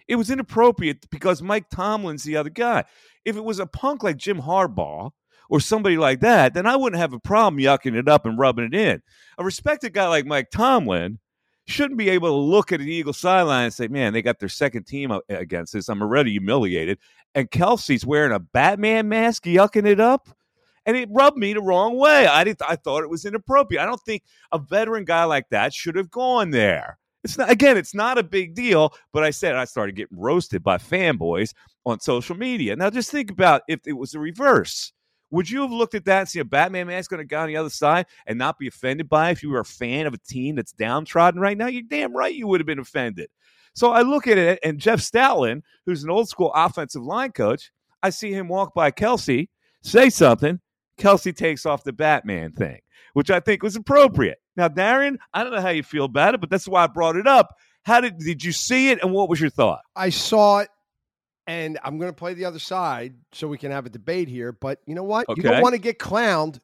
It 0.07 0.15
was 0.15 0.31
inappropriate 0.31 1.09
because 1.09 1.41
Mike 1.41 1.69
Tomlin's 1.69 2.23
the 2.23 2.37
other 2.37 2.49
guy. 2.49 2.85
If 3.25 3.35
it 3.35 3.43
was 3.43 3.59
a 3.59 3.65
punk 3.65 4.03
like 4.03 4.17
Jim 4.17 4.41
Harbaugh 4.41 5.11
or 5.49 5.59
somebody 5.59 5.97
like 5.97 6.21
that, 6.21 6.53
then 6.53 6.65
I 6.65 6.77
wouldn't 6.77 7.01
have 7.01 7.13
a 7.13 7.19
problem 7.19 7.61
yucking 7.61 7.95
it 7.95 8.07
up 8.07 8.25
and 8.25 8.37
rubbing 8.37 8.65
it 8.65 8.73
in. 8.73 9.01
A 9.37 9.43
respected 9.43 9.93
guy 9.93 10.07
like 10.07 10.25
Mike 10.25 10.49
Tomlin 10.49 11.19
shouldn't 11.67 11.97
be 11.97 12.09
able 12.09 12.29
to 12.29 12.33
look 12.33 12.71
at 12.71 12.81
an 12.81 12.87
Eagle 12.87 13.13
sideline 13.13 13.65
and 13.65 13.73
say, 13.73 13.87
man, 13.87 14.13
they 14.13 14.21
got 14.21 14.39
their 14.39 14.49
second 14.49 14.85
team 14.85 15.11
against 15.29 15.75
us. 15.75 15.89
I'm 15.89 16.01
already 16.01 16.31
humiliated. 16.31 16.97
And 17.35 17.51
Kelce's 17.51 18.05
wearing 18.05 18.31
a 18.31 18.39
Batman 18.39 19.09
mask, 19.09 19.43
yucking 19.43 19.85
it 19.85 19.99
up. 19.99 20.29
And 20.85 20.95
it 20.95 21.09
rubbed 21.11 21.37
me 21.37 21.53
the 21.53 21.61
wrong 21.61 21.97
way. 21.97 22.25
I, 22.25 22.45
didn't, 22.45 22.61
I 22.61 22.77
thought 22.77 23.03
it 23.03 23.09
was 23.09 23.25
inappropriate. 23.25 23.83
I 23.83 23.85
don't 23.85 24.01
think 24.01 24.23
a 24.53 24.57
veteran 24.57 25.03
guy 25.03 25.25
like 25.25 25.49
that 25.49 25.73
should 25.73 25.95
have 25.97 26.09
gone 26.09 26.51
there. 26.51 26.97
It's 27.25 27.37
not 27.37 27.51
again, 27.51 27.75
it's 27.75 27.93
not 27.93 28.17
a 28.17 28.23
big 28.23 28.55
deal, 28.55 28.93
but 29.11 29.23
I 29.23 29.31
said 29.31 29.55
I 29.55 29.65
started 29.65 29.95
getting 29.97 30.17
roasted 30.17 30.63
by 30.63 30.77
fanboys 30.77 31.53
on 31.85 31.99
social 31.99 32.37
media. 32.37 32.73
Now 32.75 32.89
just 32.89 33.11
think 33.11 33.31
about 33.31 33.63
if 33.67 33.81
it 33.85 33.93
was 33.93 34.11
the 34.11 34.19
reverse. 34.19 34.93
Would 35.31 35.49
you 35.49 35.61
have 35.61 35.71
looked 35.71 35.95
at 35.95 36.05
that 36.05 36.19
and 36.19 36.29
see 36.29 36.39
a 36.39 36.45
Batman 36.45 36.87
mask 36.87 37.11
on 37.11 37.19
a 37.19 37.25
guy 37.25 37.41
on 37.41 37.47
the 37.47 37.57
other 37.57 37.69
side 37.69 38.05
and 38.25 38.37
not 38.37 38.57
be 38.57 38.67
offended 38.67 39.09
by 39.09 39.29
it 39.29 39.33
if 39.33 39.43
you 39.43 39.49
were 39.49 39.59
a 39.59 39.65
fan 39.65 40.07
of 40.07 40.13
a 40.13 40.17
team 40.17 40.55
that's 40.55 40.71
downtrodden 40.71 41.41
right 41.41 41.57
now? 41.57 41.67
You're 41.67 41.81
damn 41.81 42.15
right 42.15 42.33
you 42.33 42.47
would 42.47 42.61
have 42.61 42.67
been 42.67 42.79
offended. 42.79 43.29
So 43.73 43.91
I 43.91 44.01
look 44.01 44.25
at 44.25 44.37
it, 44.39 44.59
and 44.63 44.79
Jeff 44.79 44.99
Stoutland, 44.99 45.61
who's 45.85 46.03
an 46.03 46.09
old 46.09 46.29
school 46.29 46.51
offensive 46.55 47.03
line 47.03 47.31
coach, 47.31 47.71
I 48.01 48.09
see 48.09 48.31
him 48.31 48.47
walk 48.47 48.73
by 48.73 48.89
Kelce, 48.89 49.49
say 49.83 50.09
something. 50.09 50.59
Kelce 50.97 51.35
takes 51.35 51.65
off 51.65 51.83
the 51.83 51.93
Batman 51.93 52.53
thing, 52.53 52.79
which 53.13 53.29
I 53.29 53.39
think 53.39 53.61
was 53.61 53.75
appropriate. 53.75 54.39
Now, 54.55 54.67
Darren, 54.67 55.17
I 55.33 55.43
don't 55.43 55.53
know 55.53 55.61
how 55.61 55.69
you 55.69 55.83
feel 55.83 56.05
about 56.05 56.33
it, 56.33 56.41
but 56.41 56.49
that's 56.49 56.67
why 56.67 56.85
I 56.85 56.87
brought 56.87 57.17
it 57.17 57.27
up. 57.27 57.53
How 57.83 58.01
did 58.01 58.17
did 58.17 58.43
you 58.43 58.51
see 58.51 58.89
it, 58.89 58.99
and 59.03 59.13
what 59.13 59.29
was 59.29 59.39
your 59.39 59.51
thought? 59.51 59.81
I 59.95 60.09
saw 60.09 60.59
it, 60.59 60.69
and 61.47 61.79
I'm 61.83 61.97
going 61.97 62.11
to 62.11 62.15
play 62.15 62.33
the 62.33 62.45
other 62.45 62.59
side 62.59 63.15
so 63.31 63.47
we 63.47 63.57
can 63.57 63.71
have 63.71 63.85
a 63.85 63.89
debate 63.89 64.27
here. 64.27 64.51
But 64.51 64.79
you 64.85 64.93
know 64.93 65.03
what? 65.03 65.27
Okay. 65.29 65.41
You 65.41 65.49
don't 65.49 65.61
want 65.61 65.73
to 65.73 65.81
get 65.81 65.97
clowned. 65.97 66.59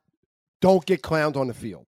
Don't 0.61 0.85
get 0.85 1.01
clowned 1.01 1.38
on 1.38 1.47
the 1.47 1.53
field. 1.53 1.88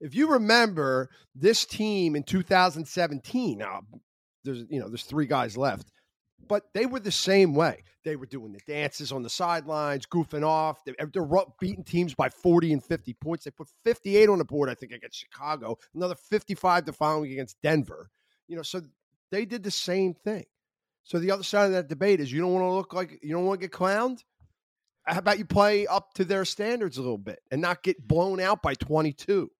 If 0.00 0.14
you 0.14 0.32
remember 0.32 1.08
this 1.34 1.64
team 1.64 2.14
in 2.14 2.22
2017, 2.22 3.58
now 3.58 3.80
there's 4.44 4.64
you 4.68 4.78
know 4.78 4.88
there's 4.88 5.04
three 5.04 5.26
guys 5.26 5.56
left, 5.56 5.90
but 6.46 6.64
they 6.74 6.84
were 6.84 7.00
the 7.00 7.10
same 7.10 7.54
way. 7.54 7.82
They 8.04 8.16
were 8.16 8.26
doing 8.26 8.52
the 8.52 8.60
dances 8.66 9.12
on 9.12 9.22
the 9.22 9.30
sidelines, 9.30 10.04
goofing 10.04 10.46
off. 10.46 10.84
They, 10.84 10.92
are 10.98 11.46
beating 11.58 11.84
teams 11.84 12.14
by 12.14 12.28
40 12.28 12.74
and 12.74 12.84
50 12.84 13.14
points. 13.14 13.44
They 13.44 13.50
put 13.50 13.68
58 13.82 14.28
on 14.28 14.38
the 14.38 14.44
board, 14.44 14.68
I 14.68 14.74
think, 14.74 14.92
against 14.92 15.18
Chicago, 15.18 15.78
another 15.94 16.14
55 16.14 16.84
the 16.84 16.92
following 16.92 17.32
against 17.32 17.56
Denver. 17.62 18.10
You 18.46 18.56
know, 18.56 18.62
so 18.62 18.82
they 19.30 19.46
did 19.46 19.62
the 19.62 19.70
same 19.70 20.12
thing. 20.12 20.44
So 21.04 21.18
the 21.18 21.30
other 21.30 21.42
side 21.42 21.66
of 21.66 21.72
that 21.72 21.88
debate 21.88 22.20
is 22.20 22.32
you 22.32 22.40
don't 22.40 22.52
want 22.52 22.64
to 22.64 22.72
look 22.72 22.94
like 22.94 23.18
you 23.22 23.34
don't 23.34 23.44
want 23.44 23.60
to 23.60 23.66
get 23.66 23.76
clowned. 23.76 24.20
How 25.06 25.18
about 25.18 25.38
you 25.38 25.44
play 25.44 25.86
up 25.86 26.14
to 26.14 26.24
their 26.24 26.46
standards 26.46 26.96
a 26.96 27.02
little 27.02 27.18
bit 27.18 27.40
and 27.50 27.60
not 27.60 27.82
get 27.82 28.06
blown 28.08 28.40
out 28.40 28.62
by 28.62 28.74
22? 28.74 29.50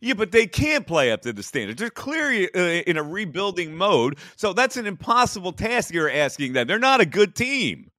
Yeah, 0.00 0.14
but 0.14 0.32
they 0.32 0.46
can't 0.46 0.86
play 0.86 1.12
up 1.12 1.22
to 1.22 1.32
the 1.32 1.42
standards. 1.42 1.78
They're 1.78 1.90
clearly 1.90 2.52
uh, 2.54 2.82
in 2.86 2.96
a 2.96 3.02
rebuilding 3.02 3.74
mode. 3.76 4.18
So 4.36 4.52
that's 4.54 4.76
an 4.78 4.86
impossible 4.86 5.52
task 5.52 5.92
you're 5.92 6.10
asking 6.10 6.54
them. 6.54 6.66
They're 6.66 6.78
not 6.78 7.00
a 7.00 7.06
good 7.06 7.34
team. 7.34 7.90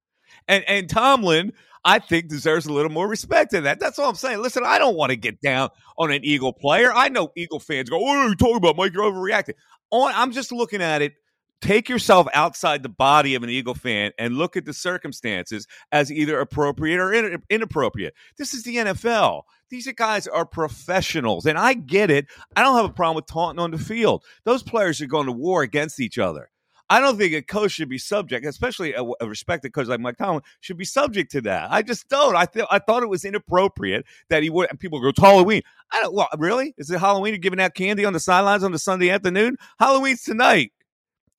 And 0.48 0.64
and 0.66 0.88
Tomlin, 0.88 1.52
I 1.84 2.00
think, 2.00 2.28
deserves 2.28 2.66
a 2.66 2.72
little 2.72 2.90
more 2.90 3.06
respect 3.06 3.52
than 3.52 3.64
that. 3.64 3.78
That's 3.78 3.98
all 3.98 4.08
I'm 4.08 4.16
saying. 4.16 4.40
Listen, 4.40 4.62
I 4.64 4.78
don't 4.78 4.96
want 4.96 5.10
to 5.10 5.16
get 5.16 5.40
down 5.40 5.70
on 5.96 6.10
an 6.10 6.24
Eagle 6.24 6.52
player. 6.52 6.92
I 6.92 7.08
know 7.08 7.30
Eagle 7.36 7.60
fans 7.60 7.90
go, 7.90 7.98
"What 7.98 8.16
are 8.16 8.28
you 8.28 8.34
talking 8.34 8.56
about, 8.56 8.76
Mike? 8.76 8.92
You're 8.94 9.10
overreacting." 9.10 9.54
I'm 9.92 10.32
just 10.32 10.52
looking 10.52 10.82
at 10.82 11.02
it 11.02 11.14
take 11.60 11.88
yourself 11.88 12.26
outside 12.34 12.82
the 12.82 12.88
body 12.88 13.34
of 13.34 13.42
an 13.42 13.50
Eagle 13.50 13.74
fan 13.74 14.12
and 14.18 14.36
look 14.36 14.56
at 14.56 14.64
the 14.64 14.72
circumstances 14.72 15.66
as 15.92 16.12
either 16.12 16.40
appropriate 16.40 16.98
or 16.98 17.12
in- 17.12 17.42
inappropriate. 17.50 18.14
This 18.36 18.54
is 18.54 18.62
the 18.62 18.76
NFL. 18.76 19.42
These 19.70 19.90
guys 19.92 20.26
are 20.26 20.46
professionals, 20.46 21.46
and 21.46 21.58
I 21.58 21.74
get 21.74 22.10
it. 22.10 22.26
I 22.56 22.62
don't 22.62 22.76
have 22.76 22.86
a 22.86 22.92
problem 22.92 23.16
with 23.16 23.26
taunting 23.26 23.62
on 23.62 23.70
the 23.70 23.78
field. 23.78 24.24
Those 24.44 24.62
players 24.62 25.00
are 25.02 25.06
going 25.06 25.26
to 25.26 25.32
war 25.32 25.62
against 25.62 26.00
each 26.00 26.18
other. 26.18 26.50
I 26.90 27.00
don't 27.00 27.18
think 27.18 27.34
a 27.34 27.42
coach 27.42 27.72
should 27.72 27.90
be 27.90 27.98
subject, 27.98 28.46
especially 28.46 28.94
a, 28.94 29.02
a 29.20 29.28
respected 29.28 29.74
coach 29.74 29.88
like 29.88 30.00
Mike 30.00 30.16
Tomlin, 30.16 30.42
should 30.60 30.78
be 30.78 30.86
subject 30.86 31.30
to 31.32 31.42
that. 31.42 31.70
I 31.70 31.82
just 31.82 32.08
don't. 32.08 32.34
I 32.34 32.46
th- 32.46 32.64
I 32.70 32.78
thought 32.78 33.02
it 33.02 33.10
was 33.10 33.26
inappropriate 33.26 34.06
that 34.30 34.42
he 34.42 34.48
would. 34.48 34.70
And 34.70 34.80
people 34.80 34.98
go, 35.00 35.08
"It's 35.08 35.20
Halloween." 35.20 35.60
I 35.92 36.00
don't. 36.00 36.14
Well, 36.14 36.28
really? 36.38 36.74
Is 36.78 36.90
it 36.90 36.98
Halloween? 36.98 37.34
You're 37.34 37.40
giving 37.40 37.60
out 37.60 37.74
candy 37.74 38.06
on 38.06 38.14
the 38.14 38.20
sidelines 38.20 38.64
on 38.64 38.72
the 38.72 38.78
Sunday 38.78 39.10
afternoon? 39.10 39.56
Halloween's 39.78 40.22
tonight. 40.22 40.72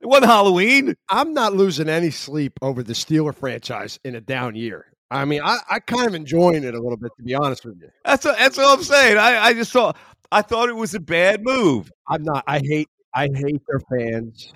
It 0.02 0.08
wasn't 0.08 0.28
Halloween. 0.28 0.96
I'm 1.10 1.34
not 1.34 1.54
losing 1.54 1.90
any 1.90 2.10
sleep 2.10 2.54
over 2.62 2.84
the 2.84 2.94
Steeler 2.94 3.36
franchise 3.36 4.00
in 4.06 4.16
a 4.16 4.22
down 4.22 4.56
year. 4.56 4.86
I 5.12 5.26
mean, 5.26 5.42
I, 5.44 5.58
I 5.70 5.80
kind 5.80 6.08
of 6.08 6.16
enjoying 6.16 6.64
it 6.64 6.74
a 6.76 6.80
little 6.82 6.98
bit, 6.98 7.12
to 7.18 7.24
be 7.24 7.34
honest 7.34 7.66
with 7.66 7.78
you. 7.82 7.90
That's 8.06 8.26
a, 8.26 8.36
that's 8.38 8.58
what 8.58 8.78
I'm 8.78 8.84
saying. 8.84 9.18
I, 9.18 9.46
I 9.46 9.54
just 9.54 9.72
saw. 9.72 9.92
I 10.32 10.42
thought 10.44 10.70
it 10.70 10.76
was 10.76 10.94
a 10.94 11.00
bad 11.00 11.44
move. 11.44 11.92
I'm 12.08 12.24
not. 12.24 12.44
I 12.48 12.60
hate. 12.64 12.88
I 13.14 13.28
hate 13.34 13.62
their 13.68 13.82
fans. 13.92 14.54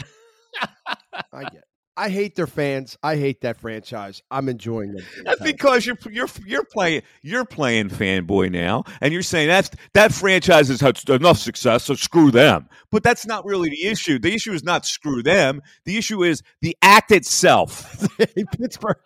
I 1.33 1.43
get. 1.43 1.63
I 1.95 2.09
hate 2.09 2.35
their 2.35 2.47
fans. 2.47 2.97
I 3.03 3.17
hate 3.17 3.41
that 3.41 3.57
franchise. 3.57 4.23
I'm 4.31 4.49
enjoying 4.49 4.93
them. 4.93 5.05
That's 5.25 5.41
because 5.41 5.85
you're 5.85 5.97
you're 6.09 6.29
you're 6.45 6.63
playing 6.63 7.03
you're 7.21 7.45
playing 7.45 7.89
fanboy 7.89 8.51
now, 8.51 8.83
and 8.99 9.13
you're 9.13 9.21
saying 9.21 9.47
that's 9.47 9.69
that 9.93 10.11
franchise 10.11 10.69
has 10.69 10.81
had 10.81 10.97
enough 11.09 11.37
success, 11.37 11.83
so 11.83 11.93
screw 11.93 12.31
them. 12.31 12.67
But 12.91 13.03
that's 13.03 13.27
not 13.27 13.45
really 13.45 13.69
the 13.69 13.85
issue. 13.85 14.17
The 14.17 14.33
issue 14.33 14.53
is 14.53 14.63
not 14.63 14.85
screw 14.85 15.21
them. 15.21 15.61
The 15.85 15.97
issue 15.97 16.23
is 16.23 16.41
the 16.61 16.75
act 16.81 17.11
itself. 17.11 18.07
Pittsburgh. 18.57 18.97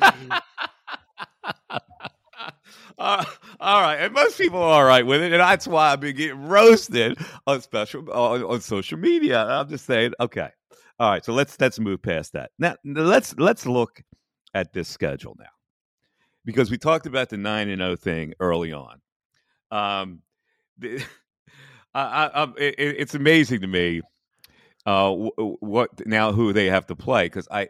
Uh, 2.98 3.24
all 3.60 3.80
right, 3.80 3.96
and 3.96 4.12
most 4.12 4.36
people 4.36 4.58
are 4.58 4.82
all 4.82 4.84
right 4.84 5.06
with 5.06 5.22
it, 5.22 5.32
and 5.32 5.40
that's 5.40 5.68
why 5.68 5.92
I've 5.92 6.00
been 6.00 6.16
getting 6.16 6.48
roasted 6.48 7.16
on 7.46 7.60
special 7.60 8.10
on, 8.10 8.42
on 8.42 8.60
social 8.60 8.98
media. 8.98 9.44
I'm 9.44 9.68
just 9.68 9.86
saying, 9.86 10.14
okay, 10.18 10.48
all 10.98 11.10
right. 11.10 11.24
So 11.24 11.32
let's 11.32 11.60
let's 11.60 11.78
move 11.78 12.02
past 12.02 12.32
that. 12.32 12.50
Now 12.58 12.74
let's 12.84 13.36
let's 13.38 13.66
look 13.66 14.02
at 14.54 14.72
this 14.72 14.88
schedule 14.88 15.36
now, 15.38 15.46
because 16.44 16.70
we 16.72 16.78
talked 16.78 17.06
about 17.06 17.28
the 17.28 17.36
nine 17.36 17.68
and 17.68 17.80
zero 17.80 17.92
oh 17.92 17.96
thing 17.96 18.34
early 18.40 18.72
on. 18.72 19.00
Um, 19.70 20.22
the, 20.78 21.04
I, 21.94 22.30
I, 22.34 22.42
it, 22.58 22.74
it's 22.78 23.14
amazing 23.14 23.60
to 23.60 23.68
me 23.68 24.02
uh, 24.86 25.12
what 25.12 25.90
now 26.06 26.32
who 26.32 26.52
they 26.52 26.66
have 26.66 26.86
to 26.86 26.96
play 26.96 27.26
because 27.26 27.46
I 27.50 27.68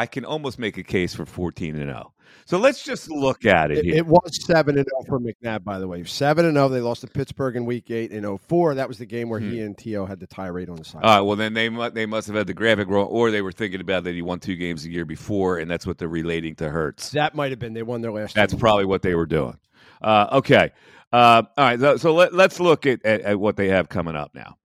I 0.00 0.06
can 0.06 0.24
almost 0.24 0.58
make 0.58 0.78
a 0.78 0.82
case 0.82 1.14
for 1.14 1.26
14 1.26 1.76
and 1.76 1.84
0. 1.90 2.12
So 2.46 2.58
let's 2.58 2.82
just 2.82 3.10
look 3.10 3.44
at 3.44 3.70
it, 3.70 3.78
It, 3.78 3.84
here. 3.84 3.96
it 3.96 4.06
was 4.06 4.44
seven 4.46 4.78
and 4.78 4.86
zero 4.88 5.04
for 5.06 5.20
McNabb, 5.20 5.62
by 5.62 5.78
the 5.78 5.86
way. 5.86 6.02
Seven 6.04 6.46
and 6.46 6.56
zero. 6.56 6.68
They 6.68 6.80
lost 6.80 7.02
to 7.02 7.06
Pittsburgh 7.06 7.54
in 7.56 7.66
Week 7.66 7.90
Eight 7.90 8.12
in 8.12 8.38
04. 8.38 8.76
That 8.76 8.88
was 8.88 8.96
the 8.98 9.04
game 9.04 9.28
where 9.28 9.38
he 9.40 9.60
and 9.60 9.76
T.O. 9.76 10.06
had 10.06 10.20
the 10.20 10.26
tirade 10.26 10.70
on 10.70 10.76
the 10.76 10.84
side. 10.84 11.02
All 11.04 11.16
right. 11.16 11.20
Well, 11.20 11.36
then 11.36 11.52
they 11.54 11.68
must 11.68 11.94
they 11.94 12.06
must 12.06 12.26
have 12.28 12.36
had 12.36 12.46
the 12.46 12.54
graphic 12.54 12.88
wrong, 12.88 13.06
or 13.08 13.30
they 13.30 13.42
were 13.42 13.52
thinking 13.52 13.80
about 13.80 14.04
that 14.04 14.14
he 14.14 14.22
won 14.22 14.40
two 14.40 14.56
games 14.56 14.86
a 14.86 14.90
year 14.90 15.04
before, 15.04 15.58
and 15.58 15.70
that's 15.70 15.86
what 15.86 15.98
they're 15.98 16.08
relating 16.08 16.54
to 16.56 16.70
Hurts. 16.70 17.10
that 17.10 17.34
might 17.34 17.50
have 17.50 17.58
been. 17.58 17.74
They 17.74 17.82
won 17.82 18.00
their 18.00 18.12
last. 18.12 18.34
That's 18.34 18.54
probably 18.54 18.86
what 18.86 19.02
they 19.02 19.14
were 19.14 19.26
doing. 19.26 19.58
Uh, 20.00 20.28
okay. 20.32 20.70
Uh, 21.12 21.42
all 21.58 21.64
right. 21.64 21.78
So, 21.78 21.96
so 21.98 22.14
let, 22.14 22.32
let's 22.32 22.58
look 22.58 22.86
at, 22.86 23.04
at, 23.04 23.20
at 23.20 23.38
what 23.38 23.56
they 23.56 23.68
have 23.68 23.88
coming 23.90 24.16
up 24.16 24.34
now. 24.34 24.56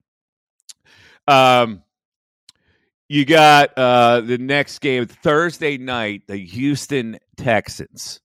Um, 1.28 1.82
you 3.07 3.26
got 3.26 3.77
uh, 3.77 4.22
the 4.22 4.38
next 4.38 4.80
game 4.80 5.06
Thursday 5.06 5.77
night, 5.77 6.23
the 6.27 6.38
Houston 6.38 7.18
Texans 7.38 8.19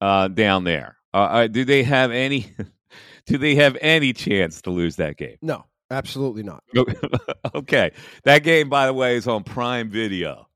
uh, 0.00 0.28
down 0.28 0.64
there. 0.64 0.96
Uh, 1.12 1.16
uh, 1.16 1.46
do 1.46 1.64
they 1.64 1.82
have 1.82 2.10
any? 2.10 2.52
do 3.26 3.38
they 3.38 3.56
have 3.56 3.76
any 3.80 4.12
chance 4.12 4.62
to 4.62 4.70
lose 4.70 4.96
that 4.96 5.16
game? 5.16 5.36
no, 5.42 5.64
absolutely 5.90 6.42
not. 6.42 6.62
okay, 7.54 7.92
that 8.24 8.42
game, 8.42 8.68
by 8.68 8.86
the 8.86 8.94
way, 8.94 9.16
is 9.16 9.26
on 9.26 9.44
Prime 9.44 9.90
Video. 9.90 10.46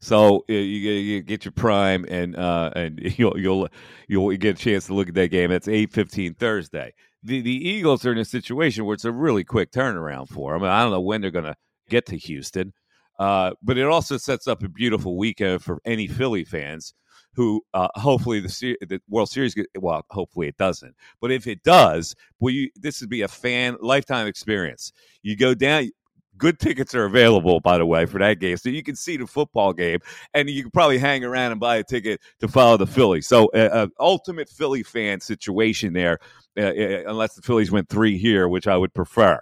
So 0.00 0.38
uh, 0.50 0.52
you, 0.52 0.56
you 0.56 1.22
get 1.22 1.44
your 1.44 1.52
Prime, 1.52 2.04
and 2.08 2.36
uh, 2.36 2.70
and 2.74 3.00
you'll 3.18 3.38
you'll 3.38 3.68
you'll 4.08 4.36
get 4.36 4.58
a 4.58 4.62
chance 4.62 4.86
to 4.86 4.94
look 4.94 5.08
at 5.08 5.14
that 5.14 5.30
game. 5.30 5.50
That's 5.50 5.68
eight 5.68 5.92
fifteen 5.92 6.34
Thursday. 6.34 6.92
The 7.22 7.40
the 7.40 7.68
Eagles 7.68 8.04
are 8.04 8.12
in 8.12 8.18
a 8.18 8.24
situation 8.24 8.84
where 8.84 8.94
it's 8.94 9.04
a 9.04 9.12
really 9.12 9.44
quick 9.44 9.70
turnaround 9.70 10.28
for 10.28 10.52
them. 10.52 10.64
I 10.64 10.82
don't 10.82 10.90
know 10.90 11.00
when 11.00 11.20
they're 11.20 11.30
going 11.30 11.44
to 11.44 11.56
get 11.88 12.06
to 12.06 12.16
Houston, 12.16 12.72
uh, 13.18 13.52
but 13.62 13.78
it 13.78 13.86
also 13.86 14.16
sets 14.16 14.46
up 14.46 14.62
a 14.62 14.68
beautiful 14.68 15.16
weekend 15.16 15.62
for 15.62 15.80
any 15.84 16.06
Philly 16.06 16.44
fans 16.44 16.94
who 17.34 17.62
uh, 17.72 17.88
hopefully 17.94 18.40
the 18.40 18.76
the 18.88 19.00
World 19.08 19.30
Series. 19.30 19.54
get- 19.54 19.66
Well, 19.78 20.04
hopefully 20.10 20.48
it 20.48 20.56
doesn't, 20.56 20.94
but 21.20 21.30
if 21.30 21.46
it 21.46 21.62
does, 21.62 22.14
well, 22.40 22.52
you 22.52 22.70
this 22.76 23.00
would 23.00 23.10
be 23.10 23.22
a 23.22 23.28
fan 23.28 23.76
lifetime 23.80 24.26
experience. 24.26 24.92
You 25.22 25.36
go 25.36 25.54
down. 25.54 25.90
Good 26.38 26.58
tickets 26.58 26.94
are 26.94 27.04
available, 27.04 27.60
by 27.60 27.76
the 27.78 27.84
way, 27.86 28.06
for 28.06 28.18
that 28.18 28.40
game, 28.40 28.56
so 28.56 28.70
you 28.70 28.82
can 28.82 28.96
see 28.96 29.18
the 29.18 29.26
football 29.26 29.72
game, 29.74 29.98
and 30.34 30.48
you 30.48 30.62
can 30.62 30.70
probably 30.70 30.98
hang 30.98 31.24
around 31.24 31.52
and 31.52 31.60
buy 31.60 31.76
a 31.76 31.84
ticket 31.84 32.20
to 32.40 32.48
follow 32.48 32.76
the 32.78 32.86
Phillies. 32.86 33.28
So, 33.28 33.46
uh, 33.54 33.68
uh, 33.72 33.86
ultimate 34.00 34.48
Philly 34.48 34.82
fan 34.82 35.20
situation 35.20 35.92
there, 35.92 36.18
uh, 36.58 36.62
uh, 36.62 37.02
unless 37.06 37.34
the 37.34 37.42
Phillies 37.42 37.70
went 37.70 37.88
three 37.90 38.16
here, 38.18 38.48
which 38.48 38.66
I 38.66 38.76
would 38.78 38.94
prefer. 38.94 39.40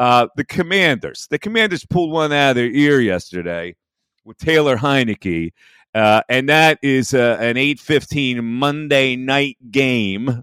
Uh, 0.00 0.28
the 0.34 0.44
Commanders, 0.44 1.26
the 1.28 1.38
Commanders 1.38 1.84
pulled 1.84 2.10
one 2.10 2.32
out 2.32 2.50
of 2.50 2.56
their 2.56 2.70
ear 2.70 3.02
yesterday 3.02 3.76
with 4.24 4.38
Taylor 4.38 4.74
Heinicke, 4.74 5.52
uh, 5.94 6.22
and 6.30 6.48
that 6.48 6.78
is 6.82 7.12
uh, 7.12 7.36
an 7.38 7.58
eight 7.58 7.78
fifteen 7.78 8.42
Monday 8.42 9.14
night 9.14 9.58
game. 9.70 10.42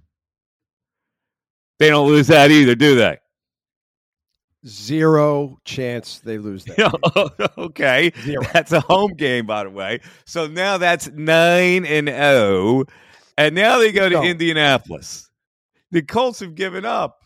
They 1.79 1.89
don't 1.89 2.07
lose 2.07 2.27
that 2.27 2.51
either, 2.51 2.75
do 2.75 2.97
they? 2.97 3.17
Zero 4.67 5.57
chance 5.65 6.19
they 6.19 6.38
lose 6.38 6.63
that. 6.65 7.51
okay. 7.57 8.11
Zero. 8.21 8.43
That's 8.53 8.73
a 8.73 8.81
home 8.81 9.15
game, 9.15 9.47
by 9.47 9.63
the 9.63 9.71
way. 9.71 10.01
So 10.25 10.45
now 10.45 10.77
that's 10.77 11.09
nine 11.13 11.84
and 11.84 12.07
zero, 12.09 12.84
and 13.39 13.55
now 13.55 13.79
they 13.79 13.91
go 13.91 14.07
to 14.07 14.17
No. 14.17 14.23
Indianapolis. 14.23 15.31
The 15.89 16.03
Colts 16.03 16.41
have 16.41 16.53
given 16.53 16.85
up. 16.85 17.16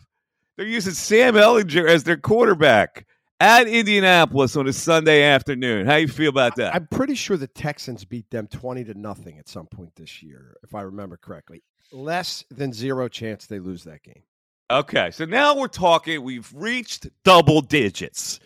They're 0.62 0.70
using 0.70 0.92
Sam 0.92 1.34
Ehlinger 1.34 1.88
as 1.88 2.04
their 2.04 2.16
quarterback 2.16 3.04
at 3.40 3.66
Indianapolis 3.66 4.54
on 4.54 4.68
a 4.68 4.72
Sunday 4.72 5.24
afternoon. 5.24 5.86
How 5.86 5.96
you 5.96 6.06
feel 6.06 6.28
about 6.28 6.54
that? 6.54 6.72
I'm 6.72 6.86
pretty 6.86 7.16
sure 7.16 7.36
the 7.36 7.48
Texans 7.48 8.04
beat 8.04 8.30
them 8.30 8.46
20 8.46 8.84
to 8.84 8.94
nothing 8.94 9.40
at 9.40 9.48
some 9.48 9.66
point 9.66 9.96
this 9.96 10.22
year, 10.22 10.56
if 10.62 10.72
I 10.72 10.82
remember 10.82 11.16
correctly. 11.16 11.64
Less 11.90 12.44
than 12.48 12.72
zero 12.72 13.08
chance 13.08 13.46
they 13.46 13.58
lose 13.58 13.82
that 13.82 14.04
game. 14.04 14.22
Okay, 14.70 15.10
so 15.10 15.24
now 15.24 15.56
we're 15.56 15.66
talking. 15.66 16.22
We've 16.22 16.48
reached 16.54 17.08
double 17.24 17.60
digits 17.60 18.38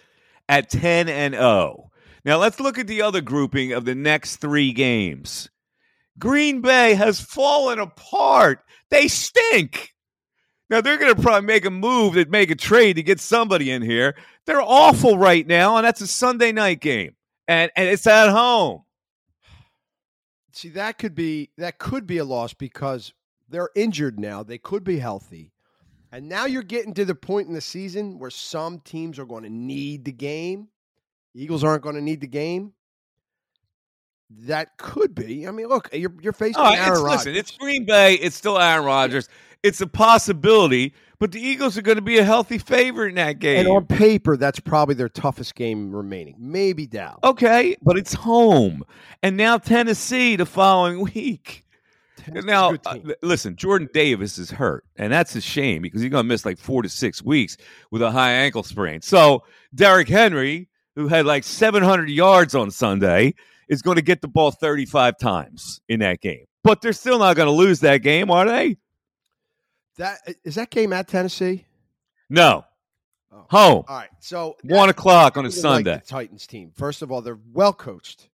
at 0.48 0.70
ten 0.70 1.10
and 1.10 1.34
zero. 1.34 1.90
Now 2.24 2.38
let's 2.38 2.60
look 2.60 2.78
at 2.78 2.86
the 2.86 3.02
other 3.02 3.20
grouping 3.20 3.72
of 3.72 3.84
the 3.84 3.94
next 3.94 4.36
three 4.36 4.72
games. 4.72 5.50
Green 6.18 6.62
Bay 6.62 6.94
has 6.94 7.20
fallen 7.20 7.78
apart. 7.78 8.60
They 8.88 9.06
stink. 9.06 9.92
Now 10.68 10.80
they're 10.80 10.98
going 10.98 11.14
to 11.14 11.20
probably 11.20 11.46
make 11.46 11.64
a 11.64 11.70
move 11.70 12.14
that 12.14 12.30
make 12.30 12.50
a 12.50 12.56
trade 12.56 12.96
to 12.96 13.02
get 13.02 13.20
somebody 13.20 13.70
in 13.70 13.82
here. 13.82 14.16
They're 14.46 14.60
awful 14.60 15.16
right 15.18 15.46
now, 15.46 15.76
and 15.76 15.86
that's 15.86 16.00
a 16.00 16.06
Sunday 16.06 16.52
night 16.52 16.80
game, 16.80 17.14
and 17.46 17.70
and 17.76 17.88
it's 17.88 18.06
at 18.06 18.30
home. 18.30 18.82
See, 20.52 20.70
that 20.70 20.98
could 20.98 21.14
be 21.14 21.50
that 21.58 21.78
could 21.78 22.06
be 22.06 22.18
a 22.18 22.24
loss 22.24 22.54
because 22.54 23.12
they're 23.48 23.70
injured 23.74 24.18
now. 24.18 24.42
They 24.42 24.58
could 24.58 24.84
be 24.84 24.98
healthy. 24.98 25.52
And 26.12 26.28
now 26.28 26.46
you're 26.46 26.62
getting 26.62 26.94
to 26.94 27.04
the 27.04 27.14
point 27.14 27.48
in 27.48 27.54
the 27.54 27.60
season 27.60 28.18
where 28.18 28.30
some 28.30 28.80
teams 28.80 29.18
are 29.18 29.26
going 29.26 29.42
to 29.42 29.50
need 29.50 30.04
the 30.04 30.12
game. 30.12 30.68
Eagles 31.34 31.62
aren't 31.62 31.82
going 31.82 31.96
to 31.96 32.00
need 32.00 32.20
the 32.20 32.26
game. 32.26 32.72
That 34.30 34.78
could 34.78 35.14
be. 35.14 35.46
I 35.46 35.50
mean, 35.50 35.66
look, 35.66 35.88
you're 35.92 36.14
you're 36.20 36.32
facing 36.32 36.62
right, 36.62 36.78
Aaron 36.78 36.92
it's, 36.92 37.00
Rodgers. 37.00 37.26
listen, 37.26 37.36
it's 37.36 37.50
Green 37.52 37.84
Bay. 37.84 38.14
It's 38.14 38.34
still 38.34 38.58
Aaron 38.58 38.84
Rodgers. 38.84 39.28
It's 39.66 39.80
a 39.80 39.86
possibility, 39.86 40.94
but 41.18 41.32
the 41.32 41.40
Eagles 41.40 41.76
are 41.76 41.82
going 41.82 41.96
to 41.96 42.02
be 42.02 42.18
a 42.18 42.24
healthy 42.24 42.58
favorite 42.58 43.08
in 43.08 43.14
that 43.16 43.38
game. 43.40 43.60
and 43.60 43.68
on 43.68 43.86
paper, 43.86 44.36
that's 44.36 44.60
probably 44.60 44.94
their 44.94 45.08
toughest 45.08 45.54
game 45.56 45.94
remaining. 45.94 46.36
Maybe 46.38 46.86
Dallas. 46.86 47.18
Okay, 47.24 47.76
but 47.82 47.98
it's 47.98 48.14
home. 48.14 48.84
And 49.22 49.36
now 49.36 49.58
Tennessee 49.58 50.36
the 50.36 50.46
following 50.46 51.00
week. 51.14 51.64
Tennessee's 52.16 52.44
now, 52.44 52.74
uh, 52.86 52.98
listen, 53.22 53.56
Jordan 53.56 53.88
Davis 53.92 54.38
is 54.38 54.50
hurt, 54.50 54.84
and 54.96 55.12
that's 55.12 55.34
a 55.34 55.40
shame 55.40 55.82
because 55.82 56.00
he's 56.00 56.10
going 56.10 56.24
to 56.24 56.28
miss 56.28 56.44
like 56.44 56.58
four 56.58 56.82
to 56.82 56.88
six 56.88 57.22
weeks 57.22 57.56
with 57.90 58.02
a 58.02 58.10
high 58.10 58.32
ankle 58.32 58.62
sprain. 58.62 59.02
So, 59.02 59.42
Derrick 59.74 60.08
Henry, 60.08 60.68
who 60.94 61.08
had 61.08 61.26
like 61.26 61.44
700 61.44 62.08
yards 62.08 62.54
on 62.54 62.70
Sunday, 62.70 63.34
is 63.68 63.82
going 63.82 63.96
to 63.96 64.02
get 64.02 64.22
the 64.22 64.28
ball 64.28 64.50
35 64.50 65.18
times 65.18 65.80
in 65.88 66.00
that 66.00 66.20
game. 66.20 66.44
But 66.62 66.82
they're 66.82 66.92
still 66.92 67.18
not 67.18 67.36
going 67.36 67.46
to 67.46 67.52
lose 67.52 67.80
that 67.80 67.98
game, 67.98 68.30
are 68.30 68.46
they? 68.46 68.76
That 69.98 70.18
is 70.44 70.54
that 70.56 70.70
game 70.70 70.92
at 70.92 71.08
Tennessee. 71.08 71.64
No. 72.28 72.64
Oh. 73.32 73.46
Home. 73.50 73.84
All 73.88 73.96
right, 73.98 74.08
so 74.20 74.56
One 74.64 74.88
o'clock 74.88 75.36
on 75.36 75.44
a 75.44 75.48
like 75.48 75.56
Sunday. 75.56 75.94
the 75.96 76.00
Titans 76.06 76.46
team. 76.46 76.70
First 76.74 77.02
of 77.02 77.12
all, 77.12 77.20
they're 77.22 77.38
well 77.52 77.72
coached. 77.72 78.28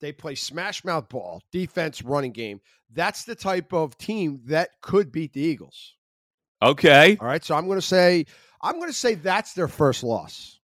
They 0.00 0.10
play 0.12 0.34
smash 0.34 0.84
mouth 0.84 1.08
ball, 1.08 1.40
defense, 1.52 2.02
running 2.02 2.32
game. 2.32 2.60
That's 2.92 3.24
the 3.24 3.34
type 3.36 3.72
of 3.72 3.96
team 3.98 4.40
that 4.46 4.70
could 4.80 5.12
beat 5.12 5.32
the 5.32 5.40
Eagles. 5.40 5.94
Okay. 6.60 7.16
All 7.20 7.26
right, 7.26 7.44
so 7.44 7.54
I'm 7.54 7.66
going 7.66 7.78
to 7.78 7.86
say 7.86 8.26
I'm 8.60 8.76
going 8.78 8.90
to 8.90 8.96
say 8.96 9.14
that's 9.14 9.52
their 9.54 9.68
first 9.68 10.02
loss. 10.02 10.58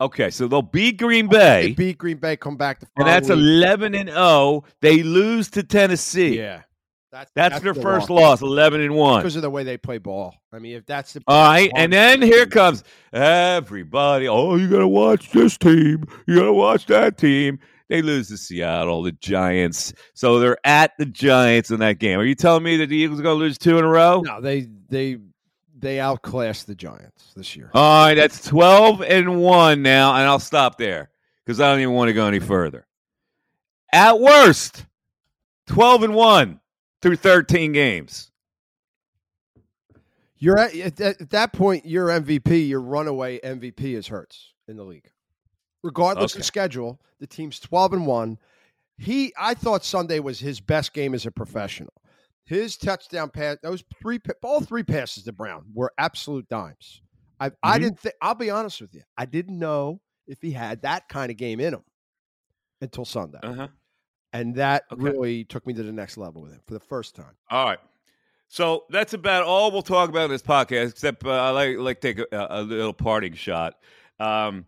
Okay. 0.00 0.30
So 0.30 0.46
they'll 0.46 0.62
beat 0.62 0.98
Green 0.98 1.28
They 1.28 1.68
Bay, 1.68 1.72
beat 1.72 1.98
Green 1.98 2.18
Bay, 2.18 2.36
come 2.36 2.56
back 2.56 2.80
to 2.80 2.86
and 2.96 3.06
that's 3.06 3.30
11 3.30 3.94
and 3.94 4.08
0. 4.10 4.64
They 4.80 5.02
lose 5.02 5.48
to 5.50 5.62
Tennessee. 5.62 6.36
yeah. 6.38 6.62
That's, 7.12 7.30
That's, 7.34 7.60
their 7.60 7.74
first 7.74 8.10
loss, 8.10 8.42
11 8.42 8.80
and 8.80 8.94
1. 8.94 9.20
because 9.20 9.36
of 9.36 9.42
the 9.42 9.50
way 9.50 9.62
they 9.62 9.76
play 9.76 9.98
ball. 9.98 10.34
I 10.52 10.58
mean, 10.58 10.76
if 10.76 10.86
that's 10.86 11.12
the 11.12 11.22
All 11.26 11.48
right, 11.48 11.70
and 11.76 11.92
then 11.92 12.20
here 12.20 12.46
comes 12.46 12.82
everybody. 13.12 14.26
Oh, 14.28 14.56
you 14.56 14.68
gotta 14.68 14.88
watch 14.88 15.30
this 15.30 15.56
team. 15.56 16.04
You 16.26 16.36
gotta 16.36 16.52
watch 16.52 16.86
that 16.86 17.16
team. 17.16 17.58
They 17.88 18.02
lose 18.02 18.28
to 18.28 18.36
Seattle, 18.36 19.02
the 19.02 19.12
Giants. 19.12 19.92
So 20.14 20.40
they're 20.40 20.58
at 20.64 20.92
the 20.98 21.06
Giants 21.06 21.70
in 21.70 21.78
that 21.80 22.00
game. 22.00 22.18
Are 22.18 22.24
you 22.24 22.34
telling 22.34 22.64
me 22.64 22.76
that 22.78 22.88
the 22.88 22.96
Eagles 22.96 23.20
are 23.20 23.22
gonna 23.22 23.36
lose 23.36 23.56
two 23.56 23.78
in 23.78 23.84
a 23.84 23.88
row? 23.88 24.22
no, 24.22 24.40
they 24.40 24.68
they 24.88 25.18
they 25.78 26.00
outclassed 26.00 26.66
the 26.66 26.74
Giants 26.74 27.32
this 27.36 27.54
year. 27.54 27.70
All 27.72 28.06
right, 28.06 28.14
that's 28.14 28.44
twelve 28.44 29.02
and 29.02 29.40
one 29.40 29.82
now, 29.82 30.14
and 30.16 30.24
I'll 30.24 30.40
stop 30.40 30.76
there 30.78 31.10
because 31.44 31.60
I 31.60 31.70
don't 31.70 31.80
even 31.80 31.94
want 31.94 32.08
to 32.08 32.14
go 32.14 32.26
any 32.26 32.40
further. 32.40 32.86
At 33.92 34.18
worst, 34.18 34.84
twelve 35.66 36.02
and 36.02 36.14
one 36.14 36.60
through 37.06 37.16
thirteen 37.16 37.72
games. 37.72 38.30
You're 40.38 40.58
at, 40.58 40.74
at, 40.74 40.96
that- 40.96 41.20
at 41.22 41.30
that 41.30 41.52
point, 41.52 41.86
your 41.86 42.08
MVP, 42.08 42.68
your 42.68 42.80
runaway 42.82 43.38
MVP 43.40 43.94
is 43.96 44.06
Hurts 44.08 44.52
in 44.68 44.76
the 44.76 44.84
league. 44.84 45.08
Regardless 45.82 46.32
Okay. 46.34 46.40
of 46.40 46.44
schedule, 46.44 47.00
the 47.20 47.26
team's 47.26 47.58
12 47.60 47.92
and 47.94 48.06
1. 48.06 48.38
He 48.98 49.32
I 49.38 49.54
thought 49.54 49.84
Sunday 49.84 50.20
was 50.20 50.38
his 50.40 50.60
best 50.60 50.92
game 50.92 51.14
as 51.14 51.26
a 51.26 51.30
professional. 51.30 51.92
His 52.44 52.76
touchdown 52.76 53.30
pass, 53.30 53.58
those 53.62 53.84
three 54.00 54.18
all 54.42 54.60
three 54.60 54.82
passes 54.82 55.24
to 55.24 55.32
Brown 55.32 55.64
were 55.74 55.92
absolute 55.98 56.48
dimes. 56.48 57.02
I 57.38 57.50
I 57.62 57.78
Mhm. 57.78 57.82
didn't 57.82 58.00
think 58.00 58.14
I'll 58.22 58.34
be 58.34 58.50
honest 58.50 58.80
with 58.80 58.94
you. 58.94 59.02
I 59.16 59.26
didn't 59.26 59.58
know 59.58 60.00
if 60.26 60.40
he 60.40 60.50
had 60.52 60.82
that 60.82 61.08
kind 61.08 61.30
of 61.30 61.36
game 61.36 61.60
in 61.60 61.74
him 61.74 61.84
until 62.80 63.04
Sunday. 63.04 63.38
Uh-huh. 63.42 63.68
And 64.38 64.54
that 64.56 64.84
Okay. 64.92 65.02
really 65.02 65.44
took 65.44 65.66
me 65.66 65.72
to 65.74 65.82
the 65.82 65.92
next 65.92 66.16
level 66.18 66.42
with 66.42 66.52
him 66.52 66.60
for 66.66 66.74
the 66.74 66.80
first 66.80 67.14
time. 67.16 67.34
All 67.50 67.64
right. 67.64 67.78
So 68.48 68.84
that's 68.90 69.12
about 69.12 69.42
all 69.44 69.70
we'll 69.72 69.82
talk 69.82 70.08
about 70.08 70.26
in 70.26 70.30
this 70.30 70.42
podcast, 70.42 70.90
except 70.90 71.24
uh, 71.24 71.30
I 71.30 71.50
like, 71.50 71.78
like 71.78 72.00
take 72.00 72.18
a, 72.18 72.26
a 72.50 72.62
little 72.62 72.92
parting 72.92 73.34
shot. 73.34 73.74
Um, 74.20 74.66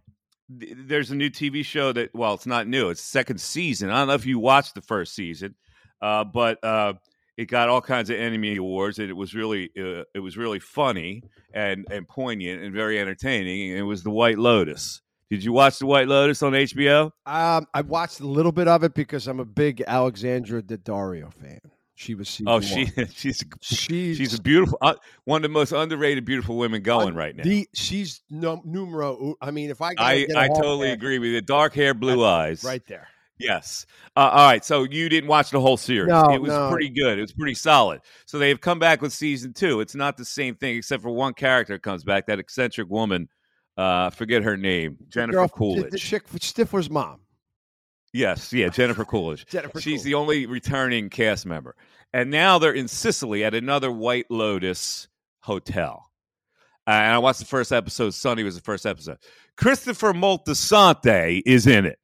th- 0.58 0.72
there's 0.76 1.10
a 1.10 1.14
new 1.14 1.30
TV 1.30 1.64
show 1.64 1.92
that 1.92 2.14
well, 2.14 2.34
it's 2.34 2.46
not 2.46 2.66
new. 2.66 2.88
It's 2.88 3.00
second 3.02 3.40
season. 3.40 3.90
I 3.90 3.98
don't 3.98 4.08
know 4.08 4.14
if 4.14 4.26
you 4.26 4.38
watched 4.38 4.74
the 4.74 4.80
first 4.82 5.14
season, 5.14 5.54
uh, 6.02 6.24
but 6.24 6.62
uh, 6.64 6.94
it 7.36 7.46
got 7.46 7.68
all 7.68 7.80
kinds 7.80 8.10
of 8.10 8.16
Emmy 8.18 8.56
awards, 8.56 8.98
and 8.98 9.08
it 9.08 9.16
was 9.16 9.32
really 9.34 9.70
uh, 9.78 10.02
it 10.12 10.20
was 10.20 10.36
really 10.36 10.58
funny 10.58 11.22
and 11.54 11.86
and 11.90 12.08
poignant 12.08 12.62
and 12.62 12.74
very 12.74 12.98
entertaining. 12.98 13.70
And 13.70 13.78
it 13.78 13.84
was 13.84 14.02
The 14.02 14.10
White 14.10 14.38
Lotus. 14.38 15.02
Did 15.30 15.44
you 15.44 15.52
watch 15.52 15.78
The 15.78 15.86
White 15.86 16.08
Lotus 16.08 16.42
on 16.42 16.52
HBO? 16.52 17.10
Um, 17.26 17.66
I 17.74 17.82
watched 17.82 18.20
a 18.20 18.26
little 18.26 18.52
bit 18.52 18.66
of 18.66 18.82
it 18.82 18.94
because 18.94 19.26
I'm 19.26 19.40
a 19.40 19.44
big 19.44 19.82
Alexandra 19.86 20.62
Daddario 20.62 21.32
fan. 21.32 21.60
She 21.94 22.14
was 22.14 22.28
season 22.28 22.48
Oh, 22.48 22.60
she 22.60 22.84
one. 22.96 23.08
she's 23.12 23.44
she's 23.60 24.16
she's 24.16 24.34
a 24.34 24.40
beautiful 24.40 24.78
uh, 24.80 24.94
one 25.24 25.38
of 25.38 25.42
the 25.42 25.48
most 25.48 25.72
underrated 25.72 26.24
beautiful 26.24 26.56
women 26.56 26.80
going 26.80 27.14
right 27.16 27.34
now. 27.34 27.42
The, 27.42 27.68
she's 27.74 28.22
num- 28.30 28.62
numero. 28.64 29.34
I 29.40 29.50
mean, 29.50 29.70
if 29.70 29.82
I 29.82 29.94
I 29.98 30.26
I 30.36 30.46
totally 30.48 30.92
agree 30.92 31.18
with 31.18 31.30
you. 31.30 31.40
Dark 31.40 31.74
hair, 31.74 31.94
blue 31.94 32.24
eyes. 32.24 32.62
right 32.62 32.86
there. 32.86 33.08
Yes. 33.38 33.86
Uh, 34.16 34.30
all 34.32 34.46
right. 34.46 34.64
So 34.64 34.84
you 34.84 35.08
didn't 35.08 35.28
watch 35.28 35.50
the 35.50 35.60
whole 35.60 35.76
series. 35.76 36.08
No, 36.08 36.32
it 36.32 36.40
was 36.40 36.50
no. 36.50 36.70
pretty 36.70 36.88
good. 36.88 37.18
It 37.18 37.22
was 37.22 37.32
pretty 37.32 37.54
solid. 37.54 38.00
So 38.26 38.38
they've 38.38 38.60
come 38.60 38.78
back 38.78 39.00
with 39.02 39.12
season 39.12 39.52
two. 39.52 39.80
It's 39.80 39.94
not 39.94 40.16
the 40.16 40.24
same 40.24 40.54
thing 40.54 40.76
except 40.76 41.02
for 41.02 41.10
one 41.10 41.34
character 41.34 41.78
comes 41.78 42.04
back. 42.04 42.26
That 42.26 42.38
eccentric 42.38 42.88
woman. 42.88 43.28
Uh, 43.78 44.10
forget 44.10 44.42
her 44.42 44.56
name. 44.56 44.98
Jennifer 45.08 45.38
Girl, 45.38 45.48
Coolidge. 45.48 45.92
The, 45.92 45.98
chick 45.98 46.26
Stifler's 46.28 46.90
mom. 46.90 47.20
Yes, 48.12 48.52
yeah, 48.52 48.68
Jennifer 48.72 49.04
Coolidge. 49.04 49.46
Jennifer 49.46 49.80
She's 49.80 50.00
Coolidge. 50.00 50.04
the 50.04 50.14
only 50.14 50.46
returning 50.46 51.08
cast 51.08 51.46
member. 51.46 51.76
And 52.12 52.30
now 52.30 52.58
they're 52.58 52.72
in 52.72 52.88
Sicily 52.88 53.44
at 53.44 53.54
another 53.54 53.92
White 53.92 54.26
Lotus 54.30 55.06
hotel. 55.40 56.10
Uh, 56.88 56.90
and 56.90 57.14
I 57.14 57.18
watched 57.18 57.38
the 57.38 57.44
first 57.44 57.70
episode. 57.70 58.14
Sunday 58.14 58.42
was 58.42 58.56
the 58.56 58.62
first 58.62 58.84
episode. 58.84 59.18
Christopher 59.56 60.12
Moltisanti 60.12 61.42
is 61.46 61.66
in 61.66 61.84
it 61.86 61.98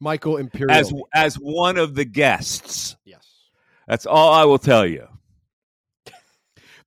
Michael 0.00 0.36
Imperioli. 0.36 0.70
as 0.70 0.92
as 1.14 1.34
one 1.36 1.76
of 1.78 1.94
the 1.94 2.04
guests. 2.04 2.96
yes. 3.04 3.24
That's 3.86 4.06
all 4.06 4.32
I 4.32 4.44
will 4.44 4.58
tell 4.58 4.84
you. 4.84 5.06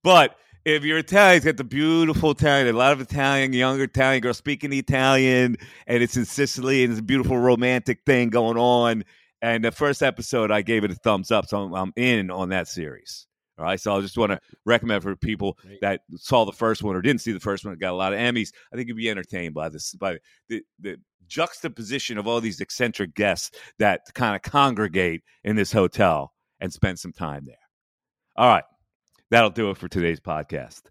But 0.03 0.35
if 0.65 0.83
you're 0.83 0.97
Italian, 0.97 1.37
it's 1.37 1.45
got 1.45 1.57
the 1.57 1.63
beautiful 1.63 2.31
Italian, 2.31 2.67
a 2.73 2.77
lot 2.77 2.91
of 2.91 3.01
Italian, 3.01 3.53
younger 3.53 3.83
Italian 3.83 4.21
girls 4.21 4.37
speaking 4.37 4.73
Italian, 4.73 5.57
and 5.87 6.03
it's 6.03 6.17
in 6.17 6.25
Sicily, 6.25 6.83
and 6.83 6.91
it's 6.91 6.99
a 6.99 7.03
beautiful 7.03 7.37
romantic 7.37 8.01
thing 8.05 8.29
going 8.29 8.57
on. 8.57 9.03
And 9.41 9.63
the 9.63 9.71
first 9.71 10.03
episode, 10.03 10.51
I 10.51 10.61
gave 10.61 10.83
it 10.83 10.91
a 10.91 10.95
thumbs 10.95 11.31
up, 11.31 11.47
so 11.47 11.61
I'm, 11.61 11.73
I'm 11.73 11.93
in 11.95 12.29
on 12.29 12.49
that 12.49 12.67
series. 12.67 13.25
All 13.57 13.65
right, 13.65 13.79
so 13.79 13.95
I 13.95 14.01
just 14.01 14.17
want 14.17 14.31
to 14.31 14.39
recommend 14.65 15.03
for 15.03 15.15
people 15.15 15.57
that 15.81 16.01
saw 16.15 16.45
the 16.45 16.51
first 16.53 16.81
one 16.81 16.95
or 16.95 17.01
didn't 17.01 17.21
see 17.21 17.33
the 17.33 17.41
first 17.41 17.65
one, 17.65 17.75
got 17.77 17.91
a 17.91 17.95
lot 17.95 18.13
of 18.13 18.19
Emmys. 18.19 18.51
I 18.71 18.75
think 18.75 18.87
you'd 18.87 18.95
be 18.97 19.09
entertained 19.09 19.53
by 19.53 19.67
this, 19.67 19.93
by 19.95 20.17
the, 20.47 20.61
the 20.79 20.97
juxtaposition 21.27 22.17
of 22.17 22.25
all 22.25 22.39
these 22.39 22.61
eccentric 22.61 23.13
guests 23.13 23.51
that 23.77 24.01
kind 24.13 24.35
of 24.35 24.41
congregate 24.41 25.23
in 25.43 25.57
this 25.57 25.73
hotel 25.73 26.33
and 26.61 26.71
spend 26.71 26.99
some 26.99 27.11
time 27.11 27.43
there. 27.45 27.55
All 28.37 28.47
right. 28.47 28.63
That'll 29.31 29.49
do 29.49 29.69
it 29.69 29.77
for 29.77 29.87
today's 29.87 30.19
podcast. 30.19 30.81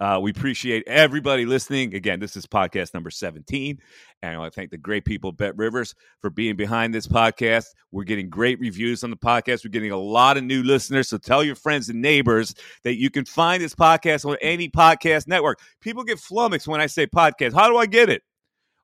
Uh, 0.00 0.20
we 0.22 0.30
appreciate 0.30 0.84
everybody 0.86 1.44
listening. 1.44 1.92
Again, 1.94 2.20
this 2.20 2.36
is 2.36 2.46
podcast 2.46 2.94
number 2.94 3.10
17. 3.10 3.78
And 4.22 4.34
I 4.34 4.38
want 4.38 4.52
to 4.52 4.56
thank 4.56 4.70
the 4.70 4.78
great 4.78 5.04
people 5.04 5.32
BetRivers 5.32 5.94
for 6.20 6.30
being 6.30 6.54
behind 6.54 6.94
this 6.94 7.08
podcast. 7.08 7.66
We're 7.90 8.04
getting 8.04 8.30
great 8.30 8.60
reviews 8.60 9.02
on 9.02 9.10
the 9.10 9.16
podcast. 9.16 9.64
We're 9.64 9.72
getting 9.72 9.90
a 9.90 9.98
lot 9.98 10.36
of 10.36 10.44
new 10.44 10.62
listeners. 10.62 11.08
So 11.08 11.18
tell 11.18 11.42
your 11.42 11.56
friends 11.56 11.88
and 11.88 12.00
neighbors 12.00 12.54
that 12.84 12.96
you 12.96 13.10
can 13.10 13.24
find 13.24 13.60
this 13.60 13.74
podcast 13.74 14.24
on 14.24 14.36
any 14.40 14.68
podcast 14.68 15.26
network. 15.26 15.58
People 15.80 16.04
get 16.04 16.20
flummoxed 16.20 16.68
when 16.68 16.80
I 16.80 16.86
say 16.86 17.08
podcast. 17.08 17.54
How 17.54 17.68
do 17.68 17.76
I 17.76 17.86
get 17.86 18.08
it? 18.08 18.22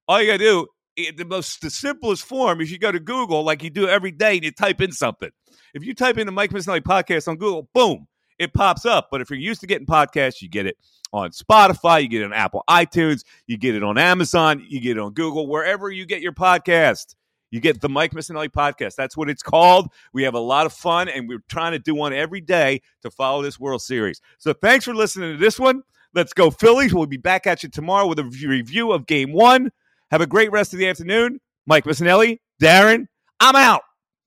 All 0.08 0.20
you 0.20 0.26
got 0.26 0.38
to 0.38 0.66
do, 0.96 1.12
the 1.16 1.24
most 1.24 1.60
the 1.60 1.70
simplest 1.70 2.24
form 2.24 2.60
is 2.60 2.72
you 2.72 2.78
go 2.78 2.90
to 2.90 3.00
Google 3.00 3.44
like 3.44 3.62
you 3.62 3.70
do 3.70 3.88
every 3.88 4.10
day 4.10 4.34
and 4.34 4.44
you 4.44 4.50
type 4.50 4.80
in 4.80 4.90
something. 4.90 5.30
If 5.74 5.84
you 5.84 5.94
type 5.94 6.18
in 6.18 6.26
the 6.26 6.32
Mike 6.32 6.50
Missanelli 6.50 6.80
podcast 6.80 7.28
on 7.28 7.36
Google, 7.36 7.68
boom, 7.72 8.06
it 8.38 8.52
pops 8.54 8.84
up. 8.84 9.08
But 9.10 9.20
if 9.20 9.30
you're 9.30 9.38
used 9.38 9.60
to 9.60 9.66
getting 9.66 9.86
podcasts, 9.86 10.42
you 10.42 10.48
get 10.48 10.66
it 10.66 10.76
on 11.12 11.30
Spotify, 11.30 12.02
you 12.02 12.08
get 12.08 12.22
it 12.22 12.26
on 12.26 12.32
Apple 12.32 12.64
iTunes, 12.68 13.24
you 13.46 13.56
get 13.56 13.74
it 13.74 13.82
on 13.82 13.98
Amazon, 13.98 14.64
you 14.68 14.80
get 14.80 14.96
it 14.96 15.00
on 15.00 15.12
Google, 15.12 15.46
wherever 15.46 15.90
you 15.90 16.06
get 16.06 16.20
your 16.20 16.32
podcast. 16.32 17.14
You 17.50 17.60
get 17.60 17.80
the 17.80 17.88
Mike 17.88 18.10
Missanelli 18.10 18.48
podcast. 18.48 18.96
That's 18.96 19.16
what 19.16 19.30
it's 19.30 19.42
called. 19.42 19.92
We 20.12 20.24
have 20.24 20.34
a 20.34 20.40
lot 20.40 20.66
of 20.66 20.72
fun, 20.72 21.08
and 21.08 21.28
we're 21.28 21.44
trying 21.48 21.70
to 21.70 21.78
do 21.78 21.94
one 21.94 22.12
every 22.12 22.40
day 22.40 22.80
to 23.02 23.12
follow 23.12 23.42
this 23.42 23.60
World 23.60 23.80
Series. 23.80 24.20
So 24.38 24.52
thanks 24.52 24.84
for 24.84 24.92
listening 24.92 25.34
to 25.34 25.38
this 25.38 25.60
one. 25.60 25.82
Let's 26.14 26.32
go, 26.32 26.50
Phillies. 26.50 26.92
We'll 26.92 27.06
be 27.06 27.16
back 27.16 27.46
at 27.46 27.62
you 27.62 27.68
tomorrow 27.68 28.08
with 28.08 28.18
a 28.18 28.24
review 28.24 28.90
of 28.90 29.06
game 29.06 29.32
one. 29.32 29.70
Have 30.10 30.20
a 30.20 30.26
great 30.26 30.50
rest 30.50 30.72
of 30.72 30.80
the 30.80 30.88
afternoon. 30.88 31.40
Mike 31.64 31.84
Missanelli, 31.84 32.40
Darren, 32.60 33.06
I'm 33.38 33.54
out. 33.54 33.82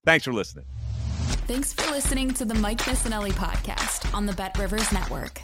Thanks 0.06 0.24
for 0.24 0.32
listening. 0.32 0.77
Thanks 1.48 1.72
for 1.72 1.90
listening 1.92 2.34
to 2.34 2.44
the 2.44 2.56
Mike 2.56 2.80
Missanelli 2.80 3.32
podcast 3.32 4.14
on 4.14 4.26
the 4.26 4.34
BetRivers 4.34 4.92
Network. 4.92 5.42